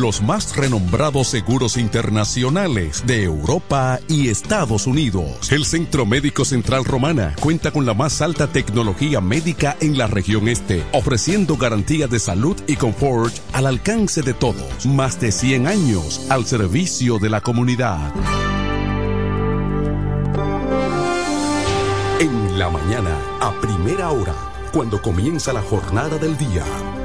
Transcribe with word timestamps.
los 0.00 0.22
más 0.22 0.56
renombrados 0.56 1.28
seguros 1.28 1.76
internacionales 1.76 3.04
de 3.06 3.24
Europa 3.24 4.00
y 4.08 4.28
Estados 4.28 4.86
Unidos. 4.86 5.52
El 5.52 5.66
Centro 5.66 6.06
Médico 6.06 6.44
Central 6.44 6.84
Romana 6.84 7.34
cuenta 7.38 7.70
con 7.70 7.84
la 7.84 7.92
más 7.92 8.22
alta 8.22 8.46
tecnología 8.46 9.20
médica 9.20 9.76
en 9.80 9.98
la 9.98 10.06
región 10.06 10.48
este, 10.48 10.84
ofreciendo 10.92 11.56
garantía 11.56 12.08
de 12.08 12.18
salud 12.18 12.56
y 12.66 12.76
confort 12.76 13.34
al 13.52 13.66
alcance 13.66 14.22
de 14.22 14.32
todos. 14.32 14.86
Más 14.86 15.20
de 15.20 15.32
100 15.32 15.66
años 15.66 16.26
al 16.30 16.46
servicio 16.46 17.18
de 17.18 17.28
la 17.28 17.42
comunidad. 17.42 18.12
En 22.20 22.58
la 22.58 22.70
mañana, 22.70 23.16
a 23.40 23.52
primera 23.60 24.10
hora, 24.10 24.34
cuando 24.72 25.02
comienza 25.02 25.52
la 25.52 25.62
jornada 25.62 26.16
del 26.18 26.38
día, 26.38 26.64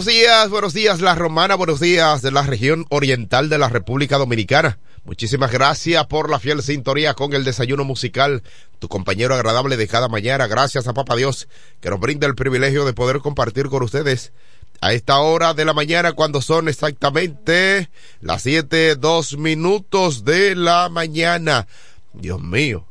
Buenos 0.00 0.14
días, 0.14 0.48
buenos 0.48 0.72
días 0.72 1.00
La 1.02 1.14
Romana, 1.14 1.56
buenos 1.56 1.78
días 1.78 2.22
de 2.22 2.30
la 2.30 2.40
región 2.40 2.86
oriental 2.88 3.50
de 3.50 3.58
la 3.58 3.68
República 3.68 4.16
Dominicana. 4.16 4.78
Muchísimas 5.04 5.52
gracias 5.52 6.06
por 6.06 6.30
la 6.30 6.38
fiel 6.38 6.62
sintonía 6.62 7.12
con 7.12 7.34
el 7.34 7.44
desayuno 7.44 7.84
musical, 7.84 8.42
tu 8.78 8.88
compañero 8.88 9.34
agradable 9.34 9.76
de 9.76 9.86
cada 9.88 10.08
mañana. 10.08 10.46
Gracias 10.46 10.88
a 10.88 10.94
Papa 10.94 11.16
Dios 11.16 11.48
que 11.82 11.90
nos 11.90 12.00
brinda 12.00 12.26
el 12.26 12.34
privilegio 12.34 12.86
de 12.86 12.94
poder 12.94 13.18
compartir 13.18 13.68
con 13.68 13.82
ustedes 13.82 14.32
a 14.80 14.94
esta 14.94 15.18
hora 15.18 15.52
de 15.52 15.66
la 15.66 15.74
mañana 15.74 16.14
cuando 16.14 16.40
son 16.40 16.70
exactamente 16.70 17.90
las 18.22 18.40
siete, 18.40 18.96
dos 18.96 19.36
minutos 19.36 20.24
de 20.24 20.54
la 20.56 20.88
mañana. 20.88 21.66
Dios 22.14 22.40
mío, 22.40 22.86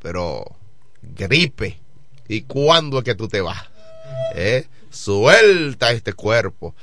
pero 0.00 0.56
gripe. 1.02 1.82
¿Y 2.28 2.42
cuándo 2.42 3.00
es 3.00 3.04
que 3.04 3.14
tú 3.14 3.28
te 3.28 3.42
vas? 3.42 3.68
¿Eh? 4.34 4.66
Suelta 4.90 5.92
este 5.92 6.12
cuerpo. 6.12 6.74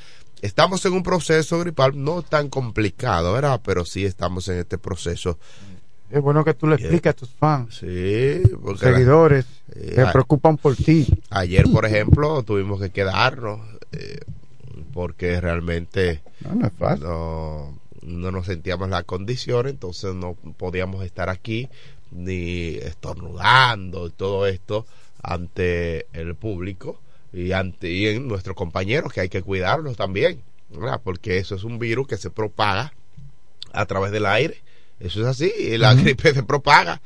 Estamos 0.41 0.85
en 0.85 0.93
un 0.93 1.03
proceso 1.03 1.59
gripal 1.59 2.03
no 2.03 2.21
tan 2.21 2.49
complicado, 2.49 3.33
¿verdad? 3.33 3.61
Pero 3.63 3.85
sí 3.85 4.05
estamos 4.05 4.47
en 4.49 4.59
este 4.59 4.77
proceso. 4.77 5.37
Es 6.09 6.21
bueno 6.21 6.45
que 6.45 6.53
tú 6.53 6.67
le 6.67 6.75
expliques 6.75 7.09
a 7.09 7.13
tus 7.13 7.29
fans. 7.29 7.75
Sí, 7.75 8.41
porque 8.61 8.85
seguidores 8.85 9.45
se 9.73 10.01
eh, 10.01 10.05
preocupan 10.11 10.57
por 10.57 10.75
ti. 10.75 11.07
Ayer, 11.29 11.65
por 11.71 11.85
ejemplo, 11.85 12.43
tuvimos 12.43 12.79
que 12.79 12.91
quedarnos 12.91 13.59
eh, 13.91 14.19
porque 14.93 15.41
realmente 15.41 16.21
no, 16.99 17.77
no, 18.03 18.31
nos 18.31 18.45
sentíamos 18.45 18.89
la 18.89 19.03
condición, 19.03 19.67
entonces 19.67 20.13
no 20.13 20.35
podíamos 20.57 21.03
estar 21.03 21.29
aquí 21.29 21.67
ni 22.11 22.75
estornudando 22.75 24.07
y 24.07 24.11
todo 24.11 24.47
esto 24.47 24.85
ante 25.21 26.07
el 26.13 26.35
público 26.35 27.01
y, 27.33 27.51
ante, 27.51 27.89
y 27.89 28.07
en 28.07 28.27
nuestros 28.27 28.55
compañeros 28.55 29.13
que 29.13 29.21
hay 29.21 29.29
que 29.29 29.41
cuidarlos 29.41 29.97
también, 29.97 30.41
porque 31.03 31.37
eso 31.37 31.55
es 31.55 31.63
un 31.63 31.79
virus 31.79 32.07
que 32.07 32.17
se 32.17 32.29
propaga 32.29 32.93
a 33.71 33.85
través 33.85 34.11
del 34.11 34.25
aire. 34.25 34.61
Eso 34.99 35.21
es 35.21 35.27
así, 35.27 35.77
la 35.77 35.93
gripe 35.93 36.33
se 36.33 36.43
propaga, 36.43 37.01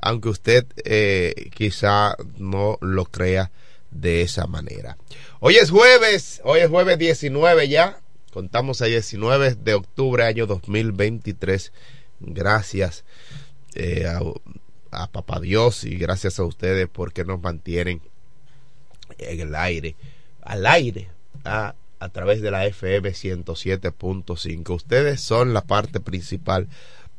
aunque 0.00 0.28
usted 0.28 0.66
eh, 0.84 1.50
quizá 1.54 2.16
no 2.36 2.78
lo 2.80 3.06
crea 3.06 3.50
de 3.90 4.22
esa 4.22 4.46
manera. 4.46 4.96
Hoy 5.40 5.56
es 5.56 5.70
jueves, 5.70 6.40
hoy 6.44 6.60
es 6.60 6.68
jueves 6.68 6.98
19 6.98 7.68
ya, 7.68 7.98
contamos 8.32 8.82
a 8.82 8.86
19 8.86 9.54
de 9.56 9.74
octubre 9.74 10.24
año 10.24 10.46
2023. 10.46 11.72
Gracias 12.20 13.04
eh, 13.74 14.06
a, 14.06 14.20
a 14.90 15.10
Papá 15.10 15.40
Dios 15.40 15.84
y 15.84 15.96
gracias 15.96 16.38
a 16.38 16.44
ustedes 16.44 16.88
porque 16.88 17.24
nos 17.24 17.40
mantienen 17.40 18.00
en 19.18 19.40
el 19.40 19.54
aire, 19.54 19.96
al 20.42 20.66
aire, 20.66 21.08
a, 21.44 21.74
a 21.98 22.08
través 22.10 22.40
de 22.40 22.50
la 22.50 22.66
FM 22.66 23.10
107.5. 23.10 24.74
Ustedes 24.74 25.20
son 25.20 25.54
la 25.54 25.62
parte 25.62 26.00
principal 26.00 26.68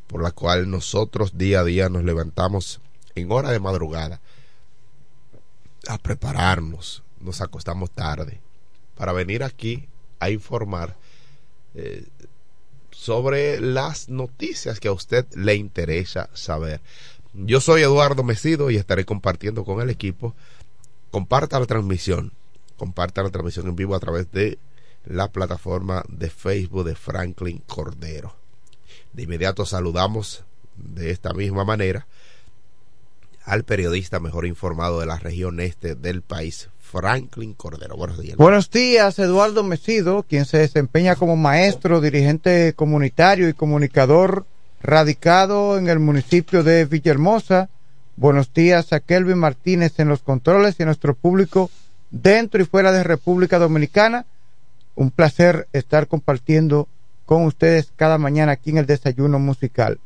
por 0.07 0.21
la 0.23 0.31
cual 0.31 0.69
nosotros 0.69 1.37
día 1.37 1.59
a 1.61 1.63
día 1.63 1.89
nos 1.89 2.03
levantamos 2.03 2.79
en 3.15 3.31
hora 3.31 3.51
de 3.51 3.59
madrugada 3.59 4.21
a 5.87 5.97
prepararnos, 5.97 7.03
nos 7.19 7.41
acostamos 7.41 7.91
tarde 7.91 8.39
para 8.95 9.13
venir 9.13 9.43
aquí 9.43 9.87
a 10.19 10.29
informar 10.29 10.95
eh, 11.75 12.05
sobre 12.91 13.61
las 13.61 14.09
noticias 14.09 14.79
que 14.79 14.87
a 14.87 14.91
usted 14.91 15.25
le 15.35 15.55
interesa 15.55 16.29
saber. 16.33 16.81
Yo 17.33 17.61
soy 17.61 17.83
Eduardo 17.83 18.23
Mesido 18.23 18.71
y 18.71 18.77
estaré 18.77 19.05
compartiendo 19.05 19.63
con 19.63 19.81
el 19.81 19.89
equipo 19.89 20.33
comparta 21.17 21.59
la 21.59 21.65
transmisión, 21.65 22.31
comparta 22.77 23.23
la 23.23 23.31
transmisión 23.31 23.67
en 23.67 23.75
vivo 23.75 23.95
a 23.95 23.99
través 23.99 24.31
de 24.31 24.59
la 25.03 25.31
plataforma 25.31 26.03
de 26.07 26.29
Facebook 26.29 26.85
de 26.85 26.93
Franklin 26.93 27.63
Cordero. 27.65 28.35
De 29.13 29.23
inmediato 29.23 29.65
saludamos 29.65 30.43
de 30.75 31.09
esta 31.09 31.33
misma 31.33 31.65
manera 31.65 32.05
al 33.45 33.63
periodista 33.63 34.19
mejor 34.19 34.45
informado 34.45 34.99
de 34.99 35.07
la 35.07 35.17
región 35.17 35.59
este 35.59 35.95
del 35.95 36.21
país, 36.21 36.69
Franklin 36.79 37.55
Cordero. 37.55 37.97
Buenos 37.97 38.19
días. 38.19 38.37
Buenos 38.37 38.69
días, 38.69 39.17
Eduardo 39.17 39.63
Mesido, 39.63 40.21
quien 40.21 40.45
se 40.45 40.59
desempeña 40.59 41.15
como 41.15 41.35
maestro, 41.35 41.99
dirigente 41.99 42.73
comunitario 42.75 43.49
y 43.49 43.55
comunicador 43.55 44.45
radicado 44.83 45.79
en 45.79 45.87
el 45.87 45.97
municipio 45.97 46.63
de 46.63 46.85
Villahermosa 46.85 47.71
Buenos 48.19 48.51
días 48.51 48.93
a 48.93 48.99
Kelvin 48.99 49.37
Martínez 49.37 49.99
en 49.99 50.07
los 50.07 50.23
controles 50.23 50.79
y 50.79 50.83
a 50.83 50.87
nuestro 50.87 51.13
público 51.13 51.69
dentro 52.09 52.59
y 52.59 52.65
fuera 52.65 52.91
de 52.91 53.03
República 53.03 53.59
Dominicana. 53.59 54.25
Un 54.95 55.11
placer 55.11 55.67
estar 55.71 56.07
compartiendo 56.07 56.87
con 57.27 57.45
ustedes 57.45 57.91
cada 57.95 58.17
mañana 58.17 58.53
aquí 58.53 58.71
en 58.71 58.79
el 58.79 58.87
desayuno 58.87 59.37
musical. 59.37 59.99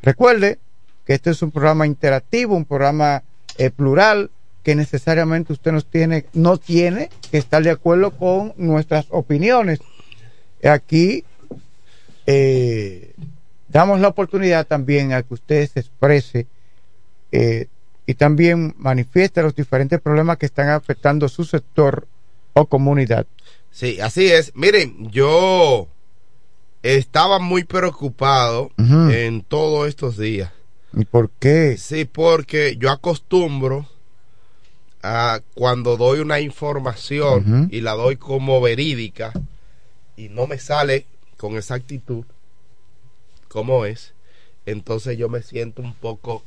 Recuerde 0.00 0.60
que 1.04 1.12
este 1.12 1.28
es 1.28 1.42
un 1.42 1.50
programa 1.50 1.86
interactivo, 1.86 2.56
un 2.56 2.64
programa 2.64 3.22
eh, 3.58 3.68
plural, 3.68 4.30
que 4.62 4.74
necesariamente 4.74 5.52
usted 5.52 5.74
tiene, 5.90 6.24
no 6.32 6.56
tiene 6.56 7.10
que 7.30 7.36
estar 7.36 7.62
de 7.62 7.70
acuerdo 7.70 8.12
con 8.12 8.54
nuestras 8.56 9.04
opiniones. 9.10 9.80
Aquí 10.64 11.22
eh, 12.24 13.12
damos 13.68 14.00
la 14.00 14.08
oportunidad 14.08 14.66
también 14.66 15.12
a 15.12 15.22
que 15.22 15.34
usted 15.34 15.68
se 15.68 15.80
exprese 15.80 16.46
eh, 17.32 17.68
y 18.06 18.14
también 18.14 18.74
manifieste 18.78 19.42
los 19.42 19.54
diferentes 19.54 20.00
problemas 20.00 20.38
que 20.38 20.46
están 20.46 20.68
afectando 20.68 21.28
su 21.28 21.44
sector 21.44 22.06
o 22.52 22.66
comunidad. 22.66 23.26
Sí, 23.70 24.00
así 24.00 24.30
es. 24.30 24.52
Miren, 24.54 25.10
yo 25.10 25.88
estaba 26.82 27.38
muy 27.38 27.64
preocupado 27.64 28.70
en 28.76 29.42
todos 29.42 29.88
estos 29.88 30.18
días. 30.18 30.52
¿Y 30.94 31.04
por 31.04 31.30
qué? 31.30 31.76
Sí, 31.78 32.04
porque 32.04 32.76
yo 32.78 32.90
acostumbro 32.90 33.86
a 35.02 35.40
cuando 35.54 35.96
doy 35.96 36.20
una 36.20 36.40
información 36.40 37.68
y 37.70 37.80
la 37.80 37.92
doy 37.92 38.16
como 38.16 38.60
verídica 38.60 39.32
y 40.16 40.28
no 40.28 40.46
me 40.46 40.58
sale 40.58 41.06
con 41.38 41.56
exactitud 41.56 42.24
como 43.48 43.84
es, 43.84 44.14
entonces 44.64 45.18
yo 45.18 45.28
me 45.28 45.42
siento 45.42 45.82
un 45.82 45.92
poco 45.92 46.42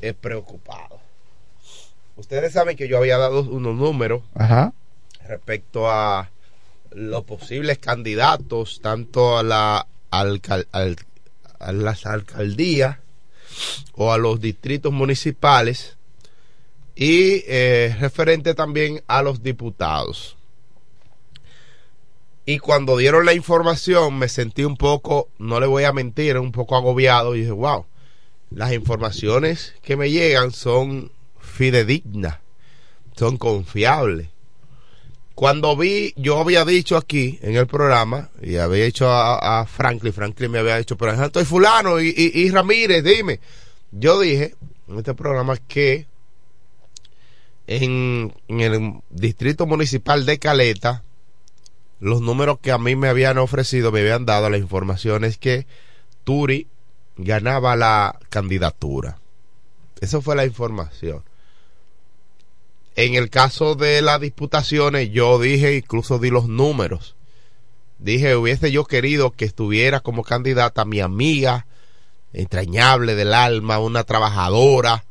eh, 0.00 0.14
preocupado. 0.14 1.00
Ustedes 2.16 2.52
saben 2.52 2.76
que 2.76 2.88
yo 2.88 2.98
había 2.98 3.18
dado 3.18 3.42
unos 3.42 3.76
números 3.76 4.22
respecto 5.26 5.90
a 5.90 6.30
los 6.90 7.24
posibles 7.24 7.78
candidatos, 7.78 8.80
tanto 8.80 9.36
a, 9.36 9.42
la 9.42 9.86
a 10.10 11.72
las 11.72 12.06
alcaldías 12.06 12.98
o 13.94 14.12
a 14.12 14.18
los 14.18 14.40
distritos 14.40 14.92
municipales 14.92 15.96
y 16.94 17.44
eh, 17.46 17.94
referente 18.00 18.54
también 18.54 19.02
a 19.06 19.22
los 19.22 19.42
diputados. 19.42 20.36
Y 22.46 22.58
cuando 22.58 22.96
dieron 22.96 23.26
la 23.26 23.34
información 23.34 24.18
me 24.18 24.28
sentí 24.28 24.64
un 24.64 24.76
poco, 24.76 25.28
no 25.38 25.60
le 25.60 25.66
voy 25.66 25.84
a 25.84 25.92
mentir, 25.92 26.38
un 26.38 26.52
poco 26.52 26.76
agobiado 26.76 27.34
y 27.34 27.40
dije, 27.40 27.52
wow, 27.52 27.86
las 28.50 28.72
informaciones 28.72 29.74
que 29.82 29.96
me 29.96 30.10
llegan 30.10 30.52
son 30.52 31.12
fidedignas, 31.40 32.38
son 33.16 33.36
confiables. 33.36 34.28
Cuando 35.34 35.76
vi, 35.76 36.14
yo 36.16 36.38
había 36.38 36.64
dicho 36.64 36.96
aquí 36.96 37.38
en 37.42 37.56
el 37.56 37.66
programa, 37.66 38.30
y 38.40 38.56
había 38.56 38.86
dicho 38.86 39.10
a, 39.10 39.66
Franklin, 39.66 40.12
Franklin 40.12 40.50
me 40.50 40.60
había 40.60 40.78
dicho, 40.78 40.96
pero 40.96 41.12
estoy 41.12 41.44
fulano 41.44 42.00
y, 42.00 42.14
y, 42.16 42.50
Ramírez, 42.50 43.04
dime. 43.04 43.40
Yo 43.92 44.18
dije 44.18 44.54
en 44.88 44.98
este 44.98 45.14
programa 45.14 45.56
que 45.58 46.06
en, 47.66 48.32
en, 48.48 48.60
el 48.60 48.94
distrito 49.10 49.66
municipal 49.66 50.24
de 50.24 50.38
Caleta, 50.38 51.02
los 52.00 52.22
números 52.22 52.58
que 52.60 52.72
a 52.72 52.78
mí 52.78 52.96
me 52.96 53.08
habían 53.08 53.36
ofrecido, 53.36 53.92
me 53.92 54.00
habían 54.00 54.24
dado 54.24 54.48
la 54.48 54.56
información 54.56 55.24
es 55.24 55.36
que 55.36 55.66
Turi 56.24 56.66
ganaba 57.16 57.76
la 57.76 58.18
candidatura. 58.28 59.18
Esa 60.00 60.20
fue 60.20 60.36
la 60.36 60.44
información. 60.44 61.22
En 62.94 63.14
el 63.14 63.28
caso 63.28 63.74
de 63.74 64.00
las 64.02 64.20
disputaciones, 64.20 65.10
yo 65.10 65.38
dije, 65.38 65.76
incluso 65.76 66.18
di 66.18 66.30
los 66.30 66.48
números. 66.48 67.14
Dije, 67.98 68.36
hubiese 68.36 68.70
yo 68.72 68.84
querido 68.84 69.32
que 69.32 69.44
estuviera 69.44 70.00
como 70.00 70.22
candidata 70.22 70.84
mi 70.84 71.00
amiga, 71.00 71.66
entrañable 72.32 73.14
del 73.14 73.34
alma, 73.34 73.78
una 73.78 74.04
trabajadora, 74.04 75.04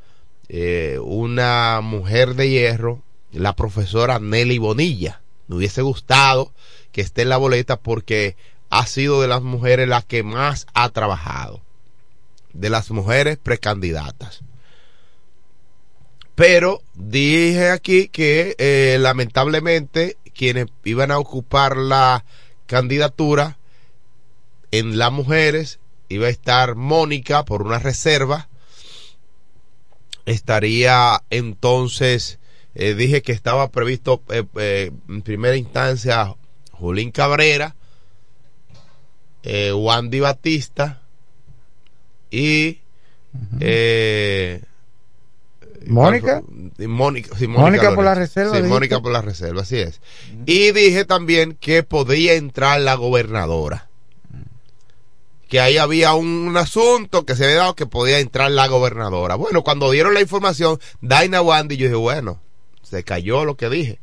eh, 0.47 0.99
una 1.01 1.81
mujer 1.81 2.35
de 2.35 2.49
hierro, 2.49 3.01
la 3.31 3.55
profesora 3.55 4.19
Nelly 4.19 4.59
Bonilla. 4.59 5.21
Me 5.47 5.57
hubiese 5.57 5.81
gustado 5.81 6.53
que 6.91 7.01
esté 7.01 7.23
en 7.23 7.29
la 7.29 7.37
boleta 7.37 7.77
porque 7.77 8.35
ha 8.69 8.85
sido 8.85 9.21
de 9.21 9.27
las 9.27 9.41
mujeres 9.41 9.87
la 9.87 10.01
que 10.01 10.23
más 10.23 10.67
ha 10.73 10.89
trabajado. 10.89 11.64
De 12.55 12.69
las 12.69 12.89
mujeres 12.89 13.37
precandidatas. 13.37 14.41
Pero 16.35 16.81
dije 16.93 17.69
aquí 17.69 18.09
que 18.09 18.55
eh, 18.57 18.97
lamentablemente 18.99 20.17
quienes 20.33 20.67
iban 20.83 21.11
a 21.11 21.19
ocupar 21.19 21.77
la 21.77 22.25
candidatura 22.65 23.57
en 24.71 24.97
las 24.97 25.11
mujeres 25.11 25.79
iba 26.09 26.27
a 26.27 26.31
estar 26.31 26.75
Mónica 26.75 27.45
por 27.45 27.61
una 27.61 27.79
reserva. 27.79 28.49
Estaría 30.25 31.23
entonces, 31.29 32.39
eh, 32.73 32.95
dije 32.95 33.21
que 33.21 33.31
estaba 33.31 33.69
previsto 33.69 34.21
eh, 34.29 34.91
en 35.07 35.21
primera 35.21 35.55
instancia 35.55 36.35
Julín 36.71 37.11
Cabrera, 37.11 37.75
Wandy 39.43 40.19
Batista 40.21 41.04
y 42.31 42.79
Mónica. 45.87 46.41
Mónica, 46.77 47.35
Mónica, 47.47 47.95
por 47.95 48.05
la 48.05 48.15
reserva. 48.15 48.55
Sí, 48.55 48.63
Mónica 48.63 48.99
por 49.01 49.11
la 49.11 49.21
reserva, 49.21 49.61
así 49.61 49.77
es. 49.77 50.01
Y 50.45 50.71
dije 50.71 51.05
también 51.05 51.57
que 51.59 51.83
podía 51.83 52.33
entrar 52.33 52.79
la 52.81 52.95
gobernadora. 52.95 53.87
Que 55.47 55.59
ahí 55.59 55.77
había 55.77 56.13
un, 56.15 56.55
asunto 56.57 57.25
que 57.25 57.35
se 57.35 57.45
había 57.45 57.57
dado 57.57 57.75
que 57.75 57.85
podía 57.85 58.19
entrar 58.19 58.49
la 58.51 58.67
gobernadora. 58.67 59.35
Bueno, 59.35 59.63
cuando 59.63 59.91
dieron 59.91 60.13
la 60.13 60.21
información, 60.21 60.79
Daina 61.01 61.41
Wandy, 61.41 61.77
yo 61.77 61.85
dije, 61.85 61.95
bueno, 61.95 62.41
se 62.81 63.03
cayó 63.03 63.45
lo 63.45 63.55
que 63.55 63.69
dije. 63.69 63.99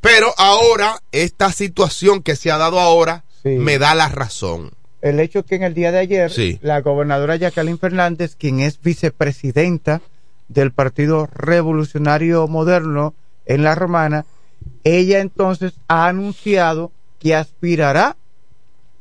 Pero 0.00 0.34
ahora, 0.36 1.00
esta 1.12 1.52
situación 1.52 2.22
que 2.22 2.36
se 2.36 2.50
ha 2.50 2.58
dado 2.58 2.80
ahora, 2.80 3.24
me 3.44 3.78
da 3.78 3.94
la 3.94 4.08
razón 4.08 4.72
el 5.04 5.20
hecho 5.20 5.44
que 5.44 5.56
en 5.56 5.62
el 5.62 5.74
día 5.74 5.92
de 5.92 5.98
ayer 5.98 6.32
la 6.62 6.80
gobernadora 6.80 7.36
Jacqueline 7.36 7.78
Fernández, 7.78 8.36
quien 8.36 8.60
es 8.60 8.80
vicepresidenta 8.80 10.00
del 10.48 10.72
Partido 10.72 11.28
Revolucionario 11.30 12.48
Moderno 12.48 13.12
en 13.44 13.64
la 13.64 13.74
Romana, 13.74 14.24
ella 14.82 15.20
entonces 15.20 15.74
ha 15.88 16.06
anunciado 16.06 16.90
que 17.18 17.34
aspirará 17.34 18.16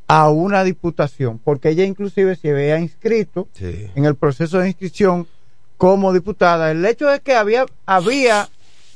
a 0.09 0.29
una 0.29 0.65
diputación, 0.65 1.39
porque 1.39 1.69
ella 1.69 1.85
inclusive 1.85 2.35
se 2.35 2.51
había 2.51 2.79
inscrito 2.79 3.47
en 3.61 4.03
el 4.03 4.15
proceso 4.15 4.59
de 4.59 4.67
inscripción 4.67 5.25
como 5.77 6.11
diputada. 6.11 6.71
El 6.71 6.85
hecho 6.85 7.09
es 7.13 7.21
que 7.21 7.33
había, 7.33 7.65
había 7.85 8.49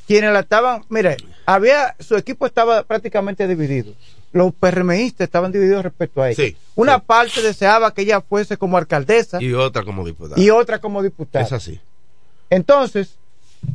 quienes 0.07 0.33
la 0.33 0.41
estaban, 0.41 0.83
mire, 0.89 1.15
había, 1.47 1.95
su 1.99 2.17
equipo 2.17 2.45
estaba 2.45 2.83
prácticamente 2.83 3.47
dividido. 3.47 3.93
Los 4.33 4.53
PRMistas 4.53 5.25
estaban 5.25 5.53
divididos 5.53 5.81
respecto 5.81 6.21
a 6.21 6.29
ella. 6.29 6.53
Una 6.75 6.99
parte 6.99 7.41
deseaba 7.41 7.93
que 7.93 8.01
ella 8.01 8.19
fuese 8.19 8.57
como 8.57 8.77
alcaldesa. 8.77 9.41
Y 9.41 9.53
otra 9.53 9.83
como 9.83 10.05
diputada. 10.05 10.39
Y 10.39 10.49
otra 10.49 10.79
como 10.79 11.01
diputada. 11.01 11.45
Es 11.45 11.53
así. 11.53 11.79
Entonces, 12.49 13.15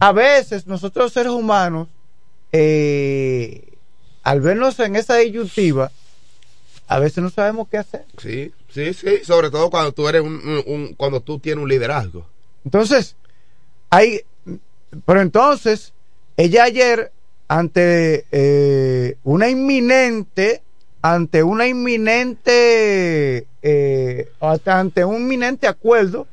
a 0.01 0.13
veces 0.13 0.67
nosotros 0.67 1.15
seres 1.15 1.33
humanos, 1.33 1.89
eh, 2.53 3.73
al 4.23 4.43
vernos 4.43 4.79
en 4.79 4.95
esa 4.95 5.17
disyuntiva, 5.17 5.91
a 6.89 6.99
veces 6.99 7.25
no 7.25 7.31
sabemos 7.31 7.69
qué 7.69 7.79
hacer. 7.79 8.05
Sí, 8.19 8.53
sí, 8.69 8.93
sí, 8.93 9.25
sobre 9.25 9.51
todo 9.51 9.71
cuando 9.71 9.93
tú 9.93 10.07
eres 10.09 10.21
un, 10.21 10.95
cuando 10.99 11.23
tú 11.23 11.39
tienes 11.39 11.63
un 11.63 11.71
liderazgo. 11.71 12.27
Entonces, 12.67 13.17
hay, 13.89 14.21
pero 15.07 15.23
entonces, 15.23 15.95
ella 16.37 16.65
ayer, 16.65 17.13
ante 17.53 18.25
eh, 18.33 19.19
una 19.25 19.47
inminente, 19.47 20.63
ante 21.03 21.43
una 21.43 21.67
inminente, 21.67 23.47
eh, 23.61 24.31
ante 24.65 25.05
un 25.05 25.17
inminente 25.17 25.69
acuerdo, 25.69 26.27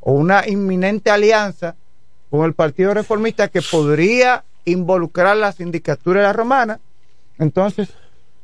o 0.00 0.10
una 0.10 0.48
inminente 0.48 1.08
alianza 1.08 1.76
con 2.30 2.44
el 2.44 2.54
Partido 2.54 2.92
Reformista 2.94 3.46
que 3.46 3.62
podría 3.62 4.42
involucrar 4.64 5.36
la 5.36 5.52
sindicatura 5.52 6.20
de 6.20 6.26
la 6.26 6.32
romana, 6.32 6.80
entonces 7.38 7.90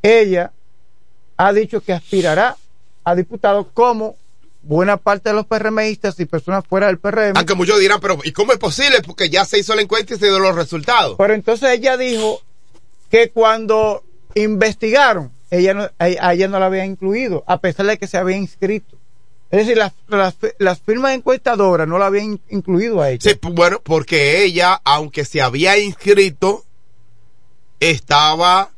ella 0.00 0.52
ha 1.36 1.52
dicho 1.52 1.80
que 1.80 1.92
aspirará 1.92 2.56
a 3.02 3.16
diputado 3.16 3.70
como 3.74 4.14
buena 4.66 4.96
parte 4.96 5.30
de 5.30 5.34
los 5.34 5.46
PRMistas 5.46 6.18
y 6.20 6.26
personas 6.26 6.64
fuera 6.66 6.88
del 6.88 6.98
PRM. 6.98 7.36
Aunque 7.36 7.54
muchos 7.54 7.78
dirán, 7.78 8.00
pero 8.00 8.18
¿y 8.24 8.32
cómo 8.32 8.52
es 8.52 8.58
posible? 8.58 9.00
Porque 9.02 9.30
ya 9.30 9.44
se 9.44 9.58
hizo 9.58 9.74
la 9.74 9.82
encuesta 9.82 10.14
y 10.14 10.18
se 10.18 10.26
dio 10.26 10.38
los 10.38 10.54
resultados. 10.54 11.16
Pero 11.18 11.34
entonces 11.34 11.70
ella 11.70 11.96
dijo 11.96 12.42
que 13.10 13.30
cuando 13.30 14.04
investigaron, 14.34 15.32
ella 15.50 15.74
no, 15.74 15.88
a 15.98 16.32
ella 16.34 16.48
no 16.48 16.58
la 16.58 16.66
había 16.66 16.84
incluido, 16.84 17.44
a 17.46 17.60
pesar 17.60 17.86
de 17.86 17.98
que 17.98 18.06
se 18.06 18.18
había 18.18 18.36
inscrito. 18.36 18.96
Es 19.50 19.60
decir, 19.60 19.78
las, 19.78 19.92
las, 20.58 20.80
firmas 20.80 21.14
encuestadoras 21.14 21.86
no 21.86 21.98
la 21.98 22.06
habían 22.06 22.40
incluido 22.48 23.00
a 23.00 23.10
ella. 23.10 23.20
Sí, 23.22 23.38
bueno, 23.52 23.80
porque 23.80 24.42
ella, 24.42 24.80
aunque 24.84 25.24
se 25.24 25.40
había 25.40 25.78
inscrito, 25.78 26.64
estaba 27.78 28.70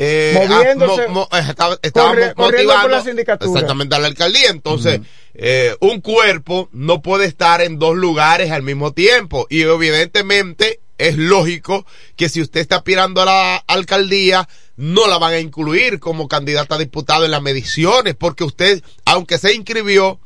eh, 0.00 0.46
moviéndose, 0.48 1.02
eh, 1.02 1.76
estaba, 1.82 2.14
motivando 2.36 2.88
la 2.88 2.98
exactamente 3.00 3.96
a 3.96 3.98
la 3.98 4.06
alcaldía. 4.06 4.50
Entonces, 4.50 5.00
eh, 5.34 5.76
un 5.80 6.00
cuerpo 6.00 6.68
no 6.72 7.02
puede 7.02 7.26
estar 7.26 7.60
en 7.60 7.80
dos 7.80 7.96
lugares 7.96 8.52
al 8.52 8.62
mismo 8.62 8.92
tiempo. 8.92 9.48
Y 9.50 9.62
evidentemente 9.62 10.80
es 10.98 11.16
lógico 11.16 11.84
que 12.14 12.28
si 12.28 12.40
usted 12.40 12.60
está 12.60 12.76
aspirando 12.76 13.22
a 13.22 13.24
la 13.24 13.56
alcaldía, 13.66 14.48
no 14.76 15.08
la 15.08 15.18
van 15.18 15.34
a 15.34 15.40
incluir 15.40 15.98
como 15.98 16.28
candidata 16.28 16.76
a 16.76 16.78
diputado 16.78 17.24
en 17.24 17.32
las 17.32 17.42
mediciones, 17.42 18.14
porque 18.14 18.44
usted, 18.44 18.82
aunque 19.04 19.38
se 19.38 19.52
inscribió, 19.52 20.20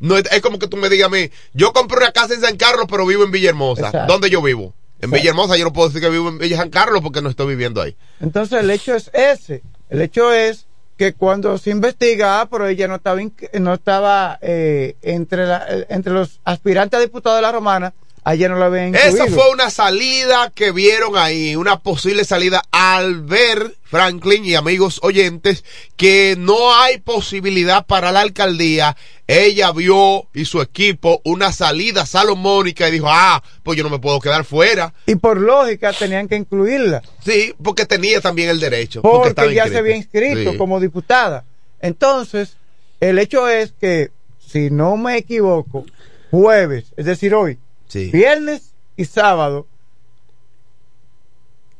no 0.00 0.16
es, 0.16 0.28
como 0.42 0.58
que 0.58 0.66
tú 0.66 0.76
me 0.76 0.88
digas 0.88 1.06
a 1.06 1.10
mí, 1.10 1.30
yo 1.54 1.72
compré 1.72 1.98
una 1.98 2.10
casa 2.10 2.34
en 2.34 2.40
San 2.40 2.56
Carlos, 2.56 2.86
pero 2.90 3.06
vivo 3.06 3.22
en 3.22 3.30
Villahermosa. 3.30 4.06
¿Dónde 4.08 4.30
yo 4.30 4.42
vivo? 4.42 4.74
En 5.00 5.10
Villahermosa 5.10 5.56
yo 5.56 5.64
no 5.64 5.72
puedo 5.72 5.88
decir 5.88 6.00
que 6.00 6.08
vivo 6.08 6.28
en 6.28 6.38
Villa 6.38 6.56
San 6.56 6.70
Carlos 6.70 7.02
porque 7.02 7.22
no 7.22 7.28
estoy 7.28 7.48
viviendo 7.48 7.82
ahí. 7.82 7.96
Entonces 8.20 8.60
el 8.60 8.70
hecho 8.70 8.94
es 8.94 9.10
ese. 9.12 9.62
El 9.90 10.00
hecho 10.00 10.32
es 10.32 10.66
que 10.96 11.12
cuando 11.12 11.58
se 11.58 11.70
investiga, 11.70 12.40
ah, 12.40 12.48
pero 12.50 12.66
ella 12.66 12.88
no 12.88 12.96
estaba, 12.96 13.20
no 13.60 13.74
estaba 13.74 14.38
eh, 14.40 14.96
entre, 15.02 15.46
la, 15.46 15.66
entre 15.88 16.12
los 16.12 16.40
aspirantes 16.44 16.98
a 16.98 17.02
diputados 17.02 17.38
de 17.38 17.42
la 17.42 17.52
Romana, 17.52 17.92
Ayer 18.28 18.50
no 18.50 18.60
habían 18.60 18.88
incluido. 18.88 19.24
Esa 19.24 19.26
fue 19.28 19.50
una 19.52 19.70
salida 19.70 20.50
que 20.52 20.72
vieron 20.72 21.16
ahí, 21.16 21.54
una 21.54 21.78
posible 21.78 22.24
salida 22.24 22.60
al 22.72 23.22
ver, 23.22 23.76
Franklin 23.84 24.44
y 24.44 24.56
amigos 24.56 24.98
oyentes, 25.04 25.64
que 25.96 26.34
no 26.36 26.74
hay 26.74 26.98
posibilidad 26.98 27.86
para 27.86 28.10
la 28.10 28.22
alcaldía. 28.22 28.96
Ella 29.28 29.70
vio 29.70 30.26
y 30.34 30.44
su 30.44 30.60
equipo 30.60 31.20
una 31.22 31.52
salida 31.52 32.04
salomónica 32.04 32.88
y 32.88 32.90
dijo, 32.90 33.06
ah, 33.08 33.44
pues 33.62 33.78
yo 33.78 33.84
no 33.84 33.90
me 33.90 34.00
puedo 34.00 34.18
quedar 34.18 34.44
fuera. 34.44 34.92
Y 35.06 35.14
por 35.14 35.40
lógica 35.40 35.92
tenían 35.92 36.26
que 36.26 36.34
incluirla. 36.34 37.02
Sí, 37.24 37.54
porque 37.62 37.86
tenía 37.86 38.20
también 38.20 38.48
el 38.48 38.58
derecho. 38.58 39.02
Porque, 39.02 39.54
ya 39.54 39.68
se 39.68 39.78
había 39.78 39.94
inscrito 39.94 40.58
como 40.58 40.80
diputada. 40.80 41.44
Entonces, 41.80 42.56
el 42.98 43.20
hecho 43.20 43.48
es 43.48 43.72
que, 43.80 44.10
si 44.44 44.68
no 44.70 44.96
me 44.96 45.16
equivoco, 45.16 45.86
jueves, 46.32 46.86
es 46.96 47.06
decir, 47.06 47.32
hoy, 47.32 47.60
viernes 47.92 48.72
y 48.96 49.04
sábado, 49.04 49.66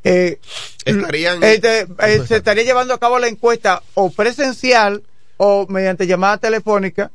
eh, 0.09 0.39
Estarían, 0.85 1.43
eh, 1.43 1.61
eh, 1.65 2.23
se 2.29 2.37
estaría 2.37 2.63
llevando 2.63 2.95
a 2.95 3.01
cabo 3.01 3.19
la 3.19 3.27
encuesta 3.27 3.83
o 3.95 4.09
presencial 4.09 5.03
o 5.37 5.67
mediante 5.69 6.07
llamada 6.07 6.39
telefónica. 6.39 7.11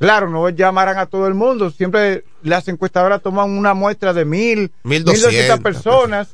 Claro, 0.00 0.28
no 0.28 0.48
llamarán 0.48 0.98
a 0.98 1.06
todo 1.06 1.28
el 1.28 1.34
mundo. 1.34 1.70
Siempre 1.70 2.24
las 2.42 2.66
encuestadoras 2.66 3.22
toman 3.22 3.50
una 3.50 3.74
muestra 3.74 4.12
de 4.12 4.24
mil, 4.24 4.72
mil 4.82 5.04
doscientas 5.04 5.60
personas 5.60 6.30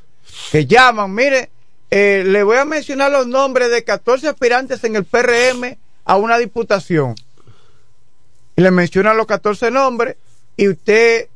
que 0.51 0.65
llaman. 0.65 1.15
Mire, 1.15 1.51
le 1.91 2.43
voy 2.43 2.57
a 2.57 2.65
mencionar 2.65 3.13
los 3.13 3.27
nombres 3.27 3.71
de 3.71 3.85
14 3.85 4.29
aspirantes 4.29 4.83
en 4.85 4.97
el 4.97 5.05
PRM 5.05 5.77
a 6.07 6.17
una 6.17 6.39
diputación. 6.39 7.17
Y 8.57 8.63
le 8.63 8.71
mencionan 8.71 9.19
los 9.19 9.27
14 9.27 9.71
nombres 9.71 10.17
y 10.57 10.69
usted 10.69 11.29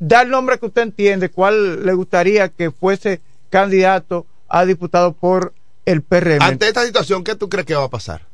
da 0.00 0.22
el 0.22 0.30
nombre 0.30 0.58
que 0.58 0.66
usted 0.66 0.82
entiende, 0.82 1.28
cuál 1.28 1.86
le 1.86 1.92
gustaría 1.92 2.48
que 2.48 2.72
fuese 2.72 3.20
candidato 3.50 4.26
a 4.48 4.64
diputado 4.64 5.12
por 5.12 5.54
el 5.84 6.02
PRM. 6.02 6.42
Ante 6.42 6.66
esta 6.66 6.84
situación, 6.84 7.22
¿qué 7.22 7.36
tú 7.36 7.48
crees 7.48 7.66
que 7.66 7.74
va 7.74 7.84
a 7.84 7.90
pasar? 7.90 8.26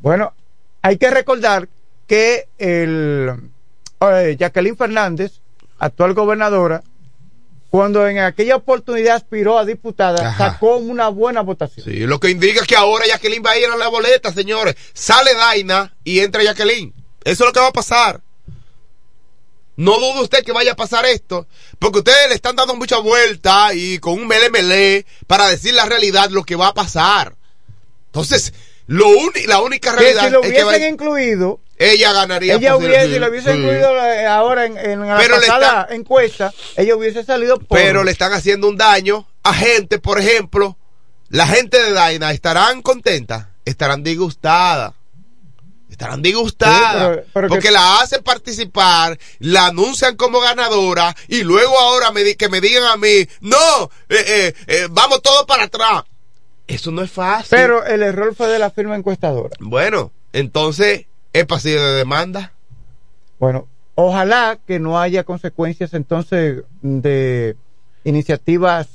Bueno, 0.00 0.32
hay 0.82 0.98
que 0.98 1.10
recordar 1.10 1.68
que 2.06 2.48
el 2.58 3.50
eh, 4.00 4.36
Jacqueline 4.38 4.76
Fernández, 4.76 5.40
actual 5.78 6.14
gobernadora, 6.14 6.82
cuando 7.70 8.06
en 8.06 8.18
aquella 8.18 8.56
oportunidad 8.56 9.16
aspiró 9.16 9.58
a 9.58 9.64
diputada, 9.64 10.36
sacó 10.36 10.76
una 10.76 11.08
buena 11.08 11.40
votación. 11.40 11.84
Sí, 11.84 12.06
lo 12.06 12.20
que 12.20 12.30
indica 12.30 12.64
que 12.64 12.76
ahora 12.76 13.06
Jacqueline 13.06 13.42
va 13.44 13.50
a 13.50 13.58
ir 13.58 13.66
a 13.66 13.76
la 13.76 13.88
boleta, 13.88 14.32
señores. 14.32 14.76
Sale 14.92 15.34
Daina 15.34 15.94
y 16.04 16.20
entra 16.20 16.44
Jacqueline. 16.44 16.94
Eso 17.24 17.44
es 17.44 17.48
lo 17.48 17.52
que 17.52 17.60
va 17.60 17.68
a 17.68 17.72
pasar. 17.72 18.20
No 19.76 19.98
dude 19.98 20.22
usted 20.22 20.42
que 20.42 20.52
vaya 20.52 20.72
a 20.72 20.76
pasar 20.76 21.04
esto, 21.04 21.46
porque 21.78 21.98
ustedes 21.98 22.28
le 22.28 22.34
están 22.34 22.56
dando 22.56 22.74
mucha 22.74 22.98
vuelta 22.98 23.74
y 23.74 23.98
con 23.98 24.14
un 24.14 24.26
mele 24.26 24.50
mele 24.50 25.04
para 25.26 25.48
decir 25.48 25.74
la 25.74 25.84
realidad 25.84 26.30
lo 26.30 26.44
que 26.44 26.56
va 26.56 26.68
a 26.68 26.74
pasar. 26.74 27.34
Entonces, 28.06 28.54
lo 28.86 29.06
la 29.46 29.60
única 29.60 29.92
realidad 29.92 30.22
que 30.22 30.26
si 30.26 30.32
lo 30.32 30.40
hubiesen 30.40 30.94
incluido, 30.94 31.60
ella 31.76 32.12
ganaría. 32.12 32.54
Ella 32.54 32.76
hubiese, 32.76 33.12
si 33.12 33.18
lo 33.18 33.28
hubiese 33.28 33.54
incluido 33.54 33.88
ahora 34.30 34.64
en, 34.64 35.06
la 35.06 35.18
pasada 35.28 35.88
encuesta, 35.90 36.54
ella 36.76 36.96
hubiese 36.96 37.22
salido 37.22 37.58
por... 37.58 37.78
Pero 37.78 38.02
le 38.02 38.12
están 38.12 38.32
haciendo 38.32 38.68
un 38.68 38.78
daño 38.78 39.26
a 39.42 39.52
gente, 39.52 39.98
por 39.98 40.18
ejemplo, 40.18 40.78
la 41.28 41.46
gente 41.46 41.82
de 41.82 41.92
Daina 41.92 42.32
estarán 42.32 42.80
contentas, 42.80 43.48
estarán 43.66 44.02
disgustadas 44.02 44.92
estarán 45.90 46.22
disgustadas 46.22 47.20
porque 47.32 47.70
la 47.70 48.00
hacen 48.00 48.22
participar, 48.22 49.18
la 49.38 49.66
anuncian 49.66 50.16
como 50.16 50.40
ganadora 50.40 51.14
y 51.28 51.42
luego 51.42 51.78
ahora 51.78 52.10
me 52.10 52.36
que 52.36 52.48
me 52.48 52.60
digan 52.60 52.84
a 52.84 52.96
mí, 52.96 53.26
no, 53.40 53.90
eh, 54.08 54.24
eh, 54.26 54.54
eh, 54.66 54.88
vamos 54.90 55.22
todos 55.22 55.46
para 55.46 55.64
atrás. 55.64 56.04
Eso 56.66 56.90
no 56.90 57.02
es 57.02 57.10
fácil. 57.10 57.50
Pero 57.50 57.86
el 57.86 58.02
error 58.02 58.34
fue 58.34 58.48
de 58.48 58.58
la 58.58 58.70
firma 58.70 58.96
encuestadora. 58.96 59.56
Bueno, 59.60 60.10
entonces, 60.32 61.06
¿es 61.32 61.46
pasivo 61.46 61.80
de 61.80 61.92
demanda? 61.92 62.52
Bueno, 63.38 63.68
ojalá 63.94 64.58
que 64.66 64.80
no 64.80 64.98
haya 64.98 65.22
consecuencias 65.22 65.94
entonces 65.94 66.64
de 66.82 67.54
iniciativas 68.02 68.88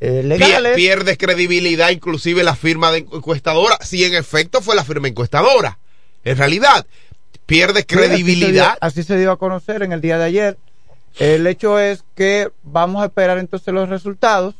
legales. 0.00 0.74
Pierde 0.74 1.16
credibilidad 1.16 1.90
inclusive 1.90 2.42
la 2.42 2.56
firma 2.56 2.90
de 2.90 2.98
encuestadora, 2.98 3.78
si 3.80 4.04
en 4.04 4.14
efecto 4.14 4.60
fue 4.60 4.74
la 4.74 4.84
firma 4.84 5.06
encuestadora 5.06 5.78
en 6.24 6.36
realidad 6.36 6.86
pierde 7.46 7.86
credibilidad. 7.86 8.76
así, 8.80 9.02
se 9.02 9.16
dio, 9.18 9.32
a 9.32 9.38
conocer 9.38 9.82
en 9.82 9.92
el 9.92 10.00
día 10.00 10.18
de 10.18 10.24
ayer. 10.24 10.58
El 11.18 11.46
hecho 11.46 11.78
es 11.78 12.04
que 12.14 12.50
vamos 12.62 13.02
a 13.02 13.06
esperar 13.06 13.38
entonces 13.38 13.72
los 13.72 13.88
resultados 13.88 14.54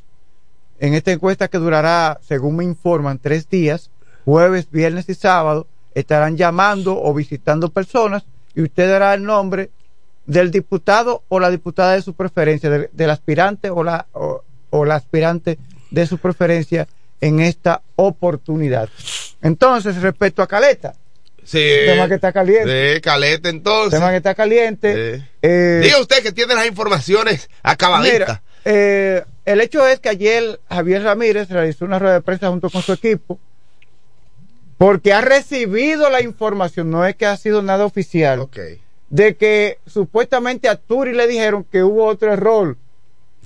en 0.80 0.94
esta 0.94 1.12
encuesta 1.12 1.48
que 1.48 1.58
durará, 1.58 2.18
según 2.26 2.56
me 2.56 2.64
informan, 2.64 3.18
tres 3.18 3.48
días, 3.48 3.90
jueves, 4.24 4.70
viernes 4.70 5.08
y 5.08 5.14
sábado, 5.14 5.66
estarán 5.94 6.36
llamando 6.36 7.00
o 7.00 7.12
visitando 7.12 7.68
personas 7.70 8.24
y 8.54 8.62
usted 8.62 8.88
dará 8.88 9.14
el 9.14 9.24
nombre 9.24 9.70
del 10.26 10.50
diputado 10.50 11.24
o 11.28 11.40
la 11.40 11.50
diputada 11.50 11.92
de 11.92 12.02
su 12.02 12.14
preferencia, 12.14 12.70
del, 12.70 13.10
aspirante 13.10 13.70
o 13.70 13.82
la, 13.82 14.06
o 14.12 14.84
la 14.84 14.94
aspirante 14.94 15.58
de 15.90 16.06
su 16.06 16.18
preferencia 16.18 16.86
en 17.20 17.40
esta 17.40 17.82
oportunidad. 17.96 18.88
Entonces, 19.42 20.00
respecto 20.00 20.42
a 20.42 20.46
Caleta, 20.46 20.94
Sí. 21.48 21.66
Tema 21.86 22.08
que 22.08 22.14
está 22.16 22.30
caliente. 22.30 22.94
Sí, 22.94 23.00
caliente 23.00 23.48
entonces. 23.48 23.98
Tema 23.98 24.10
que 24.10 24.18
está 24.18 24.34
caliente. 24.34 25.24
Eh, 25.40 25.80
Diga 25.82 25.98
usted 25.98 26.22
que 26.22 26.32
tiene 26.32 26.54
las 26.54 26.66
informaciones 26.66 27.48
acabaditas. 27.62 28.42
Eh, 28.66 29.24
el 29.46 29.62
hecho 29.62 29.86
es 29.86 29.98
que 29.98 30.10
ayer 30.10 30.60
Javier 30.68 31.04
Ramírez 31.04 31.48
realizó 31.48 31.86
una 31.86 31.98
rueda 31.98 32.14
de 32.14 32.20
prensa 32.20 32.48
junto 32.48 32.68
con 32.68 32.82
su 32.82 32.92
equipo 32.92 33.40
porque 34.76 35.12
ha 35.12 35.22
recibido 35.22 36.10
la 36.10 36.22
información, 36.22 36.90
no 36.90 37.04
es 37.04 37.16
que 37.16 37.26
ha 37.26 37.36
sido 37.36 37.62
nada 37.62 37.84
oficial, 37.84 38.48
de 39.10 39.36
que 39.36 39.78
supuestamente 39.86 40.68
a 40.68 40.76
Turi 40.76 41.14
le 41.14 41.26
dijeron 41.26 41.64
que 41.64 41.82
hubo 41.82 42.04
otro 42.06 42.32
error 42.32 42.76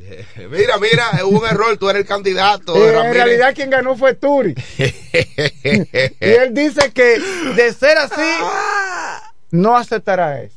Mira, 0.51 0.79
mira, 0.79 1.25
hubo 1.25 1.41
un 1.41 1.47
error, 1.47 1.77
tú 1.77 1.89
eres 1.89 2.03
el 2.03 2.09
candidato. 2.09 2.77
en 2.77 3.15
realidad 3.15 3.55
quien 3.55 3.71
ganó 3.71 3.97
fue 3.97 4.15
Turi. 4.15 4.55
y 4.79 4.87
él 6.21 6.53
dice 6.53 6.93
que 6.93 7.19
de 7.57 7.73
ser 7.73 7.99
así, 7.99 8.23
no 9.51 9.77
aceptará 9.77 10.43
eso. 10.43 10.57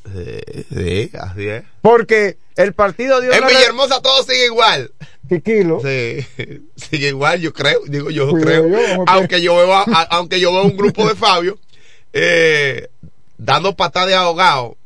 Sí, 0.69 1.11
así 1.19 1.47
es. 1.47 1.63
Porque 1.81 2.37
el 2.55 2.73
partido 2.73 3.21
dio... 3.21 3.33
En 3.33 3.45
Villahermosa 3.45 4.01
todo 4.01 4.23
sigue 4.23 4.45
igual. 4.45 4.91
kilo? 5.43 5.81
Sí, 5.83 6.25
sigue 6.75 7.09
igual, 7.09 7.39
yo 7.39 7.53
creo, 7.53 7.81
digo 7.87 8.09
yo 8.09 8.31
creo. 8.31 8.65
aunque 9.07 9.41
yo 9.41 9.55
veo 9.55 9.73
aunque 10.09 10.39
yo 10.39 10.51
veo 10.53 10.63
un 10.63 10.77
grupo 10.77 11.07
de 11.07 11.15
Fabio 11.15 11.59
eh, 12.13 12.89
dando 13.37 13.75
patada 13.75 14.07
de 14.07 14.15
ahogado. 14.15 14.77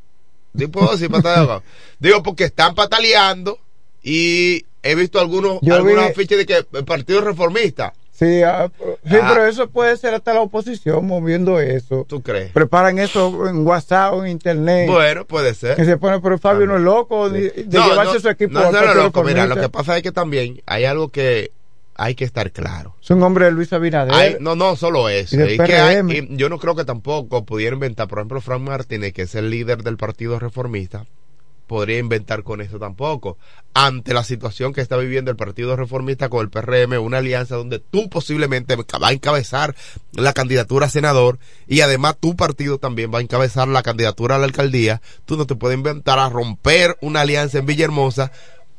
¿Puedo 0.71 0.91
decir 0.91 1.09
patada 1.09 1.35
de 1.35 1.41
ahogado? 1.41 1.63
Digo, 1.99 2.23
porque 2.23 2.45
están 2.45 2.73
pataleando 2.73 3.59
y 4.03 4.65
he 4.83 4.95
visto 4.95 5.19
algunos 5.19 5.59
algunos 5.63 6.05
afiches 6.05 6.37
de 6.37 6.45
que 6.45 6.65
el 6.73 6.85
Partido 6.85 7.21
Reformista. 7.21 7.93
Sí, 8.19 8.43
ah, 8.43 8.69
sí 8.77 9.15
ah. 9.15 9.29
pero 9.29 9.45
eso 9.45 9.69
puede 9.69 9.95
ser 9.95 10.13
hasta 10.13 10.33
la 10.33 10.41
oposición 10.41 11.07
moviendo 11.07 11.61
eso. 11.61 12.05
¿Tú 12.07 12.21
crees? 12.21 12.51
Preparan 12.51 12.99
eso 12.99 13.47
en 13.47 13.65
WhatsApp 13.65 14.13
en 14.15 14.27
Internet. 14.27 14.89
Bueno, 14.89 15.23
puede 15.23 15.53
ser. 15.53 15.77
Que 15.77 15.85
se 15.85 15.95
pone, 15.95 16.19
pero 16.19 16.37
Fabio 16.37 16.67
no 16.67 16.75
es 16.75 16.81
loco 16.81 17.29
de, 17.29 17.65
llevarse 17.69 18.19
su 18.19 18.27
equipo. 18.27 18.59
No, 18.59 18.73
no, 18.73 18.93
loco. 18.93 19.23
Mira, 19.23 19.47
lo 19.47 19.55
que 19.55 19.69
pasa 19.69 19.95
es 19.95 20.03
que 20.03 20.11
también 20.11 20.61
hay 20.65 20.83
algo 20.83 21.07
que 21.07 21.51
hay 21.95 22.15
que 22.15 22.25
estar 22.25 22.51
claro. 22.51 22.95
Es 23.01 23.09
un 23.09 23.23
hombre 23.23 23.45
de 23.45 23.51
Luis 23.51 23.71
Abinader. 23.71 24.41
no, 24.41 24.53
no, 24.53 24.75
solo 24.75 25.07
eso. 25.07 25.37
que 25.37 26.27
yo 26.31 26.49
no 26.49 26.57
creo 26.57 26.75
que 26.75 26.83
tampoco 26.83 27.45
pudiera 27.45 27.73
inventar, 27.73 28.09
por 28.09 28.19
ejemplo, 28.19 28.41
Frank 28.41 28.61
Martínez, 28.61 29.13
que 29.13 29.21
es 29.21 29.35
el 29.35 29.49
líder 29.49 29.83
del 29.83 29.95
Partido 29.95 30.39
Reformista, 30.39 31.05
podría 31.69 31.99
inventar 31.99 32.43
con 32.43 32.61
eso 32.61 32.79
tampoco. 32.79 33.37
Ante 33.75 34.15
la 34.15 34.23
situación 34.23 34.73
que 34.73 34.81
está 34.81 34.97
viviendo 34.97 35.29
el 35.29 35.37
Partido 35.37 35.75
Reformista 35.75 36.27
con 36.27 36.41
el 36.41 36.49
PRM, 36.49 36.99
una 36.99 37.19
alianza 37.19 37.55
donde 37.55 37.77
tú 37.79 38.09
posiblemente 38.09 38.75
va 38.75 39.07
a 39.07 39.11
encabezar 39.13 39.75
la 40.11 40.33
candidatura 40.33 40.87
a 40.87 40.89
senador 40.89 41.37
y 41.67 41.81
además 41.81 42.17
tu 42.19 42.35
partido 42.35 42.79
también 42.79 43.13
va 43.13 43.19
a 43.19 43.21
encabezar 43.21 43.67
la 43.67 43.83
candidatura 43.83 44.35
a 44.35 44.39
la 44.39 44.45
alcaldía, 44.45 45.01
tú 45.25 45.37
no 45.37 45.45
te 45.45 45.55
puedes 45.55 45.77
inventar 45.77 46.17
a 46.17 46.27
romper 46.27 46.97
una 47.01 47.21
alianza 47.21 47.59
en 47.59 47.67
Villahermosa 47.67 48.31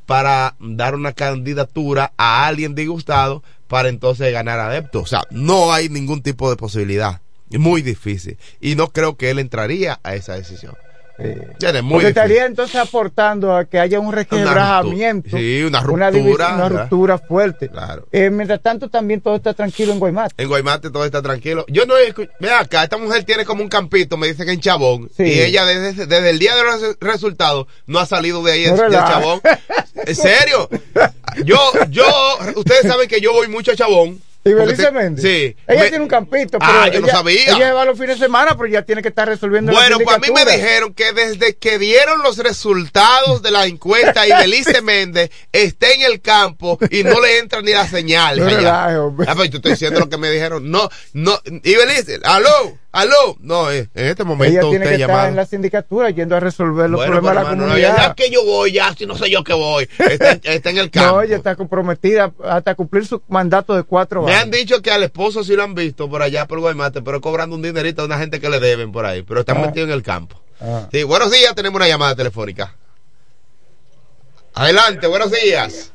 para 0.04 0.56
dar 0.58 0.96
una 0.96 1.12
candidatura 1.12 2.12
a 2.16 2.48
alguien 2.48 2.74
disgustado 2.74 3.44
para 3.68 3.88
entonces 3.88 4.32
ganar 4.32 4.58
adeptos. 4.58 5.02
O 5.04 5.06
sea, 5.06 5.22
no 5.30 5.72
hay 5.72 5.88
ningún 5.88 6.22
tipo 6.22 6.50
de 6.50 6.56
posibilidad. 6.56 7.20
Muy 7.50 7.82
difícil. 7.82 8.36
Y 8.60 8.74
no 8.74 8.88
creo 8.88 9.16
que 9.16 9.30
él 9.30 9.38
entraría 9.38 10.00
a 10.02 10.16
esa 10.16 10.34
decisión. 10.34 10.74
Porque 11.88 12.08
estaría 12.08 12.46
entonces 12.46 12.76
aportando 12.76 13.54
a 13.54 13.64
que 13.64 13.78
haya 13.78 14.00
un 14.00 14.12
requebrajamiento. 14.12 15.36
Sí, 15.36 15.62
una 15.62 15.80
ruptura. 15.80 16.54
Una, 16.54 16.68
ruptura 16.68 17.18
fuerte. 17.18 17.68
Claro. 17.68 18.06
Eh, 18.12 18.30
mientras 18.30 18.60
tanto, 18.60 18.88
también 18.88 19.20
todo 19.20 19.36
está 19.36 19.54
tranquilo 19.54 19.92
en 19.92 19.98
Guaymate. 19.98 20.34
En 20.36 20.48
Guaymate 20.48 20.90
todo 20.90 21.04
está 21.04 21.22
tranquilo. 21.22 21.64
Yo 21.68 21.86
no 21.86 21.96
he 21.96 22.14
Ve 22.40 22.50
acá, 22.50 22.84
esta 22.84 22.96
mujer 22.98 23.24
tiene 23.24 23.44
como 23.44 23.62
un 23.62 23.68
campito, 23.68 24.16
me 24.16 24.26
dice 24.28 24.44
que 24.44 24.52
en 24.52 24.60
Chabón. 24.60 25.10
Y 25.18 25.40
ella 25.40 25.64
desde, 25.64 26.06
desde 26.06 26.30
el 26.30 26.38
día 26.38 26.54
de 26.56 26.64
los 26.64 26.98
resultados 27.00 27.66
no 27.86 27.98
ha 27.98 28.06
salido 28.06 28.42
de 28.42 28.52
ahí 28.52 28.66
no 28.66 28.76
del 28.76 28.92
Chabón. 28.92 29.40
¿En 29.94 30.16
serio? 30.16 30.68
Yo, 31.44 31.56
yo, 31.90 32.04
ustedes 32.56 32.82
saben 32.82 33.08
que 33.08 33.20
yo 33.20 33.32
voy 33.32 33.46
mucho 33.46 33.70
a 33.70 33.76
Chabón. 33.76 34.20
¿Y 34.42 34.52
Belice 34.54 34.90
Méndez? 34.90 35.22
Sí. 35.22 35.56
Ella 35.66 35.88
tiene 35.88 36.00
un 36.00 36.08
campito. 36.08 36.58
Pero 36.58 36.72
ah, 36.72 36.88
yo 36.88 37.00
no 37.00 37.08
sabía. 37.08 37.56
Ella 37.56 37.74
va 37.74 37.84
los 37.84 37.98
fines 37.98 38.18
de 38.18 38.24
semana, 38.24 38.56
pero 38.56 38.68
ya 38.68 38.82
tiene 38.82 39.02
que 39.02 39.08
estar 39.08 39.28
resolviendo 39.28 39.72
Bueno, 39.72 39.98
pues 39.98 40.16
a 40.16 40.18
mí 40.18 40.28
me 40.34 40.44
dijeron 40.50 40.94
que 40.94 41.12
desde 41.12 41.56
que 41.56 41.78
dieron 41.78 42.22
los 42.22 42.38
resultados 42.38 43.42
de 43.42 43.50
la 43.50 43.66
encuesta 43.66 44.26
y 44.26 44.30
Belice 44.30 44.80
Méndez 44.82 45.30
está 45.52 45.90
en 45.92 46.02
el 46.02 46.22
campo 46.22 46.78
y 46.90 47.04
no 47.04 47.20
le 47.20 47.38
entra 47.38 47.60
ni 47.60 47.72
la 47.72 47.86
señal. 47.86 48.38
No 48.38 48.46
ah, 48.66 49.10
pues, 49.36 49.52
estoy 49.52 49.72
diciendo 49.72 50.00
lo 50.00 50.08
que 50.08 50.16
me 50.16 50.30
dijeron. 50.30 50.70
No, 50.70 50.88
no. 51.12 51.38
Y 51.62 51.74
Belice, 51.74 52.18
aló. 52.24 52.78
Aló, 52.92 53.36
no, 53.38 53.70
eh, 53.70 53.88
en 53.94 54.06
este 54.06 54.24
momento 54.24 54.58
Ella 54.58 54.70
tiene 54.70 54.96
que 54.96 55.02
estar 55.02 55.28
en 55.28 55.36
la 55.36 55.46
sindicatura 55.46 56.10
yendo 56.10 56.34
a 56.34 56.40
resolver 56.40 56.90
los 56.90 57.04
problemas 57.06 57.36
de 57.36 57.42
la 57.42 57.50
comunidad. 57.50 57.96
ya, 57.96 58.14
que 58.14 58.30
yo 58.30 58.44
voy, 58.44 58.72
ya 58.72 58.92
si 58.94 59.06
no 59.06 59.14
sé 59.14 59.30
yo 59.30 59.44
que 59.44 59.52
voy. 59.52 59.88
Está, 59.98 60.70
en 60.70 60.78
el 60.78 60.90
campo. 60.90 61.16
No, 61.16 61.22
ella 61.22 61.36
está 61.36 61.54
comprometida 61.54 62.32
hasta 62.44 62.74
cumplir 62.74 63.06
su 63.06 63.22
mandato 63.28 63.76
de 63.76 63.84
cuatro 63.84 64.26
años. 64.26 64.32
Me 64.32 64.36
han 64.36 64.50
dicho 64.50 64.82
que 64.82 64.90
al 64.90 65.04
esposo 65.04 65.44
sí 65.44 65.54
lo 65.54 65.62
han 65.62 65.74
visto 65.74 66.10
por 66.10 66.20
allá 66.20 66.46
por 66.46 66.58
Guaymate, 66.58 67.00
pero 67.02 67.20
cobrando 67.20 67.54
un 67.54 67.62
dinerito 67.62 68.02
a 68.02 68.06
una 68.06 68.18
gente 68.18 68.40
que 68.40 68.50
le 68.50 68.58
deben 68.58 68.90
por 68.90 69.06
ahí, 69.06 69.22
pero 69.22 69.40
está 69.40 69.52
ah. 69.52 69.66
metido 69.66 69.86
en 69.86 69.92
el 69.92 70.02
campo. 70.02 70.40
Ah. 70.60 70.88
Sí, 70.90 71.04
buenos 71.04 71.30
días, 71.30 71.54
tenemos 71.54 71.76
una 71.76 71.86
llamada 71.86 72.16
telefónica. 72.16 72.74
Adelante, 74.52 75.06
buenos 75.06 75.30
días. 75.30 75.92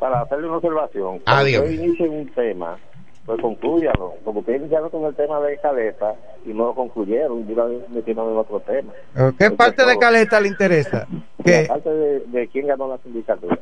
para 0.00 0.22
hacerle 0.22 0.48
una 0.48 0.56
observación. 0.56 1.22
Ah, 1.26 1.44
yo 1.44 1.64
inicio 1.64 2.10
un 2.10 2.28
tema 2.34 2.76
pues 3.26 3.40
concluyalo, 3.40 4.14
como 4.24 4.44
que 4.44 4.56
iniciaron 4.56 4.90
con 4.90 5.04
el 5.04 5.14
tema 5.14 5.40
de 5.40 5.58
Caleta 5.58 6.14
y 6.44 6.50
no 6.50 6.66
lo 6.66 6.74
concluyeron, 6.74 7.40
y 7.40 7.92
metieron 7.94 8.32
en 8.32 8.36
otro 8.36 8.60
tema. 8.60 8.92
¿Qué 9.38 9.50
parte 9.50 9.86
de 9.86 9.96
Caleta 9.96 10.40
le 10.40 10.48
interesa? 10.48 11.06
¿Qué? 11.42 11.64
parte 11.66 11.90
de, 11.90 12.48
quién 12.48 12.66
ganó 12.66 12.88
la 12.88 12.98
sindicatura. 12.98 13.58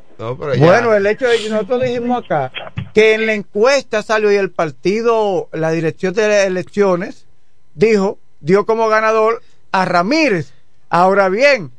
bueno, 0.58 0.94
el 0.94 1.06
hecho 1.06 1.28
de 1.28 1.38
que 1.38 1.48
nosotros 1.48 1.82
dijimos 1.82 2.24
acá 2.24 2.50
que 2.92 3.14
en 3.14 3.26
la 3.26 3.34
encuesta 3.34 4.02
salió 4.02 4.32
y 4.32 4.36
el 4.36 4.50
partido, 4.50 5.48
la 5.52 5.70
dirección 5.70 6.12
de 6.14 6.44
elecciones, 6.44 7.26
dijo, 7.74 8.18
dio 8.40 8.66
como 8.66 8.88
ganador 8.88 9.42
a 9.70 9.84
Ramírez. 9.84 10.52
Ahora 10.90 11.28
bien, 11.28 11.70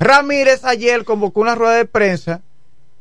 Ramírez 0.00 0.64
ayer 0.64 1.04
convocó 1.04 1.40
una 1.40 1.54
rueda 1.54 1.76
de 1.76 1.84
prensa 1.84 2.40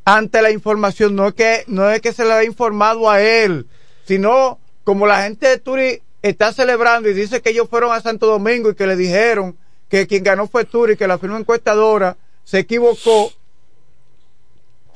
ante 0.05 0.41
la 0.41 0.51
información, 0.51 1.15
no 1.15 1.27
es 1.27 1.33
que, 1.33 1.63
no 1.67 1.89
es 1.89 2.01
que 2.01 2.11
se 2.11 2.25
le 2.25 2.33
había 2.33 2.47
informado 2.47 3.09
a 3.09 3.21
él, 3.21 3.67
sino 4.11 4.59
como 4.83 5.07
la 5.07 5.23
gente 5.23 5.47
de 5.47 5.57
Turi 5.57 6.01
está 6.21 6.51
celebrando 6.51 7.07
y 7.07 7.13
dice 7.13 7.41
que 7.41 7.51
ellos 7.51 7.69
fueron 7.69 7.93
a 7.93 8.01
Santo 8.01 8.27
Domingo 8.27 8.69
y 8.69 8.75
que 8.75 8.85
le 8.85 8.97
dijeron 8.97 9.57
que 9.87 10.05
quien 10.05 10.21
ganó 10.21 10.49
fue 10.49 10.65
Turi, 10.65 10.97
que 10.97 11.07
la 11.07 11.17
firma 11.17 11.39
encuestadora 11.39 12.17
se 12.43 12.59
equivocó, 12.59 13.31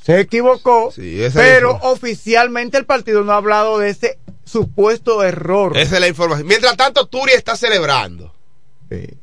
se 0.02 0.20
equivocó, 0.20 0.92
pero 1.32 1.78
oficialmente 1.80 2.76
el 2.76 2.84
partido 2.84 3.24
no 3.24 3.32
ha 3.32 3.36
hablado 3.36 3.78
de 3.78 3.88
ese 3.88 4.18
supuesto 4.44 5.24
error. 5.24 5.78
Esa 5.78 5.94
es 5.94 6.00
la 6.02 6.08
información. 6.08 6.46
Mientras 6.46 6.76
tanto, 6.76 7.06
Turi 7.06 7.32
está 7.32 7.56
celebrando. 7.56 8.34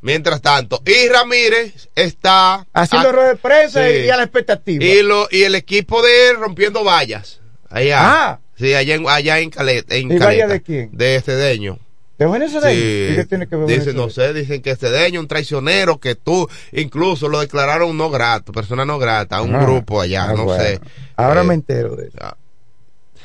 Mientras 0.02 0.42
tanto, 0.42 0.82
y 0.88 1.08
Ramírez 1.08 1.88
está 1.94 2.66
haciendo 2.74 3.12
rueda 3.12 3.30
de 3.30 3.36
prensa 3.36 3.88
y 3.92 4.10
a 4.10 4.18
la 4.18 4.24
expectativa. 4.24 4.84
Y, 4.84 5.04
lo, 5.04 5.28
y 5.30 5.44
el 5.44 5.54
equipo 5.54 6.02
de 6.02 6.30
él 6.30 6.38
rompiendo 6.38 6.84
vallas. 6.84 7.42
Allá. 7.70 8.00
Ah, 8.02 8.40
Sí, 8.64 8.74
allá 8.76 8.96
en, 8.96 9.10
allá 9.10 9.40
en 9.40 9.50
Caleta. 9.50 9.94
En 9.94 10.10
¿Y 10.10 10.18
Caleta, 10.18 10.48
de 10.48 10.62
quién? 10.62 10.90
De 10.94 11.20
Cedeño. 11.20 11.80
¿De 12.18 12.26
Cedeño? 12.48 13.10
Sí. 13.10 13.16
qué 13.16 13.26
tiene 13.28 13.48
que 13.48 13.58
ver 13.58 13.68
Dicen, 13.68 13.98
no 13.98 14.10
sé, 14.10 14.34
dicen 14.34 14.62
que 14.62 14.78
Cedeño, 14.78 15.20
un 15.20 15.28
traicionero, 15.28 16.00
que 16.00 16.16
tú 16.16 16.48
incluso 16.72 17.28
lo 17.28 17.42
declararon 17.42 17.98
no 17.98 18.10
grato, 18.10 18.54
persona 18.54 18.86
no 18.86 19.00
grata, 19.00 19.36
a 19.36 19.42
un 19.42 19.54
ah, 19.54 19.66
grupo 19.66 20.00
allá, 20.00 20.30
ah, 20.30 20.34
no 20.34 20.56
sé. 20.56 20.80
Ahora 21.18 21.42
eh, 21.42 21.44
me 21.44 21.56
entero 21.56 21.98
de 21.98 22.08
eso. 22.08 22.38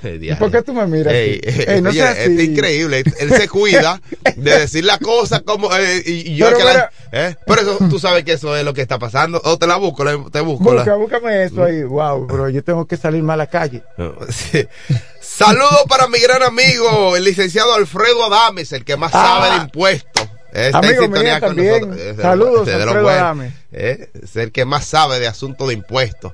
Ah, 0.03 0.39
¿Por 0.39 0.51
qué 0.51 0.63
tú 0.63 0.73
me 0.73 0.87
miras? 0.87 1.13
no 1.83 1.91
Es 1.91 2.41
increíble. 2.41 3.03
Él 3.19 3.31
se 3.31 3.49
cuida 3.49 4.01
de 4.37 4.61
decir 4.61 4.85
la 4.85 4.99
cosa 4.99 5.41
como. 5.41 5.75
Eh, 5.75 6.03
y, 6.07 6.37
yo 6.37 6.47
pero, 6.51 6.59
que 6.59 7.19
¿eh? 7.19 7.37
Por 7.47 7.59
eso 7.59 7.79
tú 7.91 7.99
sabes 7.99 8.25
que 8.25 8.33
eso 8.33 8.57
es 8.57 8.65
lo 8.65 8.75
que 8.75 8.83
está 8.83 8.99
pasando. 8.99 9.41
O 9.45 9.59
te 9.59 9.67
la 9.67 9.77
busco, 9.77 10.05
te 10.31 10.41
busco. 10.41 10.73
Busca, 10.73 10.95
búscame 10.95 11.45
eso 11.45 11.65
ahí. 11.65 11.83
Wow, 11.83 12.27
pero 12.29 12.49
yo 12.49 12.63
tengo 12.63 12.87
que 12.87 12.97
salir 12.97 13.23
más 13.23 13.35
a 13.35 13.39
la 13.39 13.47
calle. 13.49 13.83
Saludos 15.21 15.85
para 15.89 16.09
mi 16.09 16.19
gran 16.19 16.43
amigo, 16.43 17.17
el 17.17 17.25
licenciado 17.25 17.75
Alfredo 17.75 18.25
Adames, 18.25 18.73
el 18.73 18.85
que 18.85 18.97
más 18.97 19.13
sabe 19.13 19.47
de 19.47 19.53
ah. 19.53 19.63
impuestos. 19.65 20.29
Está 20.53 20.79
amigo 20.79 20.95
en 20.95 21.03
sintonía 21.03 21.41
con 21.41 21.57
nosotros. 21.57 21.97
Saludos, 22.21 22.69
Alfredo 22.69 23.09
Adames. 23.09 23.53
¿eh? 23.73 24.11
Es 24.23 24.37
el 24.37 24.53
que 24.53 24.65
más 24.65 24.87
sabe 24.87 25.19
de 25.19 25.27
asuntos 25.27 25.69
de 25.69 25.75
impuestos. 25.75 26.33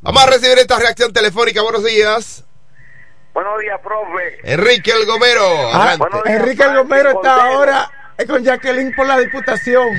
Vamos 0.00 0.22
a 0.22 0.26
recibir 0.26 0.58
esta 0.58 0.78
reacción 0.78 1.12
telefónica. 1.12 1.62
Buenos 1.62 1.84
días. 1.84 2.44
Buenos 3.38 3.60
días, 3.60 3.80
profe. 3.82 4.40
Enrique 4.42 4.90
El 4.90 5.06
Gomero. 5.06 5.44
Ah, 5.72 5.94
Enrique 6.24 6.64
El 6.64 6.78
Gomero 6.78 7.10
está 7.10 7.46
ahora 7.46 7.88
con 8.26 8.42
Jacqueline 8.42 8.92
por 8.96 9.06
la 9.06 9.16
diputación. 9.16 9.86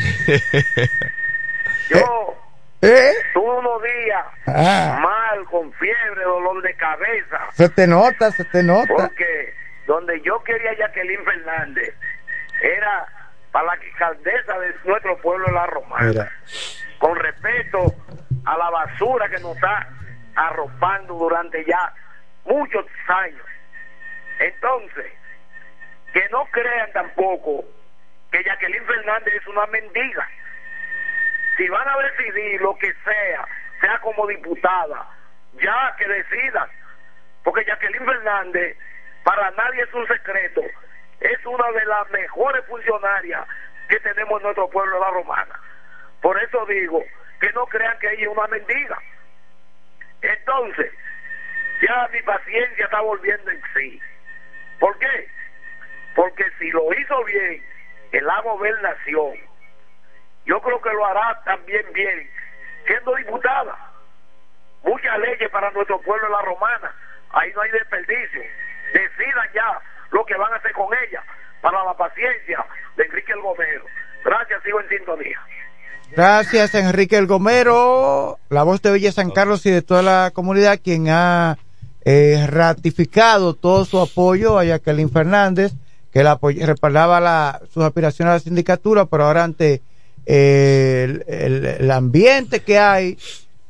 Yo 1.89 2.35
¿Eh? 2.81 3.13
tuve 3.33 3.49
unos 3.49 3.81
días 3.81 4.25
ah. 4.45 4.99
mal, 5.01 5.45
con 5.45 5.71
fiebre, 5.71 6.21
dolor 6.21 6.61
de 6.61 6.75
cabeza. 6.75 7.39
Se 7.53 7.69
te 7.69 7.87
nota, 7.87 8.29
se 8.31 8.43
te 8.43 8.61
nota. 8.61 8.93
Porque 8.93 9.53
donde 9.87 10.19
yo 10.19 10.43
quería 10.43 10.77
Jacqueline 10.77 11.23
Fernández 11.23 11.95
era 12.61 13.07
para 13.53 13.67
la 13.67 13.71
alcaldesa 13.71 14.59
de 14.59 14.75
nuestro 14.83 15.17
pueblo, 15.21 15.47
la 15.53 15.65
Romana. 15.65 16.29
Con 16.97 17.15
respeto 17.15 17.95
a 18.43 18.57
la 18.57 18.69
basura 18.69 19.29
que 19.29 19.39
nos 19.39 19.55
está 19.55 19.87
arropando 20.35 21.13
durante 21.13 21.63
ya 21.63 21.93
muchos 22.45 22.85
años. 23.07 23.45
Entonces, 24.39 25.11
que 26.13 26.27
no 26.29 26.45
crean 26.45 26.91
tampoco 26.91 27.65
que 28.31 28.43
Jacqueline 28.43 28.85
Fernández 28.85 29.33
es 29.35 29.47
una 29.47 29.65
mendiga. 29.67 30.27
Si 31.57 31.67
van 31.67 31.87
a 31.87 31.97
decidir 31.97 32.61
lo 32.61 32.75
que 32.77 32.93
sea, 33.03 33.47
sea 33.81 33.99
como 33.99 34.27
diputada, 34.27 35.07
ya 35.53 35.95
que 35.97 36.07
decidan. 36.07 36.69
Porque 37.43 37.65
Jacqueline 37.65 38.05
Fernández, 38.05 38.77
para 39.23 39.51
nadie 39.51 39.83
es 39.83 39.93
un 39.93 40.07
secreto, 40.07 40.61
es 41.19 41.45
una 41.45 41.71
de 41.71 41.85
las 41.85 42.09
mejores 42.11 42.65
funcionarias 42.65 43.45
que 43.89 43.99
tenemos 43.99 44.39
en 44.39 44.43
nuestro 44.43 44.69
pueblo 44.69 44.95
de 44.95 45.01
la 45.01 45.11
Romana. 45.11 45.59
Por 46.21 46.41
eso 46.41 46.65
digo 46.65 47.03
que 47.39 47.51
no 47.53 47.65
crean 47.67 47.97
que 47.99 48.11
ella 48.13 48.23
es 48.23 48.27
una 48.27 48.47
mendiga. 48.47 48.97
Entonces, 50.21 50.91
ya 51.81 52.09
mi 52.11 52.21
paciencia 52.21 52.85
está 52.85 53.01
volviendo 53.01 53.51
en 53.51 53.61
sí. 53.73 54.01
¿Por 54.79 54.97
qué? 54.99 55.29
Porque 56.15 56.45
si 56.57 56.69
lo 56.71 56.91
hizo 56.93 57.23
bien 57.25 57.63
en 58.11 58.25
la 58.25 58.41
gobernación, 58.41 59.33
yo 60.45 60.61
creo 60.61 60.81
que 60.81 60.91
lo 60.91 61.05
hará 61.05 61.41
también 61.45 61.85
bien 61.93 62.29
siendo 62.85 63.15
diputada. 63.15 63.77
Muchas 64.83 65.19
leyes 65.19 65.49
para 65.51 65.71
nuestro 65.71 66.01
pueblo 66.01 66.25
en 66.25 66.31
la 66.31 66.41
romana, 66.41 66.95
ahí 67.31 67.51
no 67.53 67.61
hay 67.61 67.71
desperdicio. 67.71 68.41
Decidan 68.93 69.49
ya 69.53 69.79
lo 70.11 70.25
que 70.25 70.35
van 70.35 70.51
a 70.53 70.55
hacer 70.55 70.71
con 70.73 70.87
ella 71.07 71.23
para 71.61 71.83
la 71.83 71.93
paciencia 71.95 72.65
de 72.95 73.03
Enrique 73.03 73.33
El 73.33 73.41
Gomero. 73.41 73.85
Gracias, 74.23 74.63
sigo 74.63 74.81
en 74.81 74.89
sintonía. 74.89 75.39
Gracias, 76.11 76.73
Enrique 76.73 77.17
El 77.17 77.27
Gomero, 77.27 78.39
la 78.49 78.63
voz 78.63 78.81
de 78.81 78.91
Villa 78.91 79.11
San 79.11 79.29
Carlos 79.29 79.65
y 79.65 79.71
de 79.71 79.83
toda 79.83 80.01
la 80.01 80.31
comunidad, 80.33 80.79
quien 80.83 81.07
ha 81.09 81.57
eh, 82.11 82.47
ratificado 82.47 83.53
todo 83.53 83.85
su 83.85 83.99
apoyo 83.99 84.57
a 84.57 84.65
Jacqueline 84.65 85.11
Fernández, 85.11 85.73
que 86.11 86.23
la 86.23 86.39
respaldaba 86.41 87.19
la, 87.19 87.61
sus 87.71 87.83
aspiraciones 87.83 88.31
a 88.31 88.33
la 88.33 88.39
sindicatura, 88.39 89.05
pero 89.05 89.25
ahora 89.25 89.43
ante 89.43 89.83
eh, 90.25 91.77
el, 91.79 91.91
ambiente 91.91 92.61
que 92.61 92.79
hay, 92.79 93.15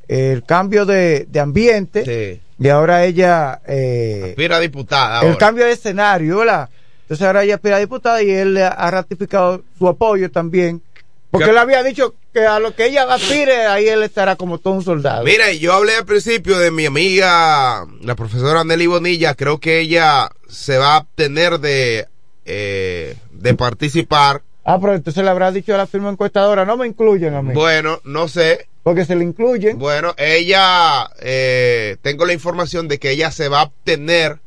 el 0.08 0.46
cambio 0.46 0.86
de, 0.86 1.28
ambiente, 1.38 2.40
y 2.58 2.70
ahora 2.70 3.04
ella... 3.04 3.60
Eh, 3.68 4.28
aspira 4.30 4.56
a 4.56 4.60
diputada. 4.62 5.22
El 5.28 5.36
cambio 5.36 5.66
de 5.66 5.74
escenario, 5.74 6.38
¿verdad? 6.38 6.70
Entonces 7.02 7.28
ahora 7.28 7.44
ella 7.44 7.56
aspira 7.56 7.76
a 7.76 7.80
diputada 7.80 8.24
y 8.24 8.32
él 8.32 8.56
ha 8.56 8.90
ratificado 8.90 9.64
su 9.78 9.86
apoyo 9.86 10.32
también 10.32 10.82
Porque 11.32 11.50
él 11.52 11.58
había 11.58 11.84
dicho 11.84 12.16
que 12.34 12.46
a 12.46 12.60
lo 12.60 12.76
que 12.76 12.88
ella 12.88 13.04
aspire, 13.14 13.68
ahí 13.68 13.88
él 13.88 14.02
estará 14.02 14.36
como 14.36 14.58
todo 14.58 14.74
un 14.74 14.84
soldado. 14.84 15.24
Mira, 15.24 15.52
yo 15.54 15.74
hablé 15.74 15.96
al 15.96 16.06
principio 16.06 16.58
de 16.58 16.72
mi 16.72 16.88
amiga, 16.88 17.86
la 18.02 18.16
profesora 18.16 18.64
Nelly 18.64 18.88
Bonilla, 18.88 19.36
creo 19.36 19.60
que 19.60 19.80
ella 19.80 20.30
se 20.48 20.78
va 20.78 20.94
a 20.94 20.98
abstener 20.98 21.60
de, 21.60 22.08
eh, 22.46 23.16
de 23.32 23.54
participar. 23.54 24.42
Ah, 24.66 24.80
pero 24.80 24.96
entonces 24.96 25.24
le 25.24 25.30
habrá 25.30 25.52
dicho 25.52 25.74
a 25.74 25.78
la 25.78 25.88
firma 25.88 26.10
encuestadora, 26.10 26.66
no 26.66 26.78
me 26.78 26.88
incluyen 26.88 27.36
a 27.36 27.44
mí. 27.44 27.54
Bueno, 27.54 28.02
no 28.04 28.28
sé. 28.28 28.68
Porque 28.82 29.06
se 29.06 29.16
le 29.16 29.24
incluyen. 29.24 29.78
Bueno, 29.78 30.16
ella, 30.18 31.10
eh, 31.22 31.98
tengo 32.02 32.26
la 32.26 32.34
información 32.34 32.88
de 32.88 32.98
que 32.98 33.12
ella 33.12 33.30
se 33.30 33.50
va 33.50 33.60
a 33.60 33.64
abstener 33.64 34.40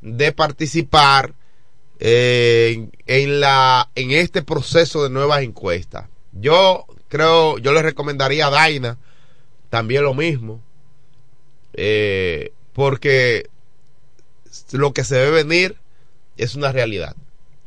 de 0.00 0.32
participar 0.32 1.34
eh, 2.00 2.88
en, 3.06 3.40
la, 3.40 3.90
en 3.94 4.10
este 4.10 4.42
proceso 4.42 5.04
de 5.04 5.10
nuevas 5.10 5.42
encuestas. 5.42 6.06
Yo 6.40 6.86
creo, 7.08 7.58
yo 7.58 7.72
le 7.72 7.82
recomendaría 7.82 8.46
a 8.46 8.50
Daina 8.50 8.98
también 9.70 10.04
lo 10.04 10.14
mismo, 10.14 10.62
eh, 11.72 12.52
porque 12.72 13.48
lo 14.72 14.92
que 14.92 15.04
se 15.04 15.16
ve 15.16 15.30
venir 15.30 15.76
es 16.36 16.54
una 16.54 16.72
realidad. 16.72 17.16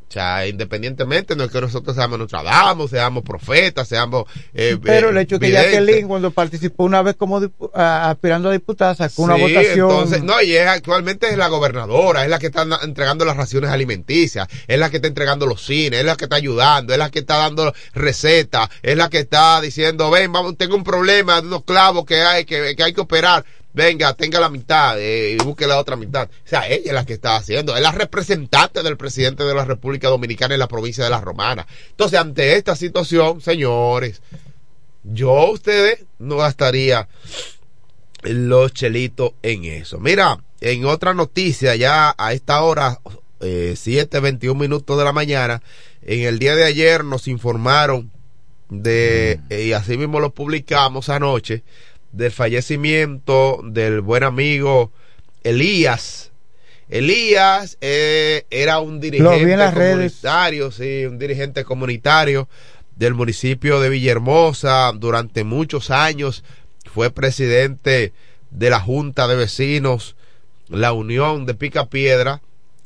O 0.09 0.11
sea, 0.11 0.47
independientemente, 0.47 1.35
no 1.35 1.43
es 1.43 1.51
que 1.51 1.61
nosotros 1.61 1.95
seamos 1.95 2.17
Nostradamus, 2.17 2.89
seamos 2.89 3.23
profetas, 3.23 3.87
seamos... 3.87 4.25
Eh, 4.55 4.75
Pero 4.81 5.09
el 5.09 5.17
hecho 5.19 5.37
de 5.37 5.45
que 5.45 5.53
Jacqueline, 5.53 6.07
cuando 6.07 6.31
participó 6.31 6.83
una 6.85 7.03
vez 7.03 7.15
como 7.15 7.39
aspirando 7.75 8.49
a 8.49 8.53
diputada, 8.53 8.95
sacó 8.95 9.21
una 9.21 9.35
votación... 9.35 9.91
Entonces, 9.91 10.23
no, 10.23 10.41
y 10.41 10.55
es, 10.55 10.67
actualmente 10.67 11.29
es 11.29 11.37
la 11.37 11.47
gobernadora, 11.47 12.23
es 12.23 12.29
la 12.31 12.39
que 12.39 12.47
está 12.47 12.65
entregando 12.81 13.23
las 13.23 13.37
raciones 13.37 13.69
alimenticias, 13.69 14.47
es 14.67 14.79
la 14.79 14.89
que 14.89 14.95
está 14.95 15.07
entregando 15.07 15.45
los 15.45 15.63
cines, 15.63 15.99
es 15.99 16.05
la 16.05 16.15
que 16.15 16.25
está 16.25 16.37
ayudando, 16.37 16.93
es 16.93 16.97
la 16.97 17.11
que 17.11 17.19
está 17.19 17.37
dando 17.37 17.71
recetas, 17.93 18.67
es 18.81 18.97
la 18.97 19.09
que 19.09 19.19
está 19.19 19.61
diciendo, 19.61 20.09
ven, 20.09 20.31
vamos, 20.31 20.57
tengo 20.57 20.75
un 20.75 20.83
problema 20.83 21.39
de 21.39 21.47
unos 21.49 21.65
clavos 21.65 22.05
que 22.05 22.21
hay 22.23 22.45
que, 22.45 22.75
que 22.75 22.83
hay 22.83 22.93
que 22.93 23.01
operar 23.01 23.45
venga, 23.79 24.13
tenga 24.13 24.41
la 24.41 24.49
mitad 24.49 24.99
eh, 24.99 25.31
y 25.31 25.43
busque 25.43 25.65
la 25.65 25.79
otra 25.79 25.95
mitad. 25.95 26.29
O 26.29 26.47
sea, 26.47 26.67
ella 26.67 26.83
es 26.85 26.93
la 26.93 27.05
que 27.05 27.13
está 27.13 27.37
haciendo, 27.37 27.75
es 27.75 27.81
la 27.81 27.93
representante 27.93 28.83
del 28.83 28.97
presidente 28.97 29.45
de 29.45 29.55
la 29.55 29.63
República 29.63 30.09
Dominicana 30.09 30.53
en 30.53 30.59
la 30.59 30.67
provincia 30.67 31.03
de 31.03 31.09
La 31.09 31.21
Romana. 31.21 31.65
Entonces, 31.91 32.19
ante 32.19 32.55
esta 32.55 32.75
situación, 32.75 33.39
señores, 33.39 34.21
yo 35.03 35.51
ustedes 35.51 36.05
no 36.19 36.37
gastaría 36.37 37.07
los 38.23 38.73
chelitos 38.73 39.31
en 39.43 39.63
eso. 39.63 39.97
Mira, 39.99 40.43
en 40.59 40.85
otra 40.85 41.13
noticia, 41.13 41.75
ya 41.77 42.13
a 42.17 42.33
esta 42.33 42.61
hora, 42.63 42.99
eh, 43.39 43.75
7.21 43.77 44.55
minutos 44.55 44.97
de 44.97 45.05
la 45.05 45.13
mañana, 45.13 45.61
en 46.01 46.21
el 46.27 46.37
día 46.37 46.55
de 46.55 46.65
ayer 46.65 47.05
nos 47.05 47.29
informaron 47.29 48.11
de, 48.69 49.39
mm. 49.49 49.53
y 49.53 49.71
así 49.71 49.97
mismo 49.97 50.19
lo 50.19 50.33
publicamos 50.33 51.07
anoche, 51.07 51.63
del 52.11 52.31
fallecimiento 52.31 53.61
del 53.63 54.01
buen 54.01 54.23
amigo 54.23 54.91
Elías. 55.43 56.31
Elías 56.89 57.77
eh, 57.81 58.45
era 58.49 58.79
un 58.79 58.99
dirigente 58.99 59.73
comunitario, 59.73 60.71
sí, 60.71 61.05
un 61.05 61.19
dirigente 61.19 61.63
comunitario 61.63 62.49
del 62.95 63.13
municipio 63.13 63.79
de 63.79 63.89
Villahermosa 63.89 64.91
durante 64.95 65.43
muchos 65.43 65.91
años. 65.91 66.43
Fue 66.85 67.11
presidente 67.11 68.11
de 68.49 68.69
la 68.69 68.79
Junta 68.79 69.27
de 69.27 69.35
Vecinos, 69.35 70.15
la 70.67 70.93
Unión 70.93 71.45
de 71.45 71.53
Pica 71.53 71.89
Piedra. 71.89 72.41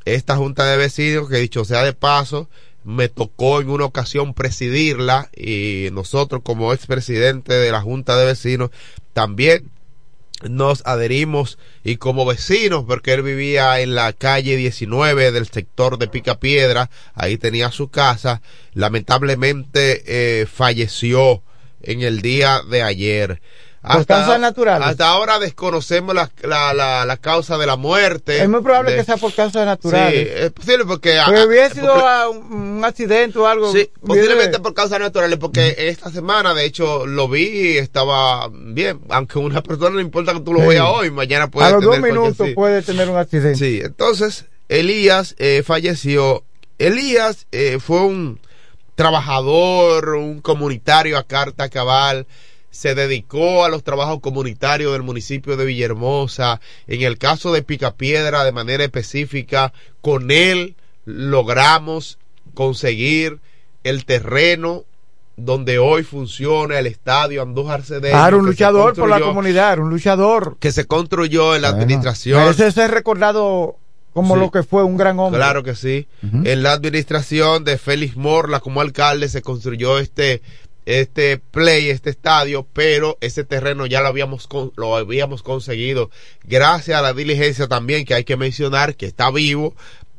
Esta 0.05 0.35
Junta 0.35 0.65
de 0.65 0.75
Vecinos, 0.75 1.29
que 1.29 1.37
dicho 1.37 1.63
sea 1.63 1.83
de 1.83 1.93
paso, 1.93 2.49
me 2.83 3.09
tocó 3.09 3.61
en 3.61 3.69
una 3.69 3.85
ocasión 3.85 4.33
presidirla 4.33 5.29
y 5.35 5.89
nosotros 5.91 6.41
como 6.43 6.73
expresidente 6.73 7.53
de 7.53 7.71
la 7.71 7.81
Junta 7.81 8.17
de 8.17 8.25
Vecinos 8.25 8.71
también 9.13 9.71
nos 10.49 10.85
adherimos 10.85 11.57
y 11.83 11.97
como 11.97 12.25
vecinos, 12.25 12.85
porque 12.87 13.13
él 13.13 13.23
vivía 13.23 13.79
en 13.79 13.95
la 13.95 14.13
calle 14.13 14.57
19 14.57 15.31
del 15.31 15.47
sector 15.47 15.97
de 15.97 16.07
Picapiedra, 16.07 16.89
ahí 17.13 17.37
tenía 17.37 17.71
su 17.71 17.89
casa, 17.89 18.41
lamentablemente 18.73 20.03
eh, 20.05 20.45
falleció 20.45 21.43
en 21.81 22.01
el 22.01 22.21
día 22.21 22.61
de 22.69 22.83
ayer. 22.83 23.41
Hasta, 23.83 24.37
naturales. 24.37 24.87
Hasta 24.87 25.09
ahora 25.09 25.39
desconocemos 25.39 26.15
la, 26.15 26.31
la, 26.41 27.05
la, 27.05 27.17
causa 27.17 27.57
de 27.57 27.65
la 27.65 27.75
muerte. 27.75 28.41
Es 28.41 28.47
muy 28.47 28.61
probable 28.61 28.95
que 28.95 29.03
sea 29.03 29.17
por 29.17 29.33
causas 29.33 29.65
naturales. 29.65 30.27
Sí, 30.27 30.33
es 30.33 30.51
posible 30.51 30.85
porque... 30.85 31.19
Porque 31.25 31.43
hubiera 31.43 31.69
sido 31.69 32.31
un, 32.31 32.81
accidente 32.85 33.37
o 33.39 33.45
algo. 33.45 33.73
Sí, 33.73 33.89
posiblemente 34.05 34.59
por 34.59 34.73
causas 34.73 35.01
naturales, 35.01 35.37
porque 35.37 35.75
esta 35.77 36.09
semana, 36.09 36.53
de 36.53 36.63
hecho, 36.63 37.05
lo 37.05 37.27
vi 37.27 37.73
y 37.73 37.77
estaba 37.77 38.49
bien. 38.49 39.01
Aunque 39.09 39.39
una 39.39 39.61
persona 39.61 39.89
no 39.89 39.99
importa 39.99 40.33
que 40.33 40.39
tú 40.39 40.53
lo 40.53 40.65
veas 40.65 40.85
hoy, 40.87 41.11
mañana 41.11 41.49
puede 41.49 41.67
tener... 41.67 41.83
A 41.83 41.85
los 41.85 41.95
dos 41.95 42.01
minutos 42.01 42.49
puede 42.55 42.81
tener 42.83 43.09
un 43.09 43.17
accidente. 43.17 43.59
Sí, 43.59 43.81
entonces, 43.83 44.45
Elías 44.69 45.35
eh, 45.39 45.61
falleció. 45.65 46.45
Elías 46.79 47.47
eh, 47.51 47.79
fue 47.81 47.99
un 47.99 48.39
trabajador, 48.95 50.15
un 50.15 50.39
comunitario 50.39 51.17
a 51.17 51.23
carta 51.23 51.67
cabal 51.67 52.27
se 52.73 52.95
dedicó 52.95 53.63
a 53.63 53.69
los 53.69 53.83
trabajos 53.83 54.19
comunitarios 54.19 54.93
del 54.93 55.03
municipio 55.03 55.55
de 55.55 55.63
Villahermosa. 55.63 56.59
En 56.87 57.03
el 57.03 57.19
caso 57.19 57.53
de 57.53 57.61
Picapiedra, 57.61 58.43
de 58.43 58.51
manera 58.51 58.83
específica, 58.83 59.71
con 60.01 60.31
él 60.31 60.75
logramos 61.05 62.17
conseguir 62.55 63.39
el 63.83 64.05
terreno 64.05 64.85
donde 65.37 65.77
hoy 65.77 66.01
funciona 66.01 66.79
el 66.79 66.87
estadio 66.87 67.43
Andújar 67.43 67.83
Cedeño. 67.83 68.17
Ah, 68.17 68.31
un 68.33 68.47
luchador 68.47 68.95
por 68.95 69.07
la 69.07 69.19
comunidad, 69.19 69.77
un 69.77 69.91
luchador. 69.91 70.57
Que 70.59 70.71
se 70.71 70.85
construyó 70.85 71.55
en 71.55 71.61
la 71.61 71.69
administración. 71.69 72.41
Ese 72.49 72.67
es 72.67 72.89
recordado 72.89 73.77
como 74.13 74.35
lo 74.35 74.51
que 74.51 74.63
fue 74.63 74.83
un 74.83 74.97
gran 74.97 75.19
hombre. 75.19 75.39
Claro 75.39 75.63
que 75.63 75.75
sí. 75.75 76.07
En 76.21 76.63
la 76.63 76.71
administración 76.73 77.63
de 77.63 77.77
Félix 77.77 78.15
Morla 78.15 78.59
como 78.59 78.81
alcalde 78.81 79.27
se 79.29 79.41
construyó 79.41 79.99
este 79.99 80.41
este 80.85 81.37
play, 81.37 81.89
este 81.89 82.09
estadio, 82.09 82.67
pero 82.73 83.17
ese 83.21 83.43
terreno 83.43 83.85
ya 83.85 84.01
lo 84.01 84.07
habíamos, 84.07 84.47
lo 84.75 84.95
habíamos 84.95 85.43
conseguido 85.43 86.09
gracias 86.43 86.99
a 86.99 87.01
la 87.01 87.13
diligencia 87.13 87.67
también 87.67 88.05
que 88.05 88.13
hay 88.13 88.23
que 88.23 88.37
mencionar 88.37 88.95
que 88.95 89.05
está 89.05 89.31
vivo, 89.31 89.75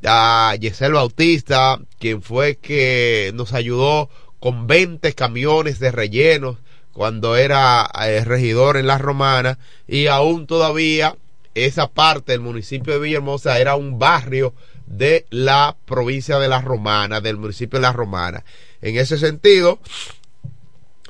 a 0.06 0.54
Yesel 0.60 0.92
Bautista, 0.92 1.80
quien 1.98 2.22
fue 2.22 2.56
que 2.56 3.32
nos 3.34 3.52
ayudó 3.52 4.10
con 4.38 4.66
20 4.66 5.14
camiones 5.14 5.78
de 5.78 5.90
rellenos 5.90 6.58
cuando 6.92 7.36
era 7.36 7.88
eh, 8.06 8.22
regidor 8.24 8.76
en 8.76 8.86
La 8.86 8.98
Romana 8.98 9.58
y 9.88 10.06
aún 10.06 10.46
todavía 10.46 11.16
esa 11.54 11.88
parte 11.88 12.32
del 12.32 12.40
municipio 12.40 12.92
de 12.92 13.00
Villahermosa 13.00 13.58
era 13.58 13.76
un 13.76 13.98
barrio 13.98 14.54
de 14.86 15.26
la 15.30 15.76
provincia 15.86 16.38
de 16.38 16.48
La 16.48 16.60
Romana, 16.60 17.20
del 17.20 17.36
municipio 17.36 17.78
de 17.78 17.82
La 17.82 17.92
Romana. 17.92 18.44
En 18.82 18.98
ese 18.98 19.18
sentido, 19.18 19.78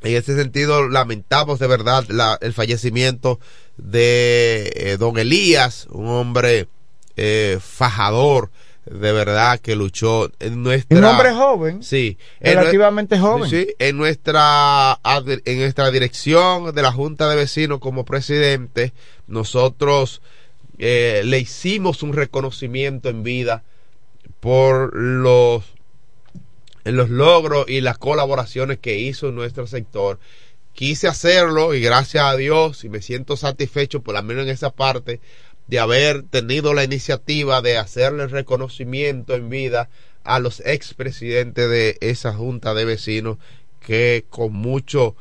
en 0.05 0.17
ese 0.17 0.37
sentido, 0.37 0.89
lamentamos 0.89 1.59
de 1.59 1.67
verdad 1.67 2.05
el 2.41 2.53
fallecimiento 2.53 3.41
de 3.77 4.73
eh, 4.77 4.97
don 4.99 5.19
Elías, 5.19 5.89
un 5.91 6.09
hombre 6.09 6.69
eh, 7.17 7.59
fajador, 7.61 8.51
de 8.85 9.13
verdad 9.13 9.61
que 9.61 9.77
luchó 9.77 10.31
en 10.41 10.63
nuestra 10.63 10.99
un 10.99 11.05
hombre 11.05 11.33
joven 11.33 11.83
sí 11.83 12.19
relativamente 12.39 13.19
joven. 13.19 13.49
Sí 13.49 13.69
en 13.79 13.97
nuestra 13.97 15.01
en 15.25 15.59
nuestra 15.59 15.91
dirección 15.91 16.75
de 16.75 16.83
la 16.83 16.93
junta 16.93 17.31
de 17.31 17.37
vecinos 17.37 17.79
como 17.79 18.05
presidente 18.05 18.93
nosotros 19.27 20.21
eh, 20.77 21.23
le 21.25 21.39
hicimos 21.39 22.03
un 22.03 22.13
reconocimiento 22.13 23.09
en 23.09 23.23
vida 23.23 23.63
por 24.41 24.95
los 24.95 25.65
en 25.65 25.74
los 26.85 27.11
logros 27.11 27.67
y 27.69 27.81
las 27.81 27.99
colaboraciones 27.99 28.79
que 28.79 28.99
hizo 28.99 29.29
en 29.29 29.35
nuestro 29.35 29.67
sector. 29.67 30.19
Quise 30.73 31.09
hacerlo 31.09 31.75
y 31.75 31.81
gracias 31.81 32.25
a 32.25 32.37
Dios 32.37 32.85
y 32.85 32.89
me 32.89 33.01
siento 33.01 33.37
satisfecho 33.37 34.03
por 34.03 34.15
lo 34.15 34.23
menos 34.23 34.45
en 34.45 34.51
esa 34.51 34.71
parte 34.71 35.21
de 35.67 35.79
haber 35.79 36.25
tenido 36.25 36.75
la 36.75 36.85
iniciativa 36.85 37.63
de 37.63 37.79
hacerle 37.79 38.27
reconocimiento 38.27 39.35
en 39.35 39.49
vida 39.49 39.89
a 40.25 40.39
los 40.39 40.61
expresidentes 40.61 41.71
de 41.71 41.97
esa 42.01 42.33
junta 42.33 42.75
de 42.75 42.85
vecinos 42.85 43.39
que 43.81 44.25
con 44.29 44.53
mucho 44.53 45.15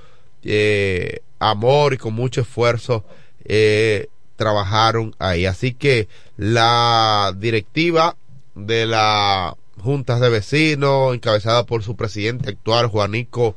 eh, 0.44 1.20
amor 1.40 1.94
y 1.94 1.98
con 1.98 2.14
mucho 2.14 2.42
esfuerzo 2.42 3.06
eh, 3.46 4.08
trabajaron 4.36 5.16
ahí. 5.20 5.46
Así 5.46 5.74
que 5.74 6.08
la 6.38 7.34
directiva 7.38 8.18
de 8.56 8.86
la 8.86 9.56
juntas 9.84 10.20
de 10.22 10.30
vecinos, 10.30 11.14
encabezada 11.14 11.66
por 11.66 11.84
su 11.84 11.96
presidente 11.96 12.50
actual, 12.50 12.88
Juanico 12.88 13.56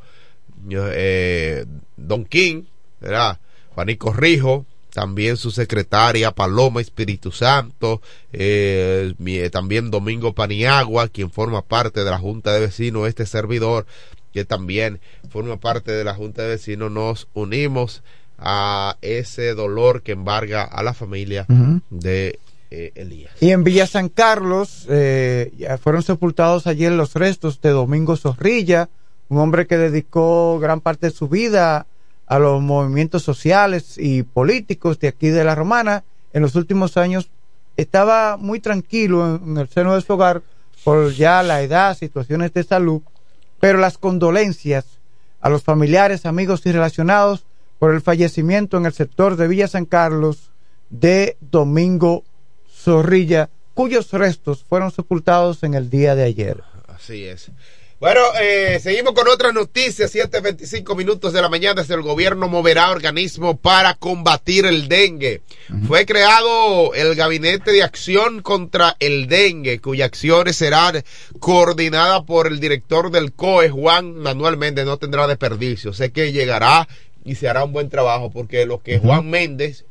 eh, 0.71 1.65
Don 1.97 2.25
King, 2.25 2.65
¿verdad? 3.01 3.39
Juanico 3.75 4.13
Rijo, 4.13 4.67
también 4.93 5.37
su 5.37 5.51
secretaria 5.51 6.33
Paloma 6.33 6.81
Espíritu 6.81 7.31
Santo, 7.31 8.01
eh, 8.33 9.15
también 9.53 9.91
Domingo 9.91 10.35
Paniagua, 10.35 11.09
quien 11.09 11.31
forma 11.31 11.63
parte 11.63 12.03
de 12.03 12.11
la 12.11 12.19
Junta 12.19 12.53
de 12.53 12.61
Vecinos, 12.61 13.07
este 13.07 13.27
servidor, 13.27 13.87
que 14.33 14.45
también 14.45 15.01
forma 15.31 15.59
parte 15.59 15.93
de 15.93 16.03
la 16.03 16.15
Junta 16.15 16.43
de 16.43 16.49
Vecinos, 16.49 16.91
nos 16.91 17.29
unimos 17.35 18.03
a 18.39 18.97
ese 19.03 19.55
dolor 19.55 20.03
que 20.03 20.13
embarga 20.13 20.63
a 20.63 20.83
la 20.83 20.95
familia 20.95 21.47
de 21.91 22.39
eh, 22.71 22.93
Elías. 22.95 23.33
Y 23.41 23.51
en 23.51 23.65
Villa 23.65 23.87
San 23.87 24.09
Carlos 24.09 24.87
eh, 24.89 25.53
fueron 25.83 26.03
sepultados 26.03 26.67
ayer 26.67 26.93
los 26.93 27.15
restos 27.15 27.61
de 27.61 27.71
Domingo 27.71 28.17
Zorrilla, 28.17 28.89
un 29.29 29.39
hombre 29.39 29.67
que 29.67 29.77
dedicó 29.77 30.59
gran 30.59 30.81
parte 30.81 31.07
de 31.07 31.13
su 31.13 31.29
vida 31.29 31.87
a 32.27 32.39
los 32.39 32.61
movimientos 32.61 33.23
sociales 33.23 33.97
y 33.99 34.23
políticos 34.23 34.99
de 34.99 35.09
aquí 35.09 35.29
de 35.29 35.45
la 35.45 35.55
Romana. 35.55 36.05
En 36.33 36.43
los 36.43 36.55
últimos 36.55 36.97
años 36.97 37.31
estaba 37.77 38.37
muy 38.37 38.61
tranquilo 38.61 39.37
en, 39.37 39.57
el 39.57 39.69
seno 39.69 39.95
de 39.95 40.01
su 40.01 40.13
hogar 40.13 40.43
por 40.85 41.13
ya 41.13 41.43
la 41.43 41.63
edad, 41.63 41.97
situaciones 41.97 42.53
de 42.53 42.65
salud, 42.65 43.03
pero 43.61 43.79
las 43.79 43.99
condolencias 43.99 44.87
a 45.41 45.49
los 45.49 45.63
familiares, 45.63 46.27
amigos 46.27 46.65
y 46.67 46.73
relacionados 46.73 47.45
por 47.79 47.95
el 47.95 48.01
fallecimiento 48.01 48.77
en 48.77 48.87
el 48.87 48.93
sector 48.93 49.37
de 49.37 49.49
Villa 49.49 49.69
San 49.69 49.85
Carlos 49.85 50.51
de 50.91 51.37
Domingo 51.41 52.25
Zorrilla, 52.87 53.51
cuyos 53.75 54.13
restos 54.13 54.63
fueron 54.63 54.93
sepultados 54.93 55.65
en 55.65 55.75
el 55.75 55.91
día 55.91 56.15
de 56.15 56.23
ayer. 56.23 56.63
Así 56.87 57.25
es. 57.25 57.51
Bueno, 57.99 58.21
eh, 58.41 58.79
seguimos 58.81 59.13
con 59.13 59.27
otras 59.27 59.53
noticias. 59.53 60.15
7.25 60.15 60.95
minutos 60.95 61.33
de 61.33 61.43
la 61.43 61.49
mañana. 61.49 61.81
Desde 61.81 61.95
el 61.95 62.03
gobierno 62.03 62.47
moverá 62.47 62.93
organismo 62.93 63.57
para 63.57 63.95
combatir 63.95 64.67
el 64.67 64.87
dengue. 64.87 65.43
Fue 65.89 66.07
creado 66.07 66.95
el 66.95 67.17
Gabinete 67.17 67.73
de 67.73 67.83
Acción 67.83 68.41
contra 68.41 68.95
el 69.01 69.27
Dengue, 69.27 69.81
cuyas 69.81 70.07
acciones 70.07 70.55
serán 70.55 71.03
coordinadas 71.41 72.23
por 72.23 72.47
el 72.47 72.61
director 72.61 73.11
del 73.11 73.33
COE, 73.33 73.69
Juan 73.69 74.15
Manuel 74.15 74.59
Méndez. 74.59 74.87
No 74.87 74.97
tendrá 74.99 75.27
desperdicio. 75.27 75.93
Sé 75.93 76.13
que 76.13 76.31
llegará 76.31 76.87
y 77.25 77.35
se 77.35 77.49
hará 77.49 77.65
un 77.65 77.73
buen 77.73 77.91
trabajo 77.91 78.31
porque 78.31 78.65
lo 78.65 78.81
que 78.81 79.01
Juan 79.01 79.29
Méndez, 79.29 79.87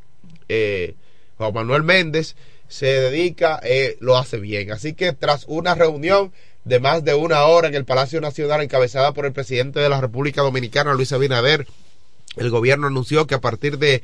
eh, 0.48 0.96
Juan 1.38 1.54
Manuel 1.54 1.84
Méndez, 1.84 2.38
se 2.68 2.86
dedica, 2.86 3.60
eh, 3.64 3.98
lo 4.00 4.18
hace 4.18 4.38
bien. 4.38 4.72
Así 4.72 4.94
que 4.94 5.14
tras 5.14 5.46
una 5.48 5.76
reunión 5.76 6.32
de 6.64 6.80
más 6.80 7.04
de 7.04 7.14
una 7.14 7.44
hora 7.46 7.68
en 7.68 7.76
el 7.76 7.86
Palacio 7.86 8.20
Nacional 8.22 8.62
encabezada 8.62 9.14
por 9.14 9.26
el 9.26 9.34
presidente 9.34 9.80
de 9.80 9.90
la 9.90 10.02
República 10.02 10.42
Dominicana, 10.42 10.94
Luis 10.94 11.14
Abinader. 11.14 11.68
El 12.38 12.50
gobierno 12.50 12.88
anunció 12.88 13.28
que 13.28 13.36
a 13.36 13.42
partir 13.42 13.78
de 13.78 14.04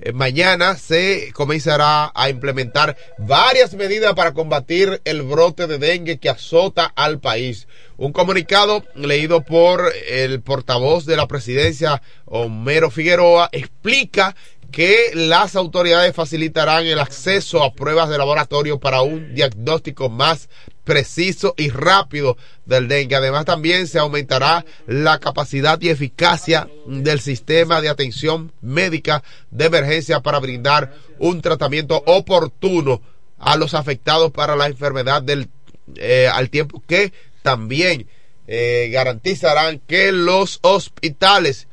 eh, 0.00 0.12
mañana 0.12 0.76
se 0.76 1.30
comenzará 1.32 2.10
a 2.14 2.28
implementar 2.30 2.96
varias 3.18 3.74
medidas 3.74 4.14
para 4.14 4.32
combatir 4.34 5.00
el 5.04 5.22
brote 5.22 5.66
de 5.66 5.78
dengue 5.78 6.18
que 6.18 6.30
azota 6.30 6.92
al 6.94 7.20
país. 7.20 7.68
Un 7.96 8.12
comunicado 8.12 8.84
leído 8.94 9.42
por 9.42 9.92
el 10.08 10.40
portavoz 10.40 11.06
de 11.06 11.16
la 11.16 11.28
presidencia, 11.28 12.02
Homero 12.24 12.90
Figueroa, 12.90 13.48
explica 13.52 14.34
que 14.70 15.10
las 15.14 15.56
autoridades 15.56 16.14
facilitarán 16.14 16.86
el 16.86 17.00
acceso 17.00 17.62
a 17.62 17.74
pruebas 17.74 18.08
de 18.08 18.18
laboratorio 18.18 18.78
para 18.78 19.02
un 19.02 19.34
diagnóstico 19.34 20.08
más 20.08 20.48
preciso 20.84 21.54
y 21.56 21.70
rápido 21.70 22.36
del 22.64 22.88
dengue. 22.88 23.16
Además, 23.16 23.44
también 23.44 23.86
se 23.86 23.98
aumentará 23.98 24.64
la 24.86 25.18
capacidad 25.18 25.80
y 25.80 25.88
eficacia 25.88 26.68
del 26.86 27.20
sistema 27.20 27.80
de 27.80 27.88
atención 27.88 28.52
médica 28.60 29.22
de 29.50 29.66
emergencia 29.66 30.20
para 30.20 30.38
brindar 30.38 30.94
un 31.18 31.42
tratamiento 31.42 32.02
oportuno 32.06 33.02
a 33.38 33.56
los 33.56 33.74
afectados 33.74 34.30
para 34.32 34.56
la 34.56 34.66
enfermedad 34.66 35.22
del, 35.22 35.48
eh, 35.96 36.28
al 36.32 36.50
tiempo 36.50 36.82
que 36.86 37.12
también 37.42 38.06
eh, 38.46 38.90
garantizarán 38.92 39.80
que 39.86 40.12
los 40.12 40.58
hospitales 40.62 41.68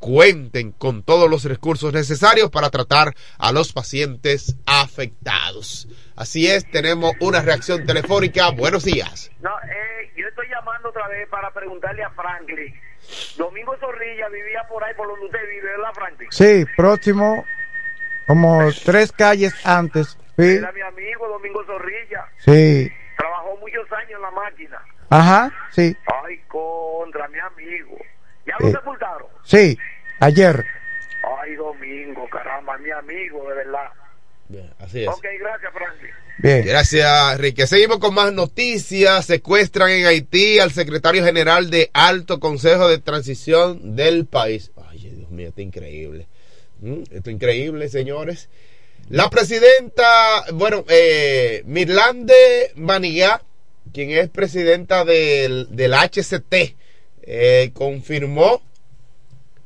cuenten 0.00 0.72
con 0.72 1.02
todos 1.04 1.30
los 1.30 1.44
recursos 1.44 1.92
necesarios 1.92 2.50
para 2.50 2.70
tratar 2.70 3.14
a 3.38 3.52
los 3.52 3.72
pacientes 3.72 4.56
afectados. 4.66 5.86
Así 6.16 6.50
es, 6.50 6.68
tenemos 6.70 7.12
una 7.20 7.42
reacción 7.42 7.86
telefónica. 7.86 8.50
Buenos 8.50 8.84
días. 8.84 9.30
No, 9.40 9.50
eh, 9.50 10.10
yo 10.16 10.26
estoy 10.26 10.48
llamando 10.48 10.88
otra 10.88 11.06
vez 11.06 11.28
para 11.28 11.52
preguntarle 11.52 12.02
a 12.02 12.10
Franklin. 12.10 12.74
Domingo 13.36 13.76
Zorrilla 13.78 14.28
vivía 14.28 14.66
por 14.68 14.82
ahí 14.82 14.94
por 14.94 15.06
donde 15.08 15.26
usted 15.26 15.48
vive, 15.48 15.70
¿verdad, 15.70 15.92
Franklin? 15.94 16.28
Sí, 16.32 16.64
próximo, 16.76 17.44
como 18.26 18.70
tres 18.84 19.12
calles 19.12 19.54
antes. 19.64 20.18
Sí. 20.36 20.56
Era 20.56 20.72
mi 20.72 20.80
amigo 20.80 21.28
Domingo 21.28 21.64
Zorrilla. 21.64 22.26
Sí. 22.38 22.90
Trabajó 23.16 23.56
muchos 23.58 23.92
años 23.92 24.12
en 24.12 24.22
la 24.22 24.30
máquina. 24.30 24.78
Ajá, 25.10 25.52
sí. 25.70 25.96
Ay, 26.24 26.38
contra 26.48 27.28
mi 27.28 27.38
amigo. 27.38 27.98
¿Ya 28.46 28.54
lo 28.58 28.70
sepultaron? 28.70 29.28
Sí, 29.42 29.78
ayer. 30.20 30.64
Ay, 31.42 31.54
Domingo, 31.56 32.28
caramba, 32.30 32.78
mi 32.78 32.90
amigo, 32.90 33.48
de 33.48 33.54
verdad. 33.56 33.90
Bien, 34.48 34.70
así 34.78 35.02
es. 35.02 35.08
Ok, 35.08 35.24
gracias, 35.38 35.72
Franklin. 35.72 36.10
Bien. 36.38 36.64
Gracias, 36.64 37.34
Enrique. 37.34 37.66
Seguimos 37.66 37.98
con 37.98 38.14
más 38.14 38.32
noticias. 38.32 39.26
Secuestran 39.26 39.90
en 39.90 40.06
Haití 40.06 40.58
al 40.58 40.72
secretario 40.72 41.22
general 41.22 41.70
de 41.70 41.90
Alto 41.92 42.40
Consejo 42.40 42.88
de 42.88 42.98
Transición 42.98 43.94
del 43.94 44.26
país. 44.26 44.72
Ay, 44.88 44.98
Dios 44.98 45.30
mío, 45.30 45.48
esto 45.48 45.60
es 45.60 45.66
increíble. 45.66 46.28
¿Mm? 46.80 47.02
Esto 47.10 47.30
es 47.30 47.34
increíble, 47.34 47.88
señores. 47.88 48.48
La 49.10 49.28
presidenta, 49.28 50.44
bueno, 50.54 50.84
eh, 50.88 51.62
Mirlande 51.66 52.72
Manigá, 52.76 53.42
quien 53.92 54.10
es 54.10 54.28
presidenta 54.30 55.04
del, 55.04 55.68
del 55.70 55.92
HCT, 55.92 56.76
eh, 57.22 57.70
confirmó 57.74 58.62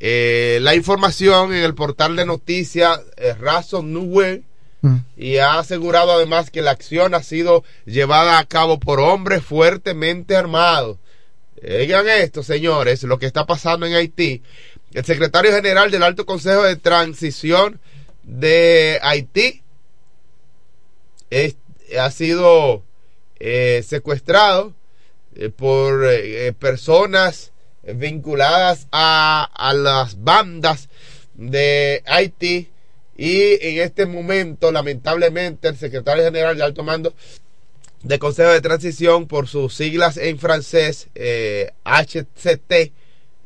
eh, 0.07 0.59
la 0.61 0.75
información 0.75 1.55
en 1.55 1.62
el 1.62 1.75
portal 1.75 2.14
de 2.17 2.27
noticias 2.27 3.01
eh, 3.17 3.33
Razo 3.33 3.83
mm. 3.83 4.97
y 5.17 5.38
ha 5.38 5.59
asegurado 5.59 6.12
además 6.12 6.51
que 6.51 6.61
la 6.61 6.73
acción 6.73 7.14
ha 7.14 7.23
sido 7.23 7.64
llevada 7.87 8.38
a 8.38 8.45
cabo 8.45 8.79
por 8.79 9.01
hombres 9.01 9.43
fuertemente 9.43 10.37
armados. 10.37 10.99
Oigan 11.62 12.07
esto, 12.07 12.43
señores, 12.43 13.03
lo 13.05 13.19
que 13.19 13.25
está 13.25 13.47
pasando 13.47 13.87
en 13.87 13.95
Haití. 13.95 14.43
El 14.93 15.07
secretario 15.07 15.53
general 15.53 15.90
del 15.90 16.03
Alto 16.03 16.27
Consejo 16.27 16.64
de 16.64 16.77
Transición 16.77 17.81
de 18.25 18.99
Haití 19.03 19.62
ha 21.99 22.11
sido 22.11 22.83
secuestrado 23.83 24.75
eh, 25.37 25.51
por 25.51 26.05
eh, 26.05 26.53
personas 26.53 27.51
vinculadas 27.94 28.87
a, 28.92 29.49
a 29.55 29.75
las 29.75 30.23
bandas 30.23 30.88
de 31.35 32.03
Haití 32.07 32.70
y 33.16 33.59
en 33.61 33.81
este 33.81 34.07
momento 34.07 34.73
lamentablemente 34.73 35.68
el 35.68 35.77
secretario 35.77 36.25
general 36.25 36.57
de 36.57 36.64
alto 36.64 36.83
mando 36.83 37.14
de 38.03 38.18
Consejo 38.18 38.51
de 38.51 38.61
Transición 38.61 39.27
por 39.27 39.49
sus 39.49 39.75
siglas 39.75 40.16
en 40.16 40.38
francés 40.38 41.09
HCT 41.85 42.73
eh, 42.73 42.92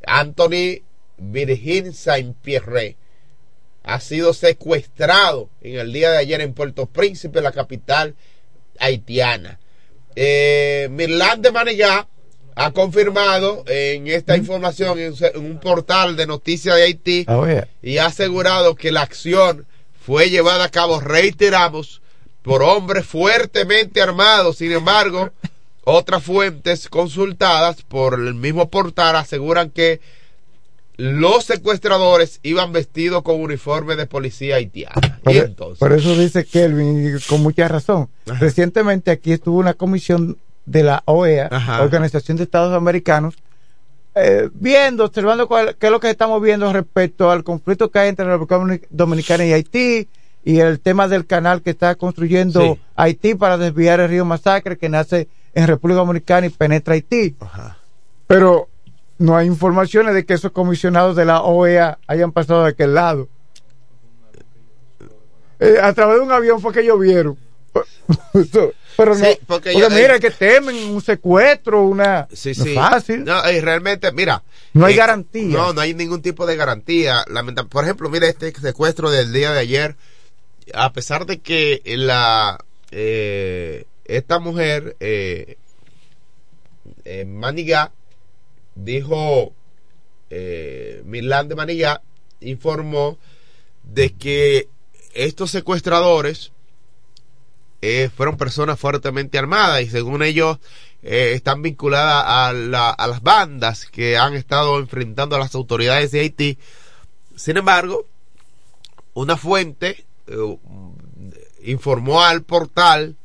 Anthony 0.06 0.82
Virgin 1.18 1.92
Saint-Pierre 1.92 2.96
ha 3.88 4.00
sido 4.00 4.34
secuestrado 4.34 5.48
en 5.62 5.78
el 5.78 5.92
día 5.92 6.10
de 6.10 6.18
ayer 6.18 6.40
en 6.42 6.52
Puerto 6.52 6.86
Príncipe, 6.86 7.40
la 7.40 7.52
capital 7.52 8.14
haitiana. 8.78 9.58
Eh, 10.14 10.88
Mirland 10.90 11.42
de 11.42 11.52
Manigá 11.52 12.06
ha 12.58 12.72
confirmado 12.72 13.62
en 13.68 14.08
esta 14.08 14.36
información 14.36 14.98
en 14.98 15.14
un 15.36 15.60
portal 15.60 16.16
de 16.16 16.26
noticias 16.26 16.74
de 16.74 16.82
Haití 16.82 17.24
oh, 17.28 17.46
y 17.80 17.98
ha 17.98 18.06
asegurado 18.06 18.74
que 18.74 18.90
la 18.90 19.02
acción 19.02 19.64
fue 20.04 20.28
llevada 20.28 20.64
a 20.64 20.68
cabo, 20.68 20.98
reiteramos, 21.00 22.02
por 22.42 22.64
hombres 22.64 23.06
fuertemente 23.06 24.02
armados. 24.02 24.56
Sin 24.56 24.72
embargo, 24.72 25.30
otras 25.84 26.24
fuentes 26.24 26.88
consultadas 26.88 27.82
por 27.82 28.14
el 28.14 28.34
mismo 28.34 28.68
portal 28.68 29.14
aseguran 29.14 29.70
que 29.70 30.00
los 30.96 31.44
secuestradores 31.44 32.40
iban 32.42 32.72
vestidos 32.72 33.22
con 33.22 33.40
uniforme 33.40 33.94
de 33.94 34.06
policía 34.06 34.56
haitiana. 34.56 35.20
Por, 35.22 35.36
e- 35.36 35.54
por 35.78 35.92
eso 35.92 36.16
dice 36.16 36.44
Kelvin, 36.44 37.20
con 37.28 37.40
mucha 37.40 37.68
razón. 37.68 38.08
Recientemente 38.26 39.12
aquí 39.12 39.30
estuvo 39.30 39.58
una 39.58 39.74
comisión 39.74 40.38
de 40.68 40.82
la 40.82 41.02
OEA, 41.06 41.48
Organización 41.80 42.36
de 42.36 42.44
Estados 42.44 42.74
Americanos, 42.74 43.34
eh, 44.14 44.50
viendo, 44.52 45.04
observando 45.04 45.48
qué 45.48 45.86
es 45.86 45.90
lo 45.90 46.00
que 46.00 46.10
estamos 46.10 46.42
viendo 46.42 46.72
respecto 46.72 47.30
al 47.30 47.42
conflicto 47.42 47.90
que 47.90 48.00
hay 48.00 48.08
entre 48.08 48.26
la 48.26 48.36
República 48.36 48.86
Dominicana 48.90 49.46
y 49.46 49.52
Haití 49.52 50.08
y 50.44 50.60
el 50.60 50.80
tema 50.80 51.08
del 51.08 51.26
canal 51.26 51.62
que 51.62 51.70
está 51.70 51.94
construyendo 51.94 52.78
Haití 52.96 53.34
para 53.34 53.56
desviar 53.56 54.00
el 54.00 54.08
río 54.08 54.24
Masacre 54.24 54.76
que 54.76 54.88
nace 54.88 55.28
en 55.54 55.66
República 55.66 56.00
Dominicana 56.00 56.46
y 56.46 56.50
penetra 56.50 56.94
Haití. 56.94 57.34
Pero 58.26 58.68
no 59.18 59.36
hay 59.36 59.46
informaciones 59.46 60.14
de 60.14 60.26
que 60.26 60.34
esos 60.34 60.52
comisionados 60.52 61.16
de 61.16 61.24
la 61.24 61.42
OEA 61.42 61.98
hayan 62.06 62.32
pasado 62.32 62.64
de 62.64 62.70
aquel 62.70 62.94
lado. 62.94 63.28
Eh, 65.60 65.78
a 65.82 65.92
través 65.92 66.16
de 66.16 66.22
un 66.22 66.32
avión 66.32 66.60
fue 66.60 66.72
que 66.72 66.80
ellos 66.80 67.00
vieron. 67.00 67.36
pero 68.96 69.14
no, 69.14 69.26
porque, 69.46 69.74
mira, 69.90 70.18
que 70.18 70.30
temen 70.30 70.76
un 70.90 71.00
secuestro, 71.00 71.82
una... 71.82 72.28
Sí, 72.32 72.54
sí. 72.54 72.74
fácil. 72.74 73.24
No, 73.24 73.50
y 73.50 73.60
realmente, 73.60 74.10
mira... 74.12 74.42
No 74.72 74.86
hay 74.86 74.96
garantía. 74.96 75.56
No, 75.56 75.72
no 75.72 75.80
hay 75.80 75.94
ningún 75.94 76.22
tipo 76.22 76.46
de 76.46 76.56
garantía. 76.56 77.24
Por 77.68 77.84
ejemplo, 77.84 78.10
mira 78.10 78.28
este 78.28 78.52
secuestro 78.52 79.10
del 79.10 79.32
día 79.32 79.52
de 79.52 79.60
ayer, 79.60 79.96
a 80.74 80.92
pesar 80.92 81.26
de 81.26 81.38
que 81.38 81.82
la... 81.84 82.58
Eh, 82.90 83.84
esta 84.04 84.38
mujer, 84.38 84.96
eh, 85.00 85.58
eh 87.04 87.24
Manigá, 87.26 87.92
dijo, 88.74 89.52
eh, 90.30 91.02
Milán 91.04 91.48
de 91.48 91.54
Manigá, 91.54 92.02
informó 92.40 93.18
de 93.84 94.10
que 94.14 94.68
estos 95.14 95.50
secuestradores 95.50 96.52
eh, 97.80 98.10
fueron 98.14 98.36
personas 98.36 98.78
fuertemente 98.78 99.38
armadas 99.38 99.82
y 99.82 99.90
según 99.90 100.22
ellos 100.22 100.58
eh, 101.02 101.32
están 101.34 101.62
vinculadas 101.62 102.24
a, 102.26 102.52
las 102.52 103.22
bandas 103.22 103.86
que 103.86 104.16
han 104.16 104.34
estado 104.34 104.78
enfrentando 104.80 105.36
a 105.36 105.38
las 105.38 105.54
autoridades 105.54 106.10
de 106.10 106.20
Haití. 106.20 106.58
Sin 107.36 107.56
embargo, 107.56 108.04
una 109.14 109.36
fuente 109.36 110.04
eh, 110.26 110.58
informó 111.62 112.22
al 112.22 112.42
portal 112.42 113.16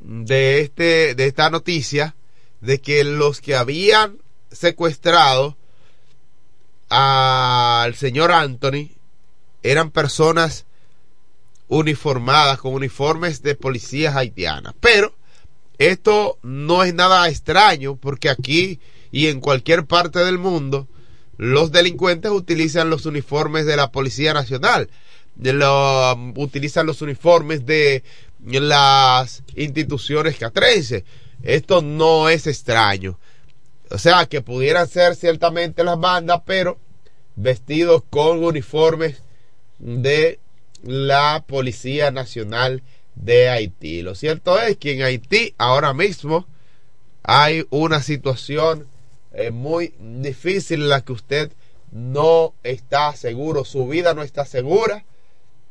de 0.00 0.60
este 0.60 1.14
de 1.14 1.26
esta 1.26 1.48
noticia 1.48 2.14
de 2.60 2.80
que 2.80 3.04
los 3.04 3.40
que 3.40 3.54
habían 3.54 4.18
secuestrado 4.50 5.56
al 6.88 7.94
señor 7.94 8.32
Anthony 8.32 8.90
eran 9.62 9.90
personas 9.90 10.66
uniformadas 11.68 12.58
con 12.58 12.74
uniformes 12.74 13.42
de 13.42 13.54
policías 13.54 14.16
haitianas. 14.16 14.74
Pero 14.80 15.14
esto 15.78 16.38
no 16.42 16.84
es 16.84 16.94
nada 16.94 17.28
extraño 17.28 17.96
porque 17.96 18.28
aquí 18.30 18.80
y 19.10 19.28
en 19.28 19.40
cualquier 19.40 19.86
parte 19.86 20.18
del 20.20 20.38
mundo 20.38 20.88
los 21.36 21.72
delincuentes 21.72 22.30
utilizan 22.30 22.90
los 22.90 23.06
uniformes 23.06 23.66
de 23.66 23.76
la 23.76 23.90
Policía 23.90 24.34
Nacional, 24.34 24.88
utilizan 26.36 26.86
los 26.86 27.02
uniformes 27.02 27.66
de 27.66 28.04
las 28.44 29.42
instituciones 29.56 30.36
catrenses. 30.38 31.02
Esto 31.42 31.82
no 31.82 32.28
es 32.28 32.46
extraño. 32.46 33.18
O 33.90 33.98
sea, 33.98 34.26
que 34.26 34.42
pudieran 34.42 34.88
ser 34.88 35.16
ciertamente 35.16 35.82
las 35.82 35.98
bandas, 35.98 36.42
pero 36.46 36.78
vestidos 37.36 38.02
con 38.10 38.44
uniformes 38.44 39.22
de 39.78 40.38
la 40.84 41.44
Policía 41.46 42.10
Nacional 42.10 42.82
de 43.14 43.48
Haití. 43.48 44.02
Lo 44.02 44.14
cierto 44.14 44.60
es 44.60 44.76
que 44.76 44.92
en 44.92 45.02
Haití 45.02 45.54
ahora 45.58 45.94
mismo 45.94 46.46
hay 47.22 47.66
una 47.70 48.02
situación 48.02 48.86
eh, 49.32 49.50
muy 49.50 49.94
difícil 49.98 50.82
en 50.82 50.88
la 50.90 51.00
que 51.00 51.12
usted 51.12 51.52
no 51.90 52.54
está 52.62 53.14
seguro, 53.16 53.64
su 53.64 53.86
vida 53.86 54.14
no 54.14 54.22
está 54.22 54.44
segura, 54.44 55.04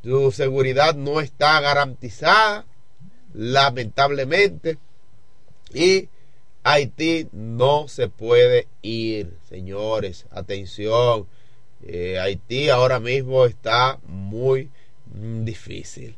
su 0.03 0.31
seguridad 0.31 0.95
no 0.95 1.21
está 1.21 1.59
garantizada, 1.61 2.65
lamentablemente, 3.33 4.77
y 5.73 6.09
Haití 6.63 7.27
no 7.31 7.87
se 7.87 8.07
puede 8.07 8.67
ir, 8.81 9.37
señores, 9.49 10.25
atención, 10.31 11.27
eh, 11.85 12.19
Haití 12.19 12.69
ahora 12.69 12.99
mismo 12.99 13.45
está 13.45 13.99
muy 14.05 14.69
difícil. 15.13 16.15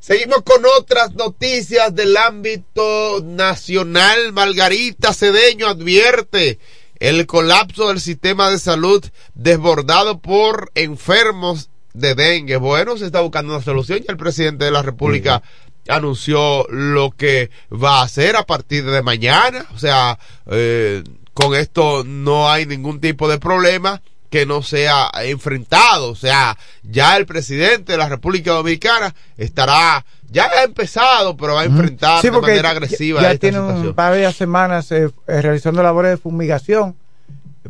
Seguimos 0.00 0.42
con 0.42 0.62
otras 0.78 1.14
noticias 1.14 1.94
del 1.94 2.16
ámbito 2.16 3.22
nacional. 3.24 4.32
Margarita 4.32 5.14
Cedeño 5.14 5.66
advierte 5.66 6.58
el 6.98 7.26
colapso 7.26 7.88
del 7.88 8.00
sistema 8.00 8.50
de 8.50 8.58
salud 8.58 9.02
desbordado 9.34 10.20
por 10.20 10.70
enfermos 10.74 11.70
de 11.94 12.14
dengue. 12.14 12.56
Bueno, 12.56 12.98
se 12.98 13.06
está 13.06 13.22
buscando 13.22 13.54
una 13.54 13.64
solución 13.64 14.00
y 14.06 14.10
el 14.10 14.18
presidente 14.18 14.66
de 14.66 14.70
la 14.70 14.82
República 14.82 15.42
anunció 15.88 16.66
lo 16.68 17.10
que 17.10 17.50
va 17.72 18.00
a 18.00 18.04
hacer 18.04 18.36
a 18.36 18.44
partir 18.44 18.84
de 18.84 19.02
mañana. 19.02 19.66
O 19.74 19.78
sea, 19.78 20.18
eh, 20.50 21.02
con 21.32 21.54
esto 21.54 22.04
no 22.04 22.50
hay 22.50 22.66
ningún 22.66 23.00
tipo 23.00 23.28
de 23.28 23.38
problema 23.38 24.02
que 24.34 24.46
no 24.46 24.62
sea 24.62 25.12
enfrentado. 25.22 26.10
O 26.10 26.16
sea, 26.16 26.58
ya 26.82 27.16
el 27.16 27.24
presidente 27.24 27.92
de 27.92 27.98
la 27.98 28.08
República 28.08 28.50
Dominicana 28.50 29.14
estará, 29.36 30.04
ya 30.28 30.46
ha 30.46 30.64
empezado, 30.64 31.36
pero 31.36 31.54
va 31.54 31.60
a 31.60 31.64
enfrentar 31.66 32.20
de 32.20 32.32
manera 32.32 32.70
agresiva. 32.70 33.22
Ya, 33.22 33.36
tiene 33.36 33.60
un 33.60 33.94
par 33.94 34.12
de 34.12 34.32
semanas 34.32 34.90
eh, 34.90 35.08
eh, 35.28 35.40
realizando 35.40 35.84
labores 35.84 36.10
de 36.10 36.16
fumigación. 36.16 36.96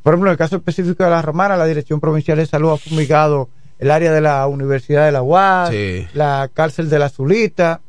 Por 0.03 0.15
ejemplo, 0.15 0.31
en 0.31 0.33
el 0.33 0.39
caso 0.39 0.57
específico 0.57 1.05
de 1.05 1.11
la 1.11 1.21
Romana, 1.21 1.59
la 1.59 1.67
Dirección 1.67 2.01
Provincial 2.01 2.39
de 2.39 2.47
Salud 2.47 2.73
ha 2.73 2.79
fumigado 2.79 3.51
el 3.79 3.91
área 3.91 4.11
de 4.11 4.23
la 4.23 4.47
Universidad 4.47 5.05
de 5.05 5.13
la 5.13 5.21
UAS, 5.21 5.71
la 6.15 6.49
cárcel 6.55 6.89
de 6.89 6.99
la 6.99 7.11
Zulita, 7.11 7.83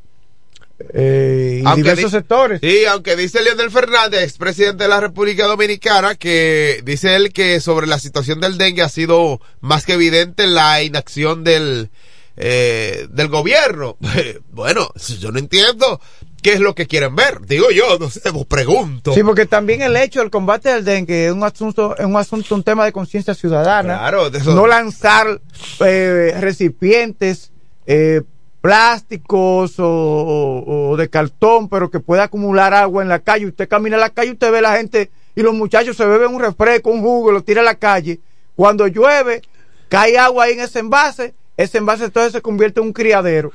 eh, 0.93 1.63
y 1.65 1.75
diversos 1.75 2.11
sectores. 2.11 2.59
Sí, 2.61 2.85
aunque 2.85 3.15
dice 3.15 3.41
Leonel 3.41 3.71
Fernández, 3.71 4.38
presidente 4.38 4.83
de 4.83 4.89
la 4.89 4.99
República 4.99 5.45
Dominicana, 5.45 6.15
que 6.15 6.81
dice 6.83 7.15
él 7.15 7.31
que 7.31 7.59
sobre 7.61 7.88
la 7.88 7.99
situación 7.99 8.41
del 8.41 8.57
dengue 8.57 8.81
ha 8.81 8.89
sido 8.89 9.39
más 9.61 9.85
que 9.85 9.93
evidente 9.93 10.47
la 10.47 10.83
inacción 10.83 11.43
del, 11.43 11.89
eh, 12.35 13.07
del 13.09 13.29
gobierno. 13.29 13.97
bueno, 14.51 14.89
yo 15.19 15.31
no 15.31 15.39
entiendo 15.39 16.01
qué 16.41 16.53
es 16.53 16.59
lo 16.59 16.75
que 16.75 16.88
quieren 16.88 17.15
ver. 17.15 17.39
Digo 17.47 17.71
yo, 17.71 17.97
no 17.97 18.09
sé, 18.09 18.21
pregunto. 18.47 19.13
Sí, 19.13 19.23
porque 19.23 19.45
también 19.45 19.81
el 19.81 19.95
hecho 19.95 20.19
del 20.19 20.29
combate 20.29 20.69
del 20.69 20.83
dengue 20.83 21.27
es 21.27 21.31
un 21.31 21.43
asunto, 21.43 21.97
es 21.97 22.05
un 22.05 22.17
asunto, 22.17 22.53
un 22.53 22.63
tema 22.63 22.85
de 22.85 22.91
conciencia 22.91 23.33
ciudadana. 23.33 23.97
Claro, 23.97 24.29
No 24.53 24.67
lanzar 24.67 25.41
eh, 25.79 26.38
recipientes 26.39 27.51
eh, 27.88 28.21
plásticos 28.65 29.75
o, 29.78 30.95
de 30.97 31.08
cartón, 31.08 31.69
pero 31.69 31.91
que 31.91 31.99
pueda 31.99 32.23
acumular 32.23 32.73
agua 32.73 33.04
en 33.04 33.10
la 33.10 33.19
calle. 33.19 33.45
Usted 33.45 33.69
camina 33.69 33.97
en 33.97 34.01
la 34.01 34.10
calle, 34.10 34.32
usted 34.32 34.51
ve 34.51 34.58
a 34.58 34.62
la 34.63 34.78
gente 34.78 35.12
y 35.36 35.43
los 35.43 35.54
muchachos 35.54 35.95
se 35.95 36.04
beben 36.04 36.34
un 36.34 36.41
refresco, 36.41 36.89
un 36.89 37.01
jugo, 37.01 37.32
lo 37.32 37.43
tira 37.43 37.62
a 37.62 37.63
la 37.63 37.75
calle. 37.75 38.19
Cuando 38.56 38.88
llueve, 38.88 39.43
cae 39.88 40.17
agua 40.17 40.45
ahí 40.45 40.54
en 40.54 40.62
ese 40.62 40.80
envase, 40.80 41.36
ese 41.56 41.78
envase 41.78 42.06
entonces 42.06 42.32
se 42.32 42.41
convierte 42.41 42.80
en 42.80 42.88
un 42.88 42.93
criadero. 42.93 43.51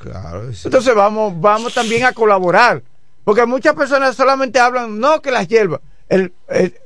Entonces 0.64 0.94
vamos, 0.94 1.40
vamos 1.40 1.74
también 1.74 2.04
a 2.04 2.12
colaborar. 2.12 2.80
Porque 3.24 3.44
muchas 3.46 3.74
personas 3.74 4.14
solamente 4.14 4.60
hablan, 4.60 5.00
no, 5.00 5.20
que 5.20 5.32
las 5.32 5.48
hierbas. 5.48 5.80
El, 6.08 6.32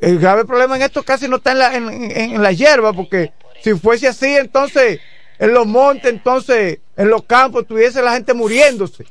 el, 0.00 0.18
grave 0.18 0.46
problema 0.46 0.76
en 0.76 0.82
esto 0.82 1.02
casi 1.02 1.28
no 1.28 1.36
está 1.36 1.52
en 1.52 1.58
la, 1.58 1.74
en, 1.76 2.10
en 2.10 2.42
la 2.42 2.52
hierba, 2.52 2.94
porque 2.94 3.34
si 3.62 3.74
fuese 3.74 4.08
así, 4.08 4.34
entonces 4.34 4.98
en 5.38 5.52
los 5.52 5.66
montes, 5.66 6.10
entonces, 6.10 6.78
en 6.96 7.10
los 7.10 7.24
campos, 7.24 7.66
tuviese 7.66 8.02
la 8.02 8.12
gente 8.12 8.34
muriéndose 8.34 9.06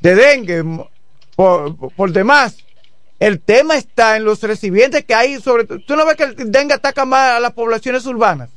de 0.00 0.14
dengue 0.14 0.64
por, 1.36 2.12
demás. 2.12 2.56
El 3.18 3.40
tema 3.40 3.76
está 3.76 4.16
en 4.16 4.24
los 4.24 4.42
recipientes 4.42 5.04
que 5.04 5.14
hay 5.14 5.40
sobre... 5.40 5.64
¿Tú 5.64 5.94
no 5.94 6.06
ves 6.06 6.16
que 6.16 6.24
el 6.24 6.50
dengue 6.50 6.74
ataca 6.74 7.04
más 7.04 7.32
a 7.32 7.40
las 7.40 7.52
poblaciones 7.52 8.06
urbanas? 8.06 8.48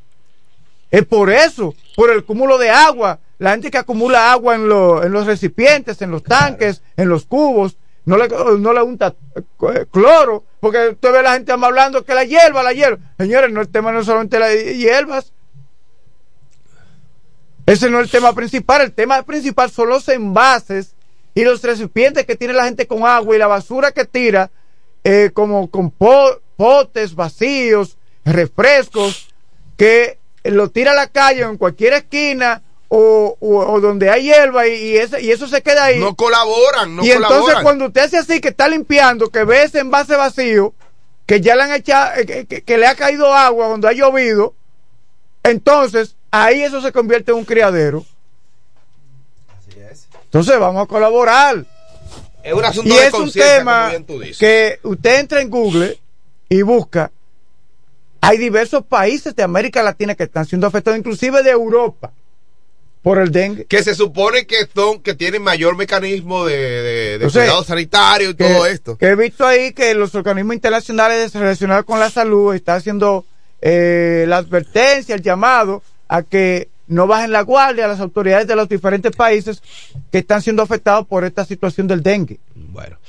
Es 0.89 1.05
por 1.05 1.29
eso, 1.29 1.75
por 1.95 2.11
el 2.11 2.23
cúmulo 2.23 2.57
de 2.57 2.69
agua. 2.69 3.19
La 3.39 3.51
gente 3.51 3.71
que 3.71 3.77
acumula 3.77 4.31
agua 4.31 4.55
en, 4.55 4.61
en 4.61 5.11
los 5.11 5.25
recipientes, 5.25 6.01
en 6.01 6.11
los 6.11 6.23
tanques, 6.23 6.81
en 6.95 7.09
los 7.09 7.25
cubos, 7.25 7.75
no 8.05 8.17
le, 8.17 8.27
no 8.27 8.73
le 8.73 8.81
unta 8.81 9.15
eh, 9.35 9.85
cloro, 9.91 10.43
porque 10.59 10.89
usted 10.89 11.11
ve 11.11 11.19
a 11.19 11.23
la 11.23 11.33
gente 11.33 11.51
hablando 11.51 12.03
que 12.03 12.13
la 12.13 12.25
hierba, 12.25 12.63
la 12.63 12.73
hierba. 12.73 12.99
Señores, 13.17 13.51
no, 13.51 13.61
el 13.61 13.69
tema 13.69 13.91
no 13.91 13.99
es 13.99 14.05
solamente 14.05 14.39
las 14.39 14.53
hierbas, 14.53 15.32
ese 17.65 17.89
no 17.89 17.99
es 17.99 18.05
el 18.05 18.11
tema 18.11 18.33
principal. 18.33 18.81
El 18.81 18.93
tema 18.93 19.21
principal 19.23 19.71
son 19.71 19.89
los 19.89 20.07
envases 20.09 20.95
y 21.33 21.43
los 21.43 21.61
recipientes 21.63 22.25
que 22.25 22.35
tiene 22.35 22.53
la 22.53 22.65
gente 22.65 22.87
con 22.87 23.05
agua 23.05 23.35
y 23.35 23.39
la 23.39 23.47
basura 23.47 23.91
que 23.91 24.05
tira, 24.05 24.51
eh, 25.03 25.31
como 25.33 25.69
con 25.69 25.91
potes 25.91 27.15
vacíos, 27.15 27.97
refrescos, 28.25 29.29
que 29.77 30.19
lo 30.43 30.69
tira 30.69 30.91
a 30.91 30.95
la 30.95 31.07
calle 31.07 31.45
o 31.45 31.49
en 31.49 31.57
cualquier 31.57 31.93
esquina 31.93 32.61
o, 32.95 33.79
donde 33.81 34.11
hay 34.11 34.23
hierba 34.23 34.67
y, 34.67 34.95
y 34.95 35.31
eso 35.31 35.47
se 35.47 35.63
queda 35.63 35.85
ahí. 35.85 35.99
No 35.99 36.15
colaboran, 36.15 36.95
no 36.95 37.03
Y 37.03 37.09
entonces 37.09 37.55
cuando 37.63 37.87
usted 37.87 38.01
hace 38.01 38.17
así, 38.19 38.39
que 38.39 38.49
está 38.49 38.67
limpiando, 38.67 39.29
que 39.29 39.43
ve 39.45 39.63
ese 39.63 39.79
envase 39.79 40.15
vacío, 40.15 40.75
que 41.25 41.41
ya 41.41 41.55
le 41.55 41.63
han 41.63 41.71
echado, 41.71 42.11
eh, 42.17 42.45
que 42.45 42.77
le 42.77 42.85
ha 42.85 42.93
caído 42.93 43.33
agua 43.33 43.67
cuando 43.67 43.87
ha 43.87 43.93
llovido, 43.93 44.53
entonces 45.41 46.15
ahí 46.33 46.63
eso 46.63 46.81
se 46.81 46.91
convierte 46.91 47.31
en 47.31 47.37
un 47.37 47.45
criadero. 47.45 48.03
Así 49.55 49.79
es. 49.79 50.07
Entonces 50.25 50.59
vamos 50.59 50.83
a 50.83 50.87
colaborar. 50.87 51.63
Es 52.43 52.53
un 52.53 52.65
asunto 52.65 52.93
y 52.93 52.97
es 52.97 53.13
un 53.13 53.31
tema 53.31 53.93
que 54.37 54.79
usted 54.83 55.19
entra 55.19 55.41
en 55.41 55.49
Google 55.49 55.97
y 56.49 56.61
busca. 56.63 57.11
Hay 58.19 58.37
diversos 58.37 58.83
países 58.85 59.35
de 59.35 59.43
América 59.43 59.83
Latina 59.83 60.15
que 60.15 60.23
están 60.23 60.45
siendo 60.45 60.65
afectados, 60.67 60.97
inclusive 60.97 61.43
de 61.43 61.51
Europa. 61.51 62.11
por 63.01 63.19
el 63.19 63.31
dengue. 63.31 63.65
Que 63.65 63.83
se 63.83 63.93
supone 63.95 64.47
que 64.47 64.67
son, 64.73 65.01
que 65.01 65.13
tienen 65.13 65.41
mayor 65.41 65.75
mecanismo 65.75 66.45
de, 66.45 67.19
de, 67.19 67.29
cuidado 67.29 67.63
sanitario 67.63 68.29
y 68.31 68.33
todo 68.33 68.65
esto. 68.65 68.97
Que 68.97 69.07
he 69.07 69.15
visto 69.15 69.45
ahí 69.45 69.73
que 69.73 69.93
los 69.93 70.15
organismos 70.15 70.55
internacionales 70.55 71.33
relacionados 71.33 71.85
con 71.85 71.99
la 71.99 72.09
salud 72.09 72.55
están 72.55 72.77
haciendo 72.77 73.25
eh, 73.61 74.25
la 74.27 74.37
advertencia, 74.37 75.15
el 75.15 75.21
llamado 75.21 75.83
a 76.13 76.21
que 76.21 76.69
no 76.85 77.07
bajen 77.07 77.31
la 77.31 77.41
guardia 77.41 77.85
a 77.85 77.87
las 77.87 77.99
autoridades 77.99 78.45
de 78.45 78.55
los 78.55 78.69
diferentes 78.69 79.15
países 79.15 79.63
que 80.11 80.19
están 80.19 80.43
siendo 80.43 80.61
afectados 80.61 81.07
por 81.07 81.25
esta 81.25 81.43
situación 81.43 81.87
del 81.87 82.03
dengue. 82.03 82.39
Bueno. 82.53 82.99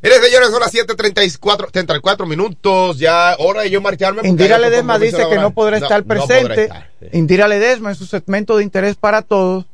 Miren, 0.00 0.22
señores, 0.22 0.48
son 0.48 0.60
las 0.60 0.72
7:34 0.72 1.70
34 1.70 2.26
minutos. 2.26 2.98
Ya 2.98 3.36
hora 3.38 3.62
de 3.62 3.70
yo 3.70 3.82
marcharme. 3.82 4.26
Indira 4.26 4.58
Ledesma 4.58 4.98
dice 4.98 5.28
que 5.28 5.36
no 5.36 5.50
podrá 5.50 5.76
estar 5.76 6.04
presente. 6.04 6.70
Indira 7.12 7.46
Ledesma 7.48 7.90
en 7.90 7.96
su 7.96 8.06
segmento 8.06 8.56
de 8.56 8.62
interés 8.62 8.96
para 8.96 9.20
todos. 9.20 9.66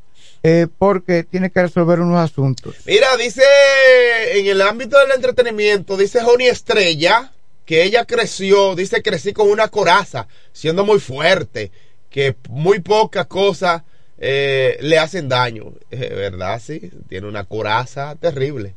Eh, 0.42 0.66
porque 0.78 1.22
tiene 1.22 1.50
que 1.50 1.60
resolver 1.60 2.00
unos 2.00 2.18
asuntos. 2.18 2.74
Mira, 2.86 3.14
dice 3.18 3.42
en 4.32 4.46
el 4.46 4.62
ámbito 4.62 4.98
del 4.98 5.10
entretenimiento, 5.12 5.98
dice 5.98 6.22
Joni 6.22 6.46
Estrella 6.46 7.30
que 7.66 7.84
ella 7.84 8.06
creció, 8.06 8.74
dice 8.74 9.02
crecí 9.02 9.34
con 9.34 9.50
una 9.50 9.68
coraza, 9.68 10.26
siendo 10.52 10.84
muy 10.84 10.98
fuerte 10.98 11.70
que 12.10 12.36
muy 12.50 12.80
pocas 12.80 13.26
cosas 13.26 13.82
eh, 14.18 14.76
le 14.82 14.98
hacen 14.98 15.28
daño, 15.28 15.72
¿verdad? 15.90 16.60
Sí, 16.62 16.90
tiene 17.08 17.26
una 17.26 17.44
coraza 17.44 18.16
terrible. 18.16 18.74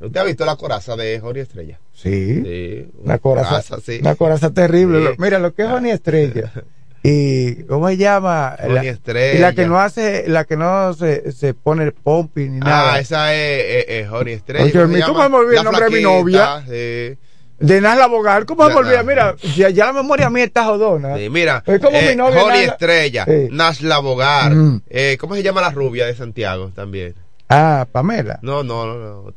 ¿Usted 0.00 0.20
ha 0.20 0.24
visto 0.24 0.44
la 0.44 0.56
coraza 0.56 0.96
de 0.96 1.20
Joni 1.20 1.40
Estrella? 1.40 1.78
Sí. 1.92 2.42
sí 2.42 2.90
una 3.04 3.18
coraza, 3.18 3.78
sí. 3.80 3.98
Una 4.00 4.16
coraza 4.16 4.52
terrible. 4.52 5.14
Mira, 5.18 5.38
lo 5.38 5.54
que 5.54 5.62
es 5.62 5.68
Joni 5.68 5.90
Estrella. 5.90 6.52
y 7.02 7.62
cómo 7.64 7.88
se 7.88 7.96
llama 7.96 8.56
la, 8.66 8.82
Estrella. 8.82 9.38
y 9.38 9.38
la 9.38 9.54
que 9.54 9.66
no 9.66 9.78
hace 9.78 10.28
la 10.28 10.44
que 10.44 10.56
no 10.56 10.92
se, 10.92 11.32
se 11.32 11.54
pone 11.54 11.84
el 11.84 11.92
pompi 11.92 12.50
ni 12.50 12.58
ah, 12.58 12.64
nada 12.64 12.92
ah 12.92 13.00
esa 13.00 13.34
es, 13.34 13.86
es, 13.88 14.08
Estrella 14.26 14.84
Oye, 14.84 15.02
¿cómo, 15.06 15.26
me 15.30 15.36
olvidé 15.36 15.58
el 15.58 15.64
nombre 15.64 15.86
de 15.86 15.90
mi 15.90 16.02
novia 16.02 16.62
sí 16.68 17.18
de 17.60 17.80
Nasla 17.80 18.06
Bogar, 18.06 18.46
¿cómo 18.46 18.66
me 18.66 18.74
olvida? 18.74 19.02
Mira, 19.02 19.36
ya, 19.54 19.68
ya, 19.68 19.86
la 19.86 19.92
memoria 19.92 20.30
mía 20.30 20.44
está 20.44 20.64
jodona. 20.64 21.16
Sí, 21.16 21.28
mira, 21.28 21.62
es 21.66 21.78
como 21.78 21.96
eh, 21.96 22.10
mi 22.10 22.16
novia. 22.16 22.64
Estrella, 22.64 23.26
Nasla 23.50 23.98
Bogar, 23.98 24.54
mm. 24.54 24.82
eh, 24.88 25.16
¿cómo 25.20 25.34
se 25.34 25.42
llama 25.42 25.60
la 25.60 25.70
rubia 25.70 26.06
de 26.06 26.14
Santiago 26.14 26.72
también? 26.74 27.14
Ah, 27.48 27.86
Pamela. 27.90 28.38
No, 28.42 28.62
no, 28.62 28.86
no, 28.86 29.32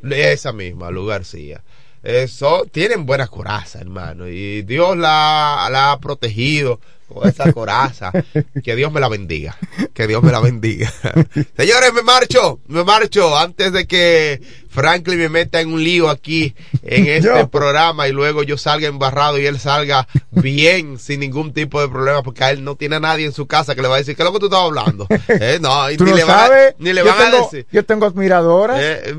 no. 0.00 0.14
Esa 0.14 0.52
misma, 0.52 0.90
Lu 0.90 1.06
García. 1.06 1.62
Eso, 2.02 2.64
tienen 2.70 3.06
buena 3.06 3.28
coraza, 3.28 3.80
hermano, 3.80 4.28
y 4.28 4.62
Dios 4.62 4.96
la, 4.96 5.68
la 5.70 5.92
ha 5.92 6.00
protegido 6.00 6.80
con 7.12 7.28
esa 7.28 7.52
coraza. 7.52 8.10
que 8.64 8.76
Dios 8.76 8.92
me 8.92 9.00
la 9.00 9.08
bendiga. 9.08 9.56
Que 9.94 10.06
Dios 10.06 10.22
me 10.22 10.32
la 10.32 10.40
bendiga. 10.40 10.92
Señores, 11.56 11.92
me 11.94 12.02
marcho, 12.02 12.60
me 12.66 12.84
marcho 12.84 13.36
antes 13.36 13.72
de 13.72 13.86
que 13.86 14.40
Franklin 14.72 15.18
me 15.18 15.28
meta 15.28 15.60
en 15.60 15.72
un 15.72 15.84
lío 15.84 16.08
aquí 16.08 16.54
en 16.82 17.06
este 17.08 17.46
programa 17.46 18.08
y 18.08 18.12
luego 18.12 18.42
yo 18.42 18.56
salga 18.56 18.88
embarrado 18.88 19.38
y 19.38 19.46
él 19.46 19.58
salga 19.60 20.08
bien 20.30 20.98
sin 20.98 21.20
ningún 21.20 21.52
tipo 21.52 21.80
de 21.80 21.88
problema 21.88 22.22
porque 22.22 22.44
a 22.44 22.50
él 22.50 22.64
no 22.64 22.74
tiene 22.74 22.96
a 22.96 23.00
nadie 23.00 23.26
en 23.26 23.32
su 23.32 23.46
casa 23.46 23.74
que 23.74 23.82
le 23.82 23.88
va 23.88 23.96
a 23.96 23.98
decir 23.98 24.16
¿qué 24.16 24.22
es 24.22 24.26
lo 24.26 24.32
que 24.32 24.38
tú 24.38 24.46
estás 24.46 24.60
hablando? 24.60 25.06
Eh, 25.28 25.58
no, 25.60 25.88
ni, 25.88 25.96
le 25.96 26.24
van 26.24 26.52
a, 26.52 26.56
ni 26.78 26.92
le 26.92 27.02
van 27.02 27.20
a 27.20 27.30
decir. 27.30 27.66
Yo 27.72 27.84
tengo 27.84 28.06
admiradoras. 28.06 28.78
Eh, 28.80 29.14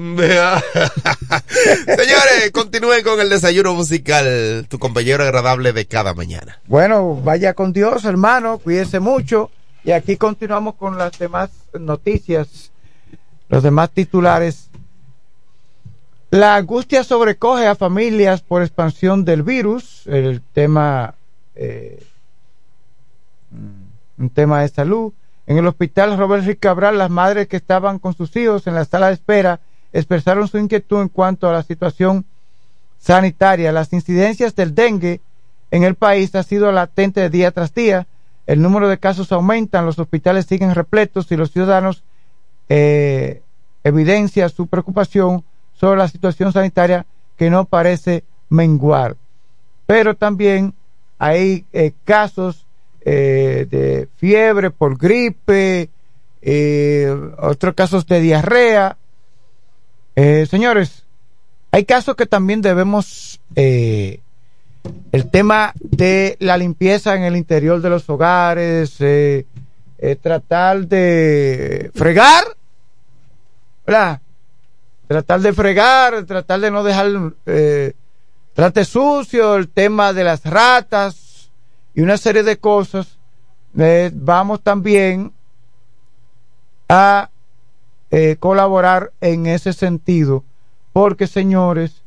señores, 1.86 2.51
continúen 2.51 3.04
con 3.04 3.20
el 3.20 3.30
desayuno 3.30 3.74
musical, 3.74 4.66
tu 4.70 4.80
compañero 4.80 5.24
agradable 5.24 5.74
de 5.74 5.86
cada 5.86 6.14
mañana. 6.14 6.60
Bueno, 6.68 7.16
vaya 7.16 7.54
con 7.54 7.74
Dios, 7.74 8.06
hermano, 8.06 8.60
cuídese 8.60 8.99
mucho 8.99 9.49
y 9.84 9.91
aquí 9.91 10.18
continuamos 10.18 10.76
con 10.76 10.97
las 10.97 11.18
demás 11.18 11.49
noticias, 11.78 12.72
los 13.49 13.64
demás 13.64 13.89
titulares 13.91 14.70
la 16.34 16.56
angustia 16.56 17.04
sobrecoge 17.04 17.68
a 17.68 17.76
familias 17.76 18.42
por 18.42 18.64
expansión 18.64 19.24
del 19.24 19.44
virus, 19.44 20.08
el 20.08 20.42
tema, 20.42 21.14
eh, 21.54 22.04
un 24.18 24.32
tema 24.32 24.62
de 24.62 24.70
salud. 24.70 25.14
En 25.46 25.60
el 25.60 25.68
hospital 25.68 26.18
Robert 26.18 26.44
Rick 26.44 26.60
Cabral, 26.62 26.98
las 26.98 27.12
madres 27.12 27.48
que 27.48 27.58
estaban 27.58 28.00
con 28.00 28.16
sus 28.16 28.36
hijos 28.36 28.66
en 28.66 28.74
la 28.74 28.84
sala 28.84 29.10
de 29.10 29.14
espera 29.14 29.60
expresaron 29.92 30.48
su 30.48 30.58
inquietud 30.58 31.04
en 31.04 31.10
cuanto 31.10 31.48
a 31.48 31.54
la 31.54 31.62
situación 31.62 32.26
sanitaria. 32.98 33.72
Las 33.72 33.94
incidencias 33.94 34.56
del 34.56 34.74
dengue 34.74 35.22
en 35.70 35.84
el 35.84 35.94
país 35.94 36.34
ha 36.34 36.42
sido 36.42 36.72
latente 36.72 37.30
día 37.30 37.52
tras 37.52 37.76
día. 37.76 38.08
El 38.48 38.60
número 38.60 38.90
de 38.90 38.98
casos 38.98 39.32
aumenta, 39.32 39.84
los 39.84 40.00
hospitales 40.00 40.48
siguen 40.48 40.74
repletos 40.74 41.32
y 41.32 41.36
los 41.36 41.52
ciudadanos 41.52 42.04
eh, 42.70 43.44
evidencian 43.84 44.50
su 44.50 44.66
preocupación 44.66 45.44
sobre 45.84 46.00
la 46.00 46.08
situación 46.08 46.54
sanitaria 46.54 47.06
que 47.36 47.50
no 47.50 47.66
parece 47.66 48.24
menguar. 48.48 49.18
Pero 49.86 50.16
también 50.16 50.74
hay 51.20 51.66
eh, 51.74 51.92
casos 52.06 52.66
eh, 53.02 53.68
de 53.70 54.08
fiebre 54.16 54.72
por 54.72 54.98
gripe, 54.98 55.90
eh, 56.42 57.14
otros 57.38 57.74
casos 57.74 58.08
de 58.08 58.22
diarrea. 58.22 58.96
señores, 60.16 61.04
hay 61.70 61.84
casos 61.84 62.16
que 62.16 62.28
también 62.28 62.62
debemos, 62.62 63.42
el 63.54 64.22
tema 65.32 65.74
de 65.82 66.38
la 66.40 66.56
limpieza 66.56 67.14
en 67.18 67.24
el 67.24 67.36
interior 67.36 67.82
de 67.82 67.90
los 67.90 68.10
hogares, 68.10 69.00
tratar 70.22 70.88
de 70.88 71.92
fregar, 71.94 72.46
¿verdad? 73.86 74.22
Tratar 75.14 75.41
de 75.41 75.53
fregar, 75.53 76.26
tratar 76.26 76.59
de 76.59 76.72
no 76.72 76.84
dejar 76.84 77.11
eh, 77.45 77.93
trate 78.55 78.84
sucio, 78.84 79.57
el 79.57 79.70
tema 79.70 80.11
de 80.11 80.24
las 80.24 80.43
ratas 80.43 81.51
y 81.93 82.01
una 82.01 82.18
serie 82.18 82.41
de 82.41 82.57
cosas. 82.57 83.20
Eh, 83.78 84.09
vamos 84.11 84.64
también 84.64 85.32
a 86.89 87.30
eh, 88.09 88.38
colaborar 88.39 89.11
en 89.22 89.45
ese 89.45 89.74
sentido, 89.74 90.43
porque 90.93 91.28
señores, 91.28 92.01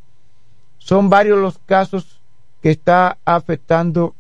son 0.79 1.09
varios 1.09 1.39
los 1.39 1.59
casos 1.59 2.21
que 2.61 2.73
está 2.73 3.19
afectando 3.25 4.17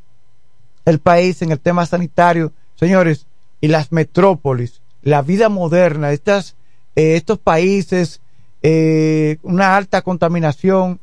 el 0.84 1.00
país 1.00 1.42
en 1.42 1.50
el 1.50 1.58
tema 1.58 1.86
sanitario, 1.86 2.52
señores, 2.76 3.26
y 3.60 3.66
las 3.66 3.90
metrópolis, 3.90 4.80
la 5.02 5.22
vida 5.22 5.48
moderna, 5.48 6.12
estas, 6.12 6.54
estos 6.94 7.40
países 7.40 8.20
eh, 8.62 9.38
una 9.42 9.76
alta 9.76 10.02
contaminación. 10.02 11.00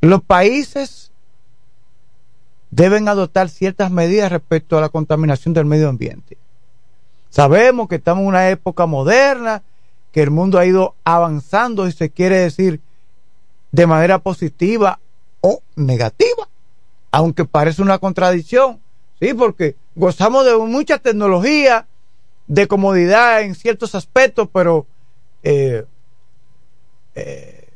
Los 0.00 0.22
países 0.22 1.12
deben 2.70 3.08
adoptar 3.08 3.48
ciertas 3.48 3.90
medidas 3.90 4.32
respecto 4.32 4.78
a 4.78 4.80
la 4.80 4.88
contaminación 4.88 5.54
del 5.54 5.66
medio 5.66 5.88
ambiente. 5.88 6.38
Sabemos 7.30 7.88
que 7.88 7.96
estamos 7.96 8.22
en 8.22 8.28
una 8.28 8.50
época 8.50 8.86
moderna, 8.86 9.62
que 10.10 10.22
el 10.22 10.30
mundo 10.30 10.58
ha 10.58 10.66
ido 10.66 10.94
avanzando 11.04 11.86
y 11.86 11.92
se 11.92 12.10
quiere 12.10 12.38
decir 12.38 12.80
de 13.70 13.86
manera 13.86 14.18
positiva 14.18 15.00
o 15.40 15.62
negativa, 15.76 16.48
aunque 17.10 17.44
parece 17.44 17.82
una 17.82 17.98
contradicción, 17.98 18.80
sí, 19.18 19.34
porque 19.34 19.76
gozamos 19.94 20.44
de 20.44 20.56
mucha 20.56 20.98
tecnología, 20.98 21.86
de 22.46 22.68
comodidad 22.68 23.42
en 23.42 23.54
ciertos 23.54 23.94
aspectos, 23.94 24.48
pero 24.52 24.86
eh, 25.42 25.84
eh, 27.14 27.68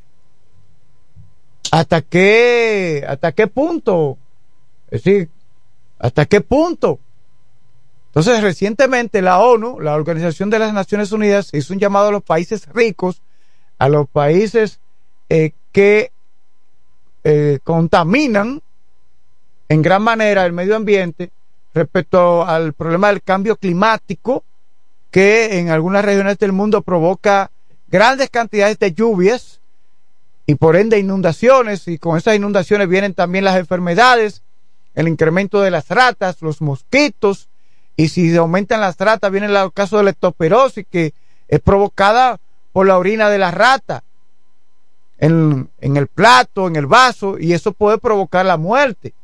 hasta 1.71 2.03
qué 2.03 3.05
hasta 3.07 3.33
qué 3.33 3.47
punto 3.49 4.19
es 4.91 5.03
decir 5.03 5.29
hasta 5.99 6.27
qué 6.27 6.41
punto 6.41 6.99
entonces 8.09 8.43
recientemente 8.43 9.21
la 9.21 9.41
ONU 9.41 9.81
la 9.81 9.95
Organización 9.95 10.49
de 10.49 10.59
las 10.59 10.73
Naciones 10.73 11.13
Unidas 11.13 11.51
hizo 11.53 11.73
un 11.73 11.81
llamado 11.81 12.09
a 12.09 12.13
los 12.13 12.23
países 12.23 12.67
ricos 12.73 13.23
a 13.79 13.89
los 13.89 14.09
países 14.09 14.81
eh, 15.29 15.53
que 15.73 16.13
contaminan 17.65 18.63
en 19.69 19.83
gran 19.83 20.01
manera 20.01 20.47
el 20.47 20.53
medio 20.53 20.77
ambiente 20.77 21.33
respecto 21.75 22.47
al 22.47 22.73
problema 22.73 23.09
del 23.09 23.23
cambio 23.23 23.57
climático 23.57 24.45
que 25.11 25.59
en 25.59 25.71
algunas 25.71 26.05
regiones 26.05 26.39
del 26.39 26.53
mundo 26.53 26.83
provoca 26.83 27.51
grandes 27.89 28.31
cantidades 28.31 28.79
de 28.79 28.93
lluvias 28.93 29.61
y 30.47 30.55
por 30.55 30.77
ende 30.77 30.99
inundaciones 30.99 31.89
y 31.89 31.99
con 31.99 32.17
esas 32.17 32.37
inundaciones 32.37 32.89
vienen 32.89 33.15
también 33.15 33.45
las 33.45 33.57
enfermedades, 33.57 34.43
el 34.95 35.09
incremento 35.09 35.61
de 35.61 35.71
las 35.71 35.89
ratas, 35.89 36.41
los 36.41 36.61
mosquitos 36.61 37.49
y 37.97 38.09
si 38.09 38.37
aumentan 38.37 38.81
las 38.81 38.97
ratas 38.99 39.31
viene 39.31 39.47
el 39.47 39.73
caso 39.73 39.97
de 39.97 40.05
la 40.05 40.11
leptospirosis 40.11 40.87
que 40.91 41.15
es 41.49 41.61
provocada 41.61 42.39
por 42.73 42.87
la 42.87 42.99
orina 42.99 43.31
de 43.31 43.39
la 43.39 43.51
rata 43.51 44.05
en, 45.19 45.71
en 45.81 45.97
el 45.97 46.07
plato, 46.09 46.67
en 46.67 46.77
el 46.77 46.87
vaso 46.87 47.39
y 47.39 47.53
eso 47.53 47.73
puede 47.73 47.99
provocar 47.99 48.45
la 48.47 48.57
muerte. 48.57 49.15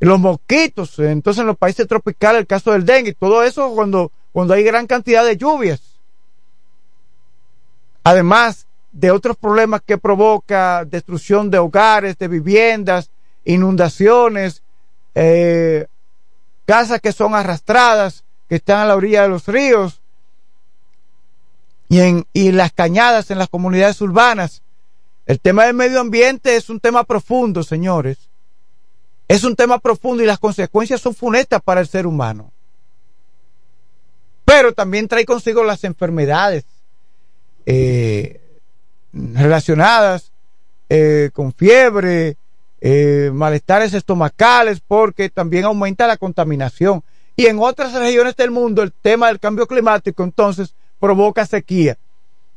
los 0.00 0.18
mosquitos, 0.18 0.98
entonces 0.98 1.40
en 1.40 1.46
los 1.46 1.56
países 1.56 1.86
tropicales 1.86 2.40
el 2.40 2.46
caso 2.46 2.72
del 2.72 2.84
dengue, 2.84 3.14
todo 3.14 3.42
eso 3.42 3.74
cuando, 3.74 4.12
cuando 4.32 4.54
hay 4.54 4.62
gran 4.62 4.86
cantidad 4.86 5.24
de 5.24 5.36
lluvias. 5.36 5.93
Además 8.04 8.66
de 8.92 9.10
otros 9.10 9.36
problemas 9.36 9.80
que 9.84 9.98
provoca 9.98 10.84
destrucción 10.84 11.50
de 11.50 11.58
hogares, 11.58 12.16
de 12.18 12.28
viviendas, 12.28 13.10
inundaciones, 13.44 14.62
eh, 15.14 15.86
casas 16.66 17.00
que 17.00 17.12
son 17.12 17.34
arrastradas, 17.34 18.22
que 18.48 18.56
están 18.56 18.80
a 18.80 18.84
la 18.84 18.94
orilla 18.94 19.22
de 19.22 19.28
los 19.28 19.48
ríos 19.48 20.00
y 21.88 22.00
en 22.00 22.26
y 22.32 22.52
las 22.52 22.72
cañadas 22.72 23.30
en 23.30 23.38
las 23.38 23.48
comunidades 23.48 24.00
urbanas. 24.00 24.62
El 25.26 25.40
tema 25.40 25.64
del 25.64 25.74
medio 25.74 26.00
ambiente 26.00 26.56
es 26.56 26.68
un 26.68 26.80
tema 26.80 27.04
profundo, 27.04 27.62
señores. 27.62 28.18
Es 29.26 29.44
un 29.44 29.56
tema 29.56 29.78
profundo 29.78 30.22
y 30.22 30.26
las 30.26 30.38
consecuencias 30.38 31.00
son 31.00 31.14
funestas 31.14 31.62
para 31.62 31.80
el 31.80 31.88
ser 31.88 32.06
humano. 32.06 32.52
Pero 34.44 34.74
también 34.74 35.08
trae 35.08 35.24
consigo 35.24 35.64
las 35.64 35.84
enfermedades 35.84 36.66
eh, 37.66 38.40
relacionadas 39.12 40.32
eh, 40.88 41.30
con 41.32 41.52
fiebre, 41.52 42.36
eh, 42.80 43.30
malestares 43.32 43.94
estomacales, 43.94 44.80
porque 44.86 45.30
también 45.30 45.64
aumenta 45.64 46.06
la 46.06 46.16
contaminación. 46.16 47.02
Y 47.36 47.46
en 47.46 47.58
otras 47.58 47.92
regiones 47.94 48.36
del 48.36 48.50
mundo 48.50 48.82
el 48.82 48.92
tema 48.92 49.28
del 49.28 49.40
cambio 49.40 49.66
climático 49.66 50.22
entonces 50.22 50.74
provoca 51.00 51.46
sequía. 51.46 51.96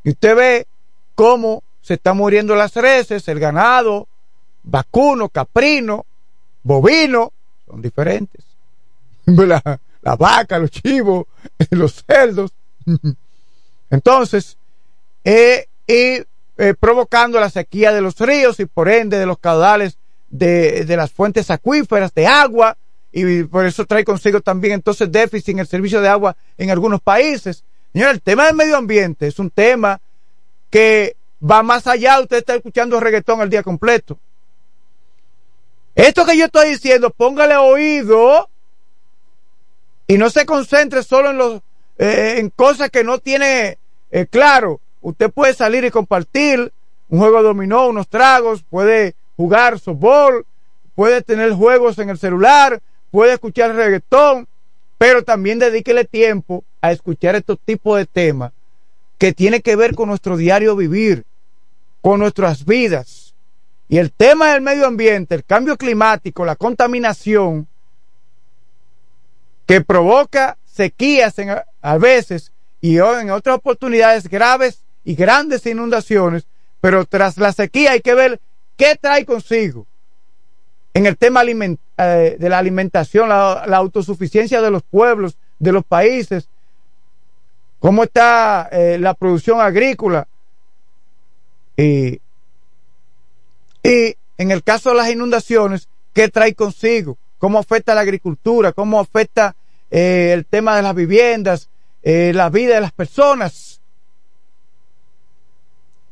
Y 0.03 0.11
usted 0.11 0.35
ve 0.35 0.67
cómo 1.15 1.63
se 1.81 1.95
están 1.95 2.17
muriendo 2.17 2.55
las 2.55 2.75
reses, 2.75 3.27
el 3.27 3.39
ganado, 3.39 4.07
vacuno, 4.63 5.29
caprino, 5.29 6.05
bovino, 6.63 7.31
son 7.65 7.81
diferentes. 7.81 8.43
La, 9.25 9.79
la 10.01 10.15
vaca, 10.15 10.57
los 10.57 10.71
chivos, 10.71 11.25
los 11.71 12.03
cerdos. 12.05 12.51
Entonces, 13.89 14.57
eh, 15.29 15.67
y 15.85 16.23
eh, 16.57 16.73
provocando 16.79 17.37
la 17.37 17.49
sequía 17.49 17.91
de 17.91 17.99
los 17.99 18.17
ríos 18.17 18.61
y 18.61 18.65
por 18.65 18.87
ende 18.87 19.19
de 19.19 19.25
los 19.25 19.37
caudales 19.37 19.97
de, 20.29 20.85
de, 20.85 20.95
las 20.95 21.11
fuentes 21.11 21.51
acuíferas 21.51 22.13
de 22.13 22.25
agua 22.25 22.77
y 23.11 23.43
por 23.43 23.65
eso 23.65 23.83
trae 23.85 24.05
consigo 24.05 24.39
también 24.39 24.75
entonces 24.75 25.11
déficit 25.11 25.49
en 25.49 25.59
el 25.59 25.67
servicio 25.67 25.99
de 25.99 26.07
agua 26.07 26.37
en 26.57 26.71
algunos 26.71 27.01
países. 27.01 27.65
Señor, 27.91 28.11
el 28.11 28.21
tema 28.21 28.45
del 28.45 28.55
medio 28.55 28.77
ambiente 28.77 29.27
es 29.27 29.37
un 29.37 29.49
tema 29.49 29.99
que 30.69 31.17
va 31.43 31.61
más 31.61 31.87
allá. 31.87 32.21
Usted 32.21 32.37
está 32.37 32.55
escuchando 32.55 32.97
reggaetón 32.97 33.41
el 33.41 33.49
día 33.49 33.63
completo. 33.63 34.17
Esto 35.93 36.25
que 36.25 36.37
yo 36.37 36.45
estoy 36.45 36.69
diciendo, 36.69 37.09
póngale 37.09 37.57
oído 37.57 38.49
y 40.07 40.17
no 40.17 40.29
se 40.29 40.45
concentre 40.45 41.03
solo 41.03 41.31
en 41.31 41.37
los 41.37 41.61
eh, 41.97 42.35
en 42.37 42.49
cosas 42.49 42.89
que 42.91 43.03
no 43.03 43.19
tiene 43.19 43.77
eh, 44.09 44.25
claro. 44.25 44.79
Usted 45.01 45.31
puede 45.31 45.53
salir 45.53 45.83
y 45.85 45.91
compartir 45.91 46.71
un 47.09 47.19
juego 47.19 47.37
de 47.37 47.43
dominó, 47.43 47.87
unos 47.87 48.07
tragos, 48.07 48.63
puede 48.69 49.15
jugar 49.35 49.79
softball, 49.79 50.45
puede 50.95 51.21
tener 51.21 51.53
juegos 51.53 51.99
en 51.99 52.09
el 52.09 52.17
celular, 52.17 52.81
puede 53.11 53.33
escuchar 53.33 53.75
reggaetón, 53.75 54.47
pero 54.97 55.23
también 55.23 55.59
dedíquele 55.59 56.05
tiempo 56.05 56.63
a 56.81 56.91
escuchar 56.91 57.35
estos 57.35 57.59
tipos 57.63 57.97
de 57.97 58.05
temas 58.05 58.51
que 59.17 59.33
tiene 59.33 59.61
que 59.61 59.75
ver 59.75 59.95
con 59.95 60.09
nuestro 60.09 60.37
diario 60.37 60.75
vivir, 60.75 61.23
con 62.01 62.19
nuestras 62.19 62.65
vidas. 62.65 63.33
Y 63.89 63.99
el 63.99 64.11
tema 64.11 64.51
del 64.51 64.61
medio 64.61 64.85
ambiente, 64.85 65.35
el 65.35 65.45
cambio 65.45 65.77
climático, 65.77 66.45
la 66.45 66.55
contaminación, 66.55 67.67
que 69.65 69.81
provoca 69.81 70.57
sequías 70.65 71.35
a 71.81 71.97
veces 71.97 72.51
y 72.79 72.97
en 72.97 73.31
otras 73.31 73.57
oportunidades 73.57 74.27
graves 74.29 74.83
y 75.07 75.15
grandes 75.15 75.65
inundaciones, 75.65 76.45
pero 76.81 77.05
tras 77.05 77.37
la 77.37 77.53
sequía 77.53 77.93
hay 77.93 78.01
que 78.01 78.13
ver 78.13 78.41
qué 78.75 78.97
trae 78.99 79.25
consigo. 79.25 79.87
En 80.93 81.05
el 81.05 81.15
tema 81.17 81.43
eh, 81.45 82.35
de 82.37 82.49
la 82.49 82.57
alimentación, 82.57 83.29
la, 83.29 83.63
autosuficiencia 83.63 84.61
de 84.61 84.69
los 84.69 84.83
pueblos, 84.83 85.37
de 85.59 85.71
los 85.71 85.85
países, 85.85 86.49
cómo 87.79 88.03
está 88.03 88.67
eh, 88.69 88.97
la 88.99 89.13
producción 89.13 89.61
agrícola. 89.61 90.27
Y, 91.77 92.19
en 93.83 94.51
el 94.51 94.61
caso 94.61 94.89
de 94.89 94.97
las 94.97 95.09
inundaciones, 95.09 95.87
qué 96.11 96.27
trae 96.27 96.53
consigo, 96.53 97.17
cómo 97.37 97.59
afecta 97.59 97.95
la 97.95 98.01
agricultura, 98.01 98.73
cómo 98.73 98.99
afecta 98.99 99.55
eh, 99.89 100.31
el 100.33 100.45
tema 100.45 100.75
de 100.75 100.81
las 100.81 100.93
viviendas, 100.93 101.69
la 102.03 102.49
vida 102.49 102.75
de 102.75 102.81
las 102.81 102.91
personas. 102.91 103.66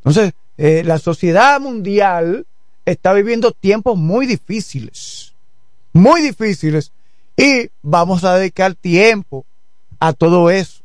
Entonces, 0.06 0.34
la 0.86 1.00
sociedad 1.00 1.60
mundial 1.60 2.46
está 2.86 3.14
viviendo 3.14 3.52
tiempos 3.52 3.98
muy 3.98 4.28
difíciles, 4.28 5.34
muy 5.92 6.22
difíciles, 6.22 6.92
y 7.36 7.70
vamos 7.82 8.24
a 8.24 8.36
dedicar 8.36 8.76
tiempo 8.76 9.46
a 10.00 10.14
todo 10.14 10.50
eso. 10.52 10.84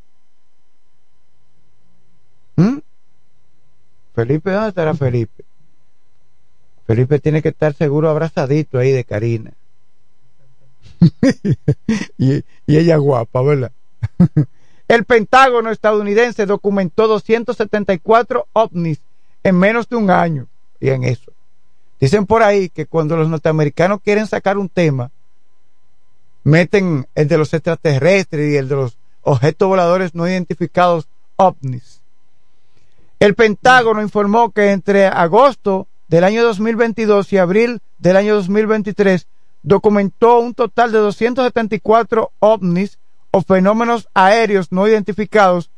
¿Mm? 2.55 2.79
Felipe, 4.15 4.51
¿dónde 4.51 4.69
estará 4.69 4.93
Felipe? 4.95 5.45
Felipe 6.87 7.19
tiene 7.19 7.41
que 7.41 7.49
estar 7.49 7.73
seguro 7.73 8.09
abrazadito 8.09 8.79
ahí 8.79 8.91
de 8.91 9.03
Karina. 9.03 9.53
y, 12.17 12.43
y 12.65 12.77
ella 12.77 12.97
guapa, 12.97 13.41
¿verdad? 13.41 13.71
El 14.87 15.05
Pentágono 15.05 15.71
estadounidense 15.71 16.45
documentó 16.45 17.07
274 17.07 18.47
ovnis 18.51 18.99
en 19.43 19.57
menos 19.57 19.87
de 19.89 19.95
un 19.95 20.09
año. 20.09 20.47
Y 20.79 20.89
en 20.89 21.03
eso. 21.03 21.31
Dicen 21.99 22.25
por 22.25 22.41
ahí 22.41 22.69
que 22.69 22.87
cuando 22.87 23.15
los 23.15 23.29
norteamericanos 23.29 24.01
quieren 24.03 24.25
sacar 24.25 24.57
un 24.57 24.69
tema, 24.69 25.11
meten 26.43 27.07
el 27.13 27.27
de 27.27 27.37
los 27.37 27.53
extraterrestres 27.53 28.51
y 28.51 28.57
el 28.57 28.67
de 28.67 28.75
los 28.75 28.97
objetos 29.21 29.67
voladores 29.67 30.15
no 30.15 30.27
identificados 30.27 31.07
ovnis. 31.35 32.01
El 33.19 33.35
Pentágono 33.35 34.01
informó 34.01 34.51
que 34.51 34.71
entre 34.71 35.05
agosto 35.05 35.87
del 36.07 36.23
año 36.23 36.43
2022 36.43 37.31
y 37.33 37.37
abril 37.37 37.81
del 37.99 38.17
año 38.17 38.33
2023 38.35 39.27
documentó 39.61 40.39
un 40.39 40.55
total 40.55 40.91
de 40.91 40.97
274 40.97 42.31
ovnis 42.39 42.97
o 43.29 43.41
fenómenos 43.41 44.09
aéreos 44.15 44.71
no 44.71 44.87
identificados 44.87 45.69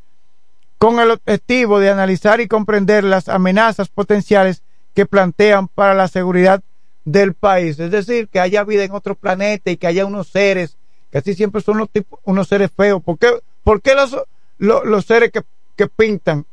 con 0.84 1.00
el 1.00 1.12
objetivo 1.12 1.80
de 1.80 1.90
analizar 1.90 2.42
y 2.42 2.50
comprender 2.50 3.06
las 3.06 3.30
amenazas 3.30 3.88
potenciales 3.88 4.64
que 4.94 5.06
plantean 5.06 5.70
para 5.70 5.94
la 5.94 6.10
seguridad 6.10 6.62
del 7.06 7.36
país. 7.36 7.80
Es 7.80 7.90
decir, 7.90 8.28
que 8.28 8.42
haya 8.42 8.66
vida 8.66 8.84
en 8.84 8.92
otro 8.92 9.16
planeta 9.16 9.72
y 9.72 9.78
que 9.78 9.88
haya 9.88 10.06
unos 10.06 10.28
seres, 10.28 10.76
que 11.10 11.20
así 11.20 11.36
siempre 11.36 11.62
son 11.62 11.78
los 11.78 11.90
tipos, 11.90 12.20
unos 12.26 12.50
seres 12.50 12.70
feos. 12.76 13.02
¿Por 13.02 13.18
qué, 13.18 13.30
por 13.64 13.82
qué 13.82 13.96
los, 13.96 14.18
los, 14.58 15.06
seres 15.06 15.32
que, 15.32 15.44
que 15.78 15.88
pintan 15.88 16.46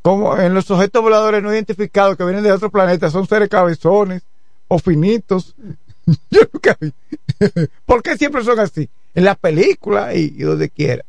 como 0.00 0.38
en 0.38 0.54
los 0.54 0.70
objetos 0.70 1.02
voladores 1.02 1.42
no 1.42 1.52
identificados 1.52 2.16
que 2.16 2.22
vienen 2.22 2.44
de 2.44 2.52
otro 2.52 2.70
planeta 2.70 3.10
son 3.10 3.26
seres 3.26 3.48
cabezones 3.48 4.22
o 4.68 4.78
finitos? 4.78 5.56
Yo 6.30 6.42
nunca. 6.52 6.78
¿Por 7.84 8.04
qué 8.04 8.16
siempre 8.16 8.44
son 8.44 8.60
así? 8.60 8.88
En 9.12 9.24
las 9.24 9.36
películas 9.36 10.14
y, 10.14 10.36
y 10.36 10.42
donde 10.44 10.70
quiera. 10.70 11.04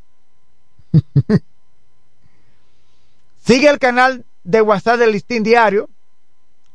Sigue 3.48 3.70
el 3.70 3.80
canal 3.80 4.26
de 4.44 4.62
WhatsApp 4.62 5.00
del 5.00 5.14
Listín 5.14 5.42
Diario, 5.42 5.90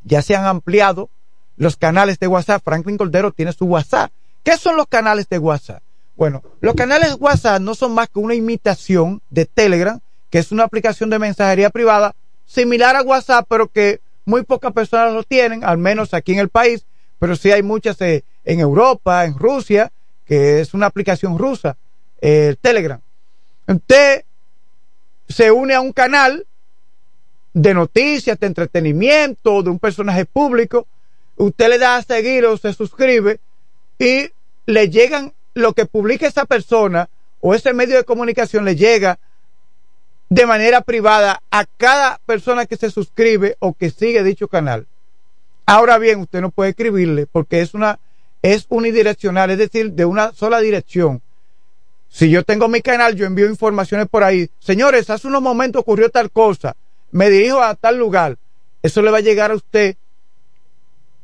ya 0.04 0.22
se 0.22 0.34
han 0.34 0.46
ampliado 0.46 1.10
los 1.58 1.76
canales 1.76 2.18
de 2.18 2.28
WhatsApp. 2.28 2.62
Franklin 2.64 2.96
Cordero 2.96 3.30
tiene 3.30 3.52
su 3.52 3.66
WhatsApp. 3.66 4.10
¿Qué 4.42 4.56
son 4.56 4.78
los 4.78 4.86
canales 4.86 5.28
de 5.28 5.36
WhatsApp? 5.36 5.82
Bueno, 6.16 6.42
los 6.62 6.74
canales 6.74 7.16
WhatsApp 7.20 7.60
no 7.60 7.74
son 7.74 7.92
más 7.92 8.08
que 8.08 8.20
una 8.20 8.34
imitación 8.34 9.20
de 9.28 9.44
Telegram, 9.44 10.00
que 10.30 10.38
es 10.38 10.50
una 10.50 10.64
aplicación 10.64 11.10
de 11.10 11.18
mensajería 11.18 11.68
privada 11.68 12.14
similar 12.46 12.96
a 12.96 13.02
WhatsApp, 13.02 13.44
pero 13.50 13.68
que 13.68 14.00
muy 14.24 14.42
pocas 14.42 14.72
personas 14.72 15.12
lo 15.12 15.24
tienen, 15.24 15.64
al 15.64 15.76
menos 15.76 16.14
aquí 16.14 16.32
en 16.32 16.38
el 16.38 16.48
país, 16.48 16.86
pero 17.18 17.36
sí 17.36 17.52
hay 17.52 17.62
muchas 17.62 18.00
eh, 18.00 18.24
en 18.46 18.60
Europa, 18.60 19.26
en 19.26 19.38
Rusia, 19.38 19.92
que 20.24 20.60
es 20.60 20.72
una 20.72 20.86
aplicación 20.86 21.36
rusa, 21.36 21.76
el 22.22 22.56
Telegram. 22.56 23.00
Usted 23.66 24.24
se 25.28 25.50
une 25.50 25.74
a 25.74 25.82
un 25.82 25.92
canal 25.92 26.46
de 27.55 27.74
noticias, 27.74 28.38
de 28.38 28.46
entretenimiento, 28.46 29.62
de 29.62 29.70
un 29.70 29.78
personaje 29.78 30.24
público, 30.24 30.86
usted 31.36 31.68
le 31.68 31.78
da 31.78 31.96
a 31.96 32.03
seguir 32.03 32.44
o 32.46 32.57
se 32.57 32.72
suscribe 32.72 33.40
y 33.98 34.30
le 34.66 34.88
llegan 34.88 35.32
lo 35.55 35.72
que 35.74 35.86
publica 35.86 36.26
esa 36.26 36.46
persona 36.46 37.09
o 37.40 37.55
ese 37.55 37.74
medio 37.74 37.96
de 37.96 38.05
comunicación 38.05 38.64
le 38.64 38.76
llega 38.76 39.18
de 40.28 40.46
manera 40.46 40.80
privada 40.80 41.42
a 41.50 41.66
cada 41.76 42.18
persona 42.24 42.64
que 42.64 42.76
se 42.76 42.90
suscribe 42.90 43.57
o 43.59 43.74
que 43.74 43.90
sigue 43.90 44.22
dicho 44.22 44.48
canal. 44.48 44.86
Ahora 45.66 45.98
bien, 45.98 46.20
usted 46.20 46.40
no 46.40 46.50
puede 46.50 46.70
escribirle 46.70 47.26
porque 47.26 47.61
es 47.61 47.74
una 47.74 47.98
es 48.40 48.66
unidireccional, 48.68 49.50
es 49.50 49.59
decir, 49.59 49.92
de 49.92 50.05
una 50.05 50.32
sola 50.32 50.61
dirección. 50.61 51.22
Si 52.09 52.28
yo 52.28 52.42
tengo 52.42 52.68
mi 52.68 52.82
canal, 52.82 53.14
yo 53.14 53.24
envío 53.24 53.46
informaciones 53.46 54.09
por 54.09 54.24
ahí. 54.24 54.50
Señores, 54.59 55.09
hace 55.11 55.28
unos 55.28 55.40
momentos 55.40 55.80
ocurrió 55.80 56.11
tal 56.11 56.30
cosa. 56.30 56.76
Me 57.12 57.30
dirijo 57.30 57.62
a 57.62 57.74
tal 57.74 57.98
lugar. 57.98 58.38
Eso 58.82 59.02
le 59.02 59.10
va 59.10 59.18
a 59.18 59.22
llegar 59.22 59.52
a 59.52 59.54
usted 59.54 59.96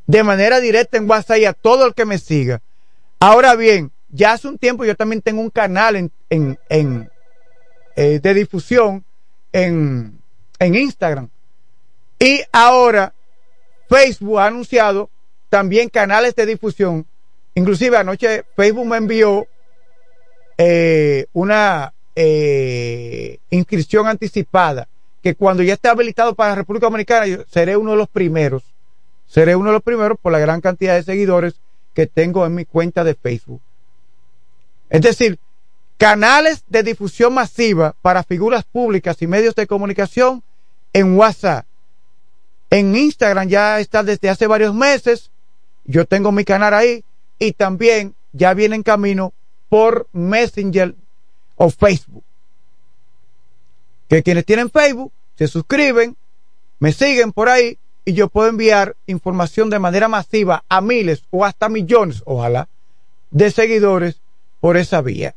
de 0.07 0.23
manera 0.23 0.61
directa 0.61 0.97
en 0.97 1.09
WhatsApp 1.09 1.39
y 1.39 1.45
a 1.47 1.53
todo 1.55 1.87
el 1.87 1.95
que 1.95 2.05
me 2.05 2.19
siga. 2.19 2.61
Ahora 3.19 3.57
bien, 3.57 3.91
ya 4.11 4.33
hace 4.33 4.49
un 4.49 4.59
tiempo 4.59 4.85
yo 4.85 4.95
también 4.95 5.23
tengo 5.23 5.41
un 5.41 5.51
canal 5.51 5.97
en, 5.97 6.13
en, 6.31 7.11
eh, 7.97 8.21
de 8.23 8.35
difusión 8.35 9.05
en, 9.53 10.21
Instagram. 10.61 11.29
Y 12.19 12.43
ahora 12.53 13.15
Facebook 13.89 14.39
ha 14.39 14.47
anunciado 14.47 15.11
también 15.49 15.89
canales 15.89 16.35
de 16.35 16.47
difusión. 16.47 17.07
Inclusive 17.55 17.97
anoche 17.97 18.45
Facebook 18.55 18.87
me 18.87 18.99
envió 18.99 19.47
eh, 20.59 21.27
una 21.33 21.93
eh, 22.15 23.39
inscripción 23.51 24.07
anticipada 24.07 24.89
que 25.23 25.35
cuando 25.35 25.63
ya 25.63 25.75
esté 25.75 25.89
habilitado 25.89 26.35
para 26.35 26.51
la 26.51 26.57
República 26.57 26.87
Dominicana 26.87 27.27
yo 27.27 27.45
seré 27.51 27.77
uno 27.77 27.93
de 27.93 27.97
los 27.97 28.09
primeros. 28.09 28.63
Seré 29.27 29.57
uno 29.57 29.71
de 29.71 29.75
los 29.75 29.83
primeros 29.83 30.19
por 30.21 30.33
la 30.33 30.39
gran 30.39 30.61
cantidad 30.61 30.95
de 30.95 31.03
seguidores 31.03 31.55
que 31.95 32.07
tengo 32.07 32.47
en 32.47 32.55
mi 32.55 32.65
cuenta 32.65 33.05
de 33.05 33.15
Facebook. 33.15 33.61
Es 34.89 35.03
decir, 35.03 35.39
canales 35.99 36.65
de 36.69 36.83
difusión 36.83 37.35
masiva 37.35 37.95
para 38.01 38.23
figuras 38.23 38.65
públicas 38.65 39.21
y 39.21 39.27
medios 39.27 39.55
de 39.55 39.67
comunicación 39.67 40.43
en 40.93 41.17
WhatsApp. 41.17 41.67
En 42.71 42.95
Instagram 42.97 43.49
ya 43.49 43.81
está 43.81 44.03
desde 44.03 44.31
hace 44.31 44.47
varios 44.47 44.75
meses. 44.75 45.31
Yo 45.85 46.07
tengo 46.07 46.33
mi 46.33 46.45
canal 46.45 46.75
ahí 46.75 47.05
y 47.39 47.53
también 47.53 48.15
ya 48.33 48.55
viene 48.55 48.77
en 48.77 48.83
camino 48.83 49.33
por 49.69 50.09
Messenger 50.13 50.95
o 51.57 51.71
Facebook. 51.71 52.25
Que 54.09 54.23
quienes 54.23 54.45
tienen 54.45 54.71
Facebook 54.71 55.13
se 55.37 55.49
suscriben, 55.49 56.17
me 56.79 56.93
siguen 56.93 57.33
por 57.33 57.49
ahí 57.49 57.79
y 58.05 58.15
yo 58.15 58.29
puedo 58.29 58.49
enviar 58.49 58.97
información 59.07 59.71
de 59.71 59.79
manera 59.79 60.09
masiva 60.09 60.65
a 60.69 60.81
miles 60.81 61.25
o 61.31 61.45
hasta 61.45 61.69
millones, 61.69 62.23
ojalá, 62.25 62.69
de 63.31 63.51
seguidores 63.51 64.21
por 64.61 64.77
esa 64.77 65.03
vía. 65.03 65.35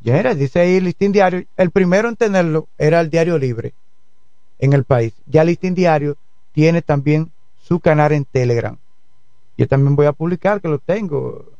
Ya 0.00 0.18
era, 0.18 0.34
dice 0.34 0.60
ahí 0.60 0.80
listín 0.80 1.12
diario, 1.12 1.44
el 1.56 1.70
primero 1.70 2.08
en 2.08 2.16
tenerlo 2.16 2.68
era 2.78 3.00
el 3.00 3.10
diario 3.10 3.38
libre 3.38 3.74
en 4.58 4.72
el 4.72 4.84
país. 4.84 5.14
Ya 5.26 5.44
listín 5.44 5.74
diario 5.74 6.16
tiene 6.52 6.82
también 6.82 7.32
su 7.60 7.80
canal 7.80 8.12
en 8.12 8.24
Telegram. 8.24 8.78
Yo 9.56 9.68
también 9.68 9.96
voy 9.96 10.06
a 10.06 10.12
publicar 10.12 10.60
que 10.60 10.68
lo 10.68 10.78
tengo. 10.78 11.52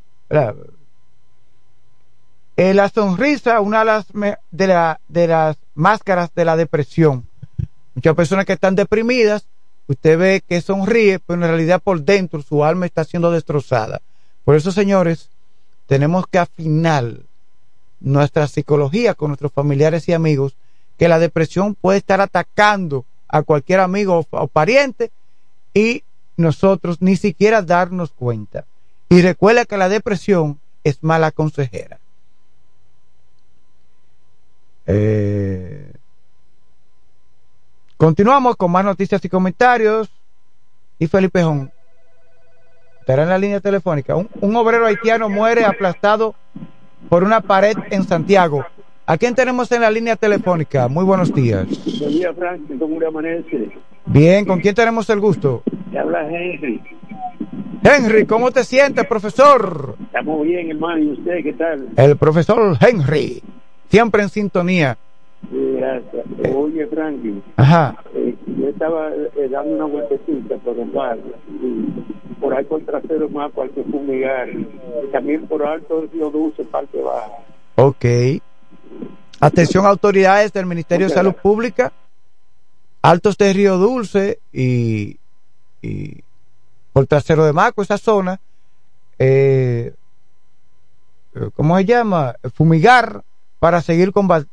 Eh, 2.57 2.75
la 2.75 2.89
sonrisa, 2.89 3.61
una 3.61 3.81
de 3.81 3.85
las, 3.85 4.07
de, 4.51 4.67
la, 4.67 5.01
de 5.09 5.27
las 5.27 5.57
máscaras 5.75 6.31
de 6.35 6.45
la 6.45 6.57
depresión. 6.57 7.27
Muchas 7.95 8.15
personas 8.15 8.45
que 8.45 8.53
están 8.53 8.75
deprimidas, 8.75 9.47
usted 9.87 10.19
ve 10.19 10.43
que 10.47 10.61
sonríe, 10.61 11.19
pero 11.19 11.43
en 11.43 11.49
realidad 11.49 11.81
por 11.83 12.03
dentro 12.03 12.43
su 12.43 12.65
alma 12.65 12.87
está 12.87 13.05
siendo 13.05 13.31
destrozada. 13.31 14.03
Por 14.45 14.57
eso, 14.57 14.73
señores, 14.73 15.31
tenemos 15.87 16.27
que 16.27 16.39
afinar 16.39 17.17
nuestra 18.01 18.47
psicología 18.49 19.15
con 19.15 19.29
nuestros 19.29 19.53
familiares 19.53 20.09
y 20.09 20.13
amigos, 20.13 20.55
que 20.99 21.09
la 21.09 21.19
depresión 21.19 21.75
puede 21.75 21.99
estar 21.99 22.21
atacando 22.21 23.05
a 23.29 23.43
cualquier 23.43 23.81
amigo 23.81 24.27
o, 24.31 24.47
pariente 24.49 25.11
y 25.73 26.03
nosotros 26.37 26.99
ni 27.01 27.17
siquiera 27.17 27.63
darnos 27.63 28.13
cuenta. 28.13 28.65
Y 29.09 29.23
recuerda 29.23 29.65
que 29.65 29.77
la 29.77 29.89
depresión 29.89 30.61
es 30.85 31.03
mala 31.03 31.31
consejera. 31.31 31.99
Eh, 34.87 35.93
continuamos 37.97 38.57
con 38.57 38.71
más 38.71 38.85
noticias 38.85 39.25
y 39.25 39.29
comentarios. 39.29 40.11
Y 40.99 41.07
Felipe 41.07 41.43
Jón 41.43 41.71
estará 43.01 43.25
en 43.25 43.29
la 43.29 43.39
línea 43.39 43.61
telefónica. 43.61 44.15
un 44.17 44.57
obrero 44.57 44.87
haitiano 44.87 45.29
muere 45.29 45.65
aplastado 45.65 46.35
por 47.09 47.25
una 47.25 47.41
pared 47.41 47.77
en 47.91 48.05
Santiago. 48.05 48.65
¿A 49.05 49.19
quién 49.19 49.35
tenemos 49.35 49.71
en 49.73 49.81
la 49.81 49.91
línea 49.91 50.15
telefónica? 50.15 50.87
Muy 50.87 51.05
buenos 51.05 51.35
días. 51.35 51.67
Buen 51.99 52.13
día, 52.13 52.33
Frank. 52.33 52.63
¿Cómo 52.79 53.01
le 53.01 53.07
amanece? 53.07 53.73
Bien, 54.07 54.45
¿con 54.45 54.61
quién 54.61 54.75
tenemos 54.75 55.11
el 55.11 55.19
gusto? 55.19 55.63
Le 55.91 55.99
habla 55.99 56.27
Henry. 56.29 56.81
Henry, 57.83 58.27
¿cómo 58.27 58.53
te 58.53 58.63
sientes, 58.63 59.05
profesor? 59.07 59.97
Estamos 60.05 60.47
bien, 60.47 60.71
hermano. 60.71 61.03
¿Y 61.03 61.11
usted 61.13 61.43
qué 61.43 61.53
tal? 61.53 61.89
El 61.97 62.17
profesor 62.17 62.77
Henry, 62.81 63.43
siempre 63.93 64.23
en 64.23 64.31
sintonía. 64.31 64.97
Gracias. 65.51 66.25
Oye, 66.57 66.87
Franklin. 66.87 67.43
Ajá. 67.57 67.95
Eh, 68.15 68.35
yo 68.47 68.69
estaba 68.71 69.11
eh, 69.11 69.49
dando 69.51 69.75
una 69.75 69.85
vueltecita 69.85 70.57
por 70.65 70.79
el 70.79 70.91
mar. 70.91 71.19
Y 71.61 72.41
por 72.41 72.55
ahí 72.55 72.65
por 72.65 72.81
el 72.81 72.87
trasero 72.87 73.29
más 73.29 73.53
para 73.53 73.69
que 73.69 73.83
fumigar. 73.85 74.49
También 75.13 75.47
por 75.47 75.63
alto 75.63 76.05
el 76.05 76.11
río 76.11 76.31
Dulce, 76.31 76.65
parte 76.65 77.03
baja. 77.03 77.33
Ok. 77.77 78.07
Atención 79.41 79.85
autoridades 79.85 80.55
del 80.55 80.65
Ministerio 80.65 81.09
de 81.09 81.15
Salud 81.15 81.35
Pública, 81.35 81.93
Altos 83.03 83.37
de 83.37 83.53
Río 83.53 83.77
Dulce 83.77 84.39
y, 84.53 85.19
y 85.83 86.23
por 86.93 87.07
Trasero 87.07 87.45
de 87.45 87.53
Maco, 87.53 87.83
esa 87.83 87.99
zona, 87.99 88.39
eh, 89.19 89.93
¿cómo 91.55 91.77
se 91.77 91.85
llama? 91.85 92.37
Fumigar 92.55 93.25
para 93.63 93.81
seguir 93.81 94.11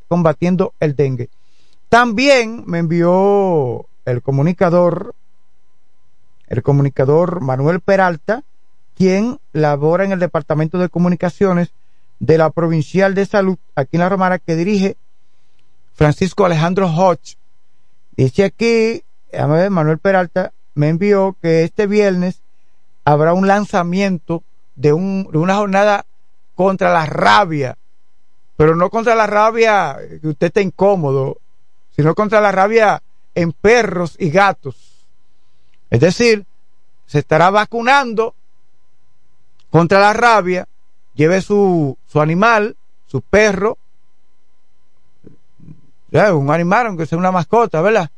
combatiendo 0.08 0.76
el 0.80 0.96
dengue. 0.96 1.32
También 1.90 2.64
me 2.68 2.78
envió 2.78 3.88
el 4.06 4.22
comunicador, 4.22 5.16
el 6.48 6.62
comunicador 6.62 7.42
Manuel 7.42 7.80
Peralta, 7.80 8.44
quien 8.96 9.40
labora 9.52 10.06
en 10.06 10.12
el 10.12 10.20
Departamento 10.20 10.78
de 10.78 10.90
Comunicaciones 10.90 11.72
de 12.20 12.38
la 12.38 12.52
Provincial 12.52 13.16
de 13.16 13.26
Salud 13.26 13.58
aquí 13.74 13.98
en 13.98 14.02
la 14.02 14.10
Romana 14.10 14.38
que 14.38 14.56
dirige 14.56 14.96
Francisco 15.96 16.46
Alejandro 16.46 16.88
Hodge. 16.88 17.36
Dice 18.16 18.44
aquí, 18.44 19.02
Manuel 19.72 19.98
Peralta 19.98 20.54
me 20.76 20.90
envió 20.90 21.36
que 21.42 21.64
este 21.64 21.88
viernes 21.88 22.44
habrá 23.06 23.34
un 23.34 23.48
lanzamiento 23.48 24.44
de, 24.76 24.94
un, 24.94 25.28
de 25.32 25.40
una 25.40 25.56
jornada 25.56 26.06
contra 26.54 26.94
la 26.94 27.08
rabia, 27.08 27.76
pero 28.60 28.76
no 28.76 28.90
contra 28.90 29.16
la 29.16 29.26
rabia 29.26 29.98
que 30.22 30.28
usted 30.28 30.48
esté 30.48 30.62
incómodo, 30.62 31.38
sino 31.96 32.14
contra 32.14 32.42
la 32.42 32.52
rabia 32.52 33.02
en 33.34 33.54
perros 33.54 34.18
y 34.20 34.32
gatos. 34.32 34.76
Es 35.90 36.02
decir, 36.02 36.46
se 37.06 37.20
estará 37.20 37.52
vacunando 37.52 38.36
contra 39.70 40.02
la 40.02 40.12
rabia 40.12 40.68
lleve 41.16 41.42
su, 41.42 41.98
su 42.06 42.20
animal, 42.20 42.76
su 43.08 43.22
perro, 43.22 43.78
un 46.12 46.52
animal, 46.52 46.88
aunque 46.88 47.06
sea 47.06 47.18
una 47.18 47.32
mascota, 47.32 47.82
¿verdad? 47.82 48.10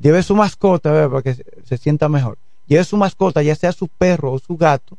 Lleve 0.00 0.22
su 0.22 0.34
mascota, 0.34 0.92
¿verdad? 0.92 1.10
Para 1.10 1.22
que 1.24 1.34
se, 1.34 1.76
sienta 1.76 2.08
mejor. 2.08 2.38
Lleve 2.68 2.84
su 2.84 2.96
mascota, 2.96 3.42
ya 3.42 3.54
sea 3.54 3.72
su 3.72 3.88
perro 3.88 4.32
o 4.32 4.38
su 4.38 4.56
gato, 4.56 4.96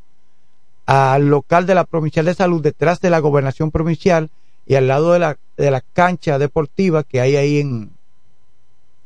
al 0.86 1.28
local 1.28 1.66
de 1.66 1.74
la 1.74 1.86
Provincial 1.86 2.28
de 2.28 2.36
Salud, 2.36 2.62
detrás 2.62 3.02
de 3.02 3.10
la 3.10 3.18
Gobernación 3.18 3.72
Provincial 3.72 4.30
y 4.66 4.76
al 4.76 4.88
lado 4.88 5.14
de 5.14 5.20
la, 5.20 5.38
de 5.58 5.72
la 5.72 5.82
cancha 5.82 6.40
deportiva 6.40 7.04
que 7.04 7.22
hay 7.22 7.36
ahí 7.36 7.60
en. 7.60 7.92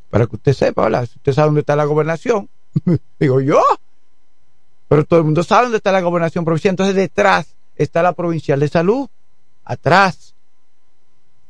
Para 0.10 0.28
que 0.28 0.36
usted 0.36 0.54
sepa, 0.54 0.84
¿verdad? 0.84 1.04
Usted 1.04 1.34
sabe 1.34 1.48
dónde 1.48 1.62
está 1.62 1.76
la 1.76 1.86
gobernación, 1.86 2.50
digo 3.20 3.42
yo. 3.42 3.62
Pero 4.88 5.04
todo 5.04 5.20
el 5.20 5.26
mundo 5.26 5.44
sabe 5.44 5.64
dónde 5.64 5.78
está 5.78 5.92
la 5.92 6.02
gobernación 6.02 6.46
provincial. 6.46 6.72
Entonces, 6.72 6.96
detrás 6.96 7.56
está 7.76 8.02
la 8.02 8.14
provincial 8.14 8.60
de 8.60 8.70
salud, 8.70 9.10
atrás. 9.66 10.34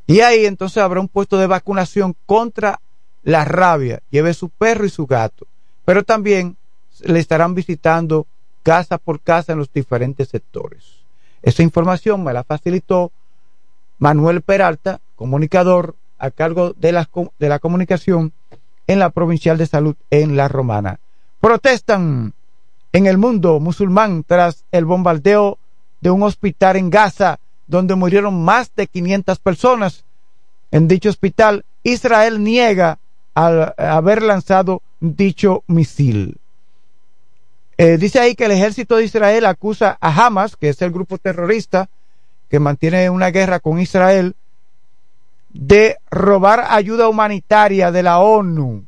Y 0.06 0.20
ahí 0.20 0.46
entonces 0.46 0.78
habrá 0.78 1.00
un 1.00 1.08
puesto 1.08 1.38
de 1.38 1.46
vacunación 1.46 2.16
contra 2.26 2.80
la 3.22 3.44
rabia. 3.44 4.02
Lleve 4.10 4.34
su 4.34 4.48
perro 4.48 4.86
y 4.86 4.90
su 4.90 5.06
gato. 5.06 5.46
Pero 5.84 6.02
también 6.02 6.56
le 7.00 7.20
estarán 7.20 7.54
visitando 7.54 8.26
casa 8.62 8.98
por 8.98 9.20
casa 9.20 9.52
en 9.52 9.58
los 9.58 9.72
diferentes 9.72 10.28
sectores. 10.28 10.98
Esa 11.42 11.62
información 11.62 12.24
me 12.24 12.32
la 12.32 12.42
facilitó 12.42 13.12
Manuel 13.98 14.42
Peralta, 14.42 15.00
comunicador 15.16 15.96
a 16.18 16.30
cargo 16.30 16.72
de 16.76 16.92
la, 16.92 17.08
de 17.38 17.48
la 17.48 17.58
comunicación 17.58 18.32
en 18.86 18.98
la 18.98 19.10
Provincial 19.10 19.58
de 19.58 19.66
Salud 19.66 19.96
en 20.10 20.36
La 20.36 20.48
Romana. 20.48 20.98
Protestan 21.40 22.32
en 22.92 23.06
el 23.06 23.18
mundo 23.18 23.60
musulmán 23.60 24.24
tras 24.26 24.64
el 24.72 24.84
bombardeo 24.84 25.58
de 26.00 26.10
un 26.10 26.22
hospital 26.22 26.76
en 26.76 26.90
Gaza 26.90 27.38
donde 27.66 27.94
murieron 27.94 28.42
más 28.44 28.74
de 28.74 28.86
500 28.86 29.38
personas. 29.38 30.04
En 30.70 30.88
dicho 30.88 31.10
hospital, 31.10 31.64
Israel 31.82 32.42
niega 32.42 32.98
haber 33.34 34.22
lanzado 34.22 34.82
dicho 35.00 35.62
misil. 35.66 36.38
Eh, 37.76 37.96
dice 37.96 38.18
ahí 38.18 38.34
que 38.34 38.46
el 38.46 38.50
ejército 38.50 38.96
de 38.96 39.04
Israel 39.04 39.46
acusa 39.46 39.96
a 40.00 40.26
Hamas, 40.26 40.56
que 40.56 40.70
es 40.70 40.82
el 40.82 40.90
grupo 40.90 41.18
terrorista 41.18 41.88
que 42.48 42.60
mantiene 42.60 43.10
una 43.10 43.30
guerra 43.30 43.60
con 43.60 43.78
Israel, 43.78 44.34
de 45.50 45.98
robar 46.10 46.66
ayuda 46.68 47.08
humanitaria 47.08 47.90
de 47.90 48.02
la 48.02 48.18
ONU. 48.18 48.84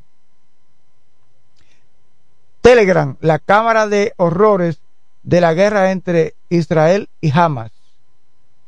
Telegram, 2.61 3.17
la 3.21 3.39
cámara 3.39 3.87
de 3.87 4.13
horrores 4.17 4.79
de 5.23 5.41
la 5.41 5.53
guerra 5.53 5.91
entre 5.91 6.35
Israel 6.49 7.09
y 7.19 7.31
Hamas. 7.31 7.71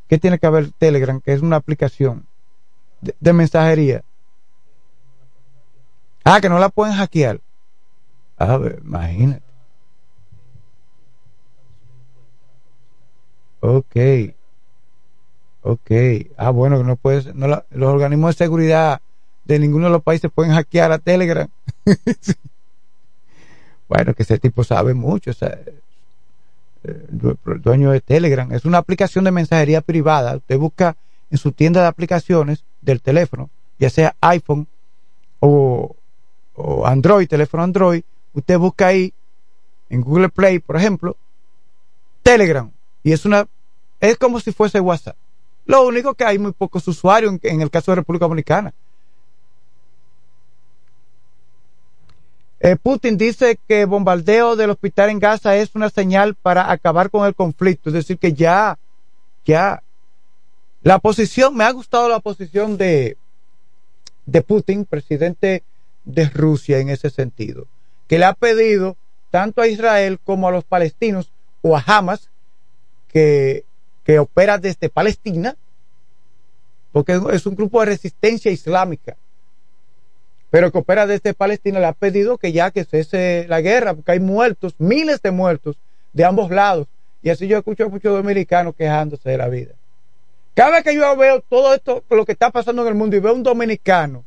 ¿Qué 0.07 0.17
tiene 0.17 0.39
que 0.39 0.49
ver 0.49 0.71
Telegram? 0.77 1.21
Que 1.21 1.33
es 1.33 1.41
una 1.41 1.57
aplicación 1.57 2.25
de, 3.01 3.33
mensajería. 3.33 4.03
Ah, 6.23 6.39
que 6.41 6.49
no 6.49 6.59
la 6.59 6.69
pueden 6.69 6.95
hackear. 6.95 7.39
A 8.37 8.57
ver, 8.57 8.79
imagínate. 8.83 9.43
Ok. 13.61 13.95
Ok. 15.63 15.91
Ah, 16.37 16.49
bueno, 16.49 16.83
no 16.83 16.95
puedes, 16.97 17.33
no 17.33 17.47
los 17.47 17.89
organismos 17.89 18.35
de 18.35 18.45
seguridad 18.45 19.01
de 19.45 19.59
ninguno 19.59 19.85
de 19.85 19.93
los 19.93 20.03
países 20.03 20.31
pueden 20.33 20.53
hackear 20.53 20.91
a 20.91 20.99
Telegram. 20.99 21.47
Bueno, 23.85 24.15
que 24.15 24.23
ese 24.23 24.39
tipo 24.39 24.63
sabe 24.63 24.95
mucho, 24.95 25.29
o 25.29 25.33
sea, 25.33 25.59
eh, 26.83 27.07
dueño 27.61 27.91
de 27.91 28.01
Telegram. 28.01 28.51
Es 28.51 28.65
una 28.65 28.79
aplicación 28.79 29.23
de 29.23 29.29
mensajería 29.29 29.81
privada. 29.81 30.37
Usted 30.37 30.57
busca 30.57 30.95
en 31.29 31.37
su 31.37 31.51
tienda 31.51 31.81
de 31.81 31.87
aplicaciones 31.87 32.63
del 32.81 33.01
teléfono, 33.01 33.51
ya 33.77 33.91
sea 33.91 34.15
iPhone 34.21 34.67
o, 35.39 35.95
o 36.55 36.87
Android, 36.87 37.27
teléfono 37.27 37.61
Android, 37.61 38.01
usted 38.33 38.57
busca 38.57 38.87
ahí 38.87 39.13
en 39.89 40.01
Google 40.01 40.29
Play, 40.29 40.57
por 40.57 40.75
ejemplo, 40.75 41.15
Telegram. 42.23 42.71
Y 43.03 43.11
es 43.11 43.25
una, 43.25 43.47
es 43.99 44.17
como 44.17 44.39
si 44.39 44.51
fuese 44.51 44.79
WhatsApp. 44.79 45.17
Lo 45.65 45.85
único 45.85 46.13
que 46.13 46.25
hay 46.25 46.39
muy 46.39 46.51
pocos 46.51 46.87
usuarios 46.87 47.35
en, 47.41 47.61
el 47.61 47.69
caso 47.69 47.91
de 47.91 47.95
República 47.95 48.25
Dominicana. 48.25 48.73
Eh, 52.59 52.77
Putin 52.81 53.17
dice 53.17 53.59
que 53.67 53.85
bombardeo 53.85 54.55
del 54.55 54.69
hospital 54.69 55.09
en 55.09 55.19
Gaza 55.19 55.55
es 55.55 55.75
una 55.75 55.89
señal 55.89 56.35
para 56.35 56.71
acabar 56.71 57.09
con 57.09 57.25
el 57.25 57.35
conflicto. 57.35 57.89
Es 57.89 57.93
decir, 57.93 58.17
que 58.17 58.33
ya, 58.33 58.77
ya, 59.45 59.83
la 60.81 60.99
posición, 60.99 61.55
me 61.55 61.63
ha 61.63 61.71
gustado 61.71 62.07
la 62.09 62.19
posición 62.19 62.77
de, 62.77 63.17
de 64.25 64.41
Putin, 64.41 64.85
presidente 64.85 65.63
de 66.05 66.29
Rusia 66.29 66.79
en 66.79 66.89
ese 66.89 67.09
sentido, 67.09 67.67
que 68.07 68.19
le 68.19 68.25
ha 68.25 68.33
pedido 68.33 68.97
tanto 69.29 69.61
a 69.61 69.67
Israel 69.67 70.19
como 70.23 70.47
a 70.47 70.51
los 70.51 70.63
palestinos 70.63 71.31
o 71.61 71.75
a 71.75 71.83
Hamas, 71.85 72.29
que, 73.09 73.65
que 74.03 74.19
opera 74.19 74.57
desde 74.57 74.89
Palestina, 74.89 75.55
porque 76.91 77.19
es 77.31 77.45
un 77.45 77.55
grupo 77.55 77.79
de 77.79 77.87
resistencia 77.87 78.51
islámica, 78.51 79.15
pero 80.51 80.71
que 80.71 80.77
opera 80.77 81.07
desde 81.07 81.33
Palestina, 81.33 81.79
le 81.79 81.87
ha 81.87 81.93
pedido 81.93 82.37
que 82.37 82.51
ya 82.51 82.69
que 82.69 82.85
cese 82.85 83.47
la 83.49 83.61
guerra, 83.61 83.95
porque 83.95 84.11
hay 84.11 84.19
muertos, 84.19 84.75
miles 84.77 85.19
de 85.21 85.31
muertos 85.31 85.77
de 86.13 86.25
ambos 86.25 86.51
lados. 86.51 86.87
Y 87.23 87.31
así 87.31 87.47
yo 87.47 87.57
escucho 87.57 87.85
a 87.85 87.89
muchos 87.89 88.15
dominicanos 88.15 88.75
quejándose 88.75 89.31
de 89.31 89.37
la 89.37 89.47
vida. 89.49 89.73
Cada 90.53 90.69
vez 90.69 90.83
que 90.83 90.93
yo 90.93 91.17
veo 91.17 91.41
todo 91.41 91.73
esto, 91.73 92.03
lo 92.09 92.25
que 92.25 92.33
está 92.33 92.51
pasando 92.51 92.83
en 92.83 92.89
el 92.89 92.93
mundo, 92.93 93.15
y 93.15 93.19
veo 93.19 93.33
un 93.33 93.41
dominicano 93.41 94.23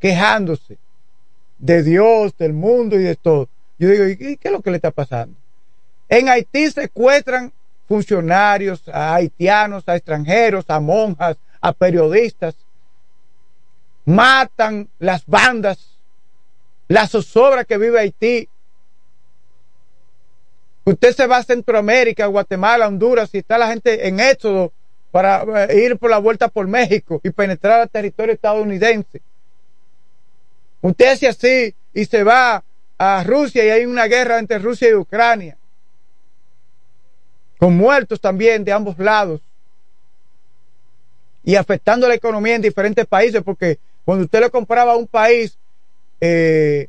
quejándose 0.00 0.76
de 1.58 1.82
Dios, 1.84 2.36
del 2.36 2.52
mundo 2.52 2.98
y 2.98 3.04
de 3.04 3.14
todo, 3.14 3.48
yo 3.78 3.88
digo, 3.88 4.08
¿y 4.08 4.36
qué 4.36 4.48
es 4.48 4.52
lo 4.52 4.62
que 4.62 4.70
le 4.70 4.76
está 4.76 4.90
pasando? 4.90 5.36
En 6.08 6.28
Haití 6.28 6.68
secuestran 6.72 7.52
funcionarios, 7.90 8.88
a 8.88 9.16
haitianos, 9.16 9.82
a 9.88 9.96
extranjeros, 9.96 10.64
a 10.68 10.78
monjas, 10.78 11.36
a 11.60 11.72
periodistas, 11.72 12.54
matan 14.04 14.88
las 15.00 15.26
bandas, 15.26 15.98
la 16.86 17.08
zozobra 17.08 17.64
que 17.64 17.78
vive 17.78 17.98
Haití. 17.98 18.48
Usted 20.84 21.16
se 21.16 21.26
va 21.26 21.38
a 21.38 21.42
Centroamérica, 21.42 22.26
Guatemala, 22.26 22.86
Honduras, 22.86 23.30
y 23.32 23.38
está 23.38 23.58
la 23.58 23.66
gente 23.66 24.06
en 24.06 24.20
éxodo 24.20 24.72
para 25.10 25.64
eh, 25.64 25.84
ir 25.84 25.98
por 25.98 26.10
la 26.10 26.18
vuelta 26.18 26.46
por 26.46 26.68
México 26.68 27.20
y 27.24 27.30
penetrar 27.30 27.80
al 27.80 27.90
territorio 27.90 28.34
estadounidense. 28.34 29.20
Usted 30.80 31.08
hace 31.08 31.26
así 31.26 31.74
y 31.92 32.04
se 32.04 32.22
va 32.22 32.62
a 32.98 33.24
Rusia 33.24 33.64
y 33.64 33.70
hay 33.70 33.84
una 33.84 34.06
guerra 34.06 34.38
entre 34.38 34.60
Rusia 34.60 34.90
y 34.90 34.94
Ucrania, 34.94 35.56
con 37.60 37.76
muertos 37.76 38.18
también 38.18 38.64
de 38.64 38.72
ambos 38.72 38.98
lados 38.98 39.42
y 41.44 41.56
afectando 41.56 42.08
la 42.08 42.14
economía 42.14 42.54
en 42.54 42.62
diferentes 42.62 43.06
países, 43.06 43.42
porque 43.42 43.78
cuando 44.02 44.24
usted 44.24 44.40
le 44.40 44.50
compraba 44.50 44.92
a 44.92 44.96
un 44.96 45.06
país 45.06 45.58
eh, 46.22 46.88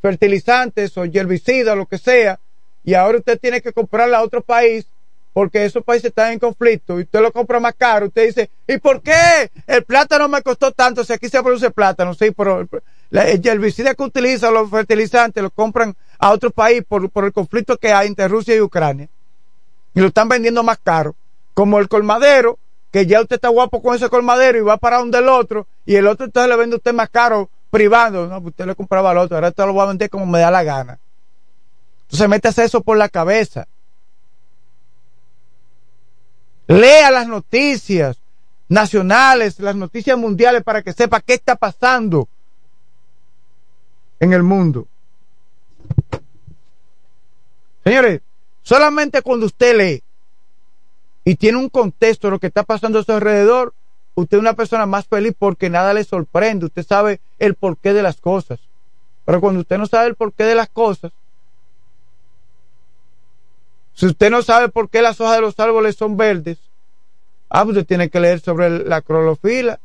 fertilizantes 0.00 0.96
o 0.96 1.04
herbicidas, 1.04 1.76
lo 1.76 1.84
que 1.84 1.98
sea, 1.98 2.40
y 2.82 2.94
ahora 2.94 3.18
usted 3.18 3.38
tiene 3.38 3.60
que 3.60 3.74
comprarle 3.74 4.16
a 4.16 4.22
otro 4.22 4.40
país 4.40 4.86
porque 5.34 5.62
esos 5.66 5.84
países 5.84 6.06
están 6.06 6.32
en 6.32 6.38
conflicto 6.38 6.98
y 6.98 7.02
usted 7.02 7.20
lo 7.20 7.30
compra 7.30 7.60
más 7.60 7.74
caro, 7.74 8.06
usted 8.06 8.26
dice, 8.26 8.50
¿y 8.66 8.78
por 8.78 9.02
qué 9.02 9.50
el 9.66 9.84
plátano 9.84 10.26
me 10.26 10.40
costó 10.40 10.72
tanto 10.72 11.04
si 11.04 11.12
aquí 11.12 11.28
se 11.28 11.42
produce 11.42 11.70
plátano? 11.70 12.14
Sí, 12.14 12.30
pero 12.30 12.66
el 13.10 13.46
herbicida 13.46 13.94
que 13.94 14.02
utiliza, 14.02 14.50
los 14.50 14.70
fertilizantes, 14.70 15.42
lo 15.42 15.50
compran 15.50 15.94
a 16.18 16.30
otro 16.30 16.50
país 16.50 16.82
por 16.88 17.24
el 17.24 17.32
conflicto 17.32 17.76
que 17.76 17.92
hay 17.92 18.08
entre 18.08 18.26
Rusia 18.28 18.56
y 18.56 18.60
Ucrania 18.62 19.10
y 19.94 20.00
lo 20.00 20.08
están 20.08 20.28
vendiendo 20.28 20.62
más 20.62 20.78
caro, 20.78 21.14
como 21.54 21.78
el 21.78 21.88
colmadero 21.88 22.58
que 22.90 23.06
ya 23.06 23.22
usted 23.22 23.36
está 23.36 23.48
guapo 23.48 23.82
con 23.82 23.94
ese 23.94 24.08
colmadero 24.10 24.58
y 24.58 24.62
va 24.62 24.76
para 24.76 24.98
donde 24.98 25.18
el 25.18 25.28
otro, 25.28 25.66
y 25.86 25.96
el 25.96 26.06
otro 26.06 26.26
entonces 26.26 26.48
le 26.48 26.56
vende 26.56 26.74
a 26.74 26.76
usted 26.76 26.92
más 26.92 27.08
caro 27.08 27.48
privando, 27.70 28.26
no, 28.26 28.40
pues 28.42 28.52
usted 28.52 28.66
le 28.66 28.74
compraba 28.74 29.10
al 29.10 29.18
otro, 29.18 29.36
ahora 29.36 29.48
usted 29.48 29.64
lo 29.64 29.74
va 29.74 29.84
a 29.84 29.88
vender 29.88 30.10
como 30.10 30.26
me 30.26 30.40
da 30.40 30.50
la 30.50 30.62
gana. 30.62 30.98
Entonces 32.02 32.28
métase 32.28 32.64
eso 32.64 32.82
por 32.82 32.98
la 32.98 33.08
cabeza. 33.08 33.66
Lea 36.66 37.10
las 37.10 37.26
noticias 37.26 38.18
nacionales, 38.68 39.58
las 39.58 39.74
noticias 39.74 40.18
mundiales 40.18 40.62
para 40.62 40.82
que 40.82 40.92
sepa 40.92 41.20
qué 41.20 41.34
está 41.34 41.56
pasando 41.56 42.28
en 44.20 44.34
el 44.34 44.42
mundo. 44.42 44.86
Señores, 47.84 48.20
solamente 48.62 49.22
cuando 49.22 49.46
usted 49.46 49.76
lee 49.76 50.02
y 51.24 51.36
tiene 51.36 51.58
un 51.58 51.68
contexto 51.68 52.26
de 52.26 52.32
lo 52.32 52.38
que 52.38 52.48
está 52.48 52.64
pasando 52.64 52.98
a 52.98 53.04
su 53.04 53.12
alrededor, 53.12 53.74
usted 54.14 54.36
es 54.38 54.40
una 54.40 54.54
persona 54.54 54.86
más 54.86 55.06
feliz 55.06 55.34
porque 55.38 55.70
nada 55.70 55.94
le 55.94 56.04
sorprende, 56.04 56.66
usted 56.66 56.84
sabe 56.84 57.20
el 57.38 57.54
porqué 57.54 57.92
de 57.92 58.02
las 58.02 58.20
cosas. 58.20 58.60
Pero 59.24 59.40
cuando 59.40 59.60
usted 59.60 59.78
no 59.78 59.86
sabe 59.86 60.08
el 60.08 60.14
porqué 60.16 60.44
de 60.44 60.54
las 60.54 60.68
cosas, 60.68 61.12
si 63.94 64.06
usted 64.06 64.30
no 64.30 64.42
sabe 64.42 64.68
por 64.68 64.88
qué 64.88 65.02
las 65.02 65.20
hojas 65.20 65.36
de 65.36 65.42
los 65.42 65.58
árboles 65.60 65.96
son 65.96 66.16
verdes, 66.16 66.58
ah, 67.50 67.64
pues 67.64 67.76
usted 67.76 67.86
tiene 67.86 68.10
que 68.10 68.20
leer 68.20 68.40
sobre 68.40 68.84
la 68.84 69.02
clorofila, 69.02 69.78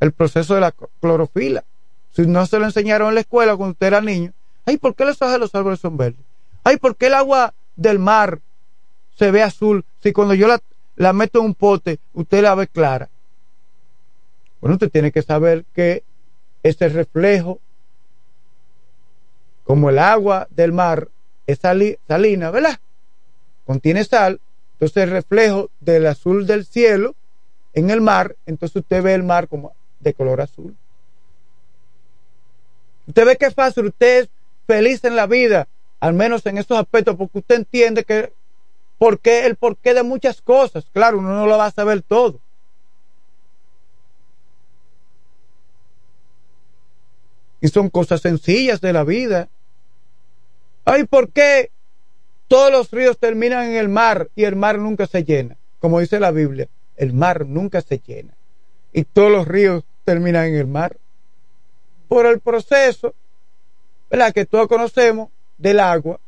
el 0.00 0.12
proceso 0.12 0.54
de 0.54 0.60
la 0.60 0.74
clorofila. 1.00 1.64
Si 2.12 2.26
no 2.26 2.44
se 2.46 2.58
lo 2.58 2.64
enseñaron 2.64 3.08
en 3.08 3.14
la 3.14 3.20
escuela 3.20 3.56
cuando 3.56 3.72
usted 3.72 3.86
era 3.86 4.00
niño, 4.00 4.32
ay, 4.66 4.76
¿por 4.76 4.94
qué 4.94 5.04
las 5.04 5.20
hojas 5.22 5.34
de 5.34 5.38
los 5.38 5.54
árboles 5.54 5.80
son 5.80 5.96
verdes? 5.96 6.29
Ay, 6.64 6.76
¿por 6.76 6.96
qué 6.96 7.06
el 7.06 7.14
agua 7.14 7.54
del 7.76 7.98
mar 7.98 8.40
se 9.16 9.30
ve 9.30 9.42
azul 9.42 9.84
si 10.02 10.12
cuando 10.12 10.34
yo 10.34 10.46
la, 10.46 10.60
la 10.96 11.12
meto 11.12 11.40
en 11.40 11.46
un 11.46 11.54
pote 11.54 11.98
usted 12.12 12.42
la 12.42 12.54
ve 12.54 12.66
clara? 12.66 13.08
Bueno, 14.60 14.74
usted 14.74 14.90
tiene 14.90 15.10
que 15.10 15.22
saber 15.22 15.64
que 15.74 16.04
ese 16.62 16.88
reflejo, 16.88 17.60
como 19.64 19.90
el 19.90 19.98
agua 19.98 20.46
del 20.50 20.72
mar 20.72 21.08
es 21.46 21.58
salina, 21.60 22.50
¿verdad? 22.50 22.78
Contiene 23.66 24.04
sal, 24.04 24.40
entonces 24.74 25.04
el 25.04 25.10
reflejo 25.10 25.70
del 25.80 26.06
azul 26.06 26.46
del 26.46 26.66
cielo 26.66 27.14
en 27.72 27.90
el 27.90 28.00
mar, 28.00 28.36
entonces 28.46 28.76
usted 28.76 29.02
ve 29.02 29.14
el 29.14 29.22
mar 29.22 29.48
como 29.48 29.74
de 30.00 30.12
color 30.14 30.40
azul. 30.40 30.76
Usted 33.06 33.26
ve 33.26 33.36
que 33.36 33.50
fácil, 33.50 33.86
usted 33.86 34.22
es 34.22 34.28
feliz 34.66 35.04
en 35.04 35.16
la 35.16 35.26
vida, 35.26 35.68
al 36.00 36.14
menos 36.14 36.44
en 36.46 36.58
esos 36.58 36.78
aspectos, 36.78 37.14
porque 37.16 37.38
usted 37.38 37.56
entiende 37.56 38.04
que 38.04 38.32
porque 38.98 39.46
el 39.46 39.56
porqué 39.56 39.94
de 39.94 40.02
muchas 40.02 40.42
cosas. 40.42 40.84
Claro, 40.92 41.18
uno 41.18 41.30
no 41.30 41.46
lo 41.46 41.56
va 41.56 41.66
a 41.66 41.70
saber 41.70 42.02
todo. 42.02 42.38
Y 47.62 47.68
son 47.68 47.88
cosas 47.88 48.20
sencillas 48.20 48.82
de 48.82 48.92
la 48.92 49.04
vida. 49.04 49.48
Ay, 50.84 51.04
¿por 51.04 51.30
qué 51.30 51.70
todos 52.48 52.70
los 52.70 52.90
ríos 52.90 53.18
terminan 53.18 53.68
en 53.68 53.76
el 53.76 53.88
mar 53.88 54.28
y 54.34 54.44
el 54.44 54.56
mar 54.56 54.78
nunca 54.78 55.06
se 55.06 55.24
llena? 55.24 55.56
Como 55.78 56.00
dice 56.00 56.20
la 56.20 56.30
Biblia, 56.30 56.68
el 56.96 57.14
mar 57.14 57.46
nunca 57.46 57.80
se 57.80 58.02
llena. 58.06 58.34
Y 58.92 59.04
todos 59.04 59.30
los 59.30 59.48
ríos 59.48 59.84
terminan 60.04 60.46
en 60.46 60.56
el 60.56 60.66
mar. 60.66 60.98
Por 62.06 62.26
el 62.26 62.40
proceso, 62.40 63.14
¿verdad? 64.10 64.34
Que 64.34 64.44
todos 64.44 64.68
conocemos 64.68 65.30
del 65.60 65.78
agua, 65.78 66.18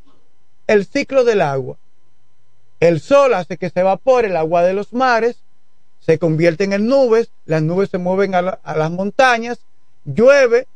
el 0.66 0.86
ciclo 0.86 1.24
del 1.24 1.40
agua. 1.40 1.76
El 2.80 3.00
sol 3.00 3.34
hace 3.34 3.56
que 3.56 3.70
se 3.70 3.80
evapore 3.80 4.28
el 4.28 4.36
agua 4.36 4.62
de 4.62 4.74
los 4.74 4.92
mares, 4.92 5.42
se 6.00 6.18
convierten 6.18 6.72
en 6.72 6.86
nubes, 6.86 7.30
las 7.46 7.62
nubes 7.62 7.90
se 7.90 7.98
mueven 7.98 8.34
a, 8.34 8.38
a 8.38 8.76
las 8.76 8.90
montañas, 8.90 9.60
llueve, 10.04 10.66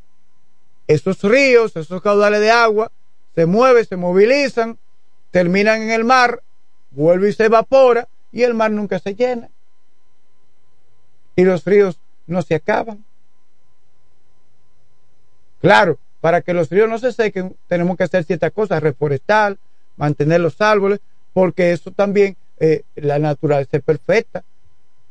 esos 0.86 1.22
ríos, 1.22 1.76
esos 1.76 2.00
caudales 2.00 2.40
de 2.40 2.50
agua 2.50 2.90
se 3.34 3.44
mueven, 3.44 3.84
se 3.84 3.96
movilizan, 3.96 4.78
terminan 5.30 5.82
en 5.82 5.90
el 5.90 6.04
mar, 6.04 6.42
vuelve 6.90 7.28
y 7.28 7.32
se 7.32 7.44
evapora 7.44 8.08
y 8.32 8.42
el 8.42 8.54
mar 8.54 8.70
nunca 8.70 8.98
se 8.98 9.14
llena. 9.14 9.50
Y 11.34 11.44
los 11.44 11.64
ríos 11.64 11.98
no 12.26 12.40
se 12.40 12.54
acaban. 12.54 13.04
Claro, 15.60 15.98
para 16.20 16.42
que 16.42 16.54
los 16.54 16.70
ríos 16.70 16.88
no 16.88 16.98
se 16.98 17.12
sequen, 17.12 17.56
tenemos 17.68 17.96
que 17.96 18.04
hacer 18.04 18.24
ciertas 18.24 18.52
cosas, 18.52 18.82
reforestar, 18.82 19.56
mantener 19.96 20.40
los 20.40 20.60
árboles, 20.60 21.00
porque 21.32 21.72
eso 21.72 21.90
también, 21.90 22.36
eh, 22.58 22.82
la 22.94 23.18
naturaleza 23.18 23.76
es 23.76 23.82
perfecta, 23.82 24.42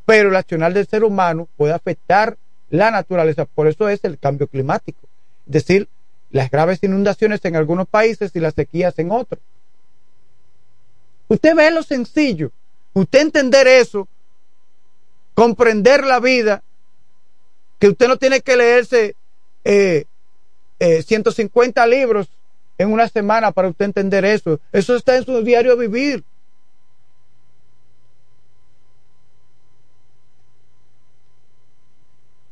pero 0.05 0.29
el 0.29 0.35
accionar 0.35 0.73
del 0.73 0.87
ser 0.87 1.03
humano 1.03 1.47
puede 1.57 1.73
afectar 1.73 2.37
la 2.69 2.91
naturaleza, 2.91 3.45
por 3.45 3.67
eso 3.67 3.89
es 3.89 4.03
el 4.03 4.17
cambio 4.17 4.47
climático, 4.47 4.99
es 5.45 5.53
decir, 5.53 5.87
las 6.31 6.49
graves 6.49 6.79
inundaciones 6.83 7.43
en 7.45 7.55
algunos 7.55 7.87
países 7.87 8.31
y 8.35 8.39
las 8.39 8.55
sequías 8.55 8.97
en 8.99 9.11
otros. 9.11 9.39
Usted 11.27 11.55
ve 11.55 11.71
lo 11.71 11.83
sencillo, 11.83 12.51
usted 12.93 13.21
entender 13.21 13.67
eso, 13.67 14.07
comprender 15.33 16.03
la 16.03 16.19
vida, 16.19 16.63
que 17.79 17.89
usted 17.89 18.07
no 18.07 18.17
tiene 18.17 18.41
que 18.41 18.55
leerse 18.55 19.15
eh, 19.63 20.05
150 20.79 21.83
eh, 21.83 21.87
libros 21.87 22.27
en 22.77 22.91
una 22.91 23.07
semana 23.07 23.51
para 23.51 23.69
usted 23.69 23.85
entender 23.85 24.25
eso. 24.25 24.59
Eso 24.71 24.95
está 24.95 25.15
en 25.15 25.25
su 25.25 25.41
diario 25.43 25.77
vivir. 25.77 26.23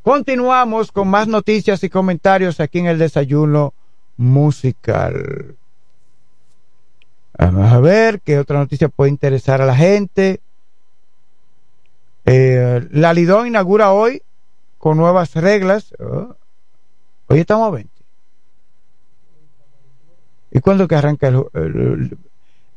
Continuamos 0.04 0.92
con 0.92 1.08
más 1.08 1.30
noticias 1.30 1.82
y 1.84 1.90
comentarios 1.90 2.60
aquí 2.60 2.80
en 2.80 2.88
el 2.88 3.00
desayuno 3.00 3.74
musical. 4.18 5.56
Vamos 7.38 7.72
a 7.72 7.80
ver 7.80 8.20
qué 8.20 8.38
otra 8.38 8.60
noticia 8.60 8.90
puede 8.90 9.12
interesar 9.12 9.62
a 9.62 9.66
la 9.66 9.76
gente. 9.76 10.42
Eh, 12.26 12.86
la 12.92 13.14
Lidón 13.14 13.48
inaugura 13.48 13.92
hoy 13.92 14.22
con 14.78 14.98
nuevas 14.98 15.34
reglas. 15.36 15.94
Oh, 16.00 16.36
hoy 17.28 17.40
estamos 17.40 17.68
a 17.68 17.72
20. 17.72 17.93
¿Y 20.54 20.60
cuándo 20.60 20.88
que 20.88 20.96
arranca 20.96 21.28
el, 21.30 22.16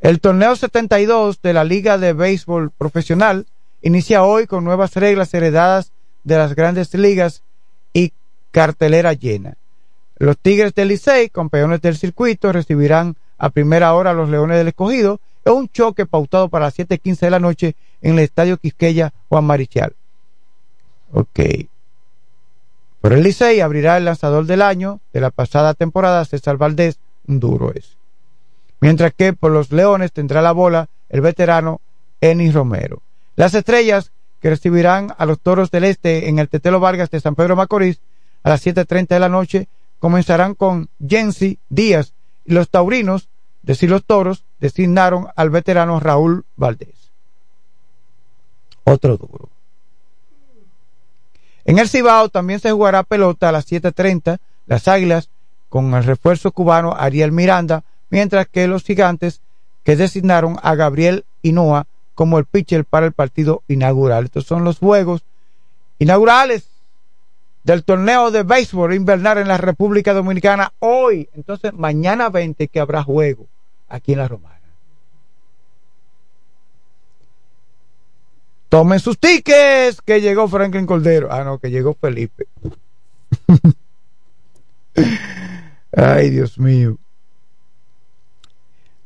el, 0.01 0.20
torneo 0.20 0.57
72 0.57 1.43
de 1.43 1.53
la 1.53 1.62
Liga 1.62 1.99
de 1.99 2.14
Béisbol 2.14 2.70
Profesional? 2.70 3.47
Inicia 3.83 4.24
hoy 4.24 4.47
con 4.47 4.64
nuevas 4.64 4.95
reglas 4.95 5.35
heredadas 5.35 5.93
de 6.24 6.39
las 6.39 6.55
grandes 6.55 6.95
ligas 6.95 7.43
y 7.93 8.14
cartelera 8.51 9.12
llena. 9.12 9.59
Los 10.16 10.39
Tigres 10.39 10.74
del 10.74 10.89
Licey, 10.89 11.29
campeones 11.29 11.83
del 11.83 11.99
circuito, 11.99 12.51
recibirán 12.51 13.14
a 13.37 13.51
primera 13.51 13.93
hora 13.93 14.12
a 14.12 14.14
los 14.14 14.31
Leones 14.31 14.57
del 14.57 14.68
Escogido 14.68 15.20
en 15.45 15.53
un 15.53 15.68
choque 15.68 16.07
pautado 16.07 16.49
para 16.49 16.64
las 16.64 16.79
7.15 16.79 17.20
de 17.20 17.31
la 17.31 17.41
noche 17.41 17.77
en 18.01 18.14
el 18.14 18.20
Estadio 18.20 18.57
Quisqueya 18.57 19.12
Juan 19.29 19.45
Marichal. 19.45 19.95
Ok. 21.12 21.41
Por 23.03 23.12
el 23.12 23.22
Licey 23.22 23.61
abrirá 23.61 23.99
el 23.99 24.07
lanzador 24.07 24.47
del 24.47 24.62
año 24.62 25.01
de 25.12 25.20
la 25.20 25.31
pasada 25.31 25.74
temporada, 25.74 26.24
César 26.24 26.57
Valdés, 26.57 26.99
duro 27.27 27.72
es. 27.74 27.97
Mientras 28.81 29.14
que 29.14 29.33
por 29.33 29.53
los 29.53 29.72
Leones 29.72 30.12
tendrá 30.12 30.43
la 30.43 30.53
bola 30.53 30.89
el 31.09 31.20
veterano 31.20 31.81
Enis 32.20 32.55
Romero. 32.55 33.03
Las 33.37 33.55
estrellas 33.55 34.12
que 34.41 34.51
recibirán 34.51 35.14
a 35.18 35.27
los 35.27 35.41
Toros 35.41 35.70
del 35.70 35.85
Este 35.85 36.29
en 36.29 36.39
el 36.39 36.49
Tetelo 36.49 36.81
Vargas 36.81 37.11
de 37.11 37.20
San 37.20 37.35
Pedro 37.35 37.57
Macorís 37.57 38.01
a 38.43 38.51
las 38.51 38.64
7.30 38.64 39.09
de 39.09 39.20
la 39.20 39.29
noche 39.29 39.68
comenzarán 39.99 40.55
con 40.55 40.89
Jensi 41.07 41.59
Díaz 41.68 42.12
y 42.45 42.53
los 42.53 42.68
taurinos, 42.68 43.29
decir 43.62 43.91
los 43.91 44.05
toros, 44.05 44.45
designaron 44.61 45.27
al 45.35 45.51
veterano 45.51 45.99
Raúl 46.01 46.45
Valdés. 46.57 46.95
Otro 48.85 49.16
duro. 49.16 49.49
En 51.64 51.81
el 51.81 51.89
Cibao 51.89 52.29
también 52.29 52.61
se 52.61 52.70
jugará 52.70 53.03
pelota 53.03 53.49
a 53.49 53.53
las 53.53 53.66
7.30. 53.66 54.39
Las 54.66 54.87
Águilas 54.87 55.29
con 55.77 55.93
el 55.93 56.05
refuerzo 56.05 56.53
cubano 56.53 56.95
Ariel 56.97 57.33
Miranda, 57.33 57.85
mientras 58.09 58.49
que 58.49 58.66
los 58.66 58.83
gigantes 58.83 59.43
que 59.85 59.95
designaron 59.95 60.57
a 60.62 60.74
Gabriel 60.74 61.27
Hinoa 61.43 61.87
como 62.14 62.39
el 62.39 62.47
pitcher 62.47 62.87
para 62.87 63.05
el 63.05 63.12
partido 63.12 63.62
inaugural. 63.68 64.24
Estos 64.24 64.47
son 64.47 64.64
los 64.64 64.79
juegos 64.79 65.22
inaugurales 65.99 66.66
del 67.62 67.85
torneo 67.85 68.31
de 68.31 68.43
béisbol 68.43 68.95
invernal 68.95 69.37
en 69.37 69.49
la 69.49 69.59
República 69.59 70.14
Dominicana 70.14 70.72
hoy. 70.79 71.29
Entonces, 71.35 71.74
mañana 71.74 72.31
20 72.31 72.68
que 72.68 72.81
habrá 72.81 73.03
juego 73.03 73.47
aquí 73.87 74.12
en 74.12 74.20
la 74.20 74.29
Romana. 74.29 74.57
Tomen 78.70 78.99
sus 78.99 79.18
tickets, 79.18 80.01
que 80.01 80.22
llegó 80.22 80.49
Franklin 80.49 80.87
Cordero. 80.87 81.29
Ah, 81.31 81.45
no, 81.45 81.59
que 81.59 81.70
llegó 81.70 81.93
Felipe. 81.93 82.47
Ay, 85.97 86.29
Dios 86.29 86.59
mío. 86.59 86.99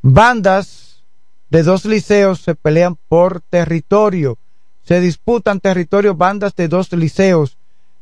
Bandas 0.01 1.03
de 1.49 1.63
dos 1.63 1.85
liceos 1.85 2.41
se 2.41 2.53
pelean 2.53 2.97
por 3.07 3.39
territorio. 3.39 4.37
Se 4.83 4.99
disputan 4.99 5.61
territorio 5.61 6.15
bandas 6.15 6.53
de 6.55 6.67
dos 6.67 6.91
liceos. 6.91 7.57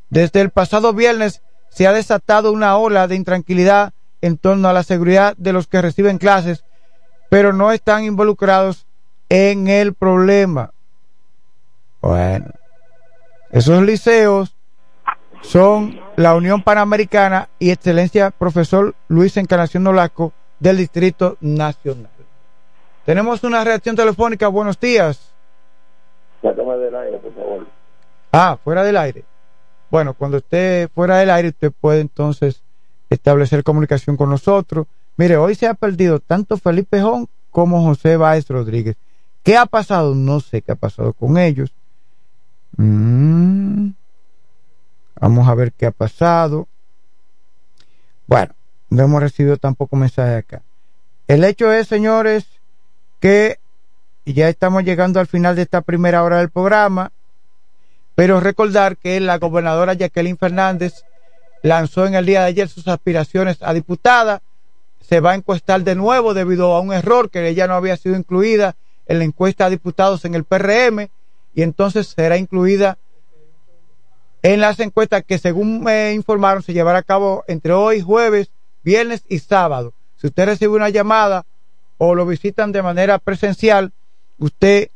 Desde 0.10 0.42
el 0.42 0.50
pasado 0.50 0.94
viernes 0.94 1.44
se 1.70 1.86
ha 1.86 1.94
desatado 1.94 2.52
una 2.52 2.78
ola 2.78 3.08
de 3.08 3.16
intranquilidad 3.16 3.94
en 4.22 4.38
torno 4.38 4.68
a 4.68 4.74
la 4.74 4.82
seguridad 4.82 5.38
de 5.38 5.54
los 5.54 5.68
que 5.68 5.84
reciben 5.84 6.18
clases, 6.18 6.64
pero 7.30 7.54
no 7.54 7.72
están 7.72 8.06
involucrados 8.06 8.88
en 9.30 9.68
el 9.68 9.94
problema. 9.94 10.74
Bueno, 12.02 12.48
esos 13.52 13.84
liceos 13.84 14.56
son 15.42 16.00
la 16.16 16.36
Unión 16.36 16.62
Panamericana 16.62 17.50
y 17.60 17.72
Excelencia 17.72 18.32
Profesor 18.32 18.96
Luis 19.08 19.38
Encarnación 19.38 19.84
Nolaco 19.84 20.34
del 20.60 20.78
Distrito 20.78 21.38
Nacional. 21.42 22.10
Tenemos 23.06 23.44
una 23.44 23.64
reacción 23.64 23.96
telefónica. 23.96 24.48
Buenos 24.48 24.80
días. 24.80 25.34
del 26.44 26.96
aire, 26.96 27.18
por 27.18 27.34
favor. 27.34 27.68
Ah, 28.32 28.58
fuera 28.64 28.84
del 28.84 28.98
aire. 28.98 29.24
Bueno, 29.90 30.14
cuando 30.14 30.38
esté 30.38 30.88
fuera 30.94 31.18
del 31.18 31.32
aire, 31.32 31.50
usted 31.50 31.72
puede 31.72 32.02
entonces 32.02 32.62
establecer 33.10 33.64
comunicación 33.64 34.16
con 34.16 34.30
nosotros. 34.30 34.86
Mire, 35.18 35.38
hoy 35.38 35.56
se 35.56 35.68
ha 35.68 35.74
perdido 35.74 36.20
tanto 36.20 36.58
Felipe 36.58 37.02
Jón 37.02 37.28
como 37.50 37.84
José 37.84 38.18
Báez 38.18 38.48
Rodríguez. 38.48 38.96
¿Qué 39.44 39.58
ha 39.58 39.66
pasado? 39.66 40.14
No 40.14 40.40
sé 40.40 40.62
qué 40.62 40.74
ha 40.74 40.76
pasado 40.76 41.14
con 41.14 41.38
ellos. 41.38 41.74
Mm. 42.78 43.90
Vamos 45.20 45.48
a 45.48 45.56
ver 45.56 45.74
qué 45.74 45.86
ha 45.86 45.92
pasado. 45.92 46.68
Bueno, 48.28 48.54
no 48.90 49.04
hemos 49.04 49.22
recibido 49.22 49.58
tampoco 49.58 49.96
mensaje 49.96 50.36
acá. 50.36 50.62
El 51.28 51.44
hecho 51.44 51.72
es, 51.72 51.88
señores, 51.88 52.46
que 53.20 53.60
ya 54.26 54.50
estamos 54.50 54.84
llegando 54.84 55.20
al 55.20 55.28
final 55.28 55.56
de 55.56 55.64
esta 55.64 55.82
primera 55.82 56.24
hora 56.24 56.38
del 56.38 56.50
programa, 56.50 57.12
pero 58.16 58.40
recordar 58.40 58.98
que 58.98 59.20
la 59.20 59.38
gobernadora 59.38 59.94
Jacqueline 59.94 60.38
Fernández 60.38 61.06
lanzó 61.62 62.06
en 62.06 62.16
el 62.16 62.26
día 62.26 62.42
de 62.42 62.48
ayer 62.48 62.70
sus 62.70 62.88
aspiraciones 62.88 63.58
a 63.62 63.74
diputada, 63.74 64.42
se 65.02 65.20
va 65.20 65.32
a 65.32 65.36
encuestar 65.36 65.84
de 65.84 65.96
nuevo 65.96 66.34
debido 66.34 66.76
a 66.76 66.82
un 66.82 66.94
error 66.94 67.30
que 67.30 67.48
ella 67.48 67.68
no 67.68 67.74
había 67.74 67.98
sido 67.98 68.16
incluida 68.16 68.76
en 69.08 69.20
la 69.20 69.26
encuesta 69.26 69.66
a 69.66 69.70
diputados 69.70 70.24
en 70.26 70.36
el 70.36 70.44
PRM 70.44 71.10
y 71.56 71.64
entonces 71.64 72.08
será 72.08 72.38
incluida 72.38 72.98
en 74.42 74.62
las 74.62 74.80
encuestas 74.80 75.24
que 75.26 75.38
según 75.38 75.82
me 75.82 76.14
informaron 76.14 76.64
se 76.64 76.74
llevará 76.74 77.00
a 77.00 77.04
cabo 77.04 77.44
entre 77.48 77.74
hoy, 77.74 78.02
jueves, 78.02 78.52
viernes 78.84 79.24
y 79.28 79.40
sábado. 79.40 79.94
Si 80.18 80.28
usted 80.28 80.46
recibe 80.46 80.76
una 80.76 80.90
llamada 80.90 81.46
o 81.98 82.16
lo 82.16 82.26
visitan 82.26 82.72
de 82.72 82.82
manera 82.82 83.20
presencial, 83.20 83.92
usted 84.38 84.90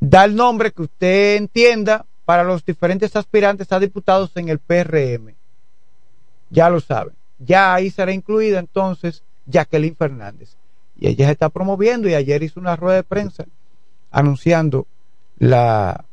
da 0.00 0.24
el 0.24 0.34
nombre 0.34 0.72
que 0.72 0.82
usted 0.82 1.36
entienda 1.36 2.06
para 2.24 2.44
los 2.44 2.64
diferentes 2.64 3.14
aspirantes 3.14 3.70
a 3.72 3.78
diputados 3.78 4.32
en 4.36 4.48
el 4.48 4.58
PRM. 4.58 5.34
Ya 6.50 6.70
lo 6.70 6.80
saben. 6.80 7.14
Ya 7.38 7.74
ahí 7.74 7.90
será 7.90 8.12
incluida 8.12 8.58
entonces 8.58 9.22
Jacqueline 9.46 9.96
Fernández. 9.96 10.56
Y 10.98 11.08
ella 11.08 11.26
se 11.26 11.32
está 11.32 11.50
promoviendo 11.50 12.08
y 12.08 12.14
ayer 12.14 12.42
hizo 12.42 12.58
una 12.58 12.76
rueda 12.76 12.96
de 12.96 13.02
prensa 13.02 13.44
anunciando 14.10 14.86
la 15.38 16.05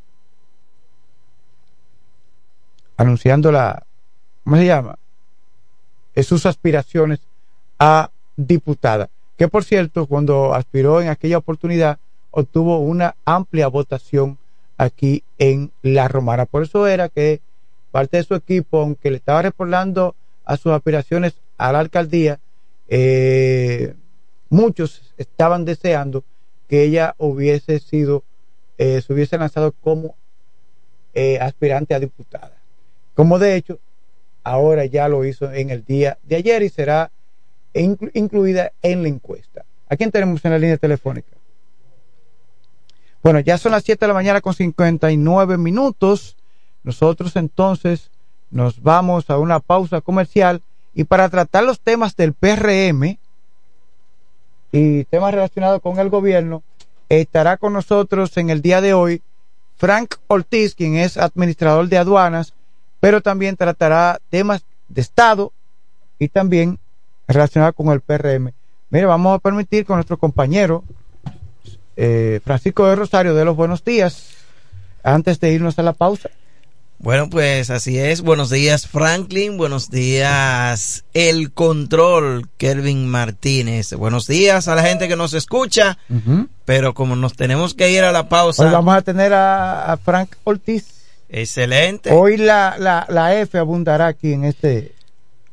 anunciando 3.04 3.52
la, 3.52 3.86
¿cómo 4.44 4.58
se 4.58 4.66
llama? 4.66 4.98
sus 6.22 6.46
aspiraciones 6.46 7.20
a 7.80 8.12
diputada, 8.36 9.10
que 9.38 9.48
por 9.48 9.64
cierto, 9.64 10.06
cuando 10.06 10.54
aspiró 10.54 11.02
en 11.02 11.10
aquella 11.10 11.40
oportunidad, 11.40 11.98
obtuvo 12.32 12.80
una 12.80 13.16
amplia 13.26 13.68
votación 13.68 14.38
aquí 14.78 15.24
en 15.38 15.72
La 15.82 16.08
Romana. 16.08 16.46
Por 16.46 16.64
eso 16.64 16.88
era 16.88 17.10
que 17.10 17.42
parte 17.92 18.18
de 18.18 18.24
su 18.24 18.36
equipo, 18.36 18.82
aunque 18.82 19.12
le 19.12 19.18
estaba 19.18 19.42
respaldando 19.42 20.16
a 20.46 20.58
sus 20.58 20.72
aspiraciones 20.72 21.34
a 21.58 21.72
la 21.72 21.80
alcaldía, 21.80 22.40
eh, 22.88 23.96
muchos 24.50 25.14
estaban 25.18 25.66
deseando 25.66 26.24
que 26.68 26.84
ella 26.84 27.16
hubiese 27.18 27.80
sido, 27.80 28.24
eh, 28.78 29.02
se 29.02 29.14
hubiese 29.14 29.38
lanzado 29.38 29.72
como 29.72 30.16
eh, 31.14 31.40
aspirante 31.40 31.94
a 31.94 32.00
diputada. 32.00 32.63
Como 33.16 33.40
de 33.40 33.56
hecho, 33.56 33.80
ahora 34.44 34.86
ya 34.86 35.08
lo 35.08 35.26
hizo 35.26 35.52
en 35.52 35.70
el 35.70 35.86
día 35.86 36.18
de 36.24 36.36
ayer 36.36 36.64
y 36.64 36.70
será 36.70 37.12
incluida 37.74 38.72
en 38.82 39.04
la 39.04 39.10
encuesta. 39.10 39.66
¿A 39.90 39.96
quién 39.96 40.12
tenemos 40.12 40.44
en 40.46 40.52
la 40.52 40.60
línea 40.60 40.78
telefónica? 40.78 41.30
Bueno, 43.22 43.40
ya 43.40 43.58
son 43.58 43.72
las 43.72 43.84
7 43.84 44.04
de 44.04 44.08
la 44.08 44.14
mañana 44.14 44.42
con 44.42 44.54
59 44.54 45.58
minutos. 45.58 46.36
Nosotros 46.84 47.36
entonces 47.36 48.12
nos 48.52 48.82
vamos 48.82 49.30
a 49.30 49.38
una 49.38 49.60
pausa 49.60 50.02
comercial 50.02 50.62
y 50.94 51.06
para 51.06 51.30
tratar 51.30 51.64
los 51.64 51.80
temas 51.80 52.16
del 52.16 52.34
PRM 52.34 53.18
y 54.72 55.04
temas 55.06 55.34
relacionados 55.34 55.82
con 55.82 56.00
el 56.00 56.10
gobierno, 56.10 56.64
estará 57.10 57.58
con 57.58 57.74
nosotros 57.74 58.36
en 58.38 58.50
el 58.50 58.62
día 58.62 58.82
de 58.82 58.94
hoy 58.94 59.22
Frank 59.78 60.16
Ortiz, 60.28 60.76
quien 60.76 60.96
es 60.96 61.18
administrador 61.18 61.88
de 61.88 61.98
aduanas, 61.98 62.54
pero 63.04 63.20
también 63.20 63.58
tratará 63.58 64.18
temas 64.30 64.64
de 64.88 65.02
Estado 65.02 65.52
y 66.20 66.30
también 66.30 66.80
relacionados 67.28 67.76
con 67.76 67.90
el 67.90 68.00
PRM. 68.00 68.54
Mire, 68.92 69.06
vamos 69.06 69.36
a 69.36 69.40
permitir 69.40 69.84
con 69.84 69.98
nuestro 69.98 70.16
compañero 70.18 70.86
eh, 71.98 72.40
Francisco 72.46 72.88
de 72.88 72.96
Rosario 72.96 73.36
de 73.36 73.44
los 73.44 73.58
Buenos 73.58 73.84
Días, 73.84 74.30
antes 75.04 75.38
de 75.42 75.52
irnos 75.52 75.78
a 75.80 75.84
la 75.84 75.92
pausa. 75.92 76.30
Bueno, 76.98 77.30
pues 77.30 77.70
así 77.72 78.00
es. 78.00 78.22
Buenos 78.22 78.50
días, 78.50 78.88
Franklin. 78.88 79.58
Buenos 79.58 79.90
días, 79.90 81.04
El 81.14 81.52
Control, 81.52 82.48
Kelvin 82.56 83.10
Martínez. 83.10 83.92
Buenos 83.96 84.28
días 84.28 84.70
a 84.70 84.76
la 84.76 84.84
gente 84.84 85.10
que 85.10 85.18
nos 85.18 85.34
escucha. 85.34 85.98
Pero 86.64 86.94
como 86.94 87.18
nos 87.18 87.34
tenemos 87.34 87.74
que 87.74 87.92
ir 87.92 88.06
a 88.06 88.14
la 88.14 88.30
pausa. 88.30 88.64
Hoy 88.64 88.72
vamos 88.72 88.96
a 88.96 89.02
tener 89.02 89.34
a, 89.34 90.00
Frank 90.06 90.30
Ortiz. 90.46 90.93
Excelente. 91.34 92.12
Hoy 92.12 92.38
la, 92.38 92.76
la, 92.78 93.08
la, 93.10 93.42
F 93.42 93.58
abundará 93.58 94.06
aquí 94.06 94.34
en 94.34 94.46
este. 94.46 94.94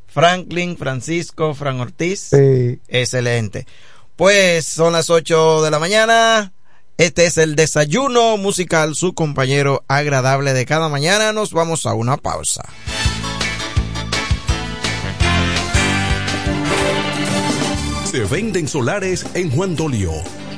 Franklin, 0.07 0.77
Francisco, 0.77 1.55
Frank 1.55 1.81
Ortiz. 1.81 2.21
Sí. 2.21 2.81
Excelente. 2.87 3.67
Pues 4.15 4.67
son 4.67 4.93
las 4.93 5.09
8 5.09 5.63
de 5.63 5.71
la 5.71 5.79
mañana. 5.79 6.53
Este 6.99 7.25
es 7.25 7.39
el 7.39 7.57
desayuno 7.57 8.37
musical, 8.37 8.95
su 8.95 9.15
compañero 9.15 9.83
agradable 9.89 10.53
de 10.53 10.67
cada 10.67 10.91
mañana. 10.91 11.33
Nos 11.33 11.55
vamos 11.55 11.87
a 11.87 11.95
una 11.95 12.19
pausa. 12.19 12.63
Se 18.05 18.25
venden 18.25 18.69
solares 18.69 19.25
en 19.33 19.51
Juan 19.51 19.77
Dolio 19.77 20.13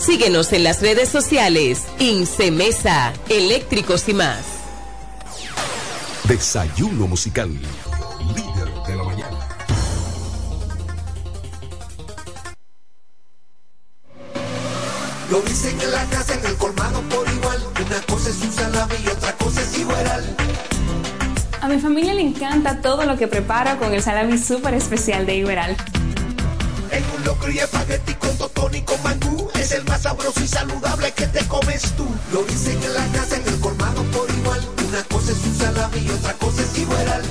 Síguenos 0.00 0.54
en 0.54 0.64
las 0.64 0.80
redes 0.80 1.10
sociales. 1.10 1.84
Incemesa, 1.98 3.12
eléctricos 3.28 4.08
y 4.08 4.14
más. 4.14 4.40
Desayuno 6.24 7.06
musical. 7.06 7.50
Líder 8.34 8.72
de 8.86 8.96
la 8.96 9.04
mañana. 9.04 9.38
Lo 15.30 15.42
dicen 15.42 15.78
en 15.78 15.90
la 15.92 16.04
casa, 16.06 16.34
en 16.34 16.46
el 16.46 16.56
colmado 16.56 17.02
por 17.02 17.28
igual. 17.28 17.62
Una 17.86 18.00
cosa 18.06 18.30
es 18.30 18.40
un 18.40 18.52
salami 18.52 18.94
y 19.04 19.08
otra 19.08 19.36
cosa 19.36 19.60
es 19.60 19.78
igual. 19.78 20.36
A 21.60 21.68
mi 21.68 21.78
familia 21.78 22.14
le 22.14 22.22
encanta 22.22 22.80
todo 22.80 23.04
lo 23.04 23.18
que 23.18 23.28
preparo 23.28 23.78
con 23.78 23.92
el 23.92 24.02
salami 24.02 24.38
súper 24.38 24.72
especial 24.72 25.26
de 25.26 25.36
Iberal. 25.36 25.76
En 26.92 27.04
un 27.16 27.24
locro 27.24 27.50
y 27.50 27.58
espagueti 27.58 28.14
con 28.14 28.36
totón 28.36 28.74
y 28.74 28.82
con 28.82 29.02
mangú. 29.02 29.48
Es 29.54 29.72
el 29.72 29.84
más 29.84 30.02
sabroso 30.02 30.40
y 30.42 30.48
saludable 30.48 31.12
que 31.12 31.26
te 31.26 31.46
comes 31.46 31.82
tú. 31.96 32.06
Lo 32.32 32.42
dicen 32.44 32.82
en 32.82 32.94
la 32.94 33.06
casa, 33.12 33.36
en 33.36 33.46
el 33.46 33.60
colmado 33.60 34.02
por 34.04 34.28
igual. 34.30 34.60
Una 34.88 35.02
cosa 35.04 35.32
es 35.32 35.44
un 35.44 35.54
salami 35.54 35.98
y 35.98 36.10
otra 36.10 36.32
cosa 36.34 36.62
es 36.62 36.78
igual. 36.78 37.22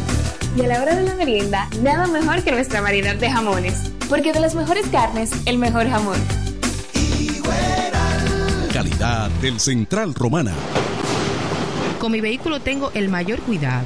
Y 0.56 0.62
a 0.62 0.68
la 0.68 0.82
hora 0.82 0.96
de 0.96 1.04
la 1.04 1.16
merienda, 1.16 1.70
nada 1.82 2.08
mejor 2.08 2.44
que 2.44 2.52
nuestra 2.52 2.82
variedad 2.82 3.16
de 3.16 3.30
jamones. 3.30 3.92
Porque 4.10 4.34
de 4.34 4.40
las 4.40 4.56
mejores 4.56 4.88
carnes, 4.88 5.32
el 5.46 5.58
mejor 5.58 5.90
jamón. 5.90 6.18
Calidad 8.74 9.30
del 9.42 9.60
Central 9.60 10.16
Romana. 10.16 10.54
Con 12.00 12.12
mi 12.14 12.22
vehículo 12.22 12.62
tengo 12.62 12.92
el 12.94 13.10
mayor 13.10 13.40
cuidado. 13.42 13.86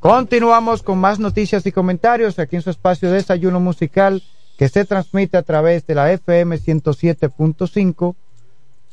Continuamos 0.00 0.82
con 0.82 0.96
más 0.96 1.18
noticias 1.18 1.66
y 1.66 1.72
comentarios 1.72 2.38
aquí 2.38 2.56
en 2.56 2.62
su 2.62 2.70
espacio 2.70 3.10
de 3.10 3.16
desayuno 3.16 3.60
musical 3.60 4.22
que 4.56 4.70
se 4.70 4.86
transmite 4.86 5.36
a 5.36 5.42
través 5.42 5.86
de 5.86 5.94
la 5.94 6.10
FM 6.10 6.58
107.5, 6.58 8.14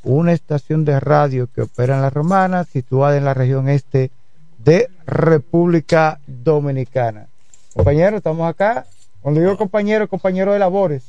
una 0.03 0.33
estación 0.33 0.83
de 0.83 0.99
radio 0.99 1.47
que 1.47 1.61
opera 1.61 1.95
en 1.95 2.01
la 2.01 2.09
Romana, 2.09 2.65
situada 2.65 3.15
en 3.15 3.23
la 3.23 3.33
región 3.33 3.69
este 3.69 4.11
de 4.57 4.89
República 5.05 6.19
Dominicana. 6.27 7.27
Compañero, 7.73 8.17
estamos 8.17 8.49
acá. 8.49 8.85
Cuando 9.21 9.39
digo 9.39 9.55
compañero, 9.55 10.09
compañero 10.09 10.51
de 10.51 10.59
labores. 10.59 11.03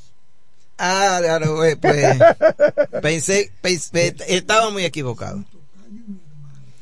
Ah, 0.78 1.18
claro, 1.20 1.56
pues, 1.56 1.76
pensé, 3.02 3.50
pensé, 3.60 4.14
estaba 4.28 4.70
muy 4.70 4.84
equivocado. 4.84 5.44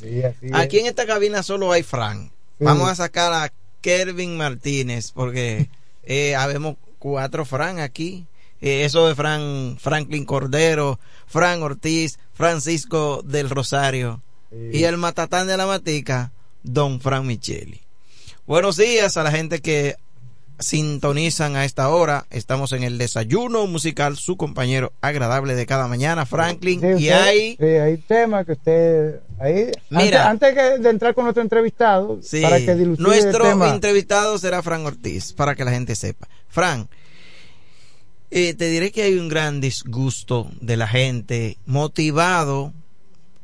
Sí, 0.02 0.22
así 0.22 0.50
Aquí 0.52 0.80
en 0.80 0.86
esta 0.86 1.06
cabina 1.06 1.42
solo 1.42 1.72
hay 1.72 1.82
Frank. 1.82 2.35
Vamos 2.58 2.88
a 2.88 2.94
sacar 2.94 3.32
a 3.32 3.52
Kervin 3.80 4.36
Martínez 4.36 5.12
porque 5.12 5.68
eh, 6.04 6.34
habemos 6.34 6.76
cuatro 6.98 7.44
Fran 7.44 7.78
aquí. 7.78 8.26
Eh, 8.60 8.84
eso 8.84 9.06
de 9.06 9.14
Fran, 9.14 9.76
Franklin 9.78 10.24
Cordero, 10.24 10.98
Fran 11.26 11.62
Ortiz, 11.62 12.18
Francisco 12.32 13.22
del 13.22 13.50
Rosario 13.50 14.22
y 14.72 14.84
el 14.84 14.96
matatán 14.96 15.46
de 15.46 15.56
la 15.56 15.66
matica, 15.66 16.32
Don 16.62 17.00
Fran 17.00 17.26
Micheli. 17.26 17.82
Buenos 18.46 18.76
días 18.76 19.16
a 19.16 19.22
la 19.22 19.32
gente 19.32 19.60
que 19.60 19.96
sintonizan 20.58 21.56
a 21.56 21.64
esta 21.64 21.88
hora. 21.90 22.26
Estamos 22.30 22.72
en 22.72 22.82
el 22.82 22.98
desayuno 22.98 23.66
musical, 23.66 24.16
su 24.16 24.36
compañero 24.36 24.92
agradable 25.00 25.54
de 25.54 25.66
cada 25.66 25.86
mañana, 25.88 26.26
Franklin. 26.26 26.80
Sí, 26.80 27.04
y 27.04 27.08
hay 27.10 27.56
sí, 27.56 27.64
hay 27.64 27.96
temas 27.98 28.46
que 28.46 28.52
usted 28.52 29.20
ahí 29.38 29.70
Mira. 29.90 30.28
antes, 30.30 30.48
antes 30.50 30.54
que 30.54 30.82
de 30.82 30.90
entrar 30.90 31.14
con 31.14 31.24
nuestro 31.24 31.42
entrevistado 31.42 32.18
Sí, 32.22 32.40
para 32.40 32.58
que 32.58 32.74
dilucide 32.74 33.06
nuestro 33.06 33.44
el 33.44 33.50
tema. 33.52 33.70
entrevistado 33.70 34.38
será 34.38 34.62
Fran 34.62 34.86
Ortiz, 34.86 35.32
para 35.32 35.54
que 35.54 35.64
la 35.64 35.72
gente 35.72 35.94
sepa. 35.94 36.28
Fran, 36.48 36.88
eh, 38.30 38.54
te 38.54 38.68
diré 38.68 38.90
que 38.90 39.02
hay 39.02 39.18
un 39.18 39.28
gran 39.28 39.60
disgusto 39.60 40.50
de 40.60 40.76
la 40.76 40.88
gente 40.88 41.58
motivado 41.66 42.72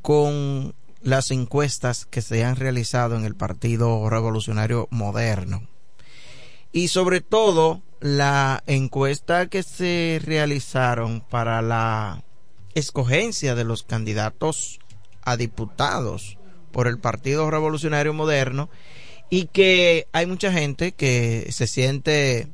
con 0.01 0.75
las 1.03 1.31
encuestas 1.31 2.07
que 2.07 2.23
se 2.23 2.45
han 2.45 2.57
realizado 2.57 3.17
en 3.17 3.25
el 3.25 3.35
Partido 3.35 4.09
Revolucionario 4.09 4.89
Moderno. 4.91 5.69
Y 6.73 6.89
sobre 6.89 7.21
todo 7.21 7.83
la 8.01 8.65
encuesta 8.67 9.47
que 9.47 9.63
se 9.63 10.21
realizaron 10.25 11.21
para 11.21 11.63
la 11.63 12.25
escogencia 12.75 13.55
de 13.55 13.65
los 13.65 13.83
candidatos 13.83 14.81
a 15.23 15.37
diputados 15.37 16.39
por 16.73 16.89
el 16.89 16.99
Partido 16.99 17.51
Revolucionario 17.51 18.13
Moderno 18.13 18.71
y 19.31 19.47
que 19.47 20.09
hay 20.13 20.27
mucha 20.27 20.53
gente 20.53 20.93
que 20.93 21.49
se 21.53 21.67
siente 21.67 22.49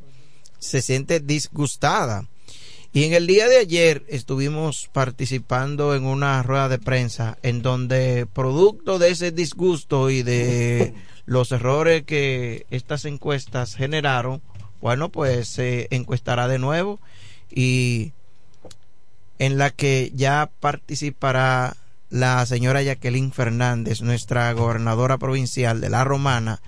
se 0.59 0.83
siente 0.83 1.21
disgustada. 1.21 2.29
Y 2.93 3.05
en 3.05 3.13
el 3.13 3.27
día 3.27 3.49
de 3.49 3.59
ayer 3.59 4.05
estuvimos 4.09 4.89
participando 4.93 5.95
en 5.95 6.05
una 6.05 6.43
rueda 6.43 6.69
de 6.69 6.79
prensa 6.79 7.39
en 7.43 7.63
donde 7.63 8.27
producto 8.27 8.99
de 8.99 9.11
ese 9.11 9.31
disgusto 9.31 10.11
y 10.11 10.23
de 10.23 10.95
los 11.29 11.53
errores 11.53 12.05
que 12.05 12.65
estas 12.71 13.05
encuestas 13.05 13.75
generaron, 13.75 14.41
bueno, 14.81 15.11
pues 15.11 15.49
se 15.49 15.87
encuestará 15.91 16.49
de 16.49 16.59
nuevo 16.59 17.01
y 17.51 18.13
en 19.39 19.59
la 19.59 19.69
que 19.69 20.11
ya 20.15 20.51
participará 20.59 21.77
la 22.09 22.47
señora 22.47 22.81
Jacqueline 22.81 23.31
Fernández, 23.31 24.01
nuestra 24.01 24.51
gobernadora 24.55 25.19
provincial 25.19 25.83
de 25.83 25.91
La 25.91 26.03
Romana, 26.03 26.63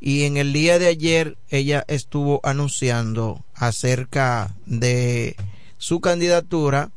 y 0.00 0.24
en 0.24 0.36
el 0.36 0.52
día 0.52 0.80
de 0.80 0.88
ayer 0.88 1.36
ella 1.48 1.84
estuvo 1.86 2.40
anunciando 2.42 3.44
acerca 3.54 4.56
de 4.66 5.36
su 5.78 6.00
candidatura, 6.00 6.90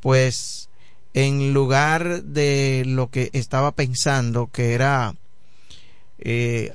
pues 0.00 0.70
en 1.12 1.52
lugar 1.52 2.22
de 2.22 2.84
lo 2.86 3.10
que 3.10 3.28
estaba 3.34 3.72
pensando, 3.72 4.46
que 4.50 4.72
era 4.72 5.14
eh, 6.18 6.74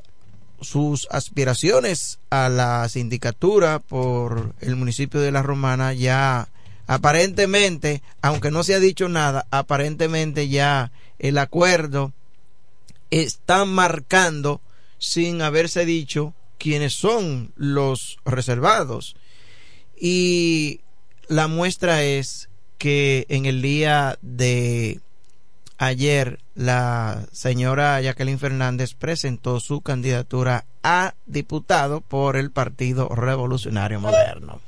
sus 0.61 1.07
aspiraciones 1.11 2.19
a 2.29 2.49
la 2.49 2.87
sindicatura 2.87 3.79
por 3.79 4.53
el 4.61 4.75
municipio 4.75 5.19
de 5.19 5.31
La 5.31 5.41
Romana, 5.41 5.93
ya 5.93 6.49
aparentemente, 6.87 8.01
aunque 8.21 8.51
no 8.51 8.63
se 8.63 8.75
ha 8.75 8.79
dicho 8.79 9.09
nada, 9.09 9.47
aparentemente 9.49 10.49
ya 10.49 10.91
el 11.19 11.37
acuerdo 11.37 12.13
está 13.09 13.65
marcando 13.65 14.61
sin 14.97 15.41
haberse 15.41 15.85
dicho 15.85 16.33
quiénes 16.57 16.93
son 16.93 17.53
los 17.55 18.19
reservados. 18.23 19.15
Y 19.99 20.81
la 21.27 21.47
muestra 21.47 22.03
es 22.03 22.49
que 22.77 23.25
en 23.29 23.45
el 23.45 23.61
día 23.61 24.17
de 24.21 24.99
ayer 25.81 26.37
la 26.53 27.25
señora 27.31 27.99
Jacqueline 27.99 28.37
Fernández 28.37 28.93
presentó 28.93 29.59
su 29.59 29.81
candidatura 29.81 30.65
a 30.83 31.15
diputado 31.25 32.01
por 32.01 32.37
el 32.37 32.51
Partido 32.51 33.09
Revolucionario 33.09 33.99
Moderno. 33.99 34.61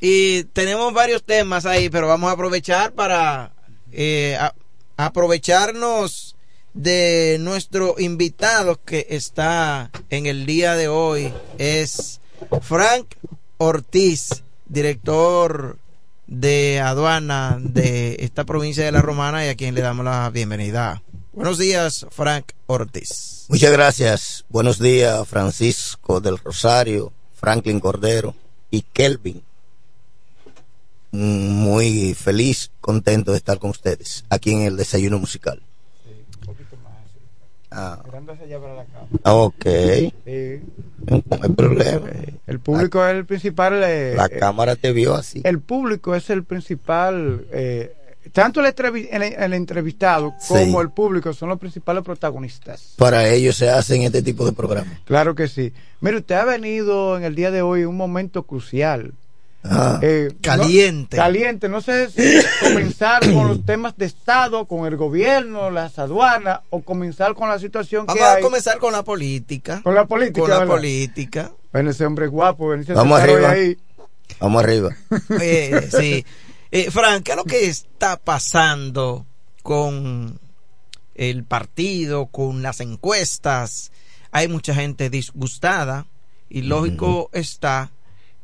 Y 0.00 0.44
tenemos 0.44 0.92
varios 0.92 1.24
temas 1.24 1.64
ahí, 1.64 1.88
pero 1.88 2.06
vamos 2.06 2.28
a 2.28 2.34
aprovechar 2.34 2.92
para 2.92 3.52
eh, 3.90 4.38
aprovecharnos 4.98 6.36
de 6.74 7.38
nuestro 7.40 7.94
invitado 7.96 8.78
que 8.84 9.06
está 9.08 9.90
en 10.10 10.26
el 10.26 10.44
día 10.44 10.74
de 10.74 10.88
hoy. 10.88 11.32
Es 11.56 12.20
Frank 12.60 13.14
Ortiz, 13.56 14.42
director 14.66 15.78
de 16.26 16.80
aduana 16.80 17.58
de 17.60 18.16
esta 18.20 18.44
provincia 18.44 18.84
de 18.84 18.92
La 18.92 19.02
Romana 19.02 19.44
y 19.44 19.48
a 19.48 19.54
quien 19.54 19.74
le 19.74 19.80
damos 19.80 20.04
la 20.04 20.30
bienvenida. 20.30 21.02
Buenos 21.32 21.58
días, 21.58 22.06
Frank 22.10 22.52
Ortiz. 22.66 23.46
Muchas 23.48 23.72
gracias. 23.72 24.44
Buenos 24.48 24.78
días, 24.78 25.26
Francisco 25.28 26.20
del 26.20 26.38
Rosario, 26.38 27.12
Franklin 27.34 27.80
Cordero 27.80 28.34
y 28.70 28.82
Kelvin. 28.82 29.42
Muy 31.10 32.14
feliz, 32.14 32.70
contento 32.80 33.32
de 33.32 33.38
estar 33.38 33.58
con 33.58 33.70
ustedes 33.70 34.24
aquí 34.30 34.52
en 34.52 34.62
el 34.62 34.76
desayuno 34.76 35.18
musical. 35.18 35.62
Ah. 37.74 38.02
ah. 39.24 39.34
Ok. 39.34 39.66
No 41.06 41.22
hay 41.42 41.50
problema. 41.50 42.06
El 42.46 42.60
público 42.60 43.04
es 43.04 43.14
el 43.14 43.26
principal. 43.26 43.82
Eh, 43.84 44.14
la 44.16 44.28
cámara 44.28 44.76
te 44.76 44.92
vio 44.92 45.14
así. 45.14 45.42
El 45.44 45.60
público 45.60 46.14
es 46.14 46.30
el 46.30 46.44
principal. 46.44 47.46
Eh, 47.50 47.94
tanto 48.32 48.60
el, 48.60 48.74
el, 49.10 49.52
entrevistado 49.52 50.34
como 50.48 50.80
el 50.80 50.90
público 50.90 51.32
son 51.32 51.50
los 51.50 51.58
principales 51.58 52.02
protagonistas. 52.02 52.94
Para 52.96 53.28
ellos 53.28 53.56
se 53.56 53.70
hacen 53.70 54.02
este 54.02 54.22
tipo 54.22 54.46
de 54.46 54.52
programas. 54.52 55.00
Claro 55.04 55.34
que 55.34 55.48
sí. 55.48 55.72
Mire, 56.00 56.18
usted 56.18 56.36
ha 56.36 56.44
venido 56.44 57.16
en 57.16 57.24
el 57.24 57.34
día 57.34 57.50
de 57.50 57.62
hoy 57.62 57.84
un 57.84 57.96
momento 57.96 58.44
crucial 58.44 59.12
Ah. 59.64 59.98
Eh, 60.02 60.34
caliente. 60.42 61.16
caliente. 61.16 61.68
No 61.70 61.80
sé 61.80 62.10
si 62.10 62.22
comenzar 62.60 63.22
con 63.32 63.48
los 63.48 63.64
temas 63.64 63.96
de 63.96 64.04
Estado, 64.04 64.66
con 64.66 64.86
el 64.86 64.96
gobierno, 64.96 65.70
las 65.70 65.98
aduanas, 65.98 66.60
o 66.70 66.82
comenzar 66.82 67.34
con 67.34 67.48
la 67.48 67.58
situación 67.58 68.04
Vamos 68.06 68.18
que 68.20 68.24
hay. 68.24 68.40
a 68.40 68.44
comenzar 68.44 68.78
con 68.78 68.92
la 68.92 69.02
política. 69.02 69.80
Con 69.82 69.94
la 69.94 70.04
política. 70.04 70.40
Con 70.40 70.50
la 70.50 70.66
política. 70.66 71.52
Bueno, 71.72 71.90
ese 71.90 72.04
hombre 72.04 72.26
guapo. 72.26 72.68
Vamos 72.94 73.20
arriba. 73.20 73.54
Vamos 74.38 74.62
arriba. 74.64 74.90
Eh, 75.40 75.88
sí. 75.90 76.24
Eh, 76.70 76.90
Frank, 76.90 77.22
¿qué 77.22 77.32
es 77.32 77.36
lo 77.36 77.44
que 77.44 77.66
está 77.66 78.16
pasando 78.18 79.26
con 79.62 80.38
el 81.14 81.44
partido, 81.44 82.26
con 82.26 82.62
las 82.62 82.80
encuestas? 82.80 83.92
Hay 84.30 84.48
mucha 84.48 84.74
gente 84.74 85.08
disgustada 85.08 86.06
y 86.50 86.62
lógico 86.62 87.30
está 87.32 87.90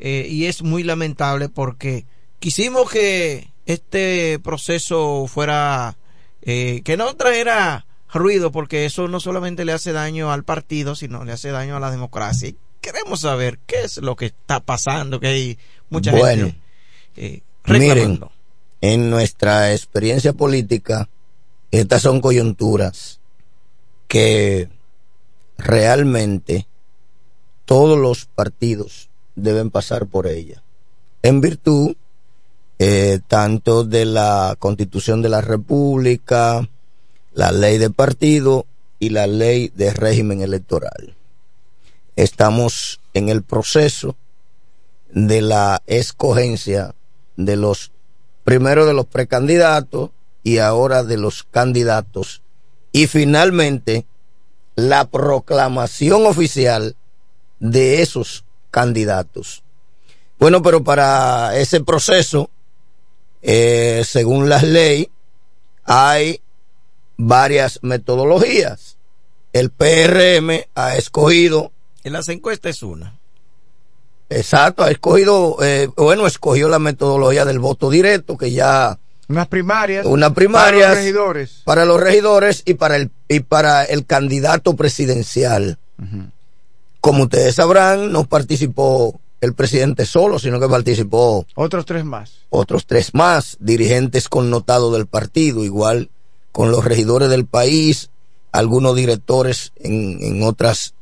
eh, 0.00 0.26
y 0.28 0.46
es 0.46 0.62
muy 0.62 0.82
lamentable 0.82 1.50
porque 1.50 2.06
quisimos 2.38 2.90
que 2.90 3.52
este 3.66 4.38
proceso 4.42 5.26
fuera, 5.28 5.98
eh, 6.42 6.80
que 6.84 6.96
no 6.96 7.14
trajera 7.14 7.86
ruido, 8.12 8.50
porque 8.50 8.86
eso 8.86 9.08
no 9.08 9.20
solamente 9.20 9.66
le 9.66 9.72
hace 9.72 9.92
daño 9.92 10.32
al 10.32 10.42
partido, 10.42 10.94
sino 10.94 11.24
le 11.24 11.32
hace 11.32 11.50
daño 11.50 11.76
a 11.76 11.80
la 11.80 11.90
democracia. 11.90 12.48
Y 12.48 12.56
queremos 12.80 13.20
saber 13.20 13.58
qué 13.66 13.82
es 13.84 13.98
lo 13.98 14.16
que 14.16 14.26
está 14.26 14.60
pasando, 14.60 15.20
que 15.20 15.26
hay 15.26 15.58
mucha 15.90 16.12
bueno, 16.12 16.46
gente 16.46 16.60
eh, 17.16 17.42
Miren, 17.66 18.20
en 18.80 19.10
nuestra 19.10 19.72
experiencia 19.72 20.32
política, 20.32 21.10
estas 21.70 22.00
son 22.02 22.22
coyunturas 22.22 23.20
que 24.08 24.70
realmente 25.58 26.66
todos 27.66 27.98
los 27.98 28.24
partidos 28.24 29.09
deben 29.42 29.70
pasar 29.70 30.06
por 30.06 30.26
ella. 30.26 30.62
En 31.22 31.40
virtud 31.40 31.96
eh, 32.82 33.20
tanto 33.28 33.84
de 33.84 34.06
la 34.06 34.56
Constitución 34.58 35.20
de 35.20 35.28
la 35.28 35.42
República, 35.42 36.66
la 37.34 37.52
ley 37.52 37.76
de 37.76 37.90
partido 37.90 38.64
y 38.98 39.10
la 39.10 39.26
ley 39.26 39.70
de 39.74 39.92
régimen 39.92 40.40
electoral. 40.40 41.14
Estamos 42.16 43.00
en 43.12 43.28
el 43.28 43.42
proceso 43.42 44.16
de 45.12 45.42
la 45.42 45.82
escogencia 45.86 46.94
de 47.36 47.56
los 47.56 47.92
primero 48.44 48.86
de 48.86 48.94
los 48.94 49.04
precandidatos 49.04 50.10
y 50.42 50.56
ahora 50.56 51.02
de 51.02 51.18
los 51.18 51.42
candidatos 51.42 52.40
y 52.92 53.08
finalmente 53.08 54.06
la 54.74 55.04
proclamación 55.04 56.24
oficial 56.26 56.96
de 57.58 58.00
esos 58.00 58.44
candidatos. 58.70 59.62
Bueno, 60.38 60.62
pero 60.62 60.82
para 60.82 61.56
ese 61.58 61.80
proceso, 61.82 62.50
eh, 63.42 64.02
según 64.06 64.48
las 64.48 64.62
leyes, 64.62 65.08
hay 65.84 66.40
varias 67.16 67.80
metodologías. 67.82 68.96
El 69.52 69.70
PRM 69.70 70.64
ha 70.74 70.96
escogido. 70.96 71.72
En 72.04 72.12
las 72.12 72.28
encuestas 72.28 72.76
es 72.76 72.82
una. 72.82 73.18
Exacto, 74.30 74.84
ha 74.84 74.90
escogido, 74.90 75.56
eh, 75.60 75.88
bueno, 75.96 76.26
escogió 76.26 76.68
la 76.68 76.78
metodología 76.78 77.44
del 77.44 77.58
voto 77.58 77.90
directo, 77.90 78.38
que 78.38 78.52
ya. 78.52 78.98
Unas 79.28 79.48
primarias. 79.48 80.06
Unas 80.06 80.32
primarias. 80.32 80.86
Para 80.86 80.94
los 80.94 81.04
regidores. 81.04 81.62
Para 81.64 81.84
los 81.84 82.00
regidores 82.00 82.62
y 82.64 82.74
para 82.74 82.96
el, 82.96 83.10
y 83.28 83.40
para 83.40 83.84
el 83.84 84.06
candidato 84.06 84.76
presidencial. 84.76 85.78
Como 87.00 87.24
ustedes 87.24 87.54
sabrán, 87.54 88.12
no 88.12 88.24
participó 88.24 89.20
el 89.40 89.54
presidente 89.54 90.04
solo, 90.04 90.38
sino 90.38 90.60
que 90.60 90.68
participó 90.68 91.46
otros 91.54 91.86
tres 91.86 92.04
más. 92.04 92.32
Otros 92.50 92.86
tres 92.86 93.14
más, 93.14 93.56
dirigentes 93.60 94.28
connotados 94.28 94.92
del 94.92 95.06
partido, 95.06 95.64
igual 95.64 96.10
con 96.52 96.70
los 96.70 96.84
regidores 96.84 97.30
del 97.30 97.46
país, 97.46 98.10
algunos 98.52 98.96
directores 98.96 99.72
en, 99.76 100.22
en 100.22 100.42
otras, 100.42 100.94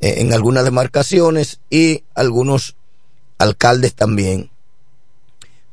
eh, 0.00 0.16
en 0.18 0.32
algunas 0.32 0.64
demarcaciones 0.64 1.60
y 1.70 2.04
algunos 2.14 2.76
alcaldes 3.38 3.94
también. 3.94 4.50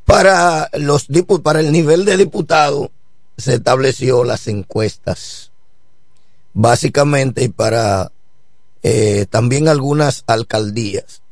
Para 0.06 0.70
los 0.74 1.08
para 1.44 1.60
el 1.60 1.72
nivel 1.72 2.06
de 2.06 2.16
diputado 2.16 2.92
se 3.38 3.56
estableció 3.56 4.24
las 4.24 4.48
encuestas. 4.48 5.52
Básicamente 6.54 7.44
y 7.44 7.50
para 7.50 8.12
eh, 8.88 9.26
también 9.28 9.68
algunas 9.68 10.24
alcaldías. 10.28 11.24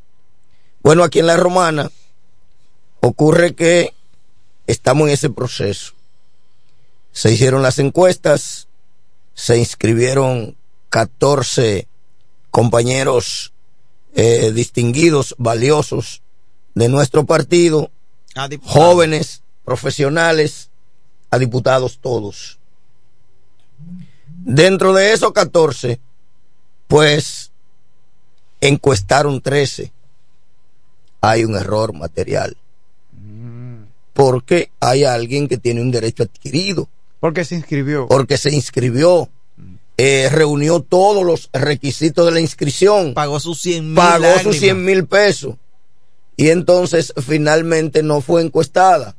Bueno, 0.82 1.04
aquí 1.04 1.20
en 1.20 1.28
la 1.28 1.36
Romana 1.36 1.88
ocurre 2.98 3.54
que 3.54 3.94
estamos 4.66 5.06
en 5.06 5.14
ese 5.14 5.30
proceso. 5.30 5.92
Se 7.12 7.30
hicieron 7.30 7.62
las 7.62 7.78
encuestas, 7.78 8.66
se 9.34 9.56
inscribieron 9.56 10.56
14 10.88 11.86
compañeros 12.50 13.52
eh, 14.14 14.50
distinguidos, 14.52 15.36
valiosos 15.38 16.22
de 16.74 16.88
nuestro 16.88 17.24
partido, 17.24 17.92
jóvenes, 18.64 19.42
profesionales, 19.64 20.70
a 21.30 21.38
diputados 21.38 22.00
todos. 22.02 22.58
Dentro 24.44 24.92
de 24.92 25.12
esos 25.12 25.32
14, 25.32 26.00
pues 26.86 27.50
encuestaron 28.60 29.40
13. 29.40 29.92
Hay 31.20 31.44
un 31.44 31.56
error 31.56 31.92
material. 31.92 32.56
Porque 34.12 34.70
hay 34.80 35.04
alguien 35.04 35.48
que 35.48 35.58
tiene 35.58 35.80
un 35.80 35.90
derecho 35.90 36.22
adquirido. 36.22 36.88
Porque 37.20 37.44
se 37.44 37.56
inscribió. 37.56 38.06
Porque 38.06 38.38
se 38.38 38.54
inscribió. 38.54 39.28
Eh, 39.96 40.28
reunió 40.30 40.80
todos 40.80 41.24
los 41.24 41.50
requisitos 41.52 42.26
de 42.26 42.32
la 42.32 42.40
inscripción. 42.40 43.14
Pagó 43.14 43.40
sus 43.40 43.60
100 43.60 43.86
mil. 43.86 43.94
Pagó 43.94 44.38
sus 44.40 44.58
100 44.58 44.84
mil 44.84 45.06
pesos. 45.06 45.56
Y 46.36 46.50
entonces 46.50 47.12
finalmente 47.16 48.02
no 48.02 48.20
fue 48.20 48.42
encuestada. 48.42 49.16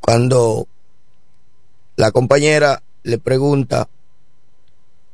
Cuando 0.00 0.68
la 1.96 2.12
compañera 2.12 2.82
le 3.02 3.18
pregunta 3.18 3.88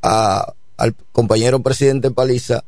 a 0.02 0.52
al 0.76 0.94
compañero 1.12 1.60
presidente 1.62 2.10
Paliza, 2.10 2.64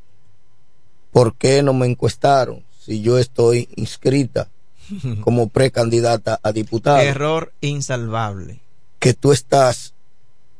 ¿por 1.13 1.35
qué 1.35 1.63
no 1.63 1.73
me 1.73 1.87
encuestaron 1.87 2.65
si 2.85 3.03
yo 3.03 3.19
estoy 3.19 3.69
inscrita 3.77 4.49
como 5.23 5.49
precandidata 5.49 6.41
a 6.43 6.53
diputada? 6.53 7.03
Error 7.03 7.53
insalvable. 7.61 8.61
Que 8.99 9.15
tú 9.15 9.33
estás, 9.33 9.95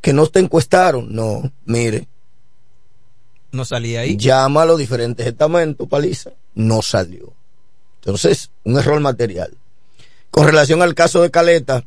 que 0.01 0.13
no 0.13 0.27
te 0.27 0.41
encuestaron. 0.41 1.15
No, 1.15 1.51
mire. 1.65 2.09
No 3.53 3.65
salía 3.65 4.01
ahí. 4.01 4.17
Llama 4.17 4.63
a 4.63 4.67
los 4.67 4.79
diferentes 4.79 5.27
estamentos, 5.27 5.89
Paliza. 5.89 6.31
No 6.55 6.83
salió. 6.83 7.33
Entonces, 8.01 8.51
un 8.65 8.79
error 8.79 9.01
material. 9.01 9.57
Con 10.31 10.47
relación 10.47 10.83
al 10.83 10.95
caso 10.95 11.23
de 11.23 11.31
Caleta, 11.31 11.85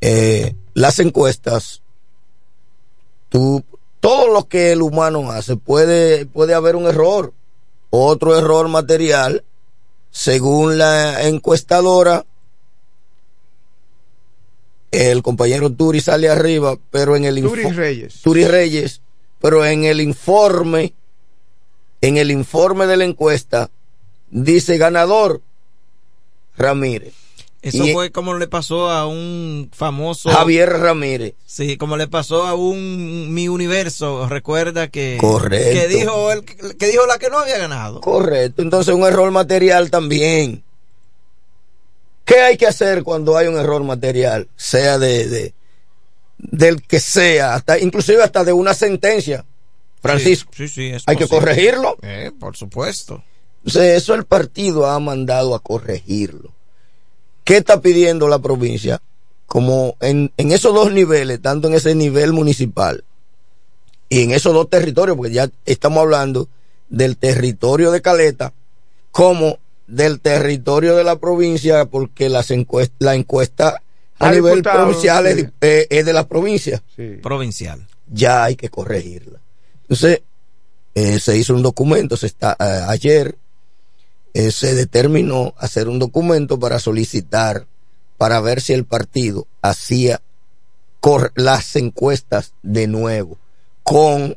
eh, 0.00 0.54
las 0.74 0.98
encuestas, 0.98 1.81
tú, 3.32 3.64
todo 4.00 4.28
lo 4.28 4.46
que 4.46 4.72
el 4.72 4.82
humano 4.82 5.32
hace, 5.32 5.56
puede, 5.56 6.26
puede 6.26 6.54
haber 6.54 6.76
un 6.76 6.86
error, 6.86 7.32
otro 7.88 8.38
error 8.38 8.68
material, 8.68 9.42
según 10.10 10.76
la 10.76 11.26
encuestadora, 11.26 12.26
el 14.90 15.22
compañero 15.22 15.72
Turi 15.72 16.02
sale 16.02 16.28
arriba, 16.28 16.76
pero 16.90 17.16
en 17.16 17.24
el 17.24 17.40
Turi 17.40 17.70
Reyes. 17.70 18.20
Turi 18.20 18.44
Reyes, 18.44 19.00
pero 19.40 19.64
en 19.64 19.84
el 19.84 20.02
informe, 20.02 20.92
en 22.02 22.18
el 22.18 22.30
informe 22.30 22.86
de 22.86 22.98
la 22.98 23.04
encuesta, 23.04 23.70
dice 24.30 24.76
ganador 24.76 25.40
Ramírez. 26.58 27.14
Eso 27.62 27.86
fue 27.92 28.10
como 28.10 28.34
le 28.34 28.48
pasó 28.48 28.90
a 28.90 29.06
un 29.06 29.70
famoso 29.72 30.30
Javier 30.30 30.68
Ramírez. 30.68 31.34
Sí, 31.46 31.76
como 31.76 31.96
le 31.96 32.08
pasó 32.08 32.44
a 32.44 32.54
un 32.54 33.32
Mi 33.32 33.46
Universo, 33.46 34.28
recuerda 34.28 34.88
que 34.88 35.16
Correcto. 35.20 35.80
que 35.80 35.86
dijo 35.86 36.32
el 36.32 36.44
que 36.44 36.86
dijo 36.88 37.06
la 37.06 37.18
que 37.18 37.30
no 37.30 37.38
había 37.38 37.58
ganado. 37.58 38.00
Correcto, 38.00 38.62
entonces 38.62 38.92
un 38.92 39.04
error 39.04 39.30
material 39.30 39.90
también. 39.90 40.64
¿Qué 42.24 42.40
hay 42.40 42.56
que 42.56 42.66
hacer 42.66 43.04
cuando 43.04 43.36
hay 43.36 43.46
un 43.46 43.56
error 43.56 43.84
material? 43.84 44.48
Sea 44.56 44.98
de, 44.98 45.28
de 45.28 45.54
del 46.38 46.82
que 46.82 46.98
sea, 46.98 47.54
hasta 47.54 47.78
inclusive 47.78 48.22
hasta 48.24 48.42
de 48.42 48.52
una 48.52 48.74
sentencia. 48.74 49.44
Francisco, 50.00 50.50
sí, 50.56 50.66
sí, 50.66 50.86
es 50.88 51.04
hay 51.06 51.16
que 51.16 51.28
corregirlo. 51.28 51.96
Eh, 52.02 52.32
por 52.38 52.56
supuesto. 52.56 53.22
Entonces, 53.58 54.02
eso 54.02 54.14
el 54.14 54.24
partido 54.24 54.86
ha 54.86 54.98
mandado 54.98 55.54
a 55.54 55.60
corregirlo. 55.60 56.52
¿Qué 57.44 57.56
está 57.56 57.80
pidiendo 57.80 58.28
la 58.28 58.38
provincia? 58.38 59.00
Como 59.46 59.96
en, 60.00 60.32
en 60.36 60.52
esos 60.52 60.74
dos 60.74 60.92
niveles, 60.92 61.40
tanto 61.42 61.68
en 61.68 61.74
ese 61.74 61.94
nivel 61.94 62.32
municipal 62.32 63.04
y 64.08 64.22
en 64.22 64.30
esos 64.30 64.54
dos 64.54 64.70
territorios, 64.70 65.16
porque 65.16 65.32
ya 65.32 65.50
estamos 65.66 66.00
hablando 66.00 66.48
del 66.88 67.16
territorio 67.16 67.90
de 67.90 68.02
Caleta 68.02 68.52
como 69.10 69.58
del 69.86 70.20
territorio 70.20 70.96
de 70.96 71.04
la 71.04 71.16
provincia, 71.16 71.84
porque 71.84 72.28
las 72.28 72.50
encuestas, 72.50 72.96
la 72.98 73.14
encuesta 73.14 73.82
a 74.18 74.30
nivel 74.30 74.56
diputado, 74.56 74.84
provincial 74.84 75.26
es, 75.26 75.36
sí. 75.36 75.46
eh, 75.60 75.86
es 75.90 76.06
de 76.06 76.12
la 76.12 76.26
provincia. 76.26 76.82
Provincial. 77.22 77.86
Ya 78.10 78.44
hay 78.44 78.56
que 78.56 78.70
corregirla. 78.70 79.38
Entonces, 79.82 80.22
eh, 80.94 81.18
se 81.18 81.36
hizo 81.36 81.54
un 81.54 81.62
documento, 81.62 82.16
se 82.16 82.26
está, 82.26 82.56
eh, 82.58 82.84
ayer 82.86 83.36
eh, 84.34 84.50
se 84.50 84.74
determinó 84.74 85.54
hacer 85.58 85.88
un 85.88 85.98
documento 85.98 86.58
para 86.58 86.78
solicitar, 86.78 87.66
para 88.18 88.40
ver 88.40 88.60
si 88.60 88.72
el 88.72 88.84
partido 88.84 89.46
hacía 89.60 90.20
las 91.34 91.76
encuestas 91.76 92.52
de 92.62 92.86
nuevo, 92.86 93.38
con 93.82 94.36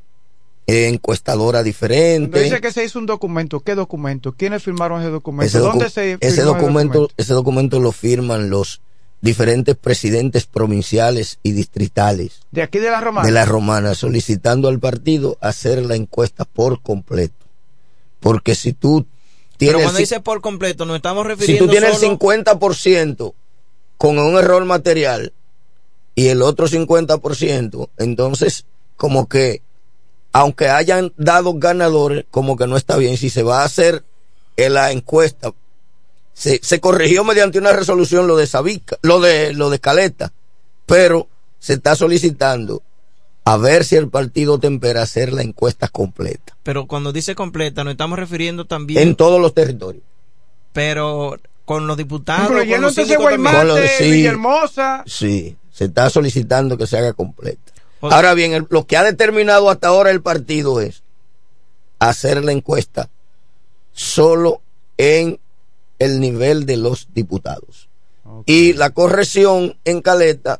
eh, 0.67 0.88
encuestadora 0.88 1.61
diferente. 1.61 2.41
dice 2.41 2.59
que 2.59 2.72
se 2.72 2.84
hizo 2.84 2.97
un 2.97 3.05
documento, 3.05 3.59
¿qué 3.59 3.76
documento? 3.76 4.31
¿Quiénes 4.34 4.63
firmaron 4.63 5.01
ese 5.01 5.11
documento? 5.11 5.45
Ese, 5.47 5.59
docu- 5.59 5.72
¿Dónde 5.72 5.89
se 5.91 6.17
ese 6.19 6.41
el 6.41 6.47
documento, 6.47 7.09
ese 7.17 7.34
documento 7.34 7.80
lo 7.80 7.91
firman 7.91 8.49
los 8.49 8.81
diferentes 9.22 9.76
presidentes 9.76 10.45
provinciales 10.45 11.39
y 11.41 11.51
distritales 11.53 12.41
De 12.51 12.61
aquí 12.63 12.80
de 12.80 12.89
la 12.91 13.01
Romana. 13.01 13.26
de 13.26 13.31
la 13.31 13.45
Romana, 13.45 13.93
solicitando 13.95 14.67
al 14.67 14.80
partido 14.80 15.38
hacer 15.41 15.85
la 15.85 15.95
encuesta 15.95 16.45
por 16.45 16.81
completo. 16.81 17.34
Porque 18.19 18.55
si 18.55 18.73
tú 18.73 19.05
Pero 19.57 19.80
cuando 19.80 19.98
si, 19.98 20.03
dice 20.03 20.19
por 20.19 20.41
completo, 20.41 20.86
nos 20.86 20.95
estamos 20.98 21.23
si 21.23 21.30
refiriendo 21.30 21.65
tú 21.65 21.72
tienes 21.72 21.95
solo- 21.95 22.11
el 22.11 22.19
50% 22.19 23.34
con 23.98 24.19
un 24.19 24.38
error 24.38 24.65
material 24.65 25.34
y 26.15 26.27
el 26.27 26.41
otro 26.41 26.68
50%, 26.68 27.90
entonces 27.98 28.65
como 28.98 29.27
que 29.27 29.61
aunque 30.34 30.68
hayan 30.68 31.14
dado 31.15 31.53
ganadores, 31.53 32.26
como 32.30 32.57
que 32.57 32.68
no 32.68 32.76
está 32.76 32.98
bien. 32.98 33.15
Si 33.18 33.30
se 33.30 33.41
va 33.44 33.61
a 33.61 33.65
hacer 33.65 34.03
en 34.57 34.73
la 34.73 34.91
encuesta, 34.91 35.53
se, 36.34 36.60
se 36.61 36.82
corrigió 36.82 37.23
mediante 37.23 37.57
una 37.57 37.72
resolución 37.72 38.27
lo 38.27 38.36
de 38.36 38.45
Sabica, 38.45 38.98
lo 39.02 39.22
de, 39.22 39.53
lo 39.53 39.69
de 39.69 39.80
Caleta, 39.80 40.34
pero 40.86 41.30
se 41.60 41.73
está 41.76 41.95
solicitando 41.95 42.84
a 43.47 43.57
ver 43.57 43.84
si 43.85 43.95
el 43.95 44.09
partido 44.09 44.59
tempera 44.59 45.03
hacer 45.03 45.31
la 45.31 45.43
encuesta 45.43 45.88
completa 45.88 46.57
Pero 46.63 46.88
cuando 46.88 47.13
dice 47.13 47.35
completa, 47.35 47.84
nos 47.84 47.91
estamos 47.91 48.17
refiriendo 48.19 48.65
también. 48.65 49.01
en 49.01 49.15
todos 49.15 49.39
los 49.39 49.53
territorios. 49.53 50.03
Pero 50.73 51.38
con 51.63 51.88
los 51.88 51.95
diputados. 51.97 52.47
Con 52.47 52.81
los 52.81 52.93
síndicos 52.95 53.30
también. 53.30 53.55
Con 53.55 53.67
lo 53.67 53.76
de- 53.76 53.81
Guaymate, 53.81 54.03
sí. 54.03 54.11
Villahermosa. 54.11 55.03
Sí, 55.07 55.57
se 55.72 55.85
está 55.85 56.09
solicitando 56.09 56.77
que 56.77 56.88
se 56.88 56.97
haga 56.97 57.13
completa. 57.13 57.72
Ahora 58.01 58.34
bien, 58.34 58.53
el- 58.53 58.67
lo 58.69 58.85
que 58.85 58.97
ha 58.97 59.03
determinado 59.03 59.69
hasta 59.69 59.88
ahora 59.88 60.11
el 60.11 60.22
partido 60.22 60.81
es 60.81 61.01
hacer 61.99 62.43
la 62.43 62.51
encuesta 62.51 63.09
solo 63.93 64.61
en 64.97 65.39
el 65.99 66.19
nivel 66.19 66.65
de 66.65 66.77
los 66.77 67.07
diputados. 67.13 67.89
Y 68.45 68.73
la 68.73 68.89
corrección 68.89 69.77
en 69.85 70.01
Caleta 70.01 70.59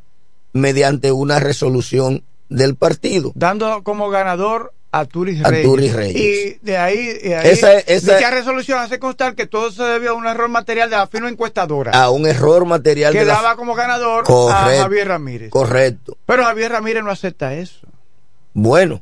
mediante 0.53 1.12
una 1.12 1.40
resolución 1.40 2.24
del 2.50 2.76
partido. 2.76 3.32
Dando 3.36 3.84
como 3.84 4.10
ganador 4.10 4.74
a 4.92 5.04
Turis 5.06 5.44
A 5.44 5.50
Reyes. 5.50 5.66
Turis 5.66 5.94
Reyes. 5.94 6.16
Y 6.16 6.66
de 6.66 6.78
ahí, 6.78 7.18
Esa- 7.22 7.74
esa- 7.80 8.16
dicha 8.16 8.32
resolución 8.32 8.80
hace 8.80 8.98
constar 8.98 9.36
que 9.36 9.46
todo 9.46 9.70
se 9.72 9.84
debió 9.84 10.12
a 10.12 10.14
un 10.14 10.26
error 10.26 10.48
material 10.48 10.90
de 10.90 10.96
la 10.96 11.08
firma 11.08 11.28
encuestadora. 11.30 11.92
A 11.92 12.10
un 12.12 12.26
error 12.26 12.66
material 12.66 13.12
que 13.12 13.20
de 13.20 13.26
la- 13.26 13.34
daba 13.34 13.56
como 13.58 13.76
ganador 13.76 14.24
a. 14.30 14.78
Javier 14.80 15.10
Ramírez. 15.10 15.50
Correcto. 15.50 16.18
Pero 16.26 16.44
Javier 16.46 16.72
Ramírez 16.72 17.04
no 17.04 17.12
acepta 17.12 17.54
eso. 17.56 17.86
Bueno, 18.54 19.02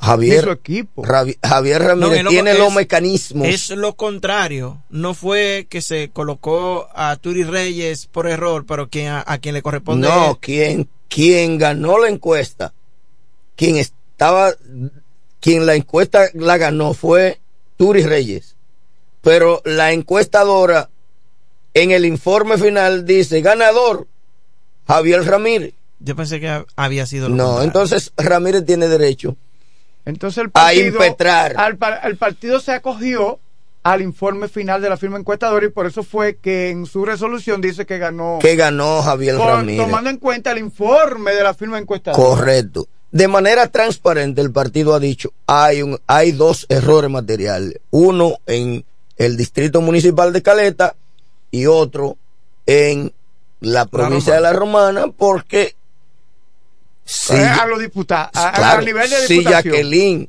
Javier, 0.00 0.42
su 0.42 0.50
equipo. 0.50 1.04
Javier 1.04 1.80
Ramírez 1.82 2.26
tiene 2.28 2.52
es- 2.52 2.58
los 2.58 2.74
mecanismos. 2.74 3.46
Es 3.46 3.70
lo 3.70 3.94
contrario. 3.94 4.82
No 4.90 5.14
fue 5.14 5.68
que 5.70 5.80
se 5.82 6.10
colocó 6.12 6.88
a 6.96 7.14
Turi 7.14 7.44
Reyes 7.44 8.06
por 8.08 8.26
error, 8.26 8.64
pero 8.66 8.88
quien, 8.88 9.06
a, 9.08 9.22
a 9.24 9.38
quien 9.38 9.54
le 9.54 9.62
corresponde. 9.62 10.08
No, 10.08 10.38
quien, 10.40 10.88
quien 11.12 11.58
ganó 11.58 11.98
la 11.98 12.08
encuesta, 12.08 12.72
quien 13.56 13.76
estaba, 13.76 14.54
quien 15.40 15.66
la 15.66 15.74
encuesta 15.74 16.28
la 16.34 16.56
ganó 16.56 16.94
fue 16.94 17.38
Turi 17.76 18.02
Reyes. 18.04 18.56
Pero 19.20 19.60
la 19.64 19.92
encuestadora 19.92 20.88
en 21.74 21.90
el 21.90 22.06
informe 22.06 22.56
final 22.58 23.04
dice 23.04 23.40
ganador 23.42 24.06
Javier 24.86 25.24
Ramírez. 25.24 25.74
Yo 26.00 26.16
pensé 26.16 26.40
que 26.40 26.64
había 26.76 27.06
sido 27.06 27.28
lo 27.28 27.36
No, 27.36 27.44
contrario. 27.44 27.66
entonces 27.68 28.12
Ramírez 28.16 28.64
tiene 28.66 28.88
derecho 28.88 29.36
Entonces 30.04 30.38
el 30.42 30.48
a 30.48 30.50
partido, 30.50 30.86
impetrar. 30.86 31.54
al 31.56 31.78
el 32.04 32.16
partido 32.16 32.58
se 32.58 32.72
acogió 32.72 33.38
al 33.84 34.00
informe 34.00 34.46
final 34.48 34.80
de 34.80 34.88
la 34.88 34.96
firma 34.96 35.18
encuestadora 35.18 35.66
y 35.66 35.70
por 35.70 35.86
eso 35.86 36.02
fue 36.04 36.36
que 36.36 36.70
en 36.70 36.86
su 36.86 37.04
resolución 37.04 37.60
dice 37.60 37.84
que 37.84 37.98
ganó 37.98 38.38
que 38.40 38.54
ganó 38.54 39.02
Javier 39.02 39.36
por- 39.36 39.46
Ramírez. 39.48 39.84
tomando 39.84 40.08
en 40.10 40.18
cuenta 40.18 40.52
el 40.52 40.58
informe 40.58 41.32
de 41.32 41.42
la 41.42 41.52
firma 41.54 41.78
encuestadora. 41.78 42.22
Correcto. 42.22 42.86
De 43.10 43.28
manera 43.28 43.66
transparente 43.68 44.40
el 44.40 44.52
partido 44.52 44.94
ha 44.94 45.00
dicho, 45.00 45.32
hay 45.46 45.82
un 45.82 45.98
hay 46.06 46.32
dos 46.32 46.64
errores 46.68 47.10
materiales, 47.10 47.78
uno 47.90 48.36
en 48.46 48.84
el 49.16 49.36
distrito 49.36 49.80
municipal 49.80 50.32
de 50.32 50.42
Caleta 50.42 50.94
y 51.50 51.66
otro 51.66 52.16
en 52.66 53.12
la 53.60 53.84
provincia 53.86 54.34
de 54.34 54.40
la 54.40 54.52
Romana 54.52 55.06
porque 55.16 55.74
si, 57.04 57.34
Eh, 57.34 57.44
a 57.46 57.66
los 57.66 57.80
diputados, 57.80 58.30
a, 58.34 58.48
a- 58.48 58.52
claro, 58.52 58.78
a 58.78 58.84
nivel 58.84 59.10
de 59.10 59.16
si 59.26 59.38
diputación. 59.38 59.72
Jacqueline 59.74 60.28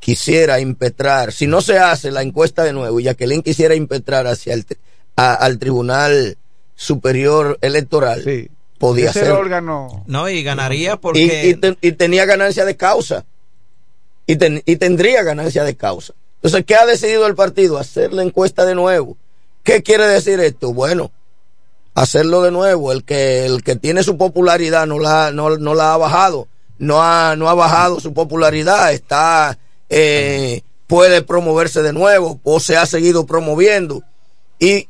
quisiera 0.00 0.58
impetrar, 0.60 1.30
si 1.32 1.46
no 1.46 1.60
se 1.60 1.78
hace 1.78 2.10
la 2.10 2.22
encuesta 2.22 2.64
de 2.64 2.72
nuevo 2.72 2.98
y 2.98 3.04
Jacqueline 3.04 3.42
quisiera 3.42 3.74
impetrar 3.74 4.26
hacia 4.26 4.54
el 4.54 4.66
a- 5.16 5.34
al 5.34 5.58
Tribunal 5.58 6.36
Superior 6.74 7.58
Electoral, 7.60 8.48
podía 8.78 9.10
Ese 9.10 9.20
hacerlo. 9.20 9.38
órgano. 9.40 10.02
No, 10.06 10.28
y 10.28 10.42
ganaría 10.42 10.96
porque. 10.96 11.54
y 11.82 11.86
y 11.88 11.92
tenía 11.92 12.24
ganancia 12.24 12.64
de 12.64 12.76
causa. 12.76 13.24
Y, 14.26 14.36
ten- 14.36 14.62
y 14.64 14.76
tendría 14.76 15.22
ganancia 15.22 15.62
de 15.64 15.76
causa. 15.76 16.14
Entonces, 16.36 16.64
¿qué 16.64 16.74
ha 16.76 16.86
decidido 16.86 17.26
el 17.26 17.34
partido? 17.34 17.76
Hacer 17.78 18.12
la 18.14 18.22
encuesta 18.22 18.64
de 18.64 18.74
nuevo. 18.74 19.16
¿Qué 19.62 19.82
quiere 19.82 20.06
decir 20.06 20.40
esto? 20.40 20.72
Bueno, 20.72 21.10
hacerlo 21.94 22.40
de 22.42 22.50
nuevo. 22.50 22.92
El 22.92 23.04
que, 23.04 23.44
el 23.44 23.62
que 23.62 23.76
tiene 23.76 24.02
su 24.02 24.16
popularidad 24.16 24.86
no 24.86 24.98
la, 24.98 25.30
no, 25.32 25.58
no 25.58 25.74
la 25.74 25.92
ha 25.92 25.96
bajado. 25.98 26.48
No 26.78 27.02
ha, 27.02 27.36
no 27.36 27.50
ha 27.50 27.54
bajado 27.54 28.00
su 28.00 28.14
popularidad. 28.14 28.92
Está, 28.94 29.58
eh, 29.90 30.62
puede 30.86 31.22
promoverse 31.22 31.82
de 31.82 31.92
nuevo 31.92 32.40
o 32.42 32.60
se 32.60 32.76
ha 32.76 32.86
seguido 32.86 33.26
promoviendo. 33.26 34.02
Y 34.58 34.88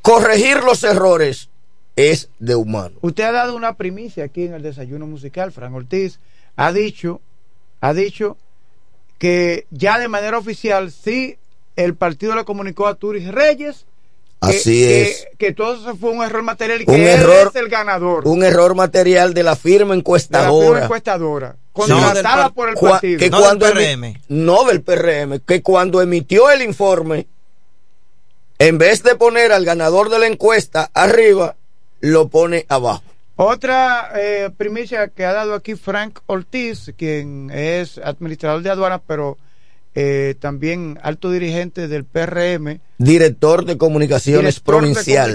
corregir 0.00 0.62
los 0.62 0.84
errores 0.84 1.48
es 1.96 2.28
de 2.38 2.54
humano. 2.54 2.96
Usted 3.00 3.24
ha 3.24 3.32
dado 3.32 3.56
una 3.56 3.76
primicia 3.76 4.24
aquí 4.24 4.44
en 4.44 4.54
el 4.54 4.62
desayuno 4.62 5.06
musical, 5.06 5.50
Fran 5.50 5.74
Ortiz. 5.74 6.20
Ha 6.56 6.72
dicho, 6.72 7.20
ha 7.80 7.92
dicho 7.94 8.36
que 9.18 9.66
ya 9.70 9.98
de 9.98 10.08
manera 10.08 10.38
oficial 10.38 10.92
sí 10.92 11.36
el 11.74 11.94
partido 11.94 12.34
le 12.36 12.44
comunicó 12.44 12.86
a 12.86 12.94
Turis 12.94 13.28
Reyes 13.28 13.86
Así 14.42 14.82
es. 14.82 15.28
Que 15.38 15.52
todo 15.52 15.74
eso 15.76 15.96
fue 15.96 16.10
un 16.10 16.22
error 16.22 16.42
material 16.42 16.82
y 16.82 16.86
que 16.86 17.12
error, 17.12 17.52
es 17.54 17.56
el 17.56 17.68
ganador. 17.68 18.26
Un 18.26 18.42
error 18.42 18.74
material 18.74 19.34
de 19.34 19.44
la 19.44 19.54
firma 19.54 19.94
encuestadora. 19.94 20.52
De 20.52 20.58
la 20.58 20.66
firma 20.66 20.84
encuestadora. 20.84 21.56
Contratada 21.72 22.50
por 22.50 22.68
el 22.68 22.74
partido. 22.74 23.18
Que 23.18 23.30
no 23.30 23.40
cuando 23.40 23.66
del 23.66 23.98
PRM. 23.98 24.20
no 24.28 24.64
del 24.64 24.82
PRM. 24.82 25.40
Que 25.40 25.62
cuando 25.62 26.02
emitió 26.02 26.50
el 26.50 26.62
informe, 26.62 27.26
en 28.58 28.78
vez 28.78 29.02
de 29.02 29.14
poner 29.16 29.52
al 29.52 29.64
ganador 29.64 30.10
de 30.10 30.18
la 30.18 30.26
encuesta 30.26 30.90
arriba, 30.94 31.56
lo 32.00 32.28
pone 32.28 32.66
abajo. 32.68 33.02
Otra 33.36 34.12
eh, 34.14 34.50
primicia 34.56 35.08
que 35.08 35.24
ha 35.24 35.32
dado 35.32 35.54
aquí 35.54 35.74
Frank 35.74 36.20
Ortiz, 36.26 36.92
quien 36.96 37.50
es 37.50 37.98
administrador 37.98 38.62
de 38.62 38.70
aduanas, 38.70 39.00
pero 39.06 39.38
eh, 39.94 40.36
también 40.38 40.98
alto 41.02 41.30
dirigente 41.30 41.88
del 41.88 42.04
PRM. 42.04 42.80
Director 42.98 43.64
de 43.64 43.76
comunicaciones 43.76 44.60
provincial 44.60 45.34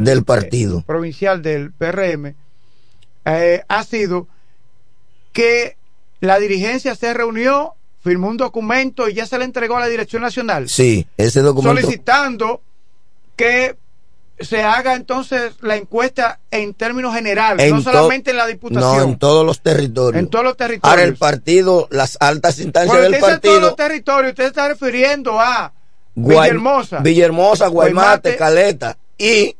del 0.00 0.24
partido. 0.24 0.82
provincial 0.82 1.42
del 1.42 1.72
PRM. 1.72 2.34
Eh, 3.24 3.62
ha 3.68 3.84
sido 3.84 4.26
que 5.38 5.76
la 6.18 6.40
dirigencia 6.40 6.96
se 6.96 7.14
reunió, 7.14 7.76
firmó 8.02 8.26
un 8.26 8.36
documento 8.36 9.08
y 9.08 9.14
ya 9.14 9.24
se 9.24 9.38
le 9.38 9.44
entregó 9.44 9.76
a 9.76 9.80
la 9.80 9.86
Dirección 9.86 10.20
Nacional. 10.20 10.68
Sí, 10.68 11.06
ese 11.16 11.42
documento. 11.42 11.80
Solicitando 11.80 12.60
que 13.36 13.76
se 14.40 14.64
haga 14.64 14.96
entonces 14.96 15.52
la 15.60 15.76
encuesta 15.76 16.40
en 16.50 16.74
términos 16.74 17.14
generales, 17.14 17.70
no 17.72 17.80
solamente 17.80 18.32
en 18.32 18.36
la 18.36 18.48
diputación. 18.48 18.96
No, 18.96 19.02
en 19.04 19.16
todos 19.16 19.46
los 19.46 19.60
territorios. 19.60 20.20
En 20.20 20.28
todos 20.28 20.44
los 20.44 20.56
territorios. 20.56 20.90
Ahora 20.90 21.04
el 21.04 21.14
partido, 21.14 21.86
las 21.92 22.16
altas 22.18 22.58
instancias 22.58 23.00
del 23.00 23.12
partido. 23.12 23.34
En 23.34 23.40
todos 23.40 23.62
los 23.62 23.76
territorios, 23.76 24.30
usted 24.30 24.46
está 24.46 24.66
refiriendo 24.66 25.38
a 25.38 25.72
Villahermosa. 26.16 26.98
Villahermosa, 26.98 27.68
Guaymate, 27.68 28.34
Caleta 28.34 28.98
y 29.16 29.54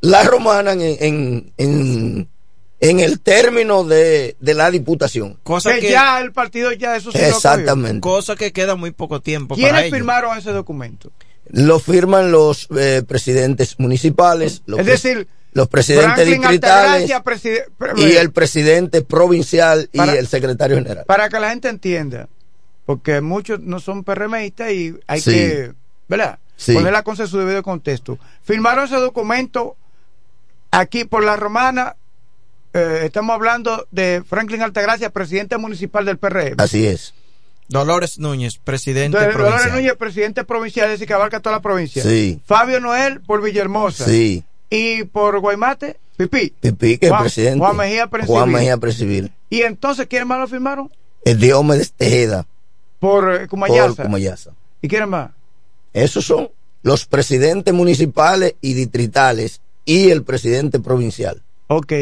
la 0.00 0.22
romana 0.22 0.74
en, 0.74 0.80
en, 0.80 1.52
en, 1.56 2.28
el 2.80 3.20
término 3.20 3.84
de, 3.84 4.36
de 4.40 4.54
la 4.54 4.70
diputación. 4.70 5.38
Cosa 5.42 5.74
que, 5.78 5.90
ya 5.90 6.20
el 6.20 6.32
partido 6.32 6.72
ya 6.72 6.96
eso 6.96 7.12
se 7.12 7.28
Exactamente. 7.28 8.00
Cosa 8.00 8.36
que 8.36 8.52
queda 8.52 8.74
muy 8.74 8.90
poco 8.90 9.20
tiempo. 9.20 9.54
¿Quiénes 9.54 9.90
firmaron 9.90 10.36
ese 10.36 10.52
documento? 10.52 11.10
lo 11.50 11.78
firman 11.78 12.30
los 12.30 12.68
eh, 12.76 13.02
presidentes 13.06 13.78
municipales, 13.78 14.62
los 14.66 14.80
es 14.80 14.86
decir, 14.86 15.28
los 15.52 15.68
presidentes 15.68 16.26
distritales 16.26 17.10
y 17.96 18.12
el 18.12 18.32
presidente 18.32 19.02
provincial 19.02 19.88
y 19.92 20.00
el 20.00 20.26
secretario 20.26 20.76
general. 20.76 21.04
Para 21.06 21.28
que 21.28 21.38
la 21.38 21.50
gente 21.50 21.68
entienda, 21.68 22.28
porque 22.86 23.20
muchos 23.20 23.60
no 23.60 23.78
son 23.78 24.04
PRMistas 24.04 24.72
y 24.72 24.98
hay 25.06 25.22
que, 25.22 25.72
¿verdad? 26.08 26.38
Poner 26.66 26.92
la 26.92 27.02
cosa 27.02 27.24
en 27.24 27.28
su 27.28 27.38
debido 27.38 27.62
contexto. 27.62 28.18
Firmaron 28.42 28.86
ese 28.86 28.96
documento 28.96 29.76
aquí 30.70 31.04
por 31.04 31.24
la 31.24 31.36
romana. 31.36 31.96
Eh, 32.74 33.02
estamos 33.04 33.34
hablando 33.34 33.86
de 33.92 34.22
Franklin 34.28 34.62
Altagracia, 34.62 35.10
presidente 35.10 35.56
municipal 35.58 36.04
del 36.04 36.18
PRM. 36.18 36.56
Así 36.58 36.84
es. 36.86 37.14
Dolores 37.68 38.18
Núñez, 38.18 38.58
presidente 38.58 39.16
provincial. 39.16 39.44
Dolores 39.44 39.72
Núñez, 39.72 39.94
presidente 39.96 40.44
provincial, 40.44 40.86
es 40.86 40.92
decir, 40.92 41.06
que 41.06 41.14
abarca 41.14 41.40
toda 41.40 41.56
la 41.56 41.62
provincia. 41.62 42.02
Sí. 42.02 42.40
Fabio 42.44 42.80
Noel 42.80 43.20
por 43.20 43.42
Villahermosa. 43.42 44.04
Sí. 44.04 44.42
Y 44.70 45.04
por 45.04 45.38
Guaymate, 45.38 45.96
Pipí. 46.16 46.52
Pipí, 46.60 46.98
que 46.98 47.06
es 47.06 47.12
presidente. 47.12 47.58
Juan 47.58 47.76
Mejía 47.76 48.08
Presidente. 48.08 48.32
Juan 48.32 48.50
Mejía 48.50 48.76
Presidente. 48.76 49.32
¿Y 49.50 49.62
entonces 49.62 50.06
quiénes 50.08 50.26
más 50.26 50.40
lo 50.40 50.48
firmaron? 50.48 50.90
El 51.24 51.38
Diomedes 51.38 51.92
Tejeda. 51.92 52.44
Por 52.98 53.34
eh, 53.34 53.48
Cumayasa. 53.48 53.94
Por 53.94 54.06
Cumayasa. 54.06 54.50
¿Y 54.82 54.88
quiénes 54.88 55.08
más? 55.08 55.30
Esos 55.92 56.24
son 56.24 56.50
los 56.82 57.06
presidentes 57.06 57.72
municipales 57.72 58.56
y 58.60 58.74
distritales 58.74 59.60
y 59.84 60.10
el 60.10 60.22
presidente 60.22 60.80
provincial. 60.80 61.40
Ok. 61.68 61.92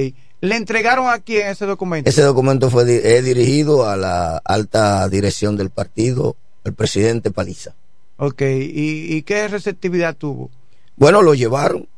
¿Le 0.43 0.56
entregaron 0.56 1.09
a 1.09 1.20
quién 1.20 1.47
ese 1.47 1.66
documento? 1.66 2.10
Ese 2.10 2.23
documento 2.23 2.69
fue 2.69 2.85
dirigido 2.85 3.89
a 3.89 3.97
la 3.97 4.39
alta 4.39 5.09
dirección 5.09 5.56
del 5.56 5.70
partido, 5.70 6.35
el 6.64 6.74
presidente 6.74 7.31
Paliza. 7.31 7.77
Ok, 8.16 8.43
¿y, 8.43 9.23
qué 9.23 9.47
receptividad 9.47 10.16
tuvo? 10.16 10.51
Bueno, 10.97 11.23
lo 11.23 11.35
llevaron. 11.35 11.89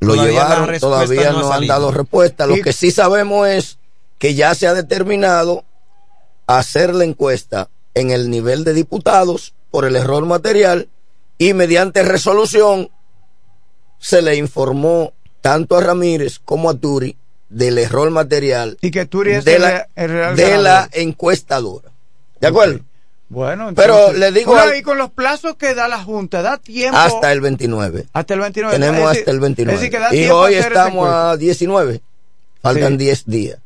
Lo 0.00 0.16
llevaron, 0.16 0.80
todavía 0.80 1.30
no, 1.30 1.52
han 1.52 1.68
dado 1.68 1.92
respuesta. 1.92 2.44
Lo 2.48 2.56
que 2.56 2.72
sí 2.72 2.90
sabemos 2.90 3.46
es 3.46 3.78
que 4.18 4.34
ya 4.34 4.52
se 4.56 4.66
ha 4.66 4.74
determinado 4.74 5.62
hacer 6.48 6.92
la 6.92 7.04
encuesta 7.04 7.68
en 7.94 8.10
el 8.10 8.30
nivel 8.30 8.64
de 8.64 8.74
diputados 8.74 9.54
por 9.70 9.84
el 9.84 9.94
error 9.94 10.26
material 10.26 10.88
y 11.38 11.54
mediante 11.54 12.02
resolución 12.02 12.90
se 14.00 14.22
le 14.22 14.34
informó 14.34 15.12
tanto 15.40 15.76
a 15.76 15.80
Ramírez 15.80 16.40
como 16.40 16.68
a 16.68 16.74
Turi 16.74 17.16
del 17.50 17.78
error 17.78 18.10
material 18.10 18.78
y 18.80 18.90
que 18.90 19.04
de, 19.04 19.58
la, 19.58 19.88
de 19.96 20.58
la 20.58 20.88
encuestadora. 20.92 21.90
¿De 22.40 22.46
acuerdo? 22.46 22.80
Bueno, 23.28 23.72
pero 23.76 24.12
le 24.12 24.32
digo. 24.32 24.56
y 24.76 24.82
con 24.82 24.98
los 24.98 25.10
plazos 25.10 25.56
que 25.56 25.74
da 25.74 25.86
la 25.86 26.02
Junta, 26.02 26.42
da 26.42 26.56
tiempo. 26.56 26.96
Hasta 26.96 27.30
el 27.32 27.40
29. 27.40 28.06
Hasta 28.12 28.34
el 28.34 28.40
29. 28.40 28.78
Tenemos 28.78 29.10
hasta 29.10 29.30
el 29.30 29.40
29. 29.40 29.90
y 30.12 30.28
hoy 30.30 30.54
estamos 30.54 31.08
a 31.08 31.36
19. 31.36 32.00
Faltan 32.62 32.96
10 32.96 33.26
días. 33.26 33.58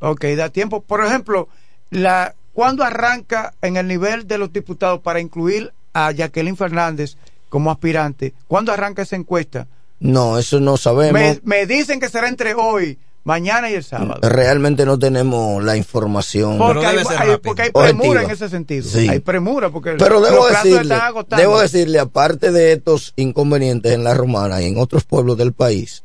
Ok, 0.00 0.24
da 0.36 0.50
tiempo. 0.50 0.82
Por 0.82 1.04
ejemplo, 1.04 1.48
la 1.90 2.34
¿cuándo 2.52 2.84
arranca 2.84 3.54
en 3.60 3.76
el 3.76 3.88
nivel 3.88 4.28
de 4.28 4.38
los 4.38 4.52
diputados 4.52 5.00
para 5.00 5.20
incluir 5.20 5.72
a 5.92 6.12
Jacqueline 6.12 6.56
Fernández 6.56 7.16
como 7.48 7.72
aspirante? 7.72 8.34
¿Cuándo 8.46 8.72
arranca 8.72 9.02
esa 9.02 9.16
encuesta? 9.16 9.66
No, 9.98 10.38
eso 10.38 10.60
no 10.60 10.76
sabemos. 10.76 11.40
me 11.42 11.66
dicen 11.66 11.98
que 11.98 12.08
será 12.08 12.28
entre 12.28 12.54
hoy 12.54 12.98
mañana 13.24 13.70
y 13.70 13.74
el 13.74 13.84
sábado. 13.84 14.20
Realmente 14.22 14.84
no 14.84 14.98
tenemos 14.98 15.62
la 15.62 15.76
información. 15.76 16.58
Porque, 16.58 16.86
hay, 16.86 16.96
porque 17.42 17.62
hay, 17.62 17.70
premura 17.70 18.22
en 18.22 18.30
ese 18.30 18.48
sentido. 18.48 18.88
Hay 19.10 19.20
premura 19.20 19.70
porque 19.70 19.96
Pero 19.98 20.20
debo 20.20 20.46
decirle, 20.46 20.96
debo 21.36 21.60
decirle, 21.60 21.98
aparte 21.98 22.50
de 22.52 22.72
estos 22.72 23.12
inconvenientes 23.16 23.92
en 23.92 24.04
la 24.04 24.14
romana 24.14 24.62
y 24.62 24.66
en 24.66 24.78
otros 24.78 25.04
pueblos 25.04 25.36
del 25.36 25.52
país, 25.52 26.04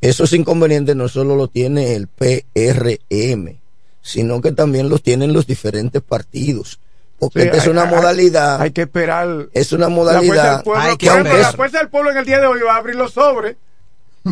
esos 0.00 0.32
inconvenientes 0.32 0.96
no 0.96 1.08
solo 1.08 1.36
los 1.36 1.50
tiene 1.52 1.94
el 1.94 2.08
PRM, 2.08 3.58
sino 4.00 4.40
que 4.40 4.52
también 4.52 4.88
los 4.88 5.02
tienen 5.02 5.32
los 5.32 5.46
diferentes 5.46 6.02
partidos. 6.02 6.80
Porque 7.18 7.42
esta 7.42 7.58
es 7.58 7.68
una 7.68 7.84
modalidad. 7.84 8.60
Hay 8.60 8.72
que 8.72 8.82
esperar. 8.82 9.46
Es 9.52 9.72
una 9.72 9.88
modalidad. 9.88 10.64
La 10.66 10.96
la 10.98 11.52
fuerza 11.52 11.78
del 11.78 11.88
pueblo 11.88 12.10
en 12.10 12.16
el 12.16 12.24
día 12.24 12.40
de 12.40 12.46
hoy 12.46 12.60
va 12.66 12.74
a 12.74 12.78
abrir 12.78 12.96
los 12.96 13.12
sobres 13.12 13.54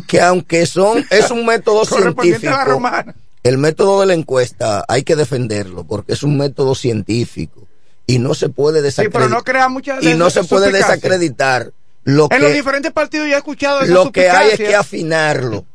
que 0.06 0.20
aunque 0.20 0.66
son 0.66 1.04
es 1.10 1.30
un 1.30 1.46
método 1.46 1.84
científico, 1.84 2.82
el 3.42 3.58
método 3.58 4.00
de 4.00 4.06
la 4.06 4.14
encuesta 4.14 4.84
hay 4.88 5.02
que 5.02 5.16
defenderlo 5.16 5.84
porque 5.84 6.12
es 6.12 6.22
un 6.22 6.36
método 6.36 6.74
científico 6.74 7.66
y 8.06 8.18
no 8.18 8.34
se 8.34 8.48
puede 8.48 8.82
desacreditar 8.82 10.02
y 10.02 10.14
no 10.14 10.30
se 10.30 10.44
puede 10.44 10.72
desacreditar 10.72 11.72
lo 12.04 12.28
en 12.30 12.42
los 12.42 12.52
diferentes 12.52 12.92
partidos 12.92 13.28
ya 13.28 13.34
he 13.34 13.38
escuchado 13.38 13.84
lo 13.86 14.10
que 14.10 14.30
hay 14.30 14.50
es 14.52 14.58
que 14.58 14.74
afinarlo. 14.74 15.66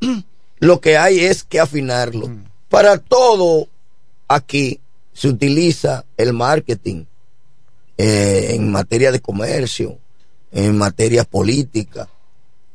Lo 0.59 0.79
que 0.79 0.97
hay 0.97 1.19
es 1.19 1.43
que 1.43 1.59
afinarlo. 1.59 2.29
Mm. 2.29 2.45
para 2.69 2.97
todo 2.97 3.67
aquí 4.27 4.79
se 5.13 5.27
utiliza 5.27 6.05
el 6.17 6.33
marketing 6.33 7.05
eh, 7.97 8.51
en 8.51 8.71
materia 8.71 9.11
de 9.11 9.19
comercio 9.19 9.99
en 10.55 10.77
materia 10.77 11.25
política. 11.25 12.07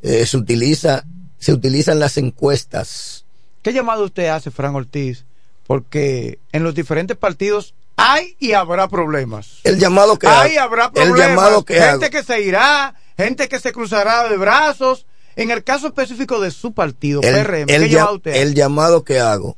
Eh, 0.03 0.27
se 0.27 0.37
utiliza 0.37 1.05
se 1.41 1.53
utilizan 1.53 1.99
las 1.99 2.17
encuestas. 2.19 3.25
¿Qué 3.63 3.73
llamado 3.73 4.05
usted 4.05 4.29
hace, 4.29 4.53
Fran 4.53 4.77
Ortiz? 4.77 5.25
Porque 5.67 6.39
en 6.53 6.63
los 6.63 6.75
diferentes 6.75 7.17
partidos 7.17 7.75
hay 7.97 8.37
y 8.39 8.53
habrá 8.53 8.89
problemas. 8.89 9.59
El 9.65 9.79
llamado 9.79 10.19
que 10.19 10.29
hay 10.29 10.57
habrá 10.57 10.93
problemas. 10.93 11.21
El 11.21 11.29
llamado 11.29 11.65
que 11.65 11.81
gente 11.81 12.11
que 12.11 12.23
se 12.23 12.41
irá, 12.43 12.95
gente 13.17 13.49
que 13.49 13.59
se 13.59 13.73
cruzará 13.73 14.29
de 14.29 14.37
brazos. 14.37 15.07
En 15.37 15.51
el 15.51 15.65
caso 15.65 15.89
específico 15.89 16.41
de 16.41 16.51
su 16.51 16.73
partido, 16.73 17.23
el, 17.23 17.45
PRM, 17.45 17.67
¿qué 17.67 17.89
llamado 17.89 18.17
usted 18.17 18.35
el 18.35 18.55
llamado 18.55 19.05
que 19.05 19.21
hago, 19.21 19.57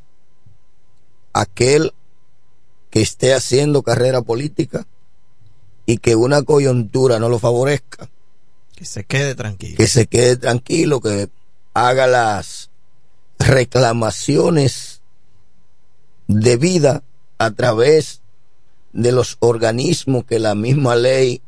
aquel 1.32 1.92
que 2.90 3.00
esté 3.00 3.32
haciendo 3.32 3.82
carrera 3.82 4.20
política 4.20 4.86
y 5.86 5.96
que 5.96 6.14
una 6.14 6.42
coyuntura 6.42 7.18
no 7.18 7.28
lo 7.28 7.38
favorezca. 7.38 8.10
Que 8.76 8.84
se 8.84 9.04
quede 9.04 9.34
tranquilo. 9.34 9.76
Que 9.76 9.86
se 9.86 10.06
quede 10.06 10.36
tranquilo, 10.36 11.00
que 11.00 11.28
haga 11.74 12.06
las 12.06 12.70
reclamaciones 13.38 15.02
de 16.28 16.56
vida 16.56 17.02
a 17.38 17.50
través 17.50 18.22
de 18.92 19.12
los 19.12 19.36
organismos 19.40 20.24
que 20.24 20.38
la 20.38 20.54
misma 20.54 20.94
ley 20.96 21.42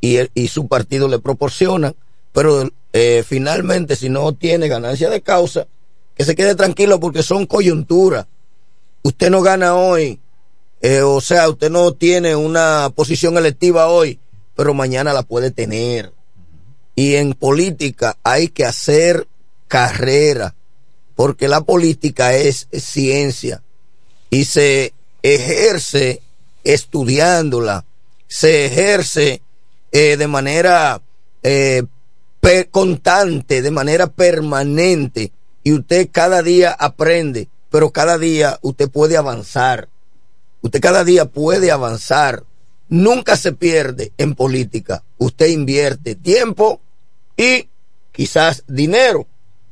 y, 0.00 0.18
y 0.34 0.48
su 0.48 0.66
partido 0.66 1.08
le 1.08 1.20
proporcionan, 1.20 1.94
pero 2.32 2.68
eh, 2.92 3.24
finalmente 3.26 3.96
si 3.96 4.08
no 4.08 4.32
tiene 4.34 4.68
ganancia 4.68 5.08
de 5.08 5.22
causa, 5.22 5.66
que 6.14 6.24
se 6.24 6.34
quede 6.34 6.54
tranquilo 6.54 7.00
porque 7.00 7.22
son 7.22 7.46
coyunturas. 7.46 8.26
Usted 9.02 9.30
no 9.30 9.42
gana 9.42 9.74
hoy, 9.74 10.20
eh, 10.80 11.02
o 11.02 11.20
sea, 11.20 11.48
usted 11.48 11.70
no 11.70 11.92
tiene 11.92 12.36
una 12.36 12.90
posición 12.94 13.38
electiva 13.38 13.88
hoy, 13.88 14.18
pero 14.54 14.74
mañana 14.74 15.12
la 15.12 15.22
puede 15.22 15.50
tener 15.50 16.12
Y 16.94 17.14
en 17.14 17.32
política 17.34 18.18
hay 18.22 18.48
que 18.48 18.64
hacer 18.64 19.26
carrera, 19.68 20.54
porque 21.14 21.48
la 21.48 21.62
política 21.62 22.34
es, 22.34 22.68
ciencia 22.72 23.62
y 24.28 24.44
se 24.44 24.92
ejerce 25.22 26.22
estudiándola, 26.64 27.84
se 28.28 28.66
ejerce 28.66 29.42
eh, 29.90 30.16
de 30.16 30.26
manera 30.26 31.00
eh, 31.42 31.84
constante, 32.70 33.62
de 33.62 33.70
manera 33.70 34.08
permanente, 34.08 35.32
y 35.64 35.72
usted 35.72 36.08
cada 36.10 36.42
día 36.42 36.72
aprende, 36.72 37.48
pero 37.70 37.90
cada 37.90 38.18
día 38.18 38.58
usted 38.62 38.90
puede 38.90 39.16
avanzar. 39.16 39.88
Usted 40.60 40.80
cada 40.80 41.04
día 41.04 41.26
puede 41.26 41.70
avanzar. 41.70 42.44
Nunca 42.92 43.38
se 43.38 43.52
pierde 43.52 44.12
en 44.18 44.34
política. 44.34 45.02
Usted 45.16 45.46
invierte 45.46 46.14
tiempo 46.14 46.78
y 47.38 47.70
quizás 48.12 48.64
dinero, 48.68 49.26